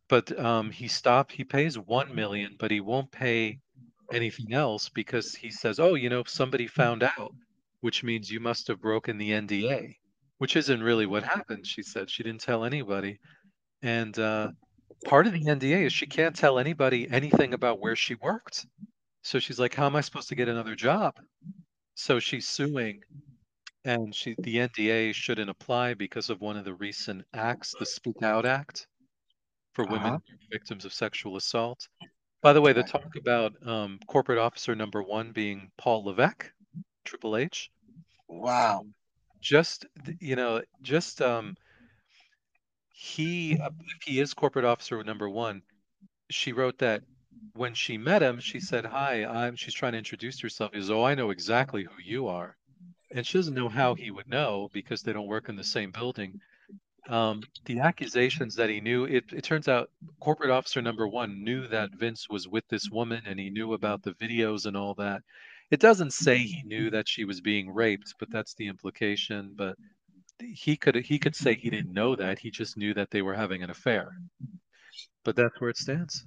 but 0.09 0.37
um, 0.39 0.71
he 0.71 0.87
stopped. 0.87 1.31
He 1.31 1.43
pays 1.43 1.77
one 1.79 2.13
million, 2.15 2.55
but 2.59 2.71
he 2.71 2.81
won't 2.81 3.11
pay 3.11 3.59
anything 4.11 4.53
else 4.53 4.89
because 4.89 5.35
he 5.35 5.51
says, 5.51 5.79
"Oh, 5.79 5.95
you 5.95 6.09
know, 6.09 6.23
somebody 6.25 6.67
found 6.67 7.03
out, 7.03 7.33
which 7.81 8.03
means 8.03 8.31
you 8.31 8.39
must 8.39 8.67
have 8.67 8.81
broken 8.81 9.17
the 9.17 9.31
NDA," 9.31 9.97
which 10.37 10.55
isn't 10.55 10.83
really 10.83 11.05
what 11.05 11.23
happened. 11.23 11.65
She 11.67 11.83
said 11.83 12.09
she 12.09 12.23
didn't 12.23 12.41
tell 12.41 12.63
anybody, 12.65 13.19
and 13.81 14.17
uh, 14.19 14.51
part 15.05 15.27
of 15.27 15.33
the 15.33 15.45
NDA 15.47 15.83
is 15.85 15.93
she 15.93 16.07
can't 16.07 16.35
tell 16.35 16.59
anybody 16.59 17.09
anything 17.11 17.53
about 17.53 17.79
where 17.79 17.95
she 17.95 18.15
worked. 18.15 18.65
So 19.23 19.39
she's 19.39 19.59
like, 19.59 19.75
"How 19.75 19.87
am 19.87 19.95
I 19.95 20.01
supposed 20.01 20.29
to 20.29 20.35
get 20.35 20.49
another 20.49 20.75
job?" 20.75 21.15
So 21.95 22.19
she's 22.19 22.47
suing 22.47 23.01
and 23.85 24.13
she 24.15 24.35
the 24.43 24.57
NDA 24.59 25.13
shouldn't 25.13 25.49
apply 25.49 25.93
because 25.93 26.29
of 26.29 26.41
one 26.41 26.57
of 26.57 26.65
the 26.65 26.73
recent 26.75 27.25
acts, 27.33 27.75
the 27.79 27.85
Speak 27.85 28.21
Out 28.23 28.45
Act 28.45 28.87
for 29.73 29.85
women 29.85 30.07
Uh-huh. 30.15 30.19
victims 30.51 30.85
of 30.85 30.93
sexual 30.93 31.35
assault. 31.37 31.87
By 32.41 32.53
the 32.53 32.61
way, 32.61 32.73
the 32.73 32.83
talk 32.83 33.15
about 33.15 33.53
um, 33.67 33.99
corporate 34.07 34.39
officer 34.39 34.75
number 34.75 35.03
one 35.03 35.31
being 35.31 35.71
Paul 35.77 36.05
Levesque, 36.05 36.51
Triple 37.05 37.37
H, 37.37 37.69
Wow. 38.27 38.85
Just 39.41 39.85
you 40.19 40.35
know, 40.35 40.61
just 40.81 41.21
um, 41.21 41.55
he 42.89 43.59
he 44.05 44.19
is 44.19 44.33
corporate 44.33 44.65
officer 44.65 45.03
number 45.03 45.29
one, 45.29 45.61
she 46.29 46.53
wrote 46.53 46.77
that 46.79 47.03
when 47.53 47.73
she 47.73 47.97
met 47.97 48.21
him, 48.21 48.39
she 48.39 48.59
said, 48.59 48.85
"Hi, 48.85 49.25
I'm." 49.25 49.55
She's 49.55 49.73
trying 49.73 49.93
to 49.93 49.97
introduce 49.97 50.39
herself. 50.39 50.73
He 50.73 50.79
says, 50.81 50.91
"Oh, 50.91 51.03
I 51.03 51.15
know 51.15 51.29
exactly 51.29 51.83
who 51.83 52.01
you 52.03 52.27
are," 52.27 52.57
and 53.11 53.25
she 53.25 53.37
doesn't 53.37 53.53
know 53.53 53.69
how 53.69 53.95
he 53.95 54.11
would 54.11 54.27
know 54.27 54.69
because 54.73 55.01
they 55.01 55.13
don't 55.13 55.27
work 55.27 55.49
in 55.49 55.55
the 55.55 55.63
same 55.63 55.91
building. 55.91 56.39
Um, 57.07 57.43
the 57.65 57.79
accusations 57.81 58.55
that 58.55 58.69
he 58.69 58.81
knew, 58.81 59.05
it, 59.05 59.25
it 59.31 59.43
turns 59.43 59.67
out 59.67 59.91
corporate 60.19 60.49
officer 60.49 60.81
number 60.81 61.07
one 61.07 61.43
knew 61.43 61.67
that 61.67 61.91
Vince 61.93 62.27
was 62.29 62.47
with 62.47 62.67
this 62.67 62.89
woman 62.89 63.21
and 63.27 63.39
he 63.39 63.51
knew 63.51 63.73
about 63.73 64.01
the 64.01 64.13
videos 64.13 64.65
and 64.65 64.75
all 64.75 64.95
that. 64.95 65.21
It 65.71 65.79
doesn't 65.79 66.13
say 66.13 66.37
he 66.37 66.63
knew 66.65 66.89
that 66.91 67.07
she 67.07 67.25
was 67.25 67.41
being 67.41 67.73
raped, 67.73 68.13
but 68.19 68.29
that's 68.31 68.53
the 68.55 68.67
implication. 68.67 69.53
But 69.55 69.75
he 70.39 70.75
could 70.75 70.95
he 70.95 71.19
could 71.19 71.35
say 71.35 71.55
he 71.55 71.69
didn't 71.69 71.93
know 71.93 72.15
that. 72.15 72.39
He 72.39 72.51
just 72.51 72.77
knew 72.77 72.93
that 72.93 73.11
they 73.11 73.21
were 73.21 73.35
having 73.35 73.63
an 73.63 73.69
affair. 73.69 74.11
But 75.23 75.35
that's 75.35 75.59
where 75.59 75.69
it 75.69 75.77
stands. 75.77 76.25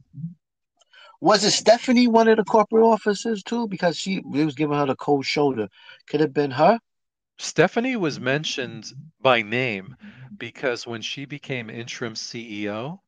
Was 1.21 1.45
it 1.45 1.51
Stephanie 1.51 2.07
one 2.07 2.29
of 2.29 2.37
the 2.37 2.45
corporate 2.45 2.85
officers 2.85 3.43
too? 3.43 3.67
Because 3.69 3.97
she 3.97 4.21
was 4.21 4.55
giving 4.55 4.79
her 4.79 4.87
the 4.87 4.97
cold 4.97 5.27
shoulder. 5.27 5.69
Could 6.09 6.21
have 6.21 6.33
been 6.33 6.53
her. 6.53 6.79
Stephanie 7.39 7.97
was 7.97 8.21
mentioned 8.21 8.93
by 9.21 9.43
name 9.43 9.97
because 10.37 10.87
when 10.87 11.01
she 11.03 11.25
became 11.25 11.71
interim 11.71 12.15
CEO, 12.15 12.99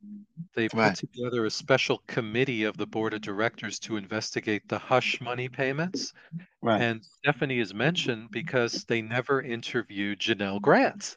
they 0.55 0.69
put 0.69 0.73
Right. 0.73 0.97
together 0.97 1.44
a 1.44 1.51
special 1.51 1.98
committee 2.09 2.65
of 2.65 2.77
the 2.77 2.86
board 2.86 3.12
of 3.15 3.20
directors 3.20 3.78
to 3.81 3.97
investigate 3.97 4.69
the 4.69 4.78
hush 4.78 5.20
money 5.20 5.48
payments. 5.48 6.12
Right. 6.62 6.82
And 6.82 7.05
Stephanie 7.05 7.61
is 7.61 7.74
mentioned 7.74 8.31
because 8.31 8.85
they 8.86 9.02
never 9.02 9.43
interviewed 9.43 10.20
Janelle 10.20 10.61
Grant. 10.62 11.16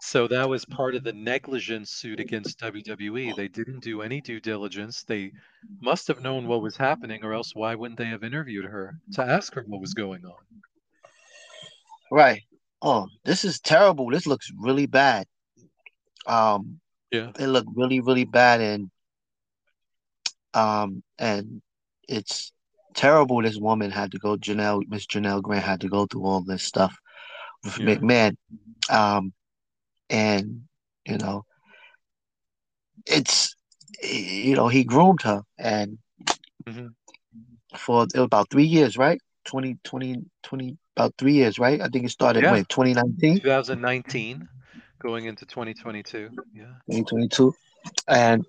So 0.00 0.26
that 0.28 0.48
was 0.48 0.64
part 0.64 0.94
of 0.94 1.04
the 1.04 1.12
negligence 1.12 1.90
suit 1.90 2.18
against 2.20 2.58
WWE. 2.58 3.32
They 3.32 3.48
didn't 3.48 3.80
do 3.80 4.00
any 4.02 4.20
due 4.22 4.40
diligence. 4.40 5.04
They 5.04 5.32
must 5.80 6.08
have 6.08 6.20
known 6.20 6.46
what 6.46 6.62
was 6.62 6.76
happening, 6.78 7.22
or 7.24 7.34
else 7.34 7.54
why 7.54 7.74
wouldn't 7.74 7.98
they 7.98 8.06
have 8.06 8.24
interviewed 8.24 8.64
her 8.66 9.00
to 9.12 9.22
ask 9.22 9.54
her 9.54 9.64
what 9.66 9.80
was 9.80 9.94
going 9.94 10.24
on? 10.24 10.62
Right. 12.10 12.42
Oh, 12.82 13.08
this 13.24 13.44
is 13.44 13.60
terrible. 13.60 14.10
This 14.10 14.26
looks 14.26 14.50
really 14.58 14.86
bad. 14.86 15.26
Um, 16.26 16.80
Yeah. 17.10 17.30
it 17.38 17.46
looked 17.46 17.70
really, 17.74 18.00
really 18.00 18.24
bad, 18.24 18.60
and 18.60 18.90
um, 20.54 21.02
and 21.18 21.62
it's 22.08 22.52
terrible. 22.94 23.42
This 23.42 23.58
woman 23.58 23.90
had 23.90 24.12
to 24.12 24.18
go. 24.18 24.36
Janelle, 24.36 24.82
Miss 24.88 25.06
Janelle 25.06 25.42
Grant 25.42 25.64
had 25.64 25.80
to 25.82 25.88
go 25.88 26.06
through 26.06 26.24
all 26.24 26.42
this 26.42 26.62
stuff 26.62 26.96
with 27.64 27.78
Yeah. 27.78 27.96
McMahon. 27.96 28.36
Um, 28.90 29.32
and 30.08 30.62
you 31.06 31.18
know, 31.18 31.44
it's 33.06 33.54
you 34.02 34.54
know 34.54 34.68
he 34.68 34.84
groomed 34.84 35.22
her, 35.22 35.42
and 35.58 35.98
Mhm. 36.64 36.94
for 37.76 38.04
it 38.04 38.14
was 38.14 38.24
about 38.24 38.50
three 38.50 38.64
years, 38.66 38.96
right? 38.96 39.20
20, 39.44 39.76
20, 39.84 40.24
20 40.42 40.76
about 40.96 41.14
three 41.18 41.34
years, 41.34 41.58
right? 41.58 41.80
I 41.80 41.88
think 41.88 42.06
it 42.06 42.10
started 42.10 42.42
Yeah. 42.42 42.52
when 42.52 42.64
2019, 42.64 43.40
2019, 43.40 44.48
going 45.00 45.26
into 45.26 45.44
2022. 45.46 46.30
Yeah. 46.54 46.64
2022. 46.90 47.54
and 48.08 48.46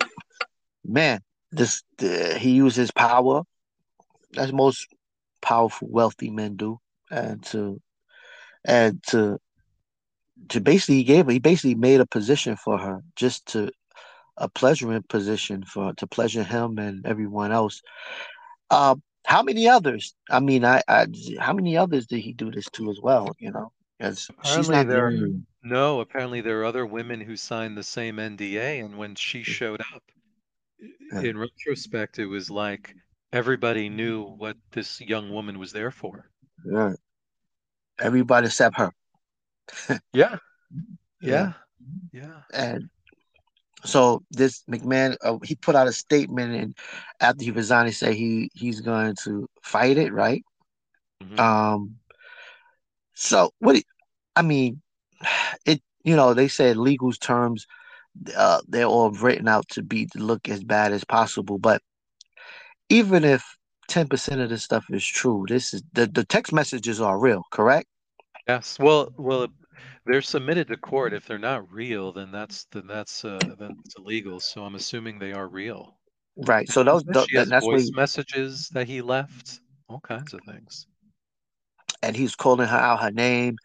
man, 0.85 1.21
this 1.51 1.83
uh, 2.01 2.35
he 2.35 2.51
used 2.51 2.77
his 2.77 2.91
power 2.91 3.43
as 4.37 4.53
most 4.53 4.87
powerful, 5.41 5.87
wealthy 5.91 6.29
men 6.29 6.55
do, 6.55 6.79
and 7.11 7.43
to 7.43 7.81
and 8.65 9.03
to 9.07 9.39
to 10.49 10.61
basically 10.61 10.95
he 10.95 11.03
gave 11.03 11.27
he 11.27 11.39
basically 11.39 11.75
made 11.75 11.99
a 11.99 12.05
position 12.05 12.55
for 12.55 12.77
her 12.77 13.01
just 13.15 13.45
to 13.47 13.69
a 14.37 14.47
pleasuring 14.47 15.03
position 15.03 15.63
for 15.63 15.93
to 15.93 16.07
pleasure 16.07 16.43
him 16.43 16.77
and 16.77 17.05
everyone 17.05 17.51
else. 17.51 17.81
Um, 18.69 19.01
how 19.27 19.43
many 19.43 19.67
others? 19.67 20.15
I 20.29 20.39
mean, 20.39 20.63
I, 20.63 20.81
I 20.87 21.07
how 21.37 21.53
many 21.53 21.75
others 21.75 22.07
did 22.07 22.19
he 22.19 22.31
do 22.31 22.49
this 22.49 22.65
to 22.71 22.89
as 22.89 22.99
well? 23.01 23.35
You 23.39 23.51
know, 23.51 23.71
because 23.99 24.29
she's 24.45 24.69
not 24.69 24.87
the 24.87 24.93
there- 24.93 25.07
only. 25.07 25.41
No, 25.63 25.99
apparently 25.99 26.39
there 26.39 26.61
are 26.61 26.65
other 26.65 26.85
women 26.85 27.19
who 27.19 27.35
signed 27.35 27.77
the 27.77 27.83
same 27.83 28.17
NDA, 28.17 28.85
and 28.85 28.97
when 28.97 29.15
she 29.15 29.41
mm. 29.41 29.45
showed 29.45 29.81
up, 29.93 30.01
in 31.21 31.37
retrospect, 31.37 32.19
it 32.19 32.25
was 32.25 32.49
like 32.49 32.95
everybody 33.33 33.89
knew 33.89 34.23
what 34.23 34.55
this 34.71 35.01
young 35.01 35.29
woman 35.29 35.59
was 35.59 35.73
there 35.73 35.91
for. 35.91 36.29
Yeah. 36.65 36.93
Everybody 37.99 38.47
except 38.47 38.77
her. 38.77 38.91
Yeah. 40.13 40.37
Yeah. 41.21 41.51
Yeah. 41.51 41.51
Yeah. 42.13 42.41
And 42.53 42.89
so 43.88 44.23
this 44.31 44.64
McMahon, 44.69 45.15
uh, 45.23 45.38
he 45.43 45.55
put 45.55 45.76
out 45.76 45.88
a 45.88 45.93
statement, 45.93 46.53
and 46.53 46.77
after 47.19 47.43
he 47.43 47.51
resigned, 47.51 47.88
he 47.88 47.93
said 47.93 48.14
he 48.14 48.49
he's 48.53 48.81
going 48.81 49.15
to 49.23 49.49
fight 49.64 49.97
it, 49.97 50.14
right? 50.14 50.43
Mhm. 51.23 51.39
Um. 51.39 51.97
So 53.15 53.51
what? 53.59 53.81
I 54.35 54.41
mean, 54.41 54.81
it. 55.65 55.81
You 56.03 56.15
know, 56.15 56.34
they 56.34 56.47
said 56.47 56.77
legal 56.77 57.11
terms. 57.14 57.65
Uh, 58.35 58.61
they're 58.68 58.85
all 58.85 59.11
written 59.11 59.47
out 59.47 59.68
to 59.69 59.84
be 59.84 60.05
to 60.07 60.19
look 60.19 60.49
as 60.49 60.64
bad 60.64 60.91
as 60.91 61.03
possible. 61.03 61.57
But 61.59 61.81
even 62.89 63.23
if 63.23 63.43
ten 63.88 64.07
percent 64.07 64.41
of 64.41 64.49
this 64.49 64.64
stuff 64.64 64.85
is 64.89 65.05
true, 65.05 65.45
this 65.47 65.73
is 65.73 65.84
the 65.93 66.07
the 66.07 66.23
text 66.23 66.53
messages 66.53 67.01
are 67.01 67.19
real, 67.19 67.43
correct? 67.51 67.88
Yes. 68.47 68.80
Well, 68.80 69.14
well, 69.18 69.47
they're 70.05 70.21
submitted 70.21 70.67
to 70.69 70.77
court. 70.77 71.13
If 71.13 71.25
they're 71.25 71.37
not 71.39 71.71
real, 71.71 72.11
then 72.11 72.31
that's 72.31 72.65
then 72.65 72.87
that's 72.87 73.23
uh, 73.25 73.55
then 73.59 73.71
it's 73.85 73.95
illegal. 73.97 74.39
So 74.39 74.63
I'm 74.63 74.75
assuming 74.75 75.19
they 75.19 75.33
are 75.33 75.47
real. 75.47 75.97
Right. 76.35 76.69
So 76.69 76.83
those, 76.83 77.03
She 77.03 77.35
that, 77.35 77.49
that's 77.49 77.65
voice 77.65 77.91
messages 77.91 78.69
that 78.69 78.87
he 78.87 79.01
left, 79.01 79.59
all 79.89 79.99
kinds 79.99 80.33
of 80.33 80.43
things. 80.43 80.87
and 82.01 82.15
he's 82.15 82.35
calling 82.35 82.67
her 82.67 82.77
out 82.77 83.01
her 83.01 83.11
name 83.11 83.57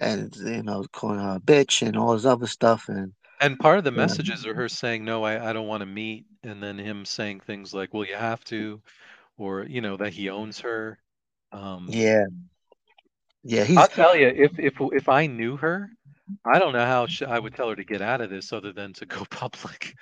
and 0.00 0.34
you 0.36 0.62
know 0.62 0.84
calling 0.92 1.18
her 1.20 1.36
a 1.36 1.40
bitch 1.40 1.86
and 1.86 1.96
all 1.96 2.14
this 2.14 2.24
other 2.26 2.46
stuff 2.46 2.88
and 2.88 3.12
And 3.40 3.58
part 3.58 3.76
of 3.78 3.84
the 3.84 3.90
messages 3.90 4.46
are 4.46 4.54
her 4.54 4.68
saying, 4.70 5.04
No, 5.04 5.22
I, 5.24 5.50
I 5.50 5.52
don't 5.52 5.66
want 5.66 5.80
to 5.82 5.86
meet. 5.86 6.26
And 6.42 6.62
then 6.62 6.78
him 6.78 7.04
saying 7.04 7.40
things 7.40 7.74
like, 7.74 7.92
Well, 7.92 8.06
you 8.06 8.14
have 8.14 8.42
to, 8.44 8.80
or, 9.38 9.64
you 9.64 9.80
know, 9.80 9.96
that 9.98 10.12
he 10.14 10.30
owns 10.30 10.60
her. 10.60 10.98
Um, 11.52 11.98
yeah 11.98 12.24
yeah 13.44 13.64
he's 13.64 13.76
I'll 13.76 13.88
tell 13.88 14.16
you, 14.16 14.28
if 14.28 14.58
if 14.58 14.74
if 14.80 15.08
I 15.08 15.26
knew 15.26 15.56
her, 15.58 15.90
I 16.44 16.58
don't 16.58 16.72
know 16.72 16.86
how 16.86 17.06
sh 17.06 17.22
I 17.22 17.38
would 17.38 17.54
tell 17.54 17.68
her 17.70 17.76
to 17.76 17.84
get 17.84 18.02
out 18.02 18.20
of 18.20 18.30
this 18.30 18.52
other 18.52 18.72
than 18.72 18.92
to 18.94 19.06
go 19.06 19.24
public, 19.30 19.94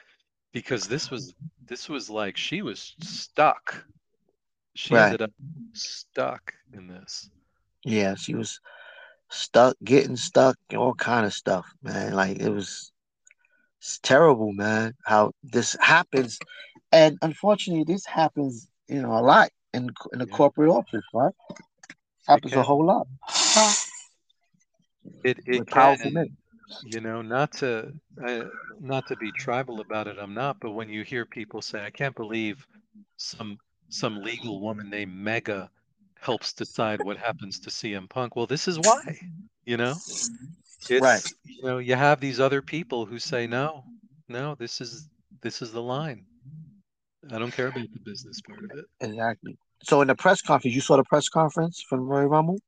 because 0.53 0.89
this 0.89 1.11
was 1.11 1.35
this 1.67 1.89
was 1.89 2.11
like 2.11 2.37
she 2.37 2.63
was 2.63 2.97
stuck. 3.01 3.87
She 4.75 4.97
right. 4.97 4.99
ended 4.99 5.23
up 5.23 5.33
stuck 5.75 6.55
in 6.73 6.89
this. 6.89 7.31
yeah 7.85 8.15
she 8.15 8.35
was 8.35 8.61
stuck 9.31 9.77
getting 9.85 10.17
stuck 10.17 10.57
all 10.77 10.95
kind 10.95 11.27
of 11.27 11.35
stuff 11.35 11.67
man. 11.83 12.15
Like 12.15 12.39
it 12.39 12.51
was 12.51 12.93
it's 13.81 13.99
terrible 14.03 14.53
man 14.53 14.95
how 15.05 15.33
this 15.45 15.77
happens. 15.81 16.41
And 16.93 17.19
unfortunately 17.23 17.85
this 17.93 18.07
happens 18.07 18.69
you 18.89 19.03
know 19.03 19.13
a 19.19 19.23
lot 19.23 19.51
in 19.75 19.91
in 20.13 20.19
the 20.21 20.27
Yeah, 20.27 20.37
corporate 20.39 20.71
office 20.71 21.05
right 21.15 21.35
happens 22.31 22.57
a 22.57 22.63
whole 22.65 22.87
lot 22.87 23.07
It 25.25 25.41
it 25.47 25.67
can, 25.67 25.97
and 26.03 26.31
you 26.83 27.01
know, 27.01 27.23
not 27.23 27.53
to 27.55 27.95
uh, 28.25 28.45
not 28.81 29.07
to 29.09 29.17
be 29.17 29.33
tribal 29.33 29.81
about 29.81 30.09
it, 30.09 30.19
I'm 30.19 30.35
not. 30.35 30.59
But 30.61 30.73
when 30.73 30.89
you 30.91 31.05
hear 31.05 31.27
people 31.27 31.63
say, 31.63 31.85
"I 31.85 31.91
can't 31.91 32.17
believe 32.17 32.67
some 33.17 33.59
some 33.91 34.23
legal 34.23 34.61
woman 34.61 34.91
named 34.91 35.13
Megha 35.15 35.69
helps 36.21 36.53
decide 36.55 37.03
what 37.03 37.19
happens 37.19 37.59
to 37.61 37.71
CM 37.71 38.09
Punk," 38.09 38.37
well, 38.37 38.47
this 38.47 38.69
is 38.69 38.79
why. 38.79 39.21
You 39.67 39.77
know, 39.79 40.03
right 40.99 41.23
you 41.45 41.63
know, 41.69 41.79
you 41.79 41.97
have 41.97 42.21
these 42.21 42.41
other 42.41 42.63
people 42.63 43.07
who 43.07 43.19
say, 43.19 43.47
"No, 43.47 43.87
no, 44.29 44.55
this 44.57 44.81
is 44.81 45.09
this 45.43 45.63
is 45.63 45.73
the 45.73 45.83
line. 45.83 46.27
I 47.31 47.39
don't 47.39 47.53
care 47.55 47.69
about 47.69 47.91
the 47.93 48.01
business 48.01 48.41
part 48.43 48.65
of 48.65 48.75
it." 48.79 48.87
exactly 49.01 49.57
so 49.83 50.01
in 50.03 50.09
the 50.09 50.15
press 50.15 50.43
conference 50.43 50.75
you 50.75 50.81
saw 50.81 50.97
the 50.97 51.05
press 51.05 51.29
conference 51.29 51.83
from 51.83 52.01
Roy 52.01 52.25
Rumble 52.25 52.59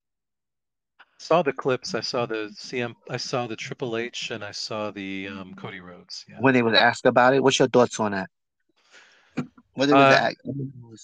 Saw 1.19 1.41
the 1.41 1.53
clips. 1.53 1.95
I 1.95 2.01
saw 2.01 2.27
the 2.27 2.51
CM. 2.53 2.97
I 3.09 3.17
saw 3.17 3.47
the 3.47 3.55
Triple 3.55 3.97
H, 3.97 4.33
and 4.33 4.43
I 4.43 4.51
saw 4.51 4.91
the 4.91 5.29
um, 5.29 5.55
Cody 5.55 5.79
Rhodes. 5.79 6.25
Yeah. 6.29 6.39
when 6.41 6.53
they 6.53 6.63
was 6.63 6.75
asked 6.75 7.07
about 7.07 7.33
it 7.33 7.41
what's 7.41 7.61
your 7.61 7.69
thoughts 7.69 8.01
on 8.01 8.11
that 8.11 8.29
when 9.75 9.89
they 9.89 9.95
was 9.95 10.13
Uh, 10.13 10.31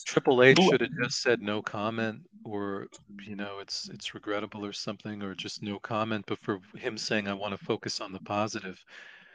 Triple 0.04 0.42
H 0.42 0.58
should 0.58 0.80
have 0.80 0.90
just 1.00 1.22
said 1.22 1.40
no 1.40 1.62
comment, 1.62 2.22
or 2.44 2.88
you 3.24 3.36
know, 3.36 3.60
it's 3.60 3.88
it's 3.88 4.12
regrettable 4.12 4.64
or 4.64 4.72
something, 4.72 5.22
or 5.22 5.34
just 5.34 5.62
no 5.62 5.78
comment. 5.78 6.24
But 6.26 6.40
for 6.40 6.60
him 6.76 6.98
saying, 6.98 7.28
"I 7.28 7.32
want 7.32 7.58
to 7.58 7.64
focus 7.64 8.00
on 8.00 8.12
the 8.12 8.20
positive," 8.20 8.82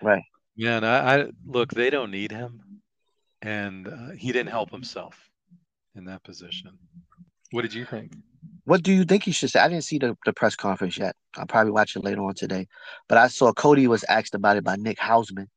right 0.01 0.23
man, 0.57 0.83
I, 0.83 1.21
I 1.21 1.27
look, 1.45 1.71
they 1.71 1.89
don't 1.89 2.11
need 2.11 2.31
him, 2.31 2.81
and 3.41 3.87
uh, 3.87 4.09
he 4.11 4.31
didn't 4.31 4.51
help 4.51 4.69
himself 4.71 5.29
in 5.95 6.05
that 6.05 6.23
position. 6.23 6.71
What 7.51 7.61
did 7.61 7.73
you 7.73 7.85
think? 7.85 8.13
What 8.65 8.81
do 8.81 8.93
you 8.93 9.03
think 9.03 9.23
he 9.23 9.31
should 9.31 9.49
say? 9.49 9.59
I 9.59 9.67
didn't 9.67 9.83
see 9.83 9.97
the, 9.97 10.17
the 10.25 10.33
press 10.33 10.55
conference 10.55 10.97
yet. 10.97 11.15
I'll 11.35 11.45
probably 11.45 11.71
watch 11.71 11.95
it 11.95 12.03
later 12.03 12.21
on 12.23 12.33
today. 12.33 12.67
But 13.09 13.17
I 13.17 13.27
saw 13.27 13.51
Cody 13.53 13.87
was 13.87 14.03
asked 14.05 14.35
about 14.35 14.57
it 14.57 14.63
by 14.63 14.75
Nick 14.75 14.97
Hausman. 14.97 15.47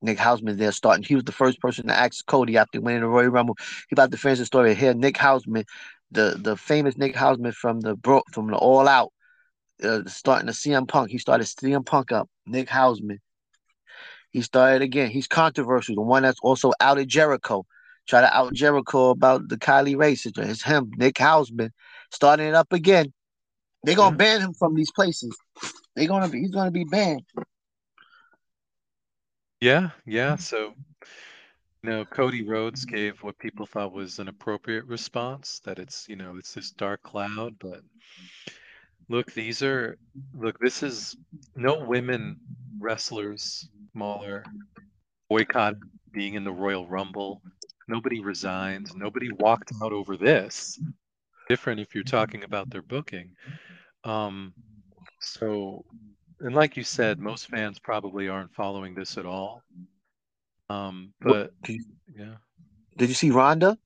Nick 0.00 0.18
Hausman 0.18 0.56
there 0.56 0.72
starting. 0.72 1.04
He 1.04 1.14
was 1.14 1.24
the 1.24 1.32
first 1.32 1.60
person 1.60 1.86
to 1.86 1.94
ask 1.94 2.26
Cody 2.26 2.56
after 2.56 2.80
winning 2.80 3.02
the 3.02 3.08
Royal 3.08 3.28
Rumble. 3.28 3.56
He 3.88 3.94
about 3.94 4.10
the 4.10 4.16
finish 4.16 4.38
the 4.38 4.46
story 4.46 4.74
here. 4.74 4.94
Nick 4.94 5.14
Hausman, 5.16 5.64
the 6.10 6.36
the 6.38 6.56
famous 6.56 6.96
Nick 6.96 7.14
Hausman 7.14 7.54
from 7.54 7.80
the 7.80 7.94
bro 7.94 8.22
from 8.32 8.48
the 8.48 8.56
All 8.56 8.88
Out, 8.88 9.12
uh, 9.84 10.00
starting 10.06 10.46
the 10.46 10.52
CM 10.52 10.88
Punk. 10.88 11.10
He 11.10 11.18
started 11.18 11.44
CM 11.44 11.86
Punk 11.86 12.10
up. 12.10 12.28
Nick 12.46 12.68
Hausman. 12.68 13.18
He 14.30 14.42
started 14.42 14.82
again. 14.82 15.10
He's 15.10 15.28
controversial. 15.28 15.94
The 15.94 16.00
one 16.00 16.22
that's 16.22 16.40
also 16.42 16.70
out 16.80 16.92
outed 16.98 17.08
Jericho. 17.08 17.64
Try 18.08 18.20
to 18.20 18.36
out 18.36 18.52
Jericho 18.52 19.10
about 19.10 19.48
the 19.48 19.56
Kylie 19.56 19.96
Rae 19.96 20.14
situation. 20.14 20.50
It's 20.50 20.62
him, 20.62 20.90
Nick 20.96 21.14
Hausman, 21.16 21.70
starting 22.10 22.46
it 22.46 22.54
up 22.54 22.72
again. 22.72 23.12
They're 23.84 23.96
gonna 23.96 24.16
ban 24.16 24.40
him 24.40 24.54
from 24.54 24.74
these 24.74 24.90
places. 24.90 25.36
They're 25.94 26.08
gonna 26.08 26.28
be 26.28 26.40
he's 26.40 26.50
gonna 26.50 26.70
be 26.70 26.84
banned. 26.84 27.24
Yeah, 29.60 29.90
yeah. 30.04 30.32
Mm-hmm. 30.32 30.40
So, 30.40 30.74
you 31.82 31.90
know, 31.90 32.04
Cody 32.04 32.42
Rhodes 32.42 32.84
gave 32.84 33.22
what 33.22 33.38
people 33.38 33.66
thought 33.66 33.92
was 33.92 34.18
an 34.18 34.28
appropriate 34.28 34.84
response, 34.86 35.60
that 35.64 35.78
it's, 35.78 36.08
you 36.08 36.16
know, 36.16 36.34
it's 36.36 36.54
this 36.54 36.72
dark 36.72 37.02
cloud, 37.02 37.54
but 37.60 37.80
look, 39.08 39.32
these 39.34 39.62
are, 39.62 39.98
look, 40.34 40.58
this 40.58 40.82
is 40.82 41.16
no 41.54 41.84
women 41.84 42.38
wrestlers, 42.80 43.68
smaller, 43.92 44.44
boycott 45.28 45.74
being 46.12 46.34
in 46.34 46.44
the 46.44 46.52
Royal 46.52 46.88
Rumble. 46.88 47.40
Nobody 47.92 48.20
resigned. 48.20 48.88
Nobody 48.96 49.30
walked 49.32 49.70
out 49.82 49.92
over 49.92 50.16
this. 50.16 50.80
Different 51.50 51.78
if 51.78 51.94
you're 51.94 52.04
talking 52.04 52.42
about 52.42 52.70
their 52.70 52.80
booking. 52.80 53.34
Um, 54.04 54.54
so, 55.20 55.84
and 56.40 56.54
like 56.54 56.74
you 56.78 56.84
said, 56.84 57.18
most 57.18 57.48
fans 57.48 57.78
probably 57.78 58.28
aren't 58.28 58.54
following 58.54 58.94
this 58.94 59.18
at 59.18 59.26
all. 59.26 59.62
Um, 60.70 61.12
but 61.20 61.52
Did 61.64 61.76
you, 61.76 61.84
yeah. 62.16 62.36
did 62.96 63.10
you 63.10 63.14
see 63.14 63.30
Ronda? 63.30 63.76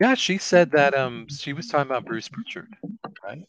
Yeah, 0.00 0.14
she 0.14 0.38
said 0.38 0.70
that 0.72 0.94
um 0.94 1.26
she 1.28 1.52
was 1.52 1.68
talking 1.68 1.90
about 1.90 2.06
Bruce 2.06 2.28
Prichard, 2.28 2.74
right? 3.22 3.44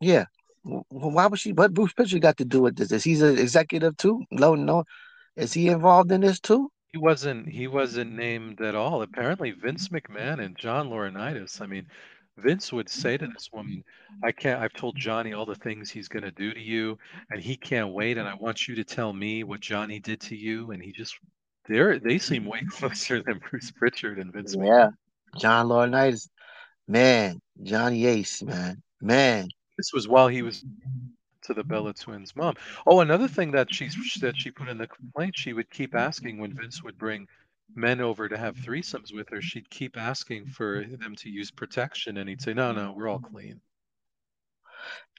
Yeah. 0.00 0.26
W- 0.64 0.84
Why 0.90 1.26
was 1.28 1.40
she? 1.40 1.52
What 1.52 1.72
Bruce 1.72 1.94
Prichard 1.94 2.20
got 2.20 2.36
to 2.38 2.44
do 2.44 2.60
with 2.60 2.76
this? 2.76 2.92
Is 2.92 3.04
he 3.04 3.14
an 3.14 3.38
executive 3.38 3.96
too? 3.96 4.22
No, 4.30 4.54
no. 4.54 4.84
Is 5.36 5.54
he 5.54 5.68
involved 5.68 6.12
in 6.12 6.20
this 6.20 6.40
too? 6.40 6.70
He 6.92 6.98
wasn't 6.98 7.48
he 7.48 7.66
wasn't 7.66 8.12
named 8.12 8.60
at 8.60 8.74
all. 8.74 9.02
Apparently 9.02 9.50
Vince 9.50 9.88
McMahon 9.88 10.42
and 10.42 10.56
John 10.56 10.88
Laurinaitis. 10.88 11.60
I 11.60 11.66
mean, 11.66 11.86
Vince 12.38 12.72
would 12.72 12.88
say 12.88 13.16
to 13.18 13.26
this 13.26 13.50
woman, 13.52 13.84
I 14.24 14.32
can't 14.32 14.60
I've 14.60 14.72
told 14.72 14.96
Johnny 14.96 15.32
all 15.32 15.44
the 15.44 15.54
things 15.54 15.90
he's 15.90 16.08
gonna 16.08 16.30
do 16.30 16.52
to 16.52 16.60
you, 16.60 16.98
and 17.30 17.42
he 17.42 17.56
can't 17.56 17.92
wait, 17.92 18.16
and 18.16 18.26
I 18.26 18.34
want 18.34 18.68
you 18.68 18.74
to 18.76 18.84
tell 18.84 19.12
me 19.12 19.44
what 19.44 19.60
Johnny 19.60 19.98
did 19.98 20.20
to 20.22 20.36
you. 20.36 20.70
And 20.70 20.82
he 20.82 20.92
just 20.92 21.18
they're 21.68 21.98
they 21.98 22.18
seem 22.18 22.46
way 22.46 22.62
closer 22.70 23.22
than 23.22 23.40
Bruce 23.50 23.70
Prichard 23.70 24.18
and 24.18 24.32
Vince 24.32 24.56
McMahon. 24.56 24.66
Yeah. 24.66 25.40
John 25.40 25.68
Laurinaitis. 25.68 26.28
Man, 26.86 27.42
Johnny 27.62 28.06
Ace, 28.06 28.42
man. 28.42 28.82
Man. 29.02 29.48
This 29.76 29.92
was 29.92 30.08
while 30.08 30.28
he 30.28 30.40
was 30.40 30.64
to 31.48 31.54
the 31.54 31.64
Bella 31.64 31.92
Twins 31.92 32.36
mom. 32.36 32.54
Oh, 32.86 33.00
another 33.00 33.26
thing 33.26 33.50
that 33.52 33.74
she 33.74 33.88
that 34.20 34.36
she 34.36 34.50
put 34.50 34.68
in 34.68 34.78
the 34.78 34.86
complaint, 34.86 35.34
she 35.36 35.52
would 35.52 35.70
keep 35.70 35.94
asking 35.94 36.38
when 36.38 36.54
Vince 36.54 36.82
would 36.82 36.96
bring 36.96 37.26
men 37.74 38.00
over 38.00 38.28
to 38.28 38.36
have 38.36 38.56
threesomes 38.56 39.14
with 39.14 39.28
her, 39.30 39.42
she'd 39.42 39.68
keep 39.70 39.96
asking 39.96 40.46
for 40.46 40.84
them 40.84 41.14
to 41.16 41.28
use 41.30 41.50
protection, 41.50 42.18
and 42.18 42.28
he'd 42.28 42.42
say, 42.42 42.54
"No, 42.54 42.72
no, 42.72 42.92
we're 42.92 43.08
all 43.08 43.18
clean." 43.18 43.60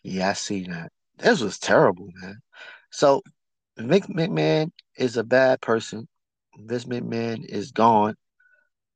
Yeah, 0.03 0.29
I 0.29 0.33
see 0.33 0.63
that. 0.65 0.91
This 1.17 1.41
was 1.41 1.59
terrible, 1.59 2.09
man. 2.21 2.41
So 2.91 3.21
Vic 3.77 4.03
McMahon 4.05 4.71
is 4.97 5.17
a 5.17 5.23
bad 5.23 5.61
person. 5.61 6.07
Vince 6.57 6.85
McMahon 6.85 7.45
is 7.45 7.71
gone 7.71 8.15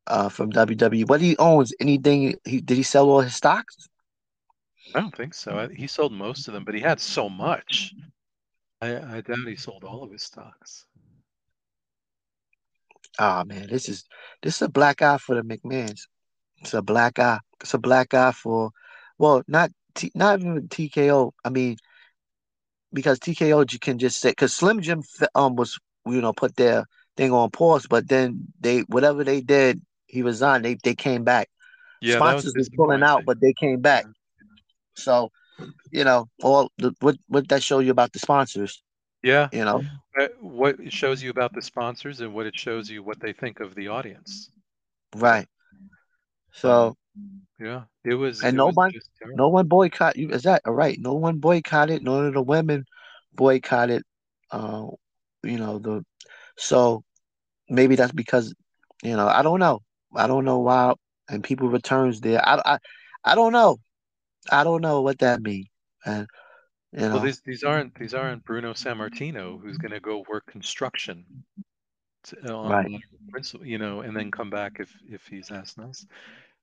uh, 0.07 0.29
from 0.29 0.51
WWE. 0.51 1.07
What 1.07 1.21
he 1.21 1.37
owns, 1.37 1.73
anything? 1.79 2.35
He 2.45 2.61
did 2.61 2.77
he 2.77 2.83
sell 2.83 3.09
all 3.09 3.21
his 3.21 3.35
stocks? 3.35 3.75
I 4.95 4.99
don't 4.99 5.15
think 5.15 5.33
so. 5.33 5.57
I, 5.57 5.73
he 5.73 5.87
sold 5.87 6.13
most 6.13 6.47
of 6.47 6.53
them, 6.53 6.63
but 6.63 6.75
he 6.75 6.81
had 6.81 6.99
so 6.99 7.29
much. 7.29 7.93
I, 8.81 9.17
I 9.17 9.21
doubt 9.21 9.47
he 9.47 9.55
sold 9.55 9.83
all 9.83 10.03
of 10.03 10.11
his 10.11 10.23
stocks. 10.23 10.85
Ah 13.19 13.43
man, 13.45 13.67
this 13.67 13.89
is 13.89 14.03
this 14.41 14.55
is 14.57 14.61
a 14.63 14.69
black 14.69 15.01
eye 15.01 15.17
for 15.17 15.35
the 15.35 15.41
McMahons. 15.41 16.01
It's 16.61 16.73
a 16.73 16.81
black 16.81 17.19
eye. 17.19 17.39
It's 17.61 17.73
a 17.73 17.77
black 17.77 18.13
eye 18.13 18.31
for, 18.31 18.71
well, 19.17 19.43
not 19.47 19.71
T, 19.95 20.11
not 20.15 20.39
even 20.39 20.67
TKO. 20.67 21.31
I 21.45 21.49
mean, 21.49 21.77
because 22.91 23.19
TKO 23.19 23.71
you 23.71 23.79
can 23.79 23.99
just 23.99 24.19
say 24.19 24.31
because 24.31 24.53
Slim 24.53 24.81
Jim 24.81 25.03
um 25.35 25.55
was 25.55 25.79
you 26.05 26.21
know 26.21 26.33
put 26.33 26.55
their 26.55 26.85
thing 27.17 27.31
on 27.31 27.51
pause, 27.51 27.85
but 27.87 28.07
then 28.07 28.47
they 28.59 28.79
whatever 28.81 29.23
they 29.23 29.41
did, 29.41 29.81
he 30.07 30.23
resigned. 30.23 30.65
They 30.65 30.75
they 30.83 30.95
came 30.95 31.23
back. 31.23 31.49
Yeah, 32.01 32.15
that 32.15 32.19
was 32.21 32.43
Sponsors 32.43 32.55
was 32.55 32.69
pulling 32.69 33.03
out, 33.03 33.25
but 33.25 33.39
they 33.39 33.53
came 33.53 33.79
back. 33.79 34.05
So, 34.95 35.31
you 35.91 36.03
know, 36.03 36.27
all 36.41 36.71
the, 36.77 36.93
what 36.99 37.17
what 37.27 37.47
that 37.49 37.63
show 37.63 37.79
you 37.79 37.91
about 37.91 38.13
the 38.13 38.19
sponsors? 38.19 38.81
Yeah, 39.23 39.49
You 39.51 39.65
know, 39.65 39.83
uh, 40.19 40.27
what 40.41 40.79
it 40.79 40.91
shows 40.93 41.23
you 41.23 41.29
about 41.29 41.53
the 41.53 41.61
sponsors 41.61 42.21
and 42.21 42.33
what 42.33 42.45
it 42.45 42.57
shows 42.57 42.89
you 42.89 43.03
what 43.03 43.19
they 43.19 43.33
think 43.33 43.59
of 43.59 43.75
the 43.75 43.87
audience. 43.87 44.49
right? 45.15 45.47
So 46.51 46.95
Yeah, 47.59 47.83
it 48.03 48.15
was. 48.15 48.43
And 48.43 48.55
it 48.57 48.61
was 48.61 48.75
nobody- 48.75 48.93
just 48.93 49.09
no 49.23 49.47
one 49.47 49.67
boycott 49.67 50.17
you. 50.17 50.29
Is 50.29 50.43
that 50.43 50.61
all 50.65 50.73
right? 50.73 50.97
No 50.99 51.13
one 51.13 51.39
boycotted. 51.39 52.03
None 52.03 52.27
of 52.27 52.33
the 52.33 52.41
women 52.41 52.85
boycotted. 53.33 54.03
Uh, 54.51 54.87
you 55.43 55.57
know 55.57 55.79
the. 55.79 56.03
So 56.57 57.03
maybe 57.69 57.95
that's 57.95 58.13
because 58.13 58.53
You 59.03 59.17
know, 59.17 59.27
I 59.27 59.41
don't 59.41 59.59
know. 59.59 59.81
I 60.15 60.27
don't 60.27 60.45
know 60.45 60.59
why 60.59 60.93
and 61.29 61.43
people 61.43 61.67
returns 61.69 62.21
there. 62.21 62.41
I 62.45 62.61
I, 62.65 62.77
I 63.23 63.35
don't 63.35 63.51
know. 63.53 63.79
I 64.51 64.63
don't 64.63 64.81
know 64.81 65.01
what 65.01 65.19
that 65.19 65.41
means. 65.41 65.67
And 66.05 66.27
you 66.91 67.07
Well, 67.09 67.19
these 67.19 67.41
these 67.41 67.63
aren't 67.63 67.95
these 67.95 68.13
aren't 68.13 68.43
Bruno 68.45 68.73
Sammartino 68.73 69.61
who's 69.61 69.77
going 69.77 69.91
to 69.91 69.99
go 69.99 70.25
work 70.29 70.45
construction 70.47 71.25
to, 72.25 72.53
on 72.53 72.69
right, 72.69 72.91
principle, 73.31 73.65
you 73.67 73.77
know, 73.77 74.01
and 74.01 74.15
then 74.15 74.31
come 74.31 74.49
back 74.49 74.77
if 74.79 74.91
if 75.09 75.25
he's 75.27 75.51
asked 75.51 75.77
nice. 75.77 76.05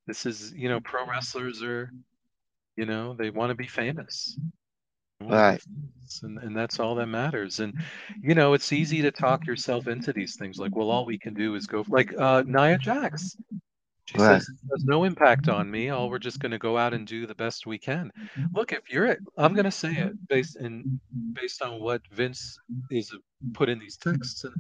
This 0.07 0.27
is, 0.27 0.53
you 0.55 0.69
know, 0.69 0.81
pro 0.81 1.07
wrestlers 1.07 1.63
are, 1.63 1.91
you 2.77 2.87
know, 2.87 3.15
they 3.15 3.31
want 3.31 3.51
to 3.51 3.55
be 3.55 3.67
famous. 3.67 4.39
They 5.21 5.27
want 5.27 5.39
to 5.39 5.45
be 5.45 5.55
right, 5.55 5.63
and 6.23 6.39
and 6.39 6.57
that's 6.57 6.81
all 6.81 6.95
that 6.97 7.07
matters. 7.07 7.61
And 7.61 7.75
you 8.23 8.35
know, 8.35 8.55
it's 8.55 8.73
easy 8.73 9.03
to 9.03 9.11
talk 9.13 9.47
yourself 9.47 9.87
into 9.89 10.13
these 10.13 10.37
things. 10.37 10.59
Like, 10.59 10.75
well, 10.77 10.91
all 10.91 11.07
we 11.07 11.19
can 11.19 11.35
do 11.35 11.55
is 11.55 11.67
go 11.67 11.85
like 11.89 12.13
uh, 12.19 12.43
Nia 12.47 12.79
Jax. 12.79 13.37
She 14.11 14.19
right. 14.19 14.43
says 14.43 14.49
it 14.49 14.69
has 14.73 14.85
no 14.85 15.05
impact 15.05 15.49
on 15.49 15.71
me. 15.71 15.91
All 15.91 16.11
we're 16.11 16.19
just 16.19 16.41
going 16.41 16.51
to 16.51 16.59
go 16.59 16.77
out 16.77 16.95
and 16.95 17.07
do 17.07 17.27
the 17.27 17.35
best 17.35 17.67
we 17.67 17.79
can. 17.79 18.11
Look, 18.53 18.73
if 18.73 18.91
you're, 18.91 19.17
I'm 19.37 19.55
going 19.55 19.67
to 19.67 19.71
say 19.71 19.93
it 19.93 20.15
based 20.29 20.57
in 20.57 21.01
based 21.33 21.63
on 21.63 21.81
what 21.81 22.03
Vince 22.13 22.59
is 22.91 23.15
put 23.55 23.69
in 23.69 23.79
these 23.79 23.97
texts, 23.97 24.43
and 24.45 24.55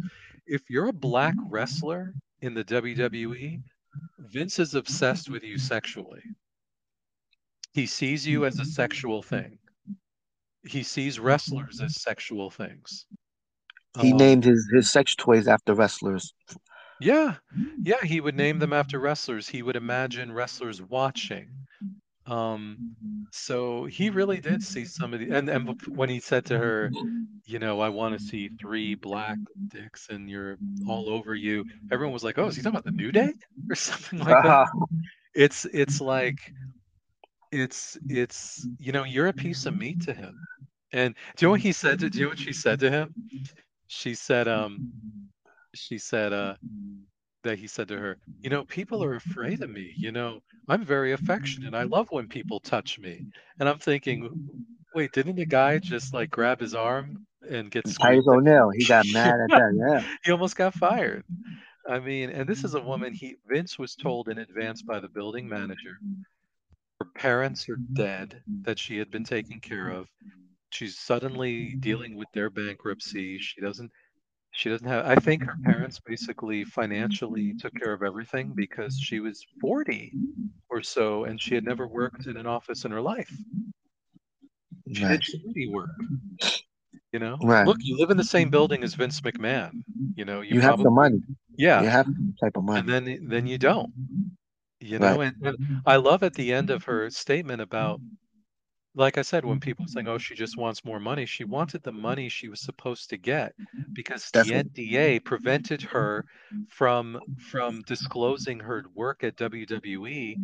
if 0.46 0.62
you're 0.70 0.88
a 0.88 0.92
black 0.92 1.34
wrestler 1.48 2.14
in 2.42 2.54
the 2.54 2.62
WWE, 2.64 3.60
Vince 4.20 4.60
is 4.60 4.74
obsessed 4.76 5.28
with 5.28 5.42
you 5.42 5.58
sexually. 5.58 6.22
He 7.72 7.86
sees 7.86 8.24
you 8.26 8.44
as 8.44 8.60
a 8.60 8.64
sexual 8.64 9.22
thing. 9.22 9.58
He 10.64 10.82
sees 10.84 11.18
wrestlers 11.18 11.80
as 11.80 12.00
sexual 12.00 12.50
things. 12.50 13.06
He 14.00 14.12
Um, 14.12 14.18
named 14.18 14.44
his 14.44 14.70
his 14.72 14.90
sex 14.90 15.16
toys 15.16 15.48
after 15.48 15.74
wrestlers. 15.74 16.34
Yeah, 17.00 17.36
yeah, 17.82 18.02
he 18.02 18.20
would 18.20 18.36
name 18.36 18.58
them 18.58 18.72
after 18.72 18.98
wrestlers. 18.98 19.48
He 19.48 19.62
would 19.62 19.76
imagine 19.76 20.32
wrestlers 20.32 20.82
watching. 20.82 21.48
Um, 22.26 22.94
so 23.32 23.86
he 23.86 24.10
really 24.10 24.40
did 24.40 24.62
see 24.62 24.84
some 24.84 25.12
of 25.14 25.20
the, 25.20 25.30
and 25.30 25.48
and 25.48 25.80
when 25.88 26.08
he 26.08 26.20
said 26.20 26.44
to 26.46 26.58
her, 26.58 26.90
you 27.44 27.58
know, 27.58 27.80
I 27.80 27.88
want 27.88 28.16
to 28.18 28.24
see 28.24 28.50
three 28.60 28.94
black 28.94 29.38
dicks 29.68 30.08
and 30.10 30.30
you're 30.30 30.56
all 30.86 31.08
over 31.10 31.34
you, 31.34 31.64
everyone 31.90 32.12
was 32.12 32.22
like, 32.22 32.38
oh, 32.38 32.46
is 32.46 32.56
he 32.56 32.62
talking 32.62 32.78
about 32.78 32.84
the 32.84 32.92
New 32.92 33.10
Day 33.10 33.32
or 33.68 33.74
something 33.74 34.20
like 34.20 34.42
that? 34.42 34.46
Uh-huh. 34.46 34.86
It's 35.32 35.64
it's 35.66 36.00
like 36.00 36.52
it's 37.52 37.96
it's 38.08 38.66
you 38.78 38.92
know, 38.92 39.04
you're 39.04 39.28
a 39.28 39.32
piece 39.32 39.64
of 39.66 39.76
meat 39.76 40.00
to 40.02 40.12
him. 40.12 40.36
And 40.92 41.14
do 41.36 41.44
you 41.44 41.46
know 41.46 41.52
what 41.52 41.60
he 41.60 41.72
said 41.72 42.00
to, 42.00 42.10
do 42.10 42.18
you 42.18 42.24
know 42.24 42.30
what 42.30 42.38
she 42.38 42.52
said 42.52 42.80
to 42.80 42.90
him? 42.90 43.14
She 43.86 44.14
said, 44.14 44.48
um, 44.48 44.90
she 45.74 45.98
said, 45.98 46.32
uh, 46.32 46.56
that 47.42 47.58
he 47.58 47.66
said 47.66 47.88
to 47.88 47.98
her, 47.98 48.18
you 48.42 48.50
know, 48.50 48.64
people 48.64 49.02
are 49.04 49.14
afraid 49.14 49.62
of 49.62 49.70
me. 49.70 49.96
You 50.00 50.12
know, 50.12 50.40
I'm 50.68 50.84
very 50.84 51.12
affectionate. 51.12 51.74
I 51.74 51.84
love 51.84 52.08
when 52.10 52.28
people 52.28 52.60
touch 52.60 52.98
me. 52.98 53.24
And 53.58 53.68
I'm 53.68 53.78
thinking, 53.78 54.30
wait, 54.94 55.12
didn't 55.12 55.36
the 55.36 55.46
guy 55.46 55.78
just 55.78 56.14
like 56.14 56.30
grab 56.30 56.60
his 56.60 56.74
arm 56.74 57.18
and 57.48 57.70
get 57.70 57.88
Titus 58.00 58.24
screamed 58.24 58.28
at? 58.32 58.38
O'Neil, 58.38 58.70
he 58.70 58.84
got 58.84 59.06
mad 59.06 59.40
at 59.40 59.52
that. 59.54 59.72
Yeah, 59.74 60.08
He 60.24 60.32
almost 60.32 60.56
got 60.56 60.74
fired. 60.74 61.24
I 61.88 61.98
mean, 62.00 62.30
and 62.30 62.48
this 62.48 62.64
is 62.64 62.74
a 62.74 62.80
woman 62.80 63.12
he 63.12 63.36
Vince 63.46 63.78
was 63.78 63.96
told 63.96 64.28
in 64.28 64.38
advance 64.38 64.82
by 64.82 65.00
the 65.00 65.08
building 65.08 65.48
manager. 65.48 66.00
Her 67.00 67.06
parents 67.14 67.68
are 67.68 67.82
dead 67.94 68.44
that 68.64 68.78
she 68.78 68.96
had 68.98 69.10
been 69.10 69.24
taken 69.24 69.60
care 69.60 69.88
of. 69.88 70.08
She's 70.70 70.98
suddenly 70.98 71.76
dealing 71.82 72.16
with 72.16 72.30
their 72.32 72.50
bankruptcy. 72.50 73.38
She 73.38 73.60
doesn't 73.60 73.92
she 74.52 74.68
doesn't 74.68 74.86
have 74.86 75.06
I 75.06 75.14
think 75.16 75.44
her 75.44 75.52
mm-hmm. 75.52 75.70
parents 75.70 76.00
basically 76.00 76.64
financially 76.64 77.54
took 77.58 77.74
care 77.74 77.92
of 77.92 78.02
everything 78.02 78.52
because 78.54 78.98
she 79.00 79.20
was 79.20 79.44
40 79.60 80.12
or 80.70 80.82
so 80.82 81.24
and 81.24 81.40
she 81.40 81.54
had 81.54 81.64
never 81.64 81.86
worked 81.86 82.26
in 82.26 82.36
an 82.36 82.46
office 82.46 82.84
in 82.84 82.90
her 82.90 83.00
life. 83.00 83.30
She 84.92 85.04
right, 85.04 85.12
did 85.12 85.22
charity 85.22 85.68
work, 85.72 85.90
you 87.12 87.20
know? 87.20 87.36
right. 87.42 87.66
Look, 87.66 87.78
you 87.80 87.96
live 87.98 88.10
in 88.10 88.16
the 88.16 88.24
same 88.24 88.50
building 88.50 88.82
as 88.82 88.94
Vince 88.94 89.20
McMahon. 89.20 89.70
You 90.16 90.24
know, 90.24 90.40
you 90.40 90.56
You 90.56 90.60
have 90.60 90.78
the 90.82 90.90
money. 90.90 91.20
yeah. 91.56 91.82
You 91.82 91.88
have 91.88 92.06
the 92.06 92.32
type 92.40 92.56
of 92.56 92.64
money, 92.64 92.80
and 92.80 92.88
then 92.88 93.28
then 93.28 93.46
you 93.46 93.58
don't 93.58 93.92
you 94.80 94.98
Right. 94.98 95.14
know 95.14 95.20
and, 95.20 95.36
and 95.42 95.56
i 95.86 95.96
love 95.96 96.22
at 96.22 96.34
the 96.34 96.52
end 96.52 96.70
of 96.70 96.84
her 96.84 97.10
statement 97.10 97.60
about 97.60 98.00
like 98.94 99.18
i 99.18 99.22
said 99.22 99.44
when 99.44 99.56
mm-hmm. 99.56 99.60
people 99.60 99.84
are 99.84 99.88
saying 99.88 100.08
oh 100.08 100.18
she 100.18 100.34
just 100.34 100.56
wants 100.56 100.84
more 100.84 100.98
money 101.00 101.24
she 101.24 101.44
wanted 101.44 101.82
the 101.82 101.92
money 101.92 102.28
she 102.28 102.48
was 102.48 102.60
supposed 102.60 103.08
to 103.10 103.16
get 103.16 103.54
mm-hmm. 103.60 103.82
because 103.92 104.30
That's 104.32 104.48
the 104.48 104.56
what. 104.56 104.72
nda 104.74 105.24
prevented 105.24 105.82
her 105.82 106.24
from 106.68 107.20
from 107.38 107.82
disclosing 107.82 108.58
her 108.60 108.84
work 108.94 109.22
at 109.22 109.36
wwe 109.36 110.36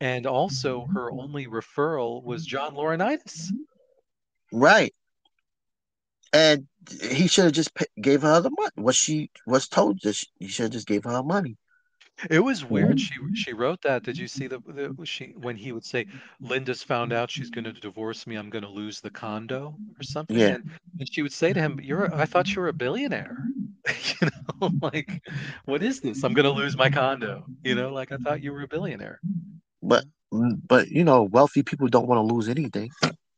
and 0.00 0.26
also 0.26 0.86
her 0.92 1.10
only 1.12 1.46
referral 1.46 2.24
was 2.24 2.44
john 2.44 2.74
laurinaitis 2.74 3.50
Right. 4.54 4.94
And 6.32 6.66
he 7.02 7.26
should 7.26 7.44
have 7.44 7.52
just 7.52 7.72
gave 8.00 8.22
her 8.22 8.40
the 8.40 8.50
money. 8.50 8.70
What 8.76 8.94
she 8.94 9.30
was 9.46 9.68
told 9.68 10.00
that 10.02 10.14
she, 10.14 10.26
he 10.38 10.48
should 10.48 10.64
have 10.64 10.72
just 10.72 10.86
gave 10.86 11.04
her 11.04 11.22
money. 11.22 11.56
It 12.30 12.40
was 12.40 12.64
weird. 12.64 12.98
She 13.00 13.14
she 13.34 13.52
wrote 13.52 13.82
that. 13.82 14.02
Did 14.04 14.18
you 14.18 14.28
see 14.28 14.46
the, 14.46 14.58
the 14.60 15.04
she 15.04 15.32
when 15.36 15.56
he 15.56 15.72
would 15.72 15.84
say, 15.84 16.06
"Linda's 16.40 16.82
found 16.82 17.12
out 17.12 17.30
she's 17.30 17.50
going 17.50 17.64
to 17.64 17.72
divorce 17.72 18.26
me. 18.26 18.36
I'm 18.36 18.50
going 18.50 18.62
to 18.64 18.68
lose 18.70 19.00
the 19.00 19.10
condo 19.10 19.80
or 19.98 20.02
something," 20.02 20.48
Yeah. 20.48 20.50
and 20.50 20.64
and 20.98 21.08
she 21.12 21.22
would 21.22 21.32
say 21.32 21.52
to 21.52 21.60
him, 21.60 21.80
"You're 21.82 22.06
a- 22.06 22.16
I 22.22 22.26
thought 22.26 22.54
you 22.54 22.62
were 22.62 22.68
a 22.68 22.72
billionaire." 22.74 23.50
You 24.20 24.28
know, 24.60 24.70
like, 24.82 25.22
what 25.66 25.82
is 25.82 26.00
this? 26.00 26.22
I'm 26.24 26.34
going 26.34 26.44
to 26.44 26.50
lose 26.52 26.76
my 26.76 26.88
condo. 26.90 27.46
You 27.64 27.74
know, 27.74 27.92
like 27.92 28.12
I 28.12 28.16
thought 28.18 28.42
you 28.42 28.52
were 28.52 28.62
a 28.62 28.68
billionaire. 28.68 29.20
But 29.82 30.04
mm, 30.32 30.60
but 30.68 30.88
you 30.88 31.04
know, 31.04 31.22
wealthy 31.24 31.62
people 31.62 31.88
don't 31.88 32.06
want 32.08 32.18
to 32.26 32.34
lose 32.34 32.48
anything. 32.48 32.90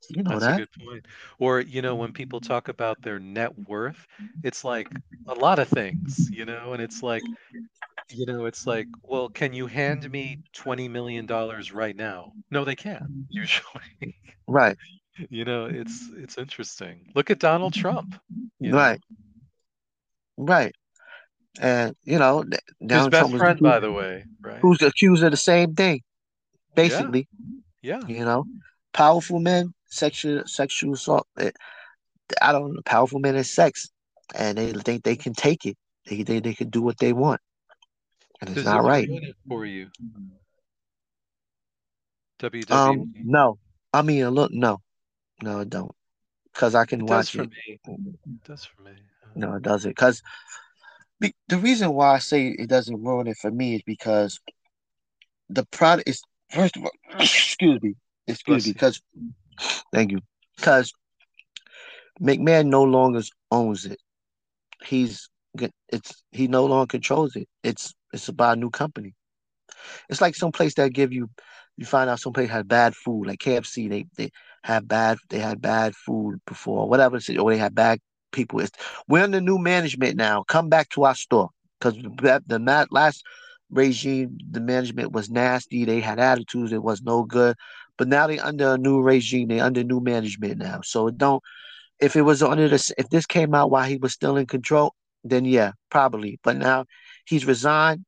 You 0.08 0.22
know 0.22 0.38
That's 0.38 0.48
a 0.48 0.52
that. 0.52 0.54
good 0.54 0.68
point. 0.72 1.06
Or, 1.38 1.60
you 1.60 1.82
know, 1.82 1.94
when 1.96 2.12
people 2.12 2.40
talk 2.40 2.68
about 2.68 3.02
their 3.02 3.18
net 3.18 3.56
worth, 3.68 4.06
it's 4.42 4.64
like 4.64 5.00
a 5.26 5.34
lot 5.34 5.58
of 5.58 5.68
things, 5.68 6.28
you 6.32 6.44
know, 6.44 6.72
and 6.72 6.82
it's 6.82 7.02
like, 7.02 7.30
you 8.10 8.26
know, 8.26 8.46
it's 8.46 8.66
like, 8.66 8.86
well, 9.02 9.28
can 9.28 9.52
you 9.52 9.66
hand 9.66 10.10
me 10.10 10.40
$20 10.56 10.90
million 10.90 11.26
right 11.74 11.96
now? 11.96 12.32
No, 12.50 12.64
they 12.64 12.76
can't, 12.76 13.04
usually. 13.28 14.16
Right. 14.46 14.76
You 15.30 15.46
know, 15.46 15.64
it's 15.64 16.10
it's 16.18 16.36
interesting. 16.36 17.10
Look 17.14 17.30
at 17.30 17.38
Donald 17.38 17.72
Trump, 17.72 18.20
you 18.60 18.70
know. 18.70 18.76
Right. 18.76 19.00
Right. 20.36 20.74
And 21.58 21.96
you 22.04 22.18
know, 22.18 22.42
His 22.42 22.60
Donald 22.86 23.10
best 23.12 23.30
Trump 23.30 23.38
friend, 23.38 23.58
accused, 23.58 23.62
by 23.62 23.80
the 23.80 23.90
way, 23.92 24.24
right? 24.42 24.58
who's 24.60 24.82
accused 24.82 25.22
of 25.24 25.30
the 25.30 25.38
same 25.38 25.74
thing, 25.74 26.02
basically. 26.74 27.28
yeah. 27.80 28.00
You 28.06 28.26
know, 28.26 28.44
powerful 28.92 29.40
men, 29.40 29.72
sexual 29.86 30.42
sexual 30.46 30.92
assault. 30.92 31.26
eh, 31.38 31.50
I 32.42 32.52
don't 32.52 32.74
know. 32.74 32.82
Powerful 32.84 33.18
men 33.20 33.36
is 33.36 33.50
sex, 33.50 33.88
and 34.34 34.58
they 34.58 34.72
think 34.72 35.02
they 35.04 35.16
can 35.16 35.32
take 35.32 35.64
it. 35.64 35.78
They 36.06 36.24
think 36.24 36.44
they 36.44 36.54
can 36.54 36.68
do 36.68 36.82
what 36.82 36.98
they 36.98 37.14
want, 37.14 37.40
and 38.40 38.50
it's 38.50 38.56
Does 38.56 38.64
not 38.64 38.82
this 38.82 38.86
right. 38.86 39.08
for 39.48 39.64
you, 39.64 39.88
Um, 42.70 43.10
WWE? 43.10 43.24
no. 43.24 43.58
I 43.92 44.02
mean, 44.02 44.28
look, 44.30 44.52
no, 44.52 44.82
no, 45.42 45.60
it 45.60 45.70
don't, 45.70 45.90
because 46.52 46.74
I 46.74 46.84
can 46.84 47.00
It 47.02 47.06
does 47.06 47.34
watch 47.34 47.36
for 47.36 47.42
it. 47.42 47.50
me. 47.50 47.80
It 47.86 48.44
does 48.44 48.64
for 48.64 48.82
me. 48.82 48.92
No, 49.34 49.54
it 49.54 49.62
doesn't. 49.62 49.90
Because 49.90 50.22
the 51.20 51.58
reason 51.58 51.92
why 51.94 52.14
I 52.14 52.18
say 52.18 52.48
it 52.48 52.68
doesn't 52.68 53.02
ruin 53.02 53.26
it 53.26 53.36
for 53.38 53.50
me 53.50 53.76
is 53.76 53.82
because 53.86 54.40
the 55.48 55.64
product 55.66 56.08
is 56.08 56.20
first 56.50 56.76
of 56.76 56.84
all, 56.84 56.90
excuse 57.20 57.80
me, 57.82 57.94
excuse 58.26 58.64
Bless 58.64 58.64
me, 58.64 58.68
you. 58.68 58.74
because 58.74 59.02
thank 59.92 60.10
you, 60.12 60.20
because 60.56 60.92
McMahon 62.20 62.66
no 62.66 62.82
longer 62.82 63.22
owns 63.50 63.86
it. 63.86 63.98
He's 64.84 65.28
it's 65.88 66.22
he 66.32 66.48
no 66.48 66.66
longer 66.66 66.86
controls 66.86 67.34
it. 67.36 67.48
It's 67.62 67.94
it's 68.16 68.28
about 68.28 68.56
a 68.56 68.60
new 68.60 68.70
company. 68.70 69.14
It's 70.08 70.20
like 70.20 70.34
some 70.34 70.52
place 70.52 70.74
that 70.74 70.92
give 70.92 71.12
you 71.12 71.28
you 71.76 71.86
find 71.86 72.08
out 72.08 72.20
some 72.20 72.32
place 72.32 72.48
had 72.50 72.68
bad 72.68 72.94
food, 72.94 73.26
like 73.26 73.38
KFC. 73.38 73.88
They 73.88 74.06
they 74.16 74.30
have 74.64 74.88
bad 74.88 75.18
they 75.28 75.38
had 75.38 75.60
bad 75.60 75.94
food 75.94 76.40
before, 76.46 76.88
whatever. 76.88 77.18
Or 77.38 77.50
they 77.50 77.58
had 77.58 77.74
bad 77.74 78.00
people. 78.32 78.60
It's 78.60 78.72
we're 79.08 79.24
in 79.24 79.30
the 79.30 79.40
new 79.40 79.58
management 79.58 80.16
now. 80.16 80.42
Come 80.44 80.68
back 80.68 80.88
to 80.90 81.04
our 81.04 81.14
store 81.14 81.50
because 81.78 81.94
the 81.96 82.42
the 82.46 82.86
last 82.90 83.22
regime, 83.70 84.38
the 84.50 84.60
management 84.60 85.12
was 85.12 85.30
nasty. 85.30 85.84
They 85.84 86.00
had 86.00 86.18
attitudes. 86.18 86.72
It 86.72 86.82
was 86.82 87.02
no 87.02 87.24
good. 87.24 87.56
But 87.98 88.08
now 88.08 88.26
they 88.26 88.38
under 88.38 88.74
a 88.74 88.78
new 88.78 89.00
regime. 89.00 89.48
They 89.48 89.60
under 89.60 89.82
new 89.82 90.00
management 90.00 90.58
now. 90.58 90.80
So 90.82 91.08
it 91.08 91.18
don't. 91.18 91.42
If 92.00 92.14
it 92.14 92.22
was 92.22 92.42
under 92.42 92.68
this, 92.68 92.92
if 92.98 93.08
this 93.08 93.26
came 93.26 93.54
out 93.54 93.70
while 93.70 93.88
he 93.88 93.96
was 93.96 94.12
still 94.12 94.36
in 94.36 94.46
control, 94.46 94.94
then 95.24 95.44
yeah, 95.44 95.72
probably. 95.90 96.38
But 96.42 96.56
now 96.58 96.84
he's 97.26 97.46
resigned. 97.46 98.04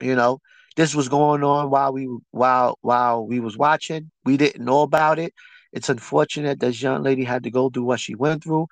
You 0.00 0.16
know, 0.16 0.40
this 0.76 0.94
was 0.94 1.08
going 1.08 1.42
on 1.44 1.70
while 1.70 1.92
we 1.92 2.08
while 2.30 2.78
while 2.82 3.26
we 3.26 3.40
was 3.40 3.56
watching. 3.56 4.10
We 4.24 4.36
didn't 4.36 4.64
know 4.64 4.82
about 4.82 5.18
it. 5.18 5.34
It's 5.72 5.88
unfortunate 5.88 6.60
this 6.60 6.82
young 6.82 7.02
lady 7.02 7.24
had 7.24 7.44
to 7.44 7.50
go 7.50 7.70
through 7.70 7.84
what 7.84 8.00
she 8.00 8.14
went 8.14 8.44
through, 8.44 8.68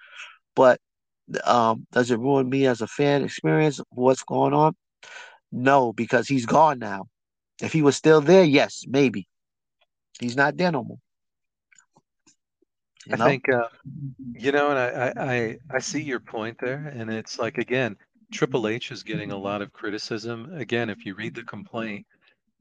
but 0.54 0.80
um, 1.44 1.86
does 1.92 2.10
it 2.10 2.18
ruin 2.18 2.48
me 2.48 2.66
as 2.66 2.80
a 2.80 2.86
fan 2.86 3.24
experience? 3.24 3.80
What's 3.90 4.22
going 4.22 4.54
on? 4.54 4.74
No, 5.52 5.92
because 5.92 6.28
he's 6.28 6.46
gone 6.46 6.78
now. 6.78 7.08
If 7.62 7.72
he 7.72 7.82
was 7.82 7.96
still 7.96 8.20
there, 8.20 8.44
yes, 8.44 8.84
maybe. 8.88 9.28
He's 10.20 10.36
not 10.36 10.56
there 10.56 10.72
no 10.72 10.84
more. 10.84 10.98
You 13.06 13.14
I 13.14 13.16
think 13.16 13.48
uh, 13.48 13.68
you 14.34 14.52
know, 14.52 14.70
and 14.70 14.78
I 14.78 15.12
I 15.16 15.58
I 15.76 15.78
see 15.80 16.02
your 16.02 16.20
point 16.20 16.58
there, 16.60 16.92
and 16.94 17.10
it's 17.10 17.38
like 17.38 17.58
again, 17.58 17.96
Triple 18.32 18.62
mm-hmm. 18.62 18.74
H 18.74 18.92
is 18.92 19.02
getting 19.02 19.32
a 19.32 19.36
lot 19.36 19.62
of 19.62 19.72
criticism. 19.72 20.52
Again, 20.54 20.90
if 20.90 21.04
you 21.04 21.14
read 21.14 21.34
the 21.34 21.42
complaint, 21.42 22.06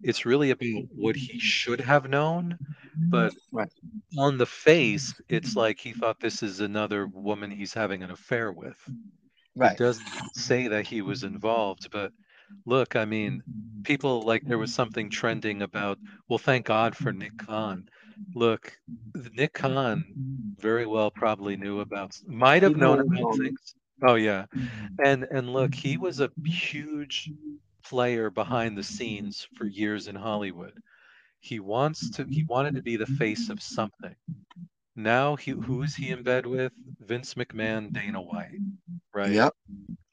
it's 0.02 0.26
really 0.26 0.52
about 0.52 0.86
what 0.96 1.16
he 1.16 1.40
should 1.40 1.82
have 1.82 2.10
known, 2.10 2.58
but 3.10 3.34
Right. 3.52 3.72
on 4.18 4.38
the 4.38 4.46
face, 4.46 5.14
it's 5.28 5.56
like 5.56 5.80
he 5.80 5.94
thought 5.94 6.20
this 6.20 6.42
is 6.42 6.60
another 6.60 7.08
woman 7.08 7.52
he's 7.52 7.74
having 7.74 8.04
an 8.04 8.12
affair 8.12 8.52
with. 8.52 8.78
It 8.88 8.94
Right. 9.56 9.78
doesn't 9.78 10.08
say 10.36 10.68
that 10.70 10.88
he 10.88 11.02
was 11.02 11.24
involved, 11.24 11.90
but 11.92 12.14
look, 12.66 12.96
I 12.96 13.06
mean, 13.06 13.44
people 13.84 14.22
like 14.22 14.44
there 14.46 14.58
was 14.58 14.74
something 14.74 15.10
trending 15.10 15.62
about, 15.62 16.00
well, 16.28 16.40
thank 16.40 16.66
God 16.66 16.96
for 16.96 17.12
Nick 17.12 17.38
Khan. 17.38 17.90
Look, 18.34 18.78
Nick 19.34 19.54
Khan 19.54 20.04
very 20.60 20.86
well 20.86 21.12
probably 21.12 21.58
knew 21.58 21.80
about, 21.82 22.18
might 22.26 22.64
have 22.64 22.78
known 22.78 23.00
about 23.00 23.38
things. 23.38 23.76
Oh 24.02 24.16
yeah, 24.16 24.46
and 25.04 25.26
and 25.32 25.52
look, 25.54 25.74
he 25.76 25.98
was 25.98 26.20
a 26.22 26.32
huge 26.46 27.32
player 27.84 28.30
behind 28.30 28.78
the 28.78 28.84
scenes 28.84 29.48
for 29.56 29.66
years 29.66 30.08
in 30.08 30.16
Hollywood. 30.16 30.74
He 31.42 31.60
wants 31.60 32.10
to, 32.12 32.28
he 32.30 32.44
wanted 32.44 32.76
to 32.76 32.84
be 32.84 32.98
the 32.98 33.08
face 33.08 33.50
of 33.50 33.62
something. 33.62 34.16
Now 34.96 35.36
he, 35.36 35.52
who 35.52 35.84
is 35.84 35.96
he 35.96 36.10
in 36.12 36.24
bed 36.24 36.46
with? 36.46 36.74
Vince 37.02 37.36
McMahon, 37.36 37.94
Dana 37.94 38.22
White, 38.22 38.60
right? 39.14 39.32
Yep. 39.32 39.54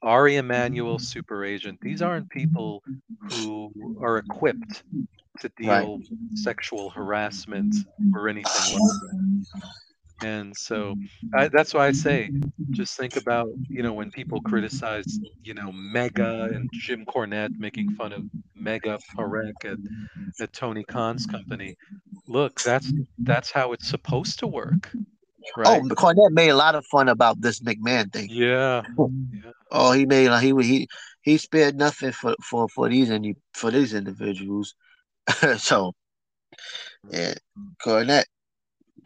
Ari 0.01 0.37
Emanuel, 0.37 0.99
super 0.99 1.43
agent. 1.45 1.79
These 1.81 2.01
aren't 2.01 2.29
people 2.29 2.83
who 3.29 3.71
are 4.01 4.17
equipped 4.17 4.83
to 5.39 5.51
Right. 5.63 5.81
deal 5.81 5.97
with 5.99 6.37
sexual 6.37 6.89
harassment 6.89 7.75
or 8.13 8.29
anything 8.29 8.65
like 8.67 8.83
that. 9.01 9.17
And 10.23 10.55
so 10.55 10.95
I, 11.33 11.45
mm-hmm. 11.45 11.55
that's 11.55 11.73
why 11.73 11.87
I 11.87 11.91
say, 11.91 12.31
just 12.71 12.97
think 12.97 13.17
about, 13.17 13.49
you 13.69 13.83
know, 13.83 13.93
when 13.93 14.11
people 14.11 14.41
criticize, 14.41 15.19
you 15.43 15.53
know, 15.53 15.71
Megha 15.71 16.55
and 16.55 16.69
Jim 16.73 17.05
Cornette 17.05 17.57
making 17.57 17.91
fun 17.91 18.13
of 18.13 18.23
Megha 18.59 18.99
Parekh 19.15 19.65
at, 19.65 19.77
at 20.39 20.53
Tony 20.53 20.83
Khan's 20.83 21.25
company. 21.25 21.75
Look, 22.27 22.61
that's 22.61 22.91
that's 23.19 23.51
how 23.51 23.73
it's 23.73 23.87
supposed 23.87 24.39
to 24.39 24.47
work, 24.47 24.89
oh, 24.93 24.99
right? 25.55 25.81
Oh, 25.83 25.95
Cornette 25.95 26.31
made 26.31 26.49
a 26.49 26.55
lot 26.55 26.75
of 26.75 26.85
fun 26.85 27.09
about 27.09 27.39
this 27.41 27.59
McMahon 27.61 28.11
thing. 28.11 28.29
Yeah, 28.31 28.83
Oh, 29.71 29.91
he 29.91 30.05
made 30.05 30.29
like 30.29 30.43
he 30.43 30.53
he 30.63 30.87
he 31.21 31.37
spared 31.37 31.75
nothing 31.75 32.11
for 32.11 32.35
for 32.41 32.69
for 32.69 32.89
these 32.89 33.11
any 33.11 33.35
for 33.53 33.71
these 33.71 33.93
individuals. 33.93 34.75
so 35.57 35.93
yeah, 37.09 37.33
Cornette, 37.83 38.25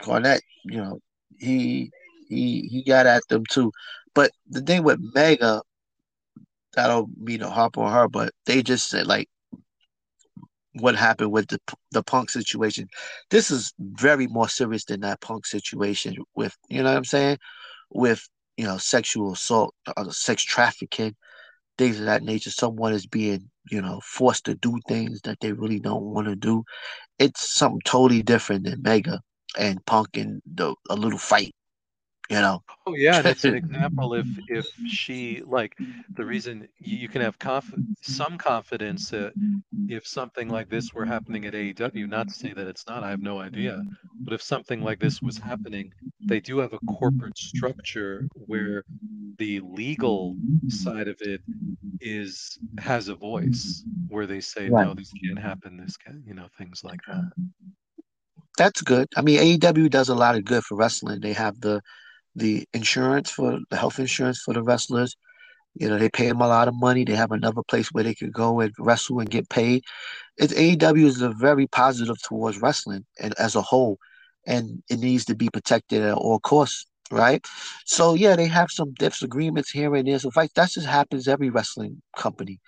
Cornette, 0.01 0.41
you 0.65 0.77
know, 0.77 0.99
he 1.39 1.91
he 2.27 2.67
he 2.67 2.83
got 2.83 3.05
at 3.05 3.23
them 3.29 3.43
too. 3.49 3.71
But 4.13 4.31
the 4.49 4.61
thing 4.61 4.83
with 4.83 4.99
Megha, 5.13 5.61
I 6.77 6.87
don't 6.87 7.09
mean 7.17 7.39
to 7.39 7.49
harp 7.49 7.77
on 7.77 7.91
her, 7.91 8.07
but 8.07 8.31
they 8.45 8.63
just 8.63 8.89
said 8.89 9.07
like 9.07 9.29
what 10.73 10.95
happened 10.95 11.31
with 11.31 11.47
the 11.47 11.59
the 11.91 12.03
punk 12.03 12.29
situation. 12.29 12.87
This 13.29 13.51
is 13.51 13.73
very 13.79 14.27
more 14.27 14.49
serious 14.49 14.85
than 14.85 15.01
that 15.01 15.21
punk 15.21 15.45
situation 15.45 16.15
with 16.35 16.55
you 16.69 16.83
know 16.83 16.89
what 16.89 16.97
I'm 16.97 17.05
saying, 17.05 17.37
with 17.91 18.27
you 18.57 18.65
know 18.65 18.77
sexual 18.77 19.33
assault, 19.33 19.75
uh, 19.97 20.09
sex 20.09 20.43
trafficking, 20.43 21.15
things 21.77 21.99
of 21.99 22.05
that 22.05 22.23
nature. 22.23 22.51
Someone 22.51 22.93
is 22.93 23.05
being 23.07 23.49
you 23.69 23.81
know 23.81 23.99
forced 24.03 24.45
to 24.45 24.55
do 24.55 24.79
things 24.87 25.21
that 25.23 25.39
they 25.41 25.51
really 25.53 25.79
don't 25.79 26.03
want 26.03 26.27
to 26.27 26.35
do. 26.35 26.63
It's 27.19 27.55
something 27.55 27.81
totally 27.85 28.23
different 28.23 28.63
than 28.65 28.81
Megha 28.81 29.19
and 29.57 29.85
Punk 29.85 30.17
and 30.17 30.41
the 30.45 30.75
a 30.89 30.95
little 30.95 31.19
fight. 31.19 31.53
You 32.29 32.41
know, 32.41 32.63
Oh 32.85 32.95
yeah, 32.95 33.21
that's 33.21 33.45
an 33.45 33.53
example 33.55 34.13
if 34.15 34.37
if 34.47 34.67
she 34.85 35.41
like 35.45 35.77
the 36.15 36.25
reason 36.25 36.67
you, 36.77 36.97
you 36.97 37.07
can 37.09 37.21
have 37.21 37.37
conf 37.39 37.73
some 38.01 38.37
confidence 38.37 39.09
that 39.09 39.35
if 39.87 40.07
something 40.07 40.49
like 40.49 40.69
this 40.69 40.93
were 40.93 41.05
happening 41.05 41.45
at 41.45 41.55
AEW, 41.55 42.07
not 42.07 42.27
to 42.29 42.35
say 42.35 42.53
that 42.53 42.67
it's 42.67 42.87
not, 42.87 43.03
I 43.03 43.09
have 43.11 43.21
no 43.21 43.39
idea, 43.39 43.83
but 44.25 44.33
if 44.33 44.41
something 44.41 44.81
like 44.81 44.99
this 44.99 45.23
was 45.23 45.37
happening, 45.37 45.93
they 46.27 46.39
do 46.39 46.59
have 46.59 46.73
a 46.73 46.79
corporate 46.81 47.37
structure 47.37 48.27
where 48.33 48.83
the 49.37 49.59
legal 49.61 50.37
side 50.67 51.07
of 51.07 51.17
it 51.21 51.41
is 52.01 52.59
has 52.79 53.07
a 53.09 53.15
voice 53.15 53.85
where 54.07 54.27
they 54.27 54.41
say 54.41 54.69
Right. 54.69 54.87
no, 54.87 54.93
this 54.95 55.13
can't 55.13 55.39
happen, 55.39 55.77
this 55.77 55.97
can 55.97 56.23
you 56.27 56.33
know 56.35 56.47
things 56.57 56.83
like 56.83 57.01
uh, 57.07 57.21
that. 57.21 57.33
That's 58.57 58.81
good. 58.81 59.07
I 59.15 59.21
mean, 59.21 59.39
AEW 59.39 59.89
does 59.89 60.09
a 60.09 60.15
lot 60.15 60.35
of 60.35 60.45
good 60.45 60.63
for 60.63 60.77
wrestling. 60.77 61.21
They 61.21 61.33
have 61.33 61.59
the 61.61 61.81
the 62.35 62.65
insurance 62.73 63.29
for 63.31 63.59
the 63.69 63.77
health 63.77 63.99
insurance 63.99 64.41
for 64.41 64.53
the 64.53 64.63
wrestlers. 64.63 65.15
You 65.75 65.89
know, 65.89 65.97
they 65.97 66.09
pay 66.09 66.27
them 66.27 66.41
a 66.41 66.47
lot 66.47 66.67
of 66.67 66.75
money. 66.75 67.05
They 67.05 67.15
have 67.15 67.31
another 67.31 67.61
place 67.69 67.89
where 67.91 68.03
they 68.03 68.15
could 68.15 68.33
go 68.33 68.59
and 68.59 68.73
wrestle 68.79 69.19
and 69.19 69.29
get 69.29 69.49
paid. 69.49 69.83
It's 70.37 70.53
AEW 70.53 71.05
is 71.05 71.17
very 71.39 71.67
positive 71.67 72.21
towards 72.23 72.61
wrestling 72.61 73.05
and 73.19 73.33
as 73.39 73.55
a 73.55 73.61
whole, 73.61 73.97
and 74.47 74.83
it 74.89 74.99
needs 74.99 75.25
to 75.25 75.35
be 75.35 75.49
protected 75.49 76.03
at 76.03 76.15
all 76.15 76.39
costs, 76.39 76.85
right? 77.11 77.45
So 77.85 78.15
yeah, 78.15 78.35
they 78.35 78.47
have 78.47 78.71
some 78.71 78.93
disagreements 78.95 79.71
here 79.71 79.95
and 79.95 80.07
there. 80.07 80.19
So 80.19 80.31
fight 80.31 80.51
that 80.55 80.71
just 80.71 80.87
happens 80.87 81.27
every 81.27 81.49
wrestling 81.49 82.01
company, 82.17 82.59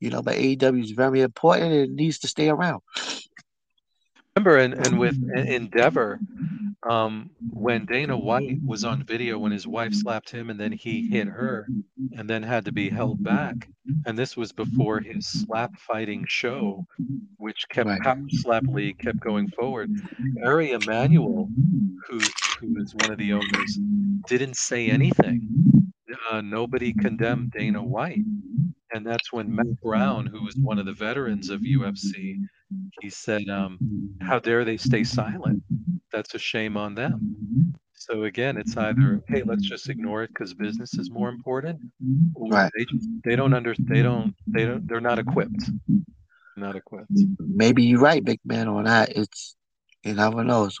you 0.00 0.10
know. 0.10 0.22
But 0.22 0.36
AEW 0.36 0.82
is 0.82 0.92
very 0.92 1.22
important 1.22 1.72
and 1.72 1.82
it 1.82 1.90
needs 1.90 2.18
to 2.20 2.28
stay 2.28 2.48
around. 2.48 2.82
Remember, 4.38 4.58
and, 4.58 4.74
and 4.74 4.98
with 5.00 5.18
Endeavor, 5.34 6.20
um, 6.88 7.30
when 7.50 7.86
Dana 7.86 8.16
White 8.16 8.58
was 8.64 8.84
on 8.84 9.02
video 9.02 9.36
when 9.36 9.50
his 9.50 9.66
wife 9.66 9.92
slapped 9.92 10.30
him 10.30 10.48
and 10.48 10.60
then 10.60 10.70
he 10.70 11.08
hit 11.08 11.26
her 11.26 11.66
and 12.16 12.30
then 12.30 12.44
had 12.44 12.66
to 12.66 12.72
be 12.72 12.88
held 12.88 13.20
back, 13.20 13.68
and 14.06 14.16
this 14.16 14.36
was 14.36 14.52
before 14.52 15.00
his 15.00 15.26
slap 15.26 15.76
fighting 15.80 16.24
show, 16.28 16.86
which 17.36 17.68
kept 17.68 17.88
Right. 17.88 18.00
Power 18.00 18.28
Slap 18.30 18.62
League 18.68 19.00
kept 19.00 19.18
going 19.18 19.48
forward. 19.48 19.90
Ari 20.44 20.70
Emanuel, 20.70 21.48
who 22.08 22.20
who 22.60 22.80
is 22.80 22.94
one 22.94 23.10
of 23.10 23.18
the 23.18 23.32
owners, 23.32 23.78
didn't 24.28 24.56
say 24.56 24.88
anything. 24.88 25.48
Uh, 26.30 26.40
nobody 26.42 26.92
condemned 26.92 27.50
Dana 27.50 27.82
White, 27.82 28.24
and 28.92 29.06
that's 29.06 29.32
when 29.32 29.54
Matt 29.54 29.66
Brown, 29.82 30.26
who 30.26 30.42
was 30.42 30.56
one 30.62 30.78
of 30.78 30.86
the 30.86 30.92
veterans 30.92 31.50
of 31.50 31.60
UFC, 31.60 32.38
he 33.00 33.10
said, 33.10 33.48
um, 33.48 33.80
"How 34.20 34.38
dare 34.38 34.64
they 34.64 34.76
stay 34.76 35.04
silent? 35.04 35.62
That's 36.12 36.34
a 36.34 36.38
shame 36.38 36.76
on 36.76 36.94
them." 36.94 37.36
So 37.94 38.24
again, 38.24 38.56
it's 38.56 38.76
either 38.76 39.22
hey, 39.28 39.42
let's 39.42 39.68
just 39.68 39.88
ignore 39.90 40.22
it 40.22 40.30
because 40.32 40.54
business 40.54 40.98
is 40.98 41.10
more 41.10 41.28
important, 41.28 41.80
or 42.34 42.48
Right. 42.50 42.72
they 42.76 42.84
just, 42.84 43.08
they 43.24 43.36
don't 43.36 43.52
under 43.54 43.74
they 43.88 44.02
don't 44.02 44.34
they 44.54 44.64
don't 44.64 44.86
they're 44.88 45.00
not 45.00 45.18
equipped, 45.18 45.72
not 46.56 46.76
equipped. 46.76 47.10
maybe 47.40 47.84
you're 47.84 48.00
right, 48.00 48.24
big 48.24 48.40
man, 48.44 48.68
on 48.68 48.84
that. 48.84 49.10
It's 49.16 49.56
you 50.04 50.14
never 50.14 50.44
know. 50.44 50.64
It's, 50.66 50.78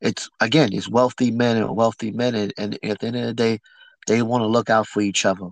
it's 0.00 0.30
again, 0.40 0.70
it's 0.72 0.88
wealthy 0.88 1.30
men 1.30 1.56
and 1.58 1.76
wealthy 1.76 2.10
men, 2.10 2.34
and, 2.34 2.54
and 2.58 2.78
at 2.82 2.98
the 3.00 3.06
end 3.08 3.16
of 3.16 3.26
the 3.26 3.34
day, 3.34 3.60
they 4.06 4.22
want 4.22 4.42
to 4.42 4.48
look 4.48 4.70
out 4.70 4.86
for 4.86 5.00
each 5.00 5.24
other. 5.26 5.48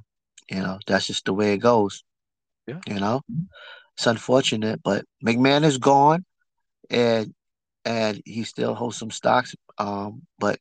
You 0.50 0.60
know, 0.60 0.78
that's 0.86 1.06
just 1.06 1.24
the 1.24 1.32
way 1.34 1.52
it 1.54 1.58
goes. 1.58 2.02
Yeah. 2.66 2.80
You 2.86 3.00
know, 3.00 3.22
it's 3.96 4.06
unfortunate, 4.06 4.82
but 4.82 5.04
McMahon 5.24 5.64
is 5.64 5.78
gone, 5.78 6.24
and 6.90 7.32
and 7.84 8.20
he 8.24 8.44
still 8.44 8.74
holds 8.74 8.98
some 8.98 9.10
stocks. 9.10 9.54
Um, 9.78 10.22
but 10.38 10.58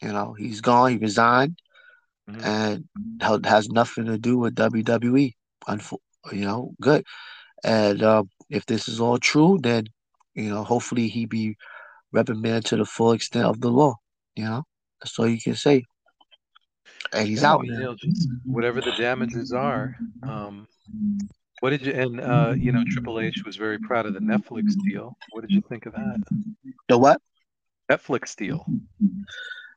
you 0.00 0.12
know, 0.12 0.32
he's 0.34 0.60
gone. 0.60 0.92
He 0.92 0.96
resigned, 0.98 1.58
Mhm. 2.28 2.44
and 3.20 3.44
has 3.46 3.68
nothing 3.68 4.06
to 4.06 4.18
do 4.18 4.38
with 4.38 4.54
WWE. 4.54 5.34
Unfo- 5.68 5.98
you 6.32 6.44
know, 6.44 6.74
good. 6.80 7.04
And 7.64 8.02
um, 8.02 8.30
if 8.50 8.66
this 8.66 8.88
is 8.88 9.00
all 9.00 9.18
true, 9.18 9.58
then 9.62 9.86
you 10.34 10.48
know, 10.50 10.64
hopefully 10.64 11.08
he 11.08 11.26
be 11.26 11.56
reprimanded 12.12 12.64
to 12.66 12.76
the 12.76 12.84
full 12.84 13.12
extent 13.12 13.46
of 13.46 13.60
the 13.60 13.70
law. 13.70 13.96
You 14.36 14.44
know, 14.44 14.62
that's 15.00 15.18
all 15.18 15.28
you 15.28 15.40
can 15.40 15.54
say. 15.56 15.84
And 17.12 17.28
he's 17.28 17.44
out 17.44 17.64
you 17.64 17.78
know, 17.78 17.96
whatever 18.44 18.80
the 18.80 18.92
damages 18.92 19.52
are. 19.52 19.96
Um, 20.22 20.66
what 21.60 21.70
did 21.70 21.86
you 21.86 21.92
and 21.92 22.20
uh, 22.20 22.54
you 22.56 22.72
know, 22.72 22.84
Triple 22.90 23.20
H 23.20 23.44
was 23.44 23.56
very 23.56 23.78
proud 23.78 24.06
of 24.06 24.14
the 24.14 24.20
Netflix 24.20 24.74
deal. 24.84 25.16
What 25.30 25.42
did 25.42 25.52
you 25.52 25.62
think 25.68 25.86
of 25.86 25.92
that? 25.92 26.20
The 26.88 26.98
what? 26.98 27.20
Netflix 27.90 28.34
deal. 28.36 28.66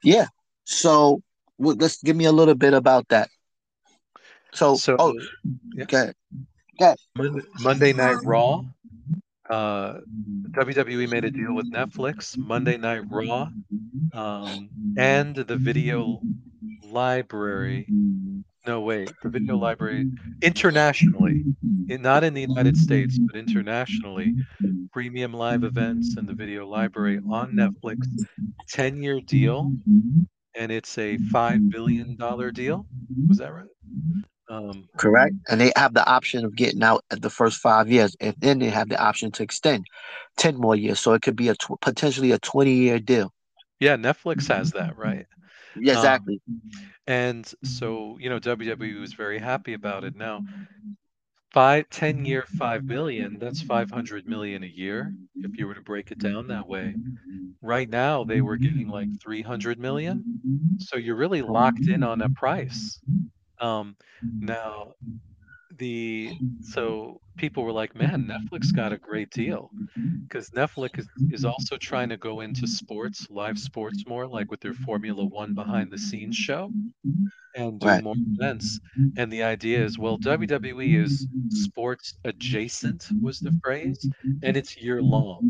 Yeah. 0.03 0.27
So 0.63 1.21
well, 1.57 1.75
let's 1.77 2.01
give 2.01 2.15
me 2.15 2.25
a 2.25 2.31
little 2.31 2.55
bit 2.55 2.73
about 2.73 3.07
that. 3.09 3.29
So, 4.53 4.75
So 4.75 4.95
oh, 4.97 5.13
yeah. 5.75 5.85
ahead. 5.97 6.15
Monday, 7.15 7.41
Monday 7.59 7.93
Night 7.93 8.17
Raw. 8.23 8.63
Uh, 9.49 9.99
WWE 10.51 11.07
made 11.07 11.25
a 11.25 11.31
deal 11.31 11.53
with 11.53 11.71
Netflix. 11.71 12.37
Monday 12.37 12.77
Night 12.77 13.03
Raw, 13.09 13.49
um, 14.13 14.69
and 14.97 15.35
the 15.35 15.57
video 15.57 16.23
library 16.81 17.89
No, 18.67 18.81
wait. 18.81 19.13
The 19.21 19.29
video 19.29 19.57
library 19.57 20.07
internationally, 20.41 21.45
in, 21.87 22.01
not 22.01 22.23
in 22.23 22.33
the 22.33 22.41
United 22.41 22.77
States, 22.77 23.19
but 23.19 23.35
internationally, 23.37 24.35
premium 24.91 25.33
live 25.33 25.63
events 25.63 26.15
and 26.17 26.27
the 26.27 26.33
video 26.33 26.67
library 26.67 27.19
on 27.29 27.53
Netflix, 27.53 28.07
10 28.69 29.01
year 29.01 29.21
deal, 29.21 29.73
and 30.55 30.71
it's 30.71 30.97
a 30.97 31.17
$5 31.17 31.69
billion 31.69 32.15
deal. 32.53 32.87
Was 33.27 33.37
that 33.39 33.53
right? 33.53 33.67
Um, 34.49 34.89
Correct. 34.97 35.35
And 35.49 35.59
they 35.59 35.71
have 35.75 35.93
the 35.93 36.05
option 36.05 36.45
of 36.45 36.55
getting 36.55 36.83
out 36.83 37.03
at 37.11 37.21
the 37.21 37.29
first 37.29 37.59
five 37.59 37.89
years, 37.89 38.15
and 38.19 38.35
then 38.39 38.59
they 38.59 38.69
have 38.69 38.89
the 38.89 39.01
option 39.01 39.31
to 39.33 39.43
extend 39.43 39.85
10 40.37 40.55
more 40.57 40.75
years. 40.75 40.99
So 40.99 41.13
it 41.13 41.21
could 41.21 41.35
be 41.35 41.49
a 41.49 41.55
tw- 41.55 41.79
potentially 41.81 42.31
a 42.31 42.39
20 42.39 42.73
year 42.73 42.99
deal. 42.99 43.33
yeah, 43.79 43.95
Netflix 43.97 44.47
has 44.47 44.71
that, 44.71 44.97
right? 44.97 45.27
Yeah, 45.75 45.93
Um, 45.93 46.19
exactly. 46.19 46.41
and 47.07 47.51
so, 47.63 48.17
you 48.19 48.29
know, 48.29 48.39
WWE 48.39 48.95
was 48.95 49.13
very 49.13 49.39
happy 49.39 49.73
about 49.73 50.03
it. 50.05 50.15
Now, 50.15 50.43
five, 51.51 51.89
10 51.89 52.23
year, 52.25 52.43
5 52.43 52.85
billion, 52.85 53.39
that's 53.39 53.59
500 53.61 54.27
million 54.27 54.63
a 54.63 54.67
year 54.67 55.15
if 55.41 55.57
you 55.57 55.65
were 55.65 55.73
to 55.73 55.81
break 55.81 56.11
it 56.11 56.19
down 56.19 56.47
that 56.47 56.67
way. 56.67 56.97
Right 57.61 57.89
now, 57.89 58.23
they 58.25 58.41
were 58.41 58.57
getting 58.57 58.87
like 58.89 59.11
300 59.21 59.79
million. 59.79 60.25
So 60.77 60.97
you're 60.97 61.15
really 61.15 61.41
locked 61.43 61.87
in 61.89 62.03
on 62.03 62.21
a 62.21 62.29
price. 62.29 63.01
Um, 63.59 63.97
now, 64.41 64.93
the 65.71 66.35
so 66.61 67.21
people 67.37 67.63
were 67.63 67.71
like, 67.73 67.95
man, 67.95 68.27
Netflix 68.27 68.73
got 68.73 68.93
a 68.93 68.97
great 68.97 69.31
deal 69.31 69.73
because 70.29 70.51
Netflix 70.51 70.99
is, 70.99 71.09
is 71.29 71.45
also 71.45 71.77
trying 71.77 72.09
to 72.09 72.17
go 72.17 72.41
into 72.41 72.67
sports, 72.67 73.27
live 73.29 73.59
sports 73.59 74.05
more, 74.07 74.27
like 74.27 74.51
with 74.51 74.61
their 74.61 74.73
Formula 74.73 75.25
One 75.25 75.53
behind 75.53 75.91
the 75.91 75.97
scenes 75.99 76.35
show 76.37 76.75
and 77.55 77.79
do 77.81 77.95
Right. 77.95 78.03
more 78.03 78.15
events. 78.39 78.79
And 79.17 79.31
the 79.31 79.43
idea 79.43 79.83
is, 79.83 79.97
well, 79.99 80.17
WWE 80.17 80.95
is 80.95 81.27
sports 81.49 82.13
adjacent, 82.25 83.13
was 83.21 83.41
the 83.41 83.53
phrase, 83.63 84.09
and 84.43 84.57
it's 84.57 84.77
year 84.81 85.01
long. 85.01 85.45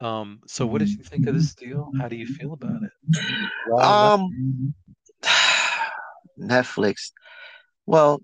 Um, 0.00 0.40
so 0.46 0.66
what 0.66 0.78
did 0.78 0.90
you 0.98 1.04
think 1.04 1.26
of 1.26 1.34
this 1.34 1.54
deal? 1.54 1.92
How 1.96 2.08
do 2.08 2.16
you 2.16 2.26
feel 2.26 2.52
about 2.52 2.82
it? 2.82 2.92
Um, 3.78 4.34
Netflix. 6.38 7.12
Well, 7.86 8.22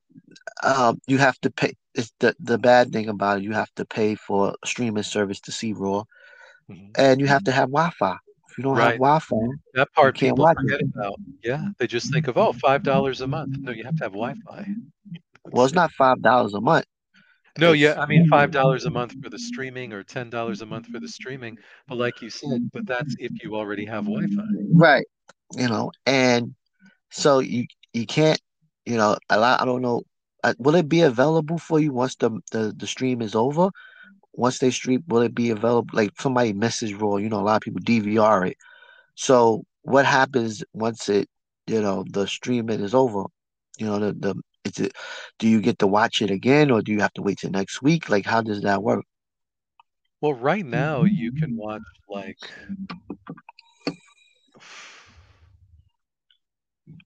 um, 0.63 1.01
you 1.07 1.19
have 1.19 1.39
to 1.41 1.51
pay. 1.51 1.75
It's 1.95 2.13
the 2.21 2.35
the 2.41 2.59
bad 2.59 2.93
thing 2.93 3.09
about 3.09 3.39
it. 3.39 3.45
You 3.45 3.53
have 3.53 3.73
to 3.77 3.85
pay 3.85 4.15
for 4.15 4.55
streaming 4.65 5.03
service 5.03 5.41
to 5.43 5.53
see 5.53 5.73
Raw, 5.73 6.05
Mhm. 6.71 6.91
and 6.97 7.21
you 7.21 7.27
have 7.27 7.45
to 7.45 7.53
have 7.53 7.69
Wi-Fi. 7.69 8.17
If 8.49 8.59
you 8.59 8.65
don't 8.65 8.77
have 8.79 8.95
Wi-Fi, 8.95 9.37
That 9.75 9.93
part 9.93 10.15
can't 10.17 10.37
people 10.37 10.45
watch 10.45 10.57
forget 10.57 10.81
it. 10.81 10.87
about. 10.95 11.21
Yeah, 11.43 11.69
they 11.79 11.87
just 11.87 12.13
think 12.13 12.29
of, 12.29 12.37
oh, 12.39 12.53
five 12.53 12.83
dollars 12.83 13.21
a 13.21 13.27
month. 13.27 13.57
No, 13.61 13.73
you 13.73 13.85
have 13.85 13.97
to 13.97 14.05
have 14.05 14.13
Wi-Fi. 14.13 14.67
well, 15.51 15.65
it's 15.65 15.75
not 15.75 15.91
five 15.93 16.21
dollars 16.23 16.55
a 16.55 16.61
month. 16.61 16.87
No, 17.59 17.73
yeah, 17.73 18.01
I 18.01 18.07
mean 18.07 18.27
five 18.29 18.51
dollars 18.51 18.87
a 18.87 18.91
month 18.91 19.15
for 19.23 19.29
the 19.29 19.39
streaming 19.39 19.93
or 19.93 20.03
ten 20.03 20.31
dollars 20.31 20.63
a 20.63 20.67
month 20.67 20.87
for 20.87 21.01
the 21.01 21.09
streaming. 21.09 21.59
But 21.87 21.99
like 21.99 22.23
you 22.23 22.31
said, 22.31 22.71
but 22.73 22.87
that's 22.87 23.15
if 23.19 23.33
you 23.43 23.55
already 23.57 23.85
have 23.87 24.05
Wi-Fi. 24.05 24.43
right. 24.75 25.05
You 25.55 25.69
know, 25.69 25.91
and 26.07 26.55
so 27.11 27.41
you 27.41 27.67
you 27.93 28.07
can't. 28.07 28.41
You 28.87 28.97
know, 28.97 29.17
a 29.31 29.39
lot. 29.39 29.61
I 29.61 29.65
don't 29.65 29.83
know. 29.83 30.03
Uh, 30.43 30.55
will 30.59 30.75
it 30.75 30.89
be 30.89 31.03
available 31.03 31.59
for 31.59 31.79
you 31.81 31.93
once 31.93 32.17
the, 32.17 32.31
the 32.51 32.75
the 32.77 32.87
stream 32.87 33.23
is 33.23 33.35
over? 33.35 33.71
Once 34.35 34.59
they 34.59 34.71
stream, 34.71 35.03
will 35.09 35.23
it 35.23 35.35
be 35.35 35.51
available? 35.51 35.89
Like 35.93 36.11
somebody 36.21 36.53
message 36.53 36.95
Raw. 36.95 37.17
You 37.17 37.29
know, 37.29 37.41
a 37.41 37.43
lot 37.47 37.57
of 37.57 37.63
people 37.63 37.81
DVR 37.83 38.45
it. 38.47 38.57
So 39.15 39.65
what 39.83 40.07
happens 40.07 40.63
once 40.73 41.09
it, 41.09 41.29
you 41.67 41.81
know, 41.81 42.05
the 42.11 42.27
streaming 42.27 42.81
is 42.81 42.95
over? 42.95 43.25
You 43.79 43.87
know, 43.87 43.99
the 43.99 44.13
the 44.13 44.35
is 44.65 44.79
it? 44.79 44.93
Do 45.39 45.49
you 45.49 45.61
get 45.61 45.79
to 45.81 45.87
watch 45.87 46.23
it 46.23 46.31
again, 46.31 46.71
or 46.71 46.83
do 46.83 46.93
you 46.93 47.01
have 47.01 47.13
to 47.15 47.23
wait 47.23 47.39
till 47.39 47.51
next 47.51 47.83
week? 47.83 48.09
Like, 48.09 48.27
how 48.27 48.43
does 48.43 48.63
that 48.63 48.83
work? 48.83 49.05
Well, 50.21 50.35
right 50.35 50.65
now 50.65 51.05
you 51.05 51.33
can 51.33 51.57
watch 51.57 51.83
like 52.09 52.39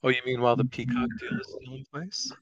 Oh, 0.03 0.09
you 0.09 0.21
mean 0.25 0.41
while 0.41 0.57
the 0.57 0.65
Peacock 0.65 1.09
deal 1.19 1.39
is 1.39 1.47
still 1.49 1.75
in 1.75 1.85
place? 1.93 2.33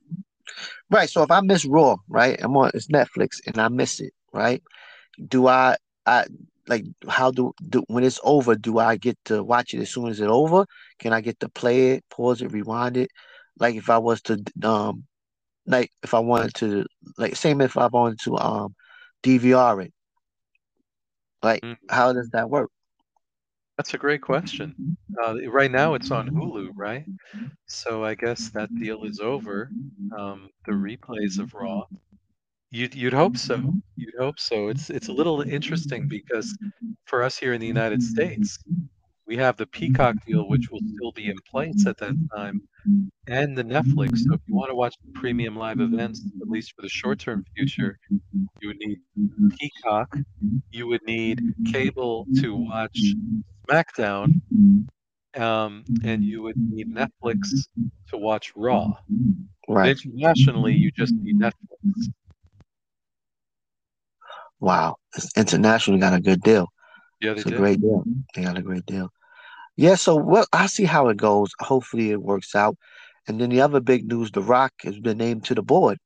Right. 0.91 1.09
So 1.09 1.23
if 1.23 1.31
I 1.31 1.41
miss 1.41 1.65
Raw, 1.65 1.97
right, 2.09 2.39
I'm 2.43 2.57
on 2.57 2.71
it's 2.75 2.89
Netflix 2.89 3.41
and 3.47 3.59
I 3.59 3.69
miss 3.69 4.01
it, 4.01 4.13
right? 4.33 4.63
Do 5.29 5.47
I 5.49 5.77
I 6.07 6.27
like 6.67 6.85
how 7.09 7.31
do 7.31 7.53
do 7.69 7.85
when 7.89 8.05
it's 8.05 8.21
over, 8.25 8.55
do 8.55 8.79
I 8.79 8.97
get 8.97 9.19
to 9.27 9.43
watch 9.43 9.75
it 9.75 9.81
as 9.81 9.91
soon 9.91 10.09
as 10.09 10.21
it's 10.21 10.31
over? 10.31 10.67
Can 10.99 11.13
I 11.13 11.21
get 11.21 11.41
to 11.41 11.49
play 11.49 11.93
it, 11.93 12.05
pause 12.11 12.43
it, 12.43 12.53
rewind 12.53 12.97
it? 12.97 13.11
Like 13.59 13.77
if 13.77 13.91
I 13.91 13.99
was 13.99 14.21
to 14.23 14.43
um 14.63 15.05
like 15.67 15.91
if 16.03 16.15
I 16.15 16.21
wanted 16.21 16.55
to 16.57 16.87
like 17.19 17.37
same 17.37 17.61
if 17.61 17.77
I 17.77 17.87
wanted 17.87 18.21
to 18.25 18.37
um 18.39 18.75
DVR 19.23 19.81
it, 19.83 19.93
like 21.43 21.65
Mm, 21.65 21.77
how 21.89 22.13
does 22.13 22.31
that 22.31 22.51
work? 22.51 22.71
That's 23.77 23.95
a 23.95 23.99
great 23.99 24.21
question. 24.23 24.97
Uh, 25.23 25.49
right 25.51 25.71
now 25.71 25.95
it's 25.95 26.11
on 26.11 26.29
Hulu, 26.29 26.71
right? 26.75 27.05
So 27.67 28.05
I 28.05 28.15
guess 28.15 28.51
that 28.51 28.75
deal 28.77 29.05
is 29.05 29.21
over. 29.21 29.71
Um, 30.17 30.51
the 30.67 30.73
replays 30.73 31.39
of 31.41 31.55
Raw. 31.55 31.85
You'd 32.71 32.95
you'd 32.95 33.13
hope 33.15 33.37
so. 33.37 33.75
You'd 33.97 34.15
hope 34.19 34.39
so. 34.41 34.69
It's 34.69 34.91
it's 34.91 35.09
a 35.09 35.13
little 35.13 35.43
interesting 35.43 36.09
because 36.09 36.57
for 37.07 37.23
us 37.23 37.39
here 37.39 37.53
in 37.55 37.61
the 37.61 37.67
United 37.67 38.03
States, 38.03 38.59
we 39.27 39.37
have 39.37 39.57
the 39.57 39.67
Peacock 39.67 40.17
deal, 40.27 40.49
which 40.49 40.71
will 40.71 40.81
still 40.95 41.13
be 41.13 41.29
in 41.29 41.37
place 41.51 41.87
at 41.87 41.99
that 41.99 42.17
time, 42.35 42.63
and 43.27 43.57
the 43.57 43.65
Netflix. 43.65 44.19
So 44.19 44.35
if 44.35 44.41
you 44.47 44.55
want 44.55 44.71
to 44.71 44.75
watch 44.77 44.95
the 45.05 45.13
premium 45.21 45.57
live 45.57 45.81
events, 45.81 46.23
at 46.43 46.49
least 46.49 46.75
for 46.77 46.83
the 46.83 46.89
short-term 46.89 47.45
future, 47.57 47.99
you 48.61 48.69
would 48.69 48.79
need 48.79 48.99
Peacock. 49.59 50.17
You 50.71 50.87
would 50.89 51.03
need 51.07 51.41
cable 51.73 52.27
to 52.41 52.55
watch 52.57 53.17
SmackDown, 53.69 54.41
um, 55.37 55.85
and 56.03 56.25
you 56.25 56.43
would 56.43 56.57
need 56.57 56.95
Netflix 56.95 57.69
to 58.09 58.17
watch 58.17 58.53
Raw. 58.57 58.95
Right. 59.69 59.97
internationally, 59.97 60.75
you 60.75 60.91
just 60.91 61.15
need 61.15 61.39
Netflix. 61.39 62.11
Wow. 64.61 64.97
International 65.37 65.99
got 65.99 66.15
a 66.15 66.21
good 66.21 66.43
deal. 66.43 66.69
Yeah, 67.21 67.33
they 67.33 67.41
It's 67.41 67.47
a 67.47 67.51
did. 67.51 67.59
great 67.59 67.81
deal. 67.81 68.05
They 68.35 68.43
got 68.43 68.59
a 68.59 68.63
great 68.63 68.87
deal. 68.87 69.11
Yeah, 69.77 69.97
so 69.97 70.17
well, 70.17 70.47
I 70.53 70.67
see 70.67 70.85
how 70.85 71.09
it 71.09 71.17
goes. 71.17 71.51
Hopefully 71.61 72.11
it 72.11 72.23
works 72.23 72.55
out. 72.55 72.77
And 73.27 73.41
then 73.41 73.51
the 73.51 73.61
other 73.63 73.81
big 73.81 74.07
news, 74.07 74.31
The 74.31 74.43
Rock 74.43 74.73
has 74.83 74.99
been 74.99 75.19
named 75.19 75.45
to 75.47 75.55
the 75.55 75.63
board. 75.63 75.99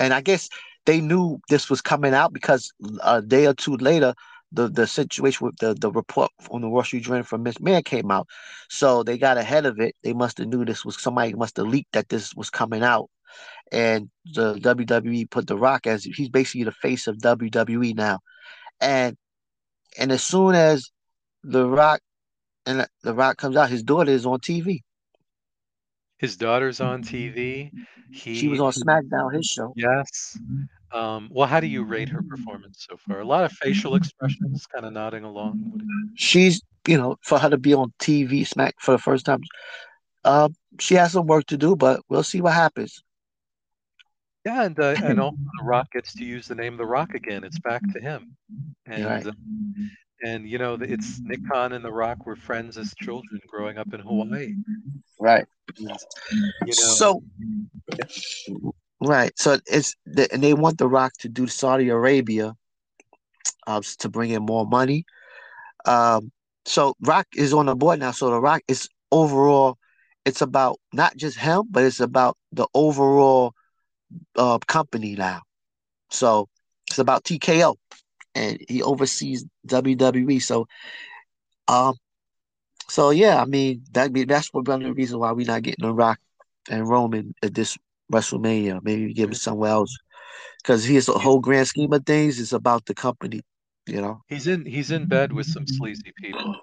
And 0.00 0.14
I 0.14 0.20
guess 0.22 0.48
they 0.86 1.00
knew 1.00 1.38
this 1.48 1.68
was 1.68 1.80
coming 1.80 2.14
out 2.14 2.32
because 2.32 2.72
a 3.04 3.20
day 3.20 3.46
or 3.46 3.54
two 3.54 3.76
later, 3.76 4.14
the, 4.52 4.68
the 4.68 4.86
situation 4.86 5.46
with 5.46 5.56
the, 5.58 5.74
the 5.74 5.90
report 5.90 6.30
on 6.50 6.60
the 6.60 6.68
Wall 6.68 6.84
Street 6.84 7.04
Journal 7.04 7.22
from 7.22 7.42
Miss 7.42 7.60
Man 7.60 7.82
came 7.82 8.10
out. 8.10 8.28
So 8.68 9.02
they 9.02 9.18
got 9.18 9.38
ahead 9.38 9.66
of 9.66 9.80
it. 9.80 9.96
They 10.02 10.12
must 10.12 10.38
have 10.38 10.48
knew 10.48 10.64
this 10.64 10.84
was 10.84 11.00
somebody 11.00 11.34
must 11.34 11.56
have 11.56 11.66
leaked 11.66 11.92
that 11.92 12.08
this 12.08 12.34
was 12.34 12.50
coming 12.50 12.82
out. 12.82 13.08
And 13.70 14.10
the 14.34 14.54
WWE 14.56 15.30
put 15.30 15.46
The 15.46 15.56
Rock 15.56 15.86
as 15.86 16.04
he's 16.04 16.28
basically 16.28 16.64
the 16.64 16.72
face 16.72 17.06
of 17.06 17.16
WWE 17.18 17.96
now. 17.96 18.18
And 18.80 19.16
and 19.98 20.12
as 20.12 20.22
soon 20.22 20.54
as 20.54 20.90
The 21.42 21.66
Rock 21.66 22.00
and 22.66 22.86
The 23.02 23.14
Rock 23.14 23.38
comes 23.38 23.56
out, 23.56 23.70
his 23.70 23.82
daughter 23.82 24.10
is 24.10 24.26
on 24.26 24.40
TV. 24.40 24.80
His 26.18 26.36
daughter's 26.36 26.80
on 26.80 27.02
mm-hmm. 27.02 27.14
TV. 27.14 27.70
She 28.12 28.48
was 28.48 28.60
on 28.60 28.72
SmackDown, 28.72 29.34
his 29.34 29.46
show. 29.46 29.72
yes. 29.76 30.38
Um, 30.92 31.28
well, 31.32 31.48
how 31.48 31.60
do 31.60 31.66
you 31.66 31.84
rate 31.84 32.08
her 32.10 32.22
performance 32.22 32.86
so 32.88 32.96
far? 32.96 33.20
A 33.20 33.24
lot 33.24 33.44
of 33.44 33.52
facial 33.52 33.94
expressions, 33.94 34.66
kind 34.66 34.84
of 34.84 34.92
nodding 34.92 35.24
along. 35.24 35.58
What 35.70 35.78
do 35.78 35.84
you- 35.86 36.10
She's, 36.14 36.62
you 36.86 36.98
know, 36.98 37.16
for 37.22 37.38
her 37.38 37.48
to 37.48 37.56
be 37.58 37.72
on 37.74 37.92
TV, 37.98 38.44
Smack 38.46 38.74
for 38.78 38.92
the 38.92 38.98
first 38.98 39.24
time, 39.24 39.40
uh, 40.24 40.48
she 40.78 40.94
has 40.96 41.12
some 41.12 41.26
work 41.26 41.46
to 41.46 41.56
do, 41.56 41.74
but 41.76 42.00
we'll 42.08 42.22
see 42.22 42.40
what 42.40 42.52
happens. 42.54 43.02
Yeah, 44.44 44.64
and 44.64 44.78
uh, 44.78 44.96
and 45.02 45.20
also 45.20 45.36
The 45.58 45.64
Rock 45.64 45.92
gets 45.92 46.12
to 46.14 46.24
use 46.24 46.48
the 46.48 46.54
name 46.54 46.76
The 46.76 46.84
Rock 46.86 47.14
again. 47.14 47.44
It's 47.44 47.60
back 47.60 47.82
to 47.92 48.00
him. 48.00 48.36
You're 48.88 49.06
right. 49.06 49.24
And 49.24 49.28
uh, 49.28 49.32
and 50.24 50.48
you 50.48 50.58
know, 50.58 50.74
it's 50.74 51.20
Nick 51.20 51.40
Khan 51.48 51.72
and 51.72 51.84
The 51.84 51.92
Rock 51.92 52.26
were 52.26 52.36
friends 52.36 52.76
as 52.76 52.92
children 53.00 53.40
growing 53.48 53.78
up 53.78 53.94
in 53.94 54.00
Hawaii. 54.00 54.54
Right. 55.18 55.46
You 55.78 55.86
know, 55.86 55.94
So, 56.72 57.22
right. 59.02 59.32
So 59.38 59.58
it's 59.66 59.94
the, 60.06 60.32
and 60.32 60.42
they 60.42 60.54
want 60.54 60.78
The 60.78 60.88
Rock 60.88 61.12
to 61.20 61.28
do 61.28 61.46
Saudi 61.46 61.88
Arabia, 61.88 62.54
uh, 63.66 63.82
to 63.98 64.08
bring 64.08 64.30
in 64.30 64.42
more 64.44 64.66
money. 64.66 65.04
Um, 65.84 66.30
so 66.64 66.94
Rock 67.00 67.26
is 67.36 67.52
on 67.52 67.66
the 67.66 67.74
board 67.74 68.00
now. 68.00 68.12
So 68.12 68.30
The 68.30 68.40
Rock 68.40 68.62
is 68.68 68.88
overall, 69.10 69.78
it's 70.24 70.42
about 70.42 70.78
not 70.92 71.16
just 71.16 71.38
him, 71.38 71.64
but 71.70 71.84
it's 71.84 72.00
about 72.00 72.36
the 72.52 72.66
overall 72.74 73.54
uh 74.36 74.58
company 74.66 75.14
now. 75.16 75.42
So 76.10 76.48
it's 76.88 76.98
about 76.98 77.24
TKO, 77.24 77.76
and 78.34 78.58
he 78.68 78.82
oversees 78.82 79.44
WWE. 79.66 80.38
So, 80.38 80.66
um, 81.68 81.94
so 82.88 83.10
yeah, 83.10 83.40
I 83.40 83.46
mean 83.46 83.82
that 83.92 84.12
be 84.12 84.24
that's 84.24 84.52
one 84.52 84.68
of 84.68 84.80
the 84.82 84.92
reasons 84.92 85.18
why 85.18 85.32
we're 85.32 85.46
not 85.46 85.62
getting 85.62 85.86
The 85.86 85.92
Rock 85.92 86.18
and 86.70 86.88
Roman 86.88 87.34
at 87.42 87.54
this 87.54 87.76
WrestleMania. 88.12 88.80
Maybe 88.82 89.12
give 89.12 89.30
it 89.30 89.34
Mhm. 89.34 89.46
somewhere 89.48 89.70
else 89.72 89.96
because 90.62 90.84
he's 90.84 91.06
the 91.06 91.14
He's 91.14 91.22
whole 91.22 91.40
grand 91.40 91.66
scheme 91.68 91.92
of 91.92 92.04
things 92.06 92.38
is 92.38 92.52
about 92.52 92.86
the 92.86 92.94
company. 92.94 93.40
You 93.86 94.00
know. 94.00 94.22
he's 94.28 94.46
in 94.46 94.64
he's 94.64 94.92
in 94.92 95.06
bed 95.06 95.32
with 95.32 95.46
some 95.46 95.66
sleazy 95.66 96.12
people. 96.16 96.54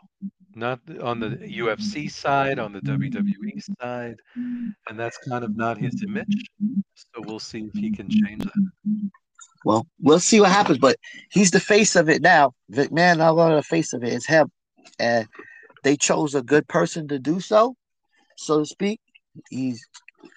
Not 0.55 0.80
on 1.01 1.19
the 1.19 1.31
UFC 1.61 2.09
side, 2.09 2.59
on 2.59 2.71
the 2.73 2.81
WWE 2.81 3.59
side, 3.81 4.15
and 4.35 4.97
that's 4.99 5.17
kind 5.30 5.43
of 5.43 5.55
not 5.55 5.77
his 5.77 6.01
image. 6.01 6.35
So 6.95 7.21
we'll 7.26 7.39
see 7.39 7.69
if 7.73 7.73
he 7.73 7.91
can 7.91 8.09
change 8.09 8.43
that. 8.43 9.11
Well, 9.65 9.85
we'll 10.01 10.19
see 10.21 10.39
what 10.39 10.51
happens, 10.51 10.77
but 10.80 10.95
he's 11.31 11.51
the 11.51 11.59
face 11.59 11.95
of 11.97 12.09
it 12.09 12.21
now. 12.21 12.53
McMahon, 12.71 13.17
not 13.17 13.38
only 13.38 13.55
the 13.55 13.63
face 13.63 13.91
of 13.93 14.03
it, 14.03 14.13
it's 14.13 14.26
him, 14.26 14.49
and 14.97 15.27
they 15.84 15.95
chose 15.97 16.35
a 16.35 16.41
good 16.41 16.67
person 16.67 17.07
to 17.09 17.19
do 17.19 17.39
so, 17.41 17.76
so 18.38 18.59
to 18.59 18.65
speak. 18.65 18.99
He's 19.49 19.85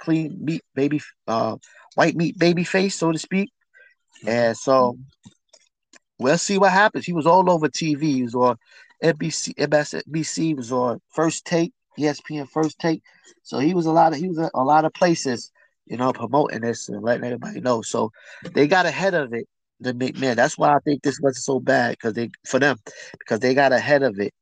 clean 0.00 0.36
meat 0.40 0.62
baby, 0.74 1.00
uh, 1.26 1.56
white 1.94 2.16
meat 2.16 2.38
baby 2.38 2.64
face, 2.64 2.96
so 2.96 3.12
to 3.12 3.18
speak. 3.18 3.50
And 4.26 4.56
so 4.56 4.96
we'll 6.18 6.38
see 6.38 6.58
what 6.58 6.72
happens. 6.72 7.04
He 7.04 7.12
was 7.12 7.26
all 7.26 7.50
over 7.50 7.68
TV. 7.68 8.02
He 8.02 8.22
was 8.22 8.34
on 8.34 8.56
NBC, 9.02 9.54
MSNBC. 9.56 10.36
He 10.36 10.54
was 10.54 10.72
on 10.72 11.00
First 11.14 11.44
Take, 11.44 11.72
ESPN 11.98 12.48
First 12.48 12.78
Take. 12.78 13.02
So 13.42 13.58
he 13.58 13.74
was 13.74 13.86
a 13.86 13.92
lot 13.92 14.12
of 14.12 14.18
he 14.18 14.28
was 14.28 14.38
a, 14.38 14.50
a 14.54 14.64
lot 14.64 14.84
of 14.84 14.92
places, 14.94 15.50
you 15.86 15.96
know, 15.96 16.12
promoting 16.12 16.60
this 16.60 16.88
and 16.88 17.02
letting 17.02 17.24
everybody 17.24 17.60
know. 17.60 17.82
So 17.82 18.10
they 18.54 18.66
got 18.66 18.86
ahead 18.86 19.14
of 19.14 19.32
it. 19.34 19.46
The 19.80 19.92
McMahon. 19.94 20.36
That's 20.36 20.56
why 20.56 20.76
I 20.76 20.78
think 20.84 21.02
this 21.02 21.18
wasn't 21.20 21.42
so 21.42 21.58
bad 21.58 21.92
because 21.92 22.14
they 22.14 22.30
for 22.46 22.60
them 22.60 22.76
because 23.18 23.40
they 23.40 23.52
got 23.52 23.72
ahead 23.72 24.04
of 24.04 24.20
it. 24.20 24.32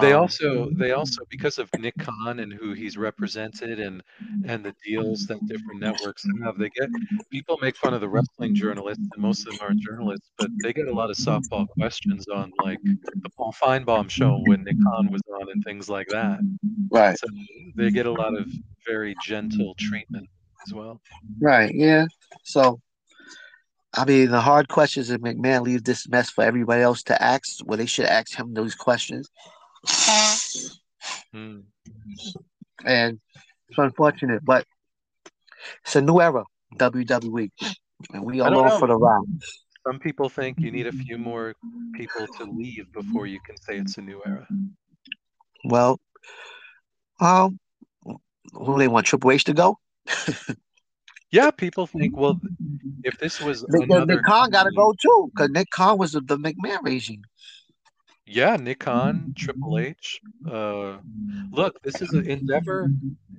They 0.00 0.12
Um, 0.12 0.22
also 0.22 0.70
they 0.70 0.92
also 0.92 1.22
because 1.30 1.58
of 1.58 1.70
Nick 1.78 1.96
Khan 1.98 2.40
and 2.40 2.52
who 2.52 2.72
he's 2.74 2.98
represented 2.98 3.80
and 3.80 4.02
and 4.44 4.62
the 4.64 4.74
deals 4.84 5.26
that 5.26 5.38
different 5.46 5.80
networks 5.80 6.24
have, 6.44 6.58
they 6.58 6.68
get 6.70 6.90
people 7.30 7.58
make 7.62 7.74
fun 7.76 7.94
of 7.94 8.02
the 8.02 8.08
wrestling 8.08 8.54
journalists 8.54 9.04
and 9.12 9.22
most 9.22 9.46
of 9.46 9.52
them 9.52 9.60
aren't 9.62 9.80
journalists, 9.80 10.30
but 10.36 10.50
they 10.62 10.74
get 10.74 10.88
a 10.88 10.92
lot 10.92 11.10
of 11.10 11.16
softball 11.16 11.66
questions 11.68 12.28
on 12.28 12.52
like 12.62 12.78
the 12.84 13.30
Paul 13.30 13.54
Finebaum 13.60 14.10
show 14.10 14.40
when 14.44 14.62
Nick 14.62 14.76
Khan 14.82 15.10
was 15.10 15.22
on 15.40 15.50
and 15.50 15.64
things 15.64 15.88
like 15.88 16.08
that. 16.08 16.40
right, 16.90 17.18
So 17.18 17.26
they 17.74 17.90
get 17.90 18.04
a 18.04 18.12
lot 18.12 18.36
of 18.36 18.46
very 18.86 19.14
gentle 19.24 19.74
treatment 19.78 20.28
as 20.66 20.74
well. 20.74 21.00
right, 21.40 21.74
yeah. 21.74 22.04
So 22.44 22.80
I 23.94 24.04
mean, 24.04 24.30
the 24.30 24.40
hard 24.40 24.68
questions 24.68 25.08
that 25.08 25.22
McMahon 25.22 25.62
leaves 25.62 25.82
this 25.82 26.06
mess 26.08 26.28
for 26.28 26.44
everybody 26.44 26.82
else 26.82 27.02
to 27.04 27.22
ask. 27.22 27.60
Well, 27.64 27.78
they 27.78 27.86
should 27.86 28.04
ask 28.04 28.36
him 28.36 28.52
those 28.52 28.74
questions. 28.74 29.30
Hmm. 31.32 31.60
and 32.84 33.20
it's 33.68 33.78
unfortunate, 33.78 34.44
but 34.44 34.64
it's 35.84 35.96
a 35.96 36.00
new 36.00 36.20
era, 36.20 36.44
WWE, 36.76 37.50
and 38.12 38.24
we 38.24 38.40
are 38.40 38.52
along 38.52 38.68
know. 38.68 38.78
for 38.78 38.88
the 38.88 38.96
ride. 38.96 39.24
Some 39.86 39.98
people 39.98 40.28
think 40.28 40.58
you 40.58 40.70
need 40.70 40.86
a 40.86 40.92
few 40.92 41.18
more 41.18 41.54
people 41.94 42.26
to 42.38 42.44
leave 42.44 42.92
before 42.92 43.26
you 43.26 43.40
can 43.46 43.56
say 43.56 43.78
it's 43.78 43.96
a 43.98 44.02
new 44.02 44.20
era. 44.26 44.46
Well, 45.64 46.00
um, 47.20 47.58
who 48.52 48.78
they 48.78 48.88
want 48.88 49.06
Triple 49.06 49.32
H 49.32 49.44
to 49.44 49.54
go? 49.54 49.78
Yeah, 51.30 51.50
people 51.50 51.86
think, 51.86 52.16
well, 52.16 52.40
if 53.04 53.18
this 53.18 53.40
was 53.40 53.64
Nick, 53.68 53.90
another 53.90 54.06
Nick 54.06 54.24
Khan 54.24 54.50
got 54.50 54.64
to 54.64 54.70
go 54.70 54.94
too, 55.00 55.30
because 55.34 55.50
Nick 55.50 55.68
Khan 55.70 55.98
was 55.98 56.12
the, 56.12 56.22
the 56.22 56.38
McMahon 56.38 56.82
regime. 56.82 57.22
Yeah, 58.30 58.56
Nick 58.56 58.80
Khan, 58.80 59.32
Triple 59.38 59.78
H. 59.78 60.20
Uh, 60.46 60.98
look, 61.50 61.80
this 61.82 62.02
is 62.02 62.12
an 62.12 62.28
endeavor. 62.28 62.90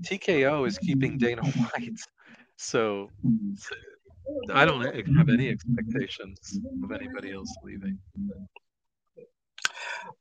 TKO 0.02 0.68
is 0.68 0.80
keeping 0.80 1.20
Dana 1.20 1.44
White, 1.46 2.00
so, 2.56 3.12
so 3.56 3.76
I 4.52 4.66
don't 4.66 4.84
have 5.16 5.30
any 5.30 5.50
expectations 5.50 6.60
of 6.84 6.92
anybody 6.92 7.32
else 7.32 7.56
leaving. 7.64 8.00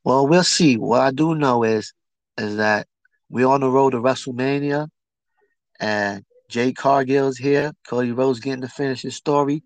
Well, 0.05 0.27
we'll 0.27 0.45
see. 0.45 0.77
What 0.77 1.01
I 1.01 1.13
do 1.13 1.35
know 1.35 1.63
is, 1.65 1.95
is 2.37 2.57
that 2.57 2.87
we're 3.31 3.49
on 3.49 3.63
the 3.63 3.71
road 3.71 3.93
to 3.93 3.99
WrestleMania, 3.99 4.89
and 5.81 6.25
Jade 6.51 6.77
Cargill's 6.77 7.39
here. 7.39 7.73
Cody 7.89 8.13
Rhodes 8.13 8.41
getting 8.41 8.61
to 8.61 8.69
finish 8.69 9.01
his 9.01 9.17
story, 9.17 9.63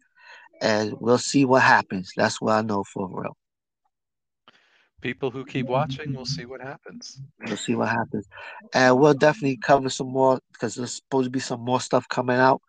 and 0.60 0.94
we'll 1.00 1.18
see 1.18 1.44
what 1.44 1.62
happens. 1.62 2.12
That's 2.16 2.40
what 2.40 2.52
I 2.52 2.62
know 2.62 2.84
for 2.84 3.08
real. 3.10 3.36
People 5.02 5.30
who 5.30 5.44
keep 5.44 5.66
watching 5.66 6.14
we'll 6.14 6.24
see 6.24 6.46
what 6.46 6.60
happens. 6.60 7.20
We'll 7.46 7.56
see 7.56 7.74
what 7.74 7.88
happens. 7.88 8.26
And 8.72 8.98
we'll 8.98 9.14
definitely 9.14 9.58
cover 9.58 9.90
some 9.90 10.08
more 10.08 10.40
because 10.52 10.76
there's 10.76 10.94
supposed 10.94 11.26
to 11.26 11.30
be 11.30 11.40
some 11.40 11.60
more 11.60 11.80
stuff 11.80 12.08
coming 12.08 12.36
out. 12.36 12.62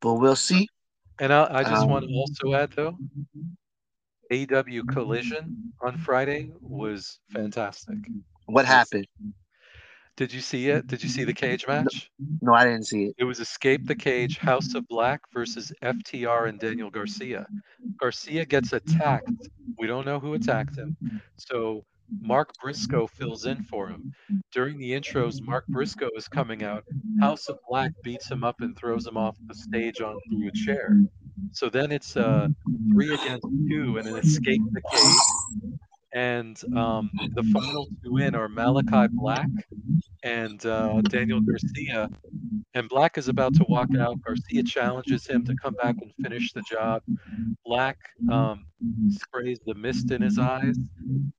But 0.00 0.14
we'll 0.14 0.36
see. 0.36 0.68
And 1.18 1.32
I, 1.32 1.48
I 1.50 1.62
just 1.62 1.82
Um, 1.84 1.90
want 1.90 2.06
to 2.06 2.14
also 2.14 2.54
add, 2.54 2.70
though, 2.76 2.96
AEW 4.30 4.86
Collision 4.86 5.72
on 5.82 5.96
Friday 5.96 6.50
was 6.60 7.18
fantastic. 7.32 7.96
What 8.46 8.66
happened? 8.66 9.06
Did 10.20 10.34
you 10.34 10.42
see 10.42 10.68
it? 10.68 10.86
Did 10.86 11.02
you 11.02 11.08
see 11.08 11.24
the 11.24 11.32
cage 11.32 11.66
match? 11.66 12.10
No, 12.42 12.52
I 12.52 12.64
didn't 12.64 12.84
see 12.84 13.04
it. 13.04 13.14
It 13.16 13.24
was 13.24 13.40
Escape 13.40 13.86
the 13.86 13.94
Cage, 13.94 14.36
House 14.36 14.74
of 14.74 14.86
Black 14.86 15.22
versus 15.32 15.72
FTR 15.82 16.46
and 16.46 16.60
Daniel 16.60 16.90
Garcia. 16.90 17.46
Garcia 17.96 18.44
gets 18.44 18.74
attacked. 18.74 19.30
We 19.78 19.86
don't 19.86 20.04
know 20.04 20.20
who 20.20 20.34
attacked 20.34 20.76
him. 20.76 20.94
So 21.38 21.86
Mark 22.20 22.52
Briscoe 22.62 23.06
fills 23.06 23.46
in 23.46 23.62
for 23.62 23.88
him. 23.88 24.12
During 24.52 24.76
the 24.76 24.90
intros, 24.90 25.40
Mark 25.40 25.66
Briscoe 25.68 26.10
is 26.14 26.28
coming 26.28 26.64
out. 26.64 26.84
House 27.18 27.48
of 27.48 27.56
Black 27.66 27.92
beats 28.04 28.30
him 28.30 28.44
up 28.44 28.60
and 28.60 28.76
throws 28.76 29.06
him 29.06 29.16
off 29.16 29.38
the 29.46 29.54
stage 29.54 30.02
onto 30.02 30.46
a 30.46 30.52
chair. 30.52 31.00
So 31.52 31.70
then 31.70 31.90
it's 31.90 32.14
uh, 32.18 32.48
three 32.92 33.14
against 33.14 33.46
two 33.70 33.96
and 33.96 34.06
an 34.06 34.18
escape 34.18 34.60
the 34.70 34.82
cage. 34.82 35.72
And 36.12 36.60
um, 36.76 37.10
the 37.34 37.44
final 37.52 37.86
two 38.02 38.16
in 38.18 38.34
are 38.34 38.48
Malachi 38.48 39.08
Black 39.12 39.48
and 40.24 40.64
uh, 40.66 41.00
Daniel 41.02 41.40
Garcia. 41.40 42.10
And 42.74 42.88
Black 42.88 43.16
is 43.16 43.28
about 43.28 43.54
to 43.54 43.64
walk 43.68 43.88
out. 43.98 44.20
Garcia 44.22 44.62
challenges 44.64 45.26
him 45.26 45.44
to 45.44 45.54
come 45.62 45.74
back 45.82 45.96
and 46.00 46.12
finish 46.22 46.52
the 46.52 46.62
job. 46.62 47.02
Black 47.64 47.98
um, 48.30 48.66
sprays 49.10 49.60
the 49.66 49.74
mist 49.74 50.10
in 50.10 50.22
his 50.22 50.38
eyes. 50.38 50.76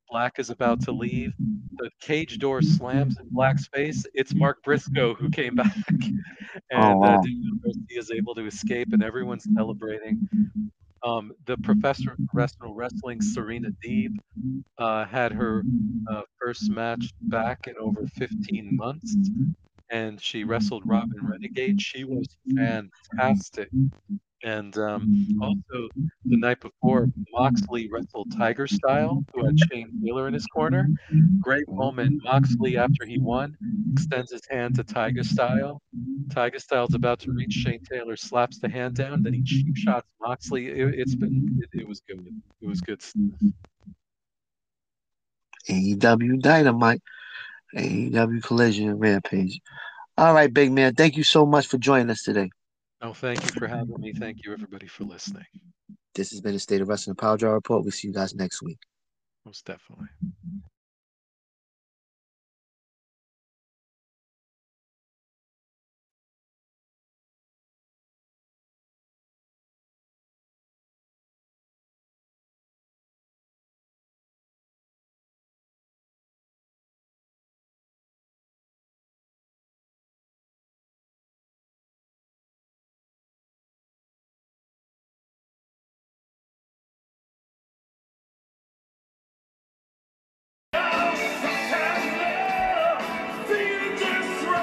Black 0.08 0.38
is 0.38 0.50
about 0.50 0.80
to 0.82 0.92
leave. 0.92 1.32
The 1.76 1.90
cage 2.00 2.38
door 2.38 2.62
slams 2.62 3.18
in 3.18 3.28
Black's 3.30 3.66
face. 3.68 4.04
It's 4.14 4.34
Mark 4.34 4.62
Briscoe 4.62 5.14
who 5.14 5.30
came 5.30 5.54
back. 5.56 5.74
and 6.70 6.84
uh, 6.84 6.94
wow. 6.96 7.20
Daniel 7.20 7.56
Garcia 7.62 7.98
is 7.98 8.10
able 8.10 8.34
to 8.34 8.46
escape, 8.46 8.92
and 8.92 9.02
everyone's 9.02 9.46
celebrating. 9.54 10.28
Um, 11.04 11.32
the 11.46 11.56
professor 11.58 12.12
of 12.12 12.18
professional 12.32 12.74
wrestling, 12.74 13.20
Serena 13.20 13.70
Deeb, 13.84 14.14
uh, 14.78 15.04
had 15.04 15.32
her 15.32 15.64
uh, 16.10 16.22
first 16.40 16.70
match 16.70 17.12
back 17.22 17.66
in 17.66 17.74
over 17.80 18.06
15 18.06 18.76
months, 18.76 19.16
and 19.90 20.20
she 20.20 20.44
wrestled 20.44 20.84
Robyn 20.86 21.26
Renegade. 21.28 21.80
She 21.80 22.04
was 22.04 22.36
fantastic. 22.56 23.68
And 24.44 24.76
um, 24.76 25.28
also, 25.40 25.88
the 26.24 26.36
night 26.36 26.60
before, 26.60 27.08
Moxley 27.32 27.88
wrestled 27.88 28.32
Taiga 28.36 28.66
Style, 28.66 29.24
who 29.32 29.46
had 29.46 29.56
Shane 29.70 30.02
Taylor 30.04 30.26
in 30.26 30.34
his 30.34 30.46
corner. 30.46 30.88
Great 31.40 31.68
moment. 31.68 32.20
Moxley, 32.24 32.76
after 32.76 33.06
he 33.06 33.18
won, 33.18 33.56
extends 33.92 34.32
his 34.32 34.42
hand 34.50 34.74
to 34.76 34.84
Taiga 34.84 35.22
Style. 35.22 35.80
Taiga 36.30 36.58
Style's 36.58 36.94
about 36.94 37.20
to 37.20 37.32
reach 37.32 37.52
Shane 37.52 37.82
Taylor, 37.84 38.16
slaps 38.16 38.58
the 38.58 38.68
hand 38.68 38.96
down, 38.96 39.22
then 39.22 39.32
he 39.32 39.42
cheap 39.44 39.76
shots 39.76 40.08
Moxley. 40.20 40.68
It, 40.68 40.94
it's 40.94 41.14
been, 41.14 41.60
it, 41.62 41.80
it 41.80 41.88
was 41.88 42.00
good. 42.08 42.26
It 42.60 42.66
was 42.66 42.80
good 42.80 43.00
stuff. 43.00 43.22
AEW 45.68 46.40
Dynamite, 46.40 47.02
AEW 47.76 48.42
Collision 48.42 48.88
and 48.88 49.00
Rampage. 49.00 49.60
All 50.18 50.34
right, 50.34 50.52
big 50.52 50.72
man. 50.72 50.94
Thank 50.94 51.16
you 51.16 51.22
so 51.22 51.46
much 51.46 51.68
for 51.68 51.78
joining 51.78 52.10
us 52.10 52.22
today. 52.22 52.50
Oh, 53.04 53.12
thank 53.12 53.42
you 53.42 53.50
for 53.50 53.66
having 53.66 53.96
me. 53.98 54.12
Thank 54.12 54.44
you, 54.44 54.52
everybody, 54.52 54.86
for 54.86 55.02
listening. 55.02 55.44
This 56.14 56.30
has 56.30 56.40
been 56.40 56.52
the 56.52 56.60
State 56.60 56.80
of 56.80 56.88
Wrestling 56.88 57.16
Power 57.16 57.36
Draw 57.36 57.50
Report. 57.50 57.82
We'll 57.82 57.90
see 57.90 58.06
you 58.06 58.14
guys 58.14 58.32
next 58.32 58.62
week. 58.62 58.78
Most 59.44 59.66
definitely. 59.66 60.06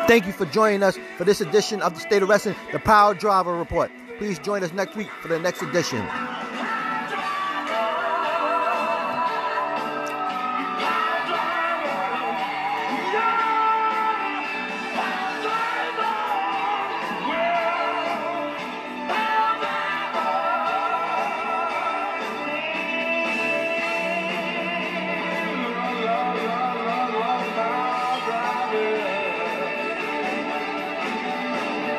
Thank 0.10 0.26
you 0.26 0.34
for 0.34 0.48
joining 0.48 0.82
us 0.82 0.98
for 1.20 1.24
this 1.24 1.40
edition 1.40 1.84
of 1.84 1.94
the 1.94 2.00
State 2.00 2.24
of 2.24 2.30
Wrestling, 2.30 2.56
the 2.72 2.80
Power 2.80 3.14
Driver 3.14 3.56
Report. 3.56 3.92
Please 4.18 4.40
join 4.40 4.64
us 4.64 4.74
next 4.74 4.96
week 4.96 5.08
for 5.22 5.28
the 5.28 5.38
next 5.38 5.62
edition. 5.62 6.04